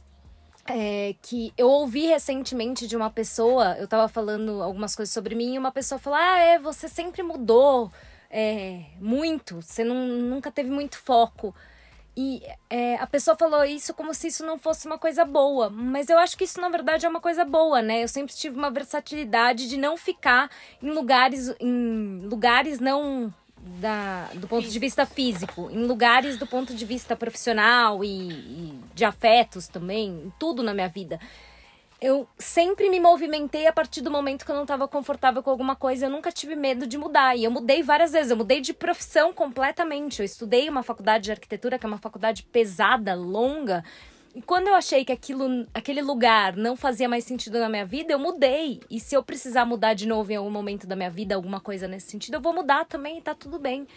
É, 0.66 1.16
que 1.22 1.53
eu 1.57 1.70
ouvi 1.70 2.05
recentemente 2.05 2.88
de 2.88 2.95
uma 2.95 3.09
pessoa, 3.09 3.76
eu 3.78 3.88
tava 3.88 4.07
falando 4.07 4.64
algumas 4.64 4.95
coisas 4.95 5.14
sobre 5.14 5.36
mim, 5.36 5.55
e 5.55 5.59
uma 5.59 5.72
pessoa 5.72 5.99
falou: 5.99 6.18
Ah, 6.18 6.39
é, 6.39 6.57
você 6.57 6.88
sempre 6.88 7.22
mudou 7.22 7.91
é, 8.30 8.86
muito, 8.99 9.61
você 9.61 9.84
não, 9.84 10.07
nunca 10.07 10.51
teve 10.51 10.70
muito 10.72 10.97
foco. 10.97 11.53
E 12.16 12.43
é, 12.70 12.95
a 12.97 13.07
pessoa 13.07 13.36
falou 13.36 13.66
isso 13.66 13.93
como 13.93 14.14
se 14.14 14.28
isso 14.28 14.45
não 14.45 14.57
fosse 14.57 14.86
uma 14.86 14.99
coisa 14.99 15.26
boa, 15.26 15.70
mas 15.70 16.09
eu 16.09 16.18
acho 16.18 16.38
que 16.38 16.43
isso 16.43 16.61
na 16.61 16.70
verdade 16.70 17.05
é 17.05 17.09
uma 17.09 17.20
coisa 17.20 17.43
boa, 17.43 17.82
né? 17.82 18.03
Eu 18.03 18.07
sempre 18.07 18.34
tive 18.34 18.55
uma 18.55 18.70
versatilidade 18.70 19.68
de 19.68 19.78
não 19.78 19.97
ficar 19.97 20.49
em 20.82 20.91
lugares, 20.91 21.53
em 21.59 22.28
lugares 22.28 22.80
não 22.80 23.34
da, 23.80 24.30
do 24.36 24.47
ponto 24.47 24.68
de 24.68 24.80
vista 24.80 25.05
físico, 25.05 25.70
em 25.72 25.86
lugares 25.86 26.38
do 26.38 26.45
ponto 26.45 26.74
de 26.76 26.86
vista 26.86 27.16
profissional 27.16 28.03
e, 28.03 28.32
e 28.32 28.80
de 28.93 29.05
afetos 29.05 29.68
também, 29.68 30.32
tudo 30.38 30.61
na 30.61 30.74
minha 30.74 30.89
vida 30.89 31.20
eu 32.03 32.28
sempre 32.38 32.89
me 32.89 32.99
movimentei 32.99 33.66
a 33.66 33.72
partir 33.72 34.01
do 34.01 34.11
momento 34.11 34.43
que 34.43 34.51
eu 34.51 34.55
não 34.55 34.64
estava 34.64 34.89
confortável 34.89 35.41
com 35.41 35.49
alguma 35.49 35.74
coisa. 35.74 36.05
Eu 36.05 36.09
nunca 36.09 36.34
tive 36.34 36.53
medo 36.53 36.86
de 36.86 36.97
mudar. 36.97 37.34
E 37.38 37.45
eu 37.45 37.49
mudei 37.49 37.82
várias 37.82 38.11
vezes. 38.11 38.30
Eu 38.30 38.36
mudei 38.36 38.59
de 38.59 38.74
profissão 38.74 39.32
completamente. 39.32 40.20
Eu 40.20 40.26
estudei 40.26 40.68
uma 40.68 40.84
faculdade 40.84 41.24
de 41.24 41.32
arquitetura, 41.32 41.80
que 41.80 41.86
é 41.86 41.88
uma 41.88 41.97
faculdade 41.97 42.43
pesada, 42.43 43.16
longa. 43.16 43.86
Quando 44.45 44.67
eu 44.67 44.75
achei 44.75 45.05
que 45.05 45.11
aquilo, 45.11 45.67
aquele 45.73 46.01
lugar 46.01 46.55
não 46.55 46.75
fazia 46.75 47.07
mais 47.07 47.23
sentido 47.23 47.59
na 47.59 47.69
minha 47.69 47.86
vida, 47.86 48.13
eu 48.13 48.19
mudei. 48.19 48.81
E 48.89 48.99
se 48.99 49.15
eu 49.15 49.23
precisar 49.23 49.65
mudar 49.65 49.93
de 49.93 50.07
novo 50.07 50.31
em 50.31 50.36
algum 50.36 50.49
momento 50.49 50.88
da 50.88 50.95
minha 50.95 51.09
vida, 51.09 51.36
alguma 51.36 51.59
coisa 51.59 51.88
nesse 51.88 52.09
sentido, 52.09 52.36
eu 52.36 52.41
vou 52.41 52.53
mudar 52.53 52.86
também 52.86 53.19
e 53.19 53.21
tá 53.21 53.36
tudo 53.36 53.59
bem. 53.59 53.88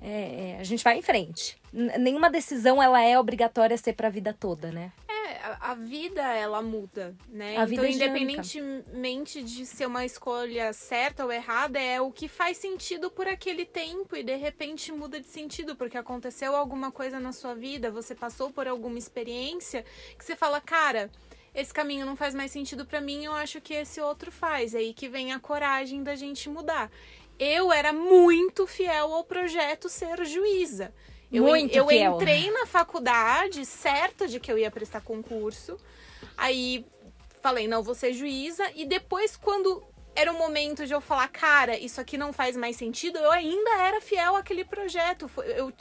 É, 0.00 0.52
é 0.52 0.58
a 0.60 0.64
gente 0.64 0.84
vai 0.84 0.98
em 0.98 1.02
frente. 1.02 1.56
N 1.72 1.98
nenhuma 1.98 2.30
decisão 2.30 2.80
ela 2.80 3.02
é 3.02 3.18
obrigatória 3.18 3.74
a 3.74 3.78
ser 3.78 3.94
para 3.94 4.06
a 4.06 4.10
vida 4.10 4.32
toda, 4.32 4.70
né? 4.70 4.92
A, 5.60 5.74
vida 5.74 6.22
ela 6.22 6.62
muda, 6.62 7.16
né? 7.28 7.56
A 7.56 7.64
então, 7.64 7.84
independentemente 7.84 9.42
de 9.42 9.66
ser 9.66 9.86
uma 9.86 10.04
escolha 10.04 10.72
certa 10.72 11.24
ou 11.24 11.32
errada, 11.32 11.80
é 11.80 12.00
o 12.00 12.10
que 12.10 12.28
faz 12.28 12.56
sentido 12.58 13.10
por 13.10 13.26
aquele 13.26 13.64
tempo 13.64 14.16
e 14.16 14.22
de 14.22 14.36
repente 14.36 14.92
muda 14.92 15.20
de 15.20 15.26
sentido 15.26 15.76
porque 15.76 15.98
aconteceu 15.98 16.54
alguma 16.54 16.90
coisa 16.90 17.18
na 17.18 17.32
sua 17.32 17.54
vida, 17.54 17.90
você 17.90 18.14
passou 18.14 18.50
por 18.50 18.66
alguma 18.66 18.98
experiência 18.98 19.84
que 20.18 20.24
você 20.24 20.36
fala, 20.36 20.60
cara, 20.60 21.10
esse 21.54 21.72
caminho 21.72 22.04
não 22.04 22.16
faz 22.16 22.34
mais 22.34 22.50
sentido 22.50 22.84
para 22.84 23.00
mim, 23.00 23.24
eu 23.24 23.32
acho 23.32 23.60
que 23.60 23.74
esse 23.74 24.00
outro 24.00 24.32
faz. 24.32 24.74
É 24.74 24.78
aí 24.78 24.92
que 24.92 25.08
vem 25.08 25.32
a 25.32 25.38
coragem 25.38 26.02
da 26.02 26.16
gente 26.16 26.48
mudar. 26.48 26.90
Eu 27.38 27.72
era 27.72 27.92
muito 27.92 28.66
fiel 28.66 29.12
ao 29.12 29.24
projeto 29.24 29.88
ser 29.88 30.24
juíza. 30.24 30.92
Eu, 31.34 31.44
Muito 31.44 31.74
eu 31.76 31.88
fiel. 31.88 32.14
entrei 32.14 32.50
na 32.50 32.64
faculdade 32.64 33.66
certa 33.66 34.28
de 34.28 34.38
que 34.38 34.50
eu 34.50 34.56
ia 34.56 34.70
prestar 34.70 35.00
concurso. 35.00 35.76
Aí 36.36 36.86
falei, 37.42 37.66
não, 37.66 37.82
vou 37.82 37.94
ser 37.94 38.12
juíza. 38.12 38.64
E 38.74 38.86
depois, 38.86 39.36
quando 39.36 39.82
era 40.16 40.32
o 40.32 40.38
momento 40.38 40.86
de 40.86 40.92
eu 40.94 41.00
falar, 41.00 41.28
cara, 41.28 41.76
isso 41.76 42.00
aqui 42.00 42.16
não 42.16 42.32
faz 42.32 42.56
mais 42.56 42.76
sentido, 42.76 43.18
eu 43.18 43.30
ainda 43.30 43.70
era 43.82 44.00
fiel 44.00 44.36
àquele 44.36 44.64
projeto. 44.64 45.26
Foi, 45.28 45.46
eu, 45.58 45.72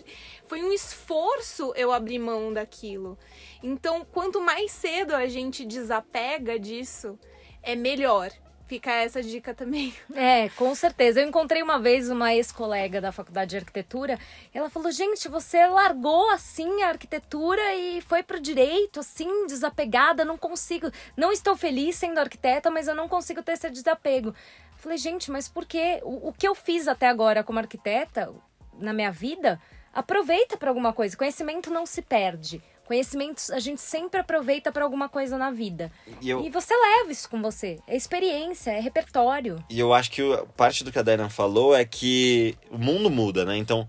foi 0.48 0.64
um 0.64 0.74
esforço 0.74 1.72
eu 1.76 1.92
abrir 1.92 2.20
mão 2.20 2.52
daquilo. 2.52 3.18
Então, 3.62 4.06
quanto 4.12 4.42
mais 4.42 4.72
cedo 4.72 5.14
a 5.16 5.28
gente 5.28 5.64
desapega 5.64 6.58
disso, 6.58 7.18
é 7.62 7.76
melhor. 7.76 8.32
Fica 8.68 8.92
essa 8.92 9.22
dica 9.22 9.54
também. 9.54 9.94
É, 10.16 10.50
com 10.50 10.74
certeza. 10.74 11.20
Eu 11.20 11.28
encontrei 11.28 11.62
uma 11.62 11.80
vez 11.80 12.10
uma 12.10 12.34
ex-colega 12.34 13.02
da 13.02 13.12
faculdade 13.12 13.52
de 13.52 13.58
arquitetura. 13.58 14.18
Ela 14.54 14.70
falou: 14.70 14.92
gente, 14.92 15.28
você 15.28 15.66
largou 15.68 16.30
assim 16.30 16.84
a 16.84 16.90
arquitetura 16.90 17.76
e 17.76 18.02
foi 18.02 18.24
pro 18.24 18.40
direito, 18.40 19.00
assim, 19.00 19.46
desapegada. 19.48 20.24
Não 20.24 20.38
consigo. 20.38 20.90
Não 21.18 21.32
estou 21.32 21.56
feliz 21.56 21.96
sendo 21.96 22.20
arquiteta, 22.20 22.70
mas 22.70 22.88
eu 22.88 22.96
não 22.96 23.08
consigo 23.08 23.44
ter 23.44 23.54
esse 23.54 23.70
desapego. 23.70 24.30
Eu 24.30 24.36
falei, 24.78 24.98
gente, 24.98 25.32
mas 25.32 25.48
por 25.48 25.66
quê? 25.66 26.00
O, 26.04 26.30
o 26.30 26.34
que 26.34 26.48
eu 26.48 26.56
fiz 26.56 26.88
até 26.88 27.08
agora 27.08 27.44
como 27.44 27.60
arquiteta, 27.60 28.34
na 28.80 28.94
minha 28.94 29.12
vida, 29.12 29.60
aproveita 29.94 30.58
para 30.58 30.70
alguma 30.70 30.94
coisa. 30.94 31.18
Conhecimento 31.18 31.72
não 31.72 31.86
se 31.86 32.02
perde. 32.02 32.62
Conhecimentos 32.86 33.50
a 33.50 33.60
gente 33.60 33.82
sempre 33.82 34.20
aproveita 34.20 34.72
para 34.72 34.84
alguma 34.84 35.08
coisa 35.08 35.38
na 35.38 35.52
vida. 35.52 35.92
E, 36.22 36.30
eu... 36.30 36.46
e, 36.46 36.50
você 36.50 36.74
leva 36.76 37.12
isso 37.12 37.30
com 37.30 37.42
você. 37.42 37.80
É 37.88 37.96
experiência, 37.96 38.72
é 38.72 38.80
repertório. 38.80 39.64
E 39.70 39.80
eu 39.80 39.94
acho 39.94 40.12
que 40.12 40.22
parte 40.58 40.84
do 40.84 40.92
que 40.92 41.00
a 41.00 41.02
Diana 41.02 41.30
falou 41.30 41.76
é 41.76 41.86
que 41.86 42.58
o 42.70 42.78
mundo 42.78 43.10
muda, 43.10 43.46
né? 43.46 43.56
Então, 43.58 43.88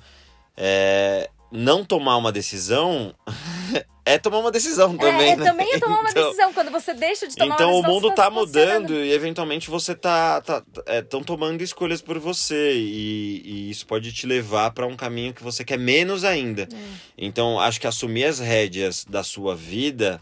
é, 0.56 1.28
não 1.54 1.84
tomar 1.84 2.16
uma 2.16 2.32
decisão 2.32 3.14
é 4.04 4.18
tomar 4.18 4.38
uma 4.38 4.50
decisão 4.50 4.96
também, 4.96 5.30
é, 5.30 5.36
né? 5.36 5.44
também 5.44 5.72
é 5.72 5.78
tomar 5.78 6.00
uma 6.00 6.10
então, 6.10 6.24
decisão. 6.24 6.52
Quando 6.52 6.70
você 6.70 6.92
deixa 6.92 7.26
de 7.26 7.36
tomar 7.36 7.54
então, 7.54 7.68
uma 7.68 7.76
decisão. 7.76 7.98
Então 7.98 8.00
o 8.00 8.08
mundo 8.08 8.14
tá 8.14 8.28
mudando 8.28 8.92
e 8.92 9.12
eventualmente 9.12 9.70
você 9.70 9.94
tá. 9.94 10.38
Estão 10.40 10.60
tá, 10.60 10.82
é, 10.86 11.00
tomando 11.02 11.62
escolhas 11.62 12.02
por 12.02 12.18
você. 12.18 12.74
E, 12.74 13.42
e 13.44 13.70
isso 13.70 13.86
pode 13.86 14.12
te 14.12 14.26
levar 14.26 14.72
para 14.72 14.86
um 14.86 14.96
caminho 14.96 15.32
que 15.32 15.42
você 15.42 15.64
quer 15.64 15.78
menos 15.78 16.24
ainda. 16.24 16.62
É. 16.62 16.76
Então, 17.16 17.58
acho 17.58 17.80
que 17.80 17.86
assumir 17.86 18.24
as 18.24 18.38
rédeas 18.40 19.06
da 19.08 19.22
sua 19.22 19.54
vida 19.54 20.20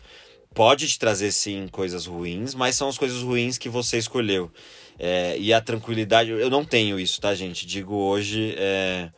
pode 0.54 0.86
te 0.86 0.98
trazer 0.98 1.32
sim 1.32 1.66
coisas 1.66 2.06
ruins, 2.06 2.54
mas 2.54 2.76
são 2.76 2.88
as 2.88 2.98
coisas 2.98 3.22
ruins 3.22 3.58
que 3.58 3.68
você 3.68 3.98
escolheu. 3.98 4.50
É, 4.98 5.36
e 5.38 5.52
a 5.52 5.60
tranquilidade, 5.60 6.30
eu 6.30 6.50
não 6.50 6.64
tenho 6.64 7.00
isso, 7.00 7.20
tá, 7.20 7.34
gente? 7.34 7.66
Digo 7.66 7.96
hoje, 7.96 8.54
é, 8.56 9.10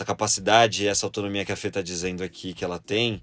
essa 0.00 0.04
capacidade, 0.04 0.88
essa 0.88 1.06
autonomia 1.06 1.44
que 1.44 1.52
a 1.52 1.56
Fê 1.56 1.70
tá 1.70 1.82
dizendo 1.82 2.22
aqui 2.24 2.54
que 2.54 2.64
ela 2.64 2.78
tem 2.78 3.22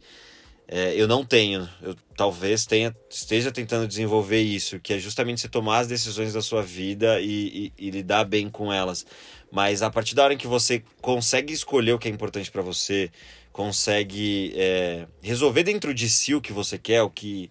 É, 0.69 0.93
eu 0.95 1.07
não 1.07 1.23
tenho. 1.25 1.67
Eu 1.81 1.95
talvez 2.15 2.65
tenha, 2.65 2.93
esteja 3.09 3.51
tentando 3.51 3.87
desenvolver 3.87 4.41
isso, 4.41 4.79
que 4.81 4.93
é 4.93 4.99
justamente 4.99 5.39
você 5.41 5.47
tomar 5.47 5.79
as 5.79 5.87
decisões 5.87 6.33
da 6.33 6.41
sua 6.41 6.61
vida 6.61 7.21
e, 7.21 7.71
e, 7.77 7.87
e 7.87 7.91
lidar 7.91 8.25
bem 8.25 8.49
com 8.49 8.71
elas. 8.73 9.05
Mas 9.51 9.81
a 9.81 9.89
partir 9.89 10.13
da 10.15 10.23
hora 10.25 10.33
em 10.33 10.37
que 10.37 10.47
você 10.47 10.83
consegue 11.01 11.53
escolher 11.53 11.93
o 11.93 11.99
que 11.99 12.09
é 12.09 12.11
importante 12.11 12.51
para 12.51 12.61
você, 12.61 13.09
consegue 13.53 14.53
é, 14.55 15.07
resolver 15.21 15.63
dentro 15.63 15.93
de 15.93 16.09
si 16.09 16.35
o 16.35 16.41
que 16.41 16.51
você 16.51 16.77
quer, 16.77 17.01
o 17.01 17.09
que 17.09 17.49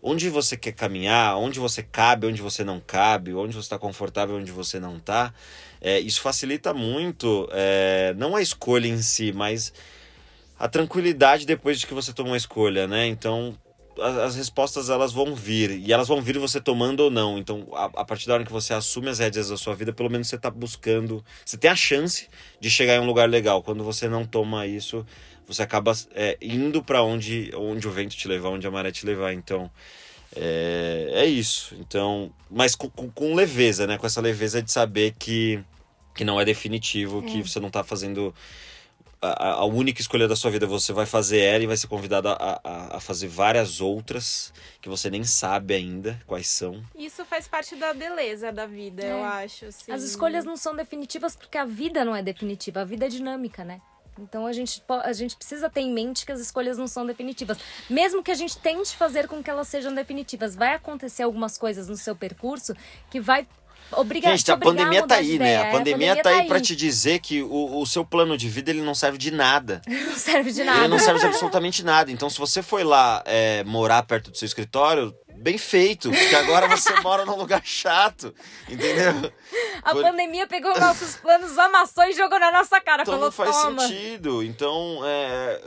onde 0.00 0.28
você 0.30 0.56
quer 0.56 0.72
caminhar, 0.72 1.36
onde 1.38 1.58
você 1.60 1.82
cabe, 1.82 2.26
onde 2.26 2.42
você 2.42 2.64
não 2.64 2.80
cabe, 2.80 3.34
onde 3.34 3.54
você 3.54 3.66
está 3.66 3.78
confortável, 3.78 4.36
onde 4.36 4.52
você 4.52 4.78
não 4.80 4.96
está, 4.98 5.34
é, 5.82 5.98
isso 5.98 6.20
facilita 6.20 6.72
muito 6.72 7.48
é, 7.50 8.14
não 8.16 8.36
a 8.36 8.40
escolha 8.40 8.86
em 8.86 9.02
si, 9.02 9.32
mas 9.32 9.72
a 10.58 10.68
tranquilidade 10.68 11.44
depois 11.44 11.80
de 11.80 11.86
que 11.88 11.92
você 11.92 12.12
toma 12.12 12.30
uma 12.30 12.36
escolha, 12.36 12.86
né? 12.86 13.06
Então 13.06 13.58
as 14.00 14.36
respostas 14.36 14.88
elas 14.88 15.12
vão 15.12 15.34
vir 15.34 15.70
e 15.70 15.92
elas 15.92 16.08
vão 16.08 16.22
vir 16.22 16.38
você 16.38 16.60
tomando 16.60 17.00
ou 17.00 17.10
não. 17.10 17.36
Então, 17.36 17.68
a, 17.72 17.84
a, 17.84 18.04
partir 18.04 18.26
da 18.26 18.34
hora 18.34 18.44
que 18.44 18.52
você 18.52 18.72
assume 18.72 19.08
as 19.08 19.18
rédeas 19.18 19.48
da 19.48 19.56
sua 19.56 19.74
vida, 19.74 19.92
pelo 19.92 20.08
menos 20.08 20.28
você 20.28 20.36
está 20.36 20.50
buscando, 20.50 21.22
você 21.44 21.58
tem 21.58 21.70
a 21.70 21.76
chance 21.76 22.28
de 22.58 22.70
chegar 22.70 22.94
em 22.96 23.00
um 23.00 23.06
lugar 23.06 23.28
legal. 23.28 23.62
Quando 23.62 23.84
você 23.84 24.08
não 24.08 24.24
toma 24.24 24.66
isso, 24.66 25.04
você 25.46 25.62
acaba 25.62 25.92
é, 26.14 26.38
indo 26.40 26.82
para 26.82 27.02
onde, 27.02 27.50
onde 27.54 27.86
o 27.86 27.90
vento 27.90 28.16
te 28.16 28.26
levar, 28.28 28.48
onde 28.48 28.66
a 28.66 28.70
maré 28.70 28.90
te 28.90 29.04
levar. 29.04 29.34
Então, 29.34 29.70
é, 30.34 31.10
é 31.12 31.26
isso. 31.26 31.76
Então, 31.78 32.32
mas 32.50 32.74
com, 32.74 32.88
com, 32.88 33.10
com, 33.10 33.34
leveza, 33.34 33.86
né? 33.86 33.98
Com 33.98 34.06
essa 34.06 34.20
leveza 34.20 34.62
de 34.62 34.72
saber 34.72 35.14
que, 35.18 35.60
que 36.14 36.24
não 36.24 36.40
é 36.40 36.44
definitivo, 36.44 37.20
é. 37.20 37.30
que 37.30 37.42
você 37.42 37.60
não 37.60 37.68
está 37.68 37.82
fazendo 37.82 38.34
a, 39.22 39.50
a, 39.52 39.64
única 39.64 40.00
escolha 40.00 40.26
da 40.26 40.34
sua 40.34 40.50
vida 40.50 40.66
você 40.66 40.92
vai 40.92 41.06
fazer 41.06 41.38
ela 41.38 41.62
e 41.62 41.66
vai 41.66 41.76
ser 41.76 41.86
convidado 41.86 42.28
a, 42.28 42.60
a, 42.64 42.96
a, 42.96 43.00
fazer 43.00 43.28
várias 43.28 43.80
outras 43.80 44.52
que 44.80 44.88
você 44.88 45.08
nem 45.08 45.22
sabe 45.22 45.74
ainda 45.74 46.20
quais 46.26 46.48
são. 46.48 46.82
Isso 46.98 47.24
faz 47.24 47.46
parte 47.46 47.76
da 47.76 47.94
beleza 47.94 48.50
da 48.50 48.66
vida, 48.66 49.04
é. 49.04 49.12
eu 49.12 49.22
acho. 49.22 49.66
Assim. 49.66 49.92
As 49.92 50.02
escolhas 50.02 50.44
não 50.44 50.56
são 50.56 50.74
definitivas 50.74 51.36
porque 51.36 51.56
a 51.56 51.64
vida 51.64 52.04
não 52.04 52.16
é 52.16 52.22
definitiva, 52.22 52.80
a 52.80 52.84
vida 52.84 53.06
é 53.06 53.08
dinâmica, 53.08 53.64
né? 53.64 53.80
Então 54.18 54.46
a 54.46 54.52
gente, 54.52 54.82
a 54.88 55.12
gente 55.12 55.36
precisa 55.36 55.70
ter 55.70 55.80
em 55.80 55.92
mente 55.92 56.26
que 56.26 56.32
as 56.32 56.40
escolhas 56.40 56.76
não 56.76 56.86
são 56.86 57.06
definitivas. 57.06 57.58
Mesmo 57.88 58.22
que 58.22 58.30
a 58.30 58.34
gente 58.34 58.58
tente 58.58 58.94
fazer 58.96 59.26
com 59.26 59.42
que 59.42 59.48
elas 59.48 59.68
sejam 59.68 59.94
definitivas, 59.94 60.54
vai 60.54 60.74
acontecer 60.74 61.22
algumas 61.22 61.56
coisas 61.56 61.88
no 61.88 61.96
seu 61.96 62.14
percurso 62.14 62.74
que 63.08 63.20
vai 63.20 63.46
obrigar 63.96 64.36
Gente, 64.36 64.50
a 64.50 64.56
pandemia 64.56 65.06
tá 65.06 65.16
aí, 65.16 65.38
né? 65.38 65.56
A 65.56 65.70
pandemia, 65.70 65.70
a 65.70 65.78
pandemia 65.78 66.16
tá, 66.16 66.22
tá 66.22 66.30
aí, 66.30 66.40
aí. 66.40 66.48
para 66.48 66.60
te 66.60 66.74
dizer 66.76 67.20
que 67.20 67.42
o, 67.42 67.80
o 67.80 67.86
seu 67.86 68.04
plano 68.04 68.36
de 68.36 68.48
vida 68.48 68.70
ele 68.70 68.82
não 68.82 68.94
serve 68.94 69.18
de 69.18 69.30
nada. 69.30 69.80
não 69.88 70.16
serve 70.16 70.52
de 70.52 70.64
nada. 70.64 70.80
Ele 70.80 70.88
não 70.88 70.98
serve 70.98 71.20
de 71.20 71.26
absolutamente 71.26 71.84
nada. 71.84 72.10
Então, 72.10 72.28
se 72.28 72.38
você 72.38 72.62
foi 72.62 72.84
lá 72.84 73.22
é, 73.24 73.64
morar 73.64 74.02
perto 74.02 74.30
do 74.30 74.36
seu 74.36 74.46
escritório, 74.46 75.14
bem 75.42 75.58
feito, 75.58 76.10
porque 76.10 76.34
agora 76.36 76.68
você 76.68 76.94
mora 77.02 77.26
num 77.26 77.36
lugar 77.36 77.62
chato, 77.64 78.34
entendeu? 78.68 79.32
A 79.82 79.92
Por... 79.92 80.02
pandemia 80.02 80.46
pegou 80.46 80.78
nossos 80.78 81.16
planos, 81.16 81.58
amassou 81.58 82.04
e 82.04 82.12
jogou 82.12 82.38
na 82.38 82.52
nossa 82.52 82.80
cara. 82.80 83.02
Então 83.02 83.14
falou, 83.14 83.26
não 83.26 83.32
faz 83.32 83.62
Toma. 83.62 83.82
sentido. 83.82 84.42
Então, 84.42 85.00
é, 85.04 85.60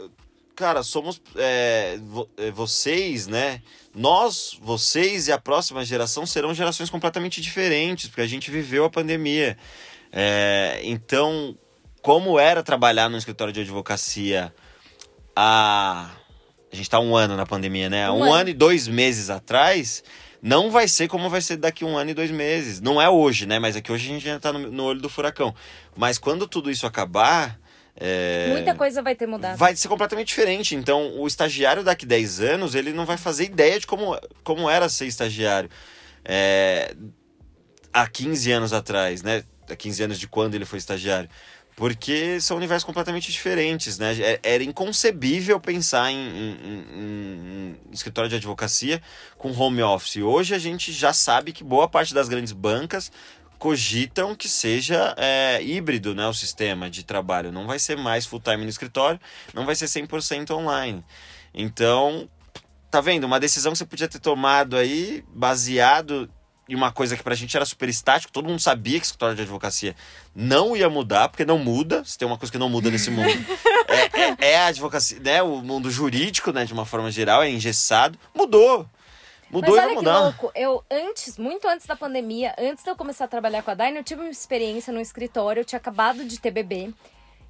cara, 0.56 0.82
somos 0.84 1.22
é, 1.36 2.00
é, 2.38 2.52
vocês, 2.52 3.28
né? 3.28 3.62
Nós, 3.94 4.58
vocês 4.62 5.28
e 5.28 5.32
a 5.32 5.38
próxima 5.38 5.84
geração 5.84 6.26
serão 6.26 6.54
gerações 6.54 6.90
completamente 6.90 7.42
diferentes, 7.42 8.08
porque 8.08 8.22
a 8.22 8.28
gente 8.28 8.50
viveu 8.50 8.86
a 8.86 8.90
pandemia. 8.90 9.58
É, 10.12 10.80
então, 10.84 11.58
como 12.02 12.40
era 12.40 12.64
trabalhar 12.64 13.10
no 13.10 13.18
escritório 13.18 13.54
de 13.54 13.62
advocacia 13.62 14.54
a 15.36 16.10
a 16.72 16.76
gente 16.76 16.88
está 16.88 17.00
um 17.00 17.16
ano 17.16 17.38
na 17.38 17.46
pandemia, 17.46 17.90
né? 17.90 18.10
Um, 18.12 18.16
um 18.16 18.24
ano. 18.24 18.34
ano. 18.34 18.50
e 18.50 18.54
dois 18.54 18.86
meses 18.86 19.30
atrás, 19.30 20.04
não 20.42 20.70
vai 20.70 20.90
ser 20.90 21.08
como 21.08 21.30
vai 21.30 21.40
ser 21.40 21.56
daqui 21.56 21.86
um 21.86 21.98
ano 21.98 22.12
e 22.12 22.14
dois 22.14 22.30
meses. 22.30 22.82
Não 22.82 23.02
é 23.02 23.10
hoje, 23.10 23.46
né? 23.46 23.60
Mas 23.60 23.78
é 23.78 23.82
que 23.82 23.92
hoje 23.92 24.10
a 24.10 24.14
gente 24.14 24.26
já 24.26 24.36
está 24.36 24.52
no, 24.52 24.60
no 24.70 24.84
olho 24.84 25.00
do 25.00 25.08
furacão. 25.08 25.56
Mas 25.96 26.18
quando 26.18 26.46
tudo 26.48 26.70
isso 26.70 26.86
acabar, 26.86 27.58
é... 27.96 28.50
Muita 28.52 28.76
coisa 28.76 29.02
vai 29.02 29.16
ter 29.16 29.28
mudado. 29.28 29.58
Vai 29.58 29.76
ser 29.76 29.88
completamente 29.88 30.28
diferente. 30.28 30.76
Então, 30.76 31.18
o 31.18 31.26
estagiário 31.26 31.84
daqui 31.84 32.06
10 32.06 32.42
anos, 32.42 32.76
ele 32.76 32.92
não 32.92 33.06
vai 33.06 33.18
fazer 33.18 33.46
ideia 33.46 33.80
de 33.80 33.88
como, 33.88 34.20
como 34.44 34.70
era 34.70 34.90
ser 34.90 35.06
estagiário 35.06 35.70
é... 36.24 36.94
há 37.94 38.08
15 38.08 38.52
anos 38.52 38.74
atrás, 38.74 39.22
né? 39.24 39.44
Há 39.70 39.76
15 39.76 40.04
anos 40.04 40.20
de 40.20 40.28
quando 40.28 40.56
ele 40.56 40.66
foi 40.66 40.78
estagiário 40.78 41.30
porque 41.76 42.40
são 42.40 42.56
universos 42.56 42.86
completamente 42.86 43.30
diferentes, 43.32 43.98
né? 43.98 44.16
É, 44.22 44.40
era 44.42 44.64
inconcebível 44.64 45.60
pensar 45.60 46.10
em, 46.10 46.16
em, 46.16 46.58
em, 46.64 46.96
em, 46.96 47.76
escritório 47.92 48.30
de 48.30 48.38
advocacia 48.38 49.02
com 49.38 49.52
home 49.52 49.84
office. 49.84 50.18
Hoje 50.18 50.56
a 50.56 50.60
gente 50.60 50.94
já 50.94 51.12
sabe 51.12 51.52
que 51.52 51.64
boa 51.64 51.88
parte 51.88 52.14
das 52.14 52.30
grandes 52.30 52.54
bancas 52.54 53.12
cogitam 53.58 54.36
que 54.36 54.48
seja 54.48 55.14
é, 55.18 55.62
híbrido 55.62 56.14
né, 56.14 56.28
o 56.28 56.34
sistema 56.34 56.90
de 56.90 57.04
trabalho. 57.04 57.52
Não 57.52 57.66
vai 57.66 57.80
ser 57.80 57.98
mais 57.98 58.26
full-time 58.26 58.64
no 58.64 58.70
escritório, 58.70 59.20
não 59.54 59.66
vai 59.66 59.76
ser 59.76 59.86
100% 59.86 60.52
online. 60.52 61.04
Então, 61.54 62.30
tá 62.92 63.02
vendo? 63.02 63.24
Uma 63.24 63.40
decisão 63.40 63.72
que 63.72 63.78
você 63.78 63.86
podia 63.86 64.08
ter 64.08 64.20
tomado 64.20 64.78
aí, 64.78 65.24
baseado 65.34 66.30
e 66.68 66.76
uma 66.76 66.92
coisa 66.92 67.16
que 67.16 67.24
pra 67.24 67.36
gente 67.36 67.56
era 67.56 67.66
super 67.66 67.88
estático, 67.88 68.34
todo 68.34 68.48
mundo 68.48 68.60
sabia 68.60 69.00
que 69.00 69.06
escritório 69.06 69.36
de 69.36 69.44
advocacia 69.44 69.96
não 70.34 70.76
ia 70.76 70.90
mudar, 70.90 71.30
porque 71.30 71.46
não 71.46 71.60
muda, 71.60 72.04
se 72.04 72.18
tem 72.18 72.28
uma 72.28 72.38
coisa 72.38 72.52
que 72.52 72.58
não 72.58 72.70
muda 72.70 72.90
nesse 72.90 73.12
mundo, 73.12 73.30
é, 73.88 74.20
é, 74.48 74.52
é, 74.54 74.58
a 74.58 74.66
advocacia, 74.68 75.20
né, 75.20 75.44
o 75.44 75.62
mundo 75.62 75.92
jurídico, 75.92 76.52
né, 76.52 76.66
de 76.66 76.74
uma 76.74 76.86
forma 76.86 77.12
geral, 77.12 77.44
é 77.44 77.50
engessado, 77.50 78.18
mudou. 78.34 78.90
Mudou 79.56 79.74
Mas 79.74 79.86
olha 79.86 79.94
mudar. 79.96 80.18
que 80.18 80.24
louco, 80.24 80.52
eu 80.54 80.84
antes, 80.92 81.38
muito 81.38 81.66
antes 81.66 81.86
da 81.86 81.96
pandemia, 81.96 82.54
antes 82.60 82.84
de 82.84 82.90
eu 82.90 82.96
começar 82.96 83.24
a 83.24 83.28
trabalhar 83.28 83.64
com 83.64 83.72
a 83.72 83.74
Daina, 83.74 84.00
eu 84.00 84.04
tive 84.04 84.20
uma 84.20 84.30
experiência 84.30 84.92
no 84.92 85.00
escritório, 85.00 85.62
eu 85.62 85.66
tinha 85.66 85.78
acabado 85.78 86.26
de 86.26 86.38
ter 86.42 86.52
bebê, 86.52 86.94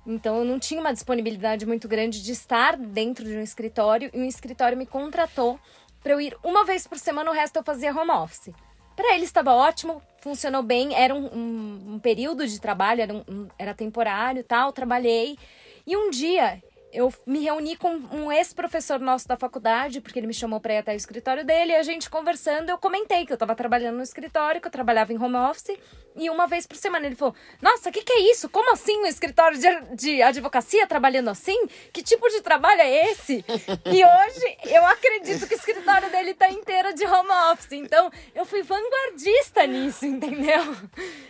então 0.06 0.38
eu 0.38 0.45
não 0.45 0.60
tinha 0.60 0.80
uma 0.80 0.93
disponibilidade 0.93 1.66
muito 1.66 1.88
grande 1.88 2.22
de 2.22 2.32
estar 2.32 2.78
dentro 2.78 3.26
de 3.26 3.36
um 3.36 3.41
escritório, 3.41 4.12
e 4.14 4.20
um 4.20 4.26
escritório 4.26 4.78
me 4.78 4.86
contratou 4.86 5.60
para 6.03 6.14
eu 6.14 6.22
ir 6.22 6.38
uma 6.43 6.64
vez 6.64 6.86
por 6.86 6.99
semana, 6.99 7.32
o 7.32 7.34
resto 7.34 7.56
eu 7.56 7.64
fazia 7.64 7.91
home 7.91 8.12
office. 8.12 8.53
Para 8.95 9.16
ele 9.16 9.24
estava 9.24 9.51
ótimo, 9.51 9.99
funcionou 10.22 10.62
bem, 10.62 10.93
era 10.93 11.14
um, 11.14 11.26
um, 11.26 11.93
um 11.95 11.99
período 11.99 12.47
de 12.47 12.62
trabalho, 12.62 13.01
era, 13.01 13.26
era 13.58 13.74
temporário 13.74 14.43
tal, 14.43 14.72
trabalhei. 14.72 15.38
E 15.88 15.97
um 15.97 16.12
dia 16.12 16.62
eu 16.95 17.13
me 17.25 17.39
reuni 17.39 17.75
com 17.75 17.89
um 17.89 18.31
ex-professor 18.31 18.99
nosso 18.99 19.27
da 19.27 19.35
faculdade, 19.35 19.99
porque 20.01 20.17
ele 20.17 20.27
me 20.27 20.33
chamou 20.33 20.59
para 20.59 20.75
ir 20.75 20.77
até 20.77 20.93
o 20.93 20.95
escritório 20.95 21.43
dele, 21.43 21.73
e 21.73 21.75
a 21.75 21.83
gente 21.83 22.09
conversando, 22.09 22.69
eu 22.69 22.77
comentei 22.77 23.25
que 23.25 23.31
eu 23.31 23.35
estava 23.35 23.53
trabalhando 23.53 23.97
no 23.97 24.03
escritório, 24.03 24.61
que 24.61 24.67
eu 24.67 24.71
trabalhava 24.71 25.11
em 25.11 25.21
home 25.21 25.35
office, 25.35 25.77
e 26.15 26.29
uma 26.29 26.47
vez 26.47 26.65
por 26.65 26.77
semana 26.77 27.05
ele 27.05 27.15
falou: 27.15 27.35
Nossa, 27.61 27.89
o 27.89 27.91
que, 27.91 28.01
que 28.01 28.13
é 28.13 28.31
isso? 28.31 28.47
Como 28.49 28.71
assim 28.71 28.97
um 28.97 29.05
escritório 29.05 29.57
de, 29.57 29.95
de 29.95 30.21
advocacia 30.21 30.87
trabalhando 30.87 31.29
assim? 31.29 31.67
Que 31.91 32.01
tipo 32.01 32.27
de 32.29 32.41
trabalho 32.41 32.81
é 32.81 33.11
esse? 33.11 33.43
e 33.85 34.05
hoje 34.05 34.57
eu 34.65 34.85
acredito 34.85 35.45
que 35.45 35.53
o 35.53 35.57
escritório 35.57 36.09
dele 36.09 36.31
está 36.31 36.49
inteiro 36.49 36.93
de 36.93 37.05
home 37.05 37.29
office, 37.51 37.73
então 37.73 38.09
eu 38.33 38.45
fui 38.45 38.63
vanguardista 38.63 39.67
nisso, 39.67 40.05
entendeu? 40.05 40.75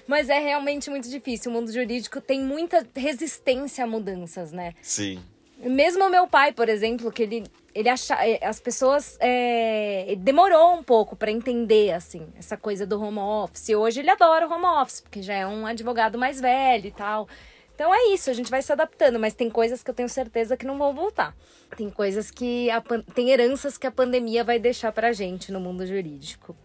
Mas 0.07 0.30
é 0.30 0.38
realmente 0.38 0.89
muito 0.89 1.09
difícil. 1.09 1.51
O 1.51 1.53
mundo 1.53 1.72
jurídico 1.72 2.22
tem 2.22 2.39
muita 2.39 2.86
resistência 2.95 3.84
a 3.84 3.88
mudanças, 3.88 4.51
né? 4.51 4.74
Sim. 4.82 5.24
Mesmo 5.58 6.10
meu 6.10 6.28
pai, 6.28 6.51
por 6.51 6.68
exemplo, 6.68 7.12
que 7.12 7.24
ele, 7.24 7.43
ele 7.74 7.88
acha, 7.88 8.16
é, 8.26 8.45
as 8.45 8.60
pessoas 8.60 9.18
é, 9.20 10.16
demorou 10.20 10.74
um 10.76 10.84
pouco 10.84 11.16
para 11.16 11.32
entender 11.32 11.93
assim 11.93 12.28
essa 12.38 12.58
coisa 12.58 12.86
do 12.86 13.01
home 13.01 13.20
office. 13.20 13.70
Hoje 13.70 14.01
ele 14.01 14.10
adora 14.10 14.47
o 14.47 14.51
home 14.51 14.66
office 14.66 15.01
porque 15.01 15.22
já 15.22 15.34
é 15.34 15.47
um 15.47 15.66
advogado 15.66 16.18
mais 16.18 16.41
velho 16.41 16.88
e 16.88 16.91
tal. 16.91 17.28
Então 17.74 17.93
é 17.93 18.14
isso, 18.14 18.30
a 18.30 18.34
gente 18.34 18.49
vai 18.49 18.62
se 18.62 18.72
adaptando, 18.72 19.20
mas 19.20 19.34
tem 19.34 19.49
coisas 19.49 19.84
que 19.84 19.89
eu 19.89 19.93
tenho 19.93 20.08
certeza 20.08 20.56
que 20.56 20.66
não 20.66 20.78
vão 20.78 20.93
voltar. 20.93 21.36
Tem 21.76 21.89
coisas 21.89 22.32
que 22.32 22.70
a, 22.70 22.82
tem 23.14 23.32
heranças 23.32 23.78
que 23.78 23.86
a 23.86 23.91
pandemia 23.91 24.45
vai 24.45 24.58
deixar 24.58 24.93
pra 24.93 25.12
gente 25.12 25.51
no 25.51 25.60
mundo 25.60 25.86
jurídico. 25.86 26.56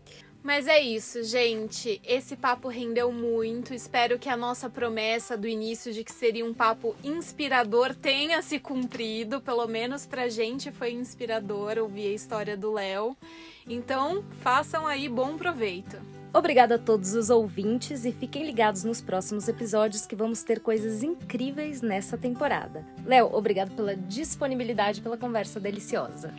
Mas 0.43 0.67
é 0.67 0.81
isso, 0.81 1.23
gente. 1.23 2.01
Esse 2.03 2.35
papo 2.35 2.69
rendeu 2.69 3.13
muito. 3.13 3.75
Espero 3.75 4.19
que 4.19 4.29
a 4.29 4.37
nossa 4.37 4.71
promessa 4.71 5.37
do 5.37 5.47
início 5.47 5.93
de 5.93 6.03
que 6.03 6.13
seria 6.13 6.47
um 6.47 6.55
papo 6.55 6.97
inspirador 7.05 7.95
tenha 7.95 8.41
se 8.41 8.59
cumprido. 8.59 9.41
Pelo 9.41 9.67
menos 9.67 10.07
pra 10.07 10.29
gente 10.29 10.73
foi 10.73 10.93
inspirador 10.93 11.79
ouvir 11.79 12.09
a 12.09 12.15
história 12.15 12.57
do 12.57 12.73
Léo. 12.73 13.15
Então, 13.69 14.25
façam 14.41 14.87
aí 14.87 15.09
bom 15.09 15.37
proveito. 15.37 15.99
Obrigada 16.33 16.77
a 16.77 16.79
todos 16.79 17.13
os 17.15 17.29
ouvintes 17.29 18.05
e 18.05 18.13
fiquem 18.13 18.47
ligados 18.47 18.85
nos 18.85 19.01
próximos 19.01 19.49
episódios 19.49 20.07
que 20.07 20.15
vamos 20.15 20.43
ter 20.43 20.61
coisas 20.61 21.03
incríveis 21.03 21.83
nessa 21.83 22.17
temporada. 22.17 22.87
Léo, 23.05 23.35
obrigado 23.35 23.75
pela 23.75 23.97
disponibilidade 23.97 25.01
pela 25.01 25.17
conversa 25.17 25.59
deliciosa. 25.59 26.33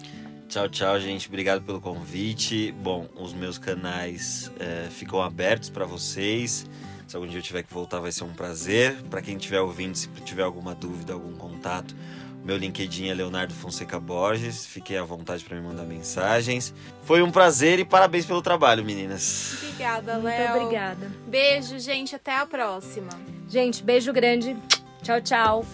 Tchau, 0.51 0.67
tchau, 0.67 0.99
gente. 0.99 1.29
Obrigado 1.29 1.61
pelo 1.61 1.79
convite. 1.79 2.73
Bom, 2.73 3.07
os 3.15 3.33
meus 3.33 3.57
canais 3.57 4.51
é, 4.59 4.89
ficam 4.89 5.21
abertos 5.21 5.69
para 5.69 5.85
vocês. 5.85 6.65
Se 7.07 7.15
algum 7.15 7.25
dia 7.25 7.39
eu 7.39 7.41
tiver 7.41 7.63
que 7.63 7.73
voltar, 7.73 8.01
vai 8.01 8.11
ser 8.11 8.25
um 8.25 8.33
prazer. 8.33 9.01
Para 9.09 9.21
quem 9.21 9.37
estiver 9.37 9.61
ouvindo, 9.61 9.95
se 9.95 10.09
tiver 10.25 10.43
alguma 10.43 10.75
dúvida, 10.75 11.13
algum 11.13 11.33
contato, 11.37 11.95
meu 12.43 12.57
LinkedIn 12.57 13.07
é 13.07 13.13
Leonardo 13.13 13.53
Fonseca 13.53 13.97
Borges. 13.97 14.65
Fiquei 14.65 14.97
à 14.97 15.05
vontade 15.05 15.41
para 15.45 15.55
me 15.55 15.65
mandar 15.65 15.85
mensagens. 15.85 16.73
Foi 17.05 17.21
um 17.21 17.31
prazer 17.31 17.79
e 17.79 17.85
parabéns 17.85 18.25
pelo 18.25 18.41
trabalho, 18.41 18.83
meninas. 18.83 19.53
Obrigada, 19.63 20.17
Léo. 20.17 20.49
Muito 20.49 20.63
obrigada. 20.63 21.11
Beijo, 21.27 21.79
gente. 21.79 22.13
Até 22.13 22.35
a 22.35 22.45
próxima. 22.45 23.07
Gente, 23.47 23.81
beijo 23.81 24.11
grande. 24.11 24.57
Tchau, 25.01 25.21
tchau. 25.21 25.65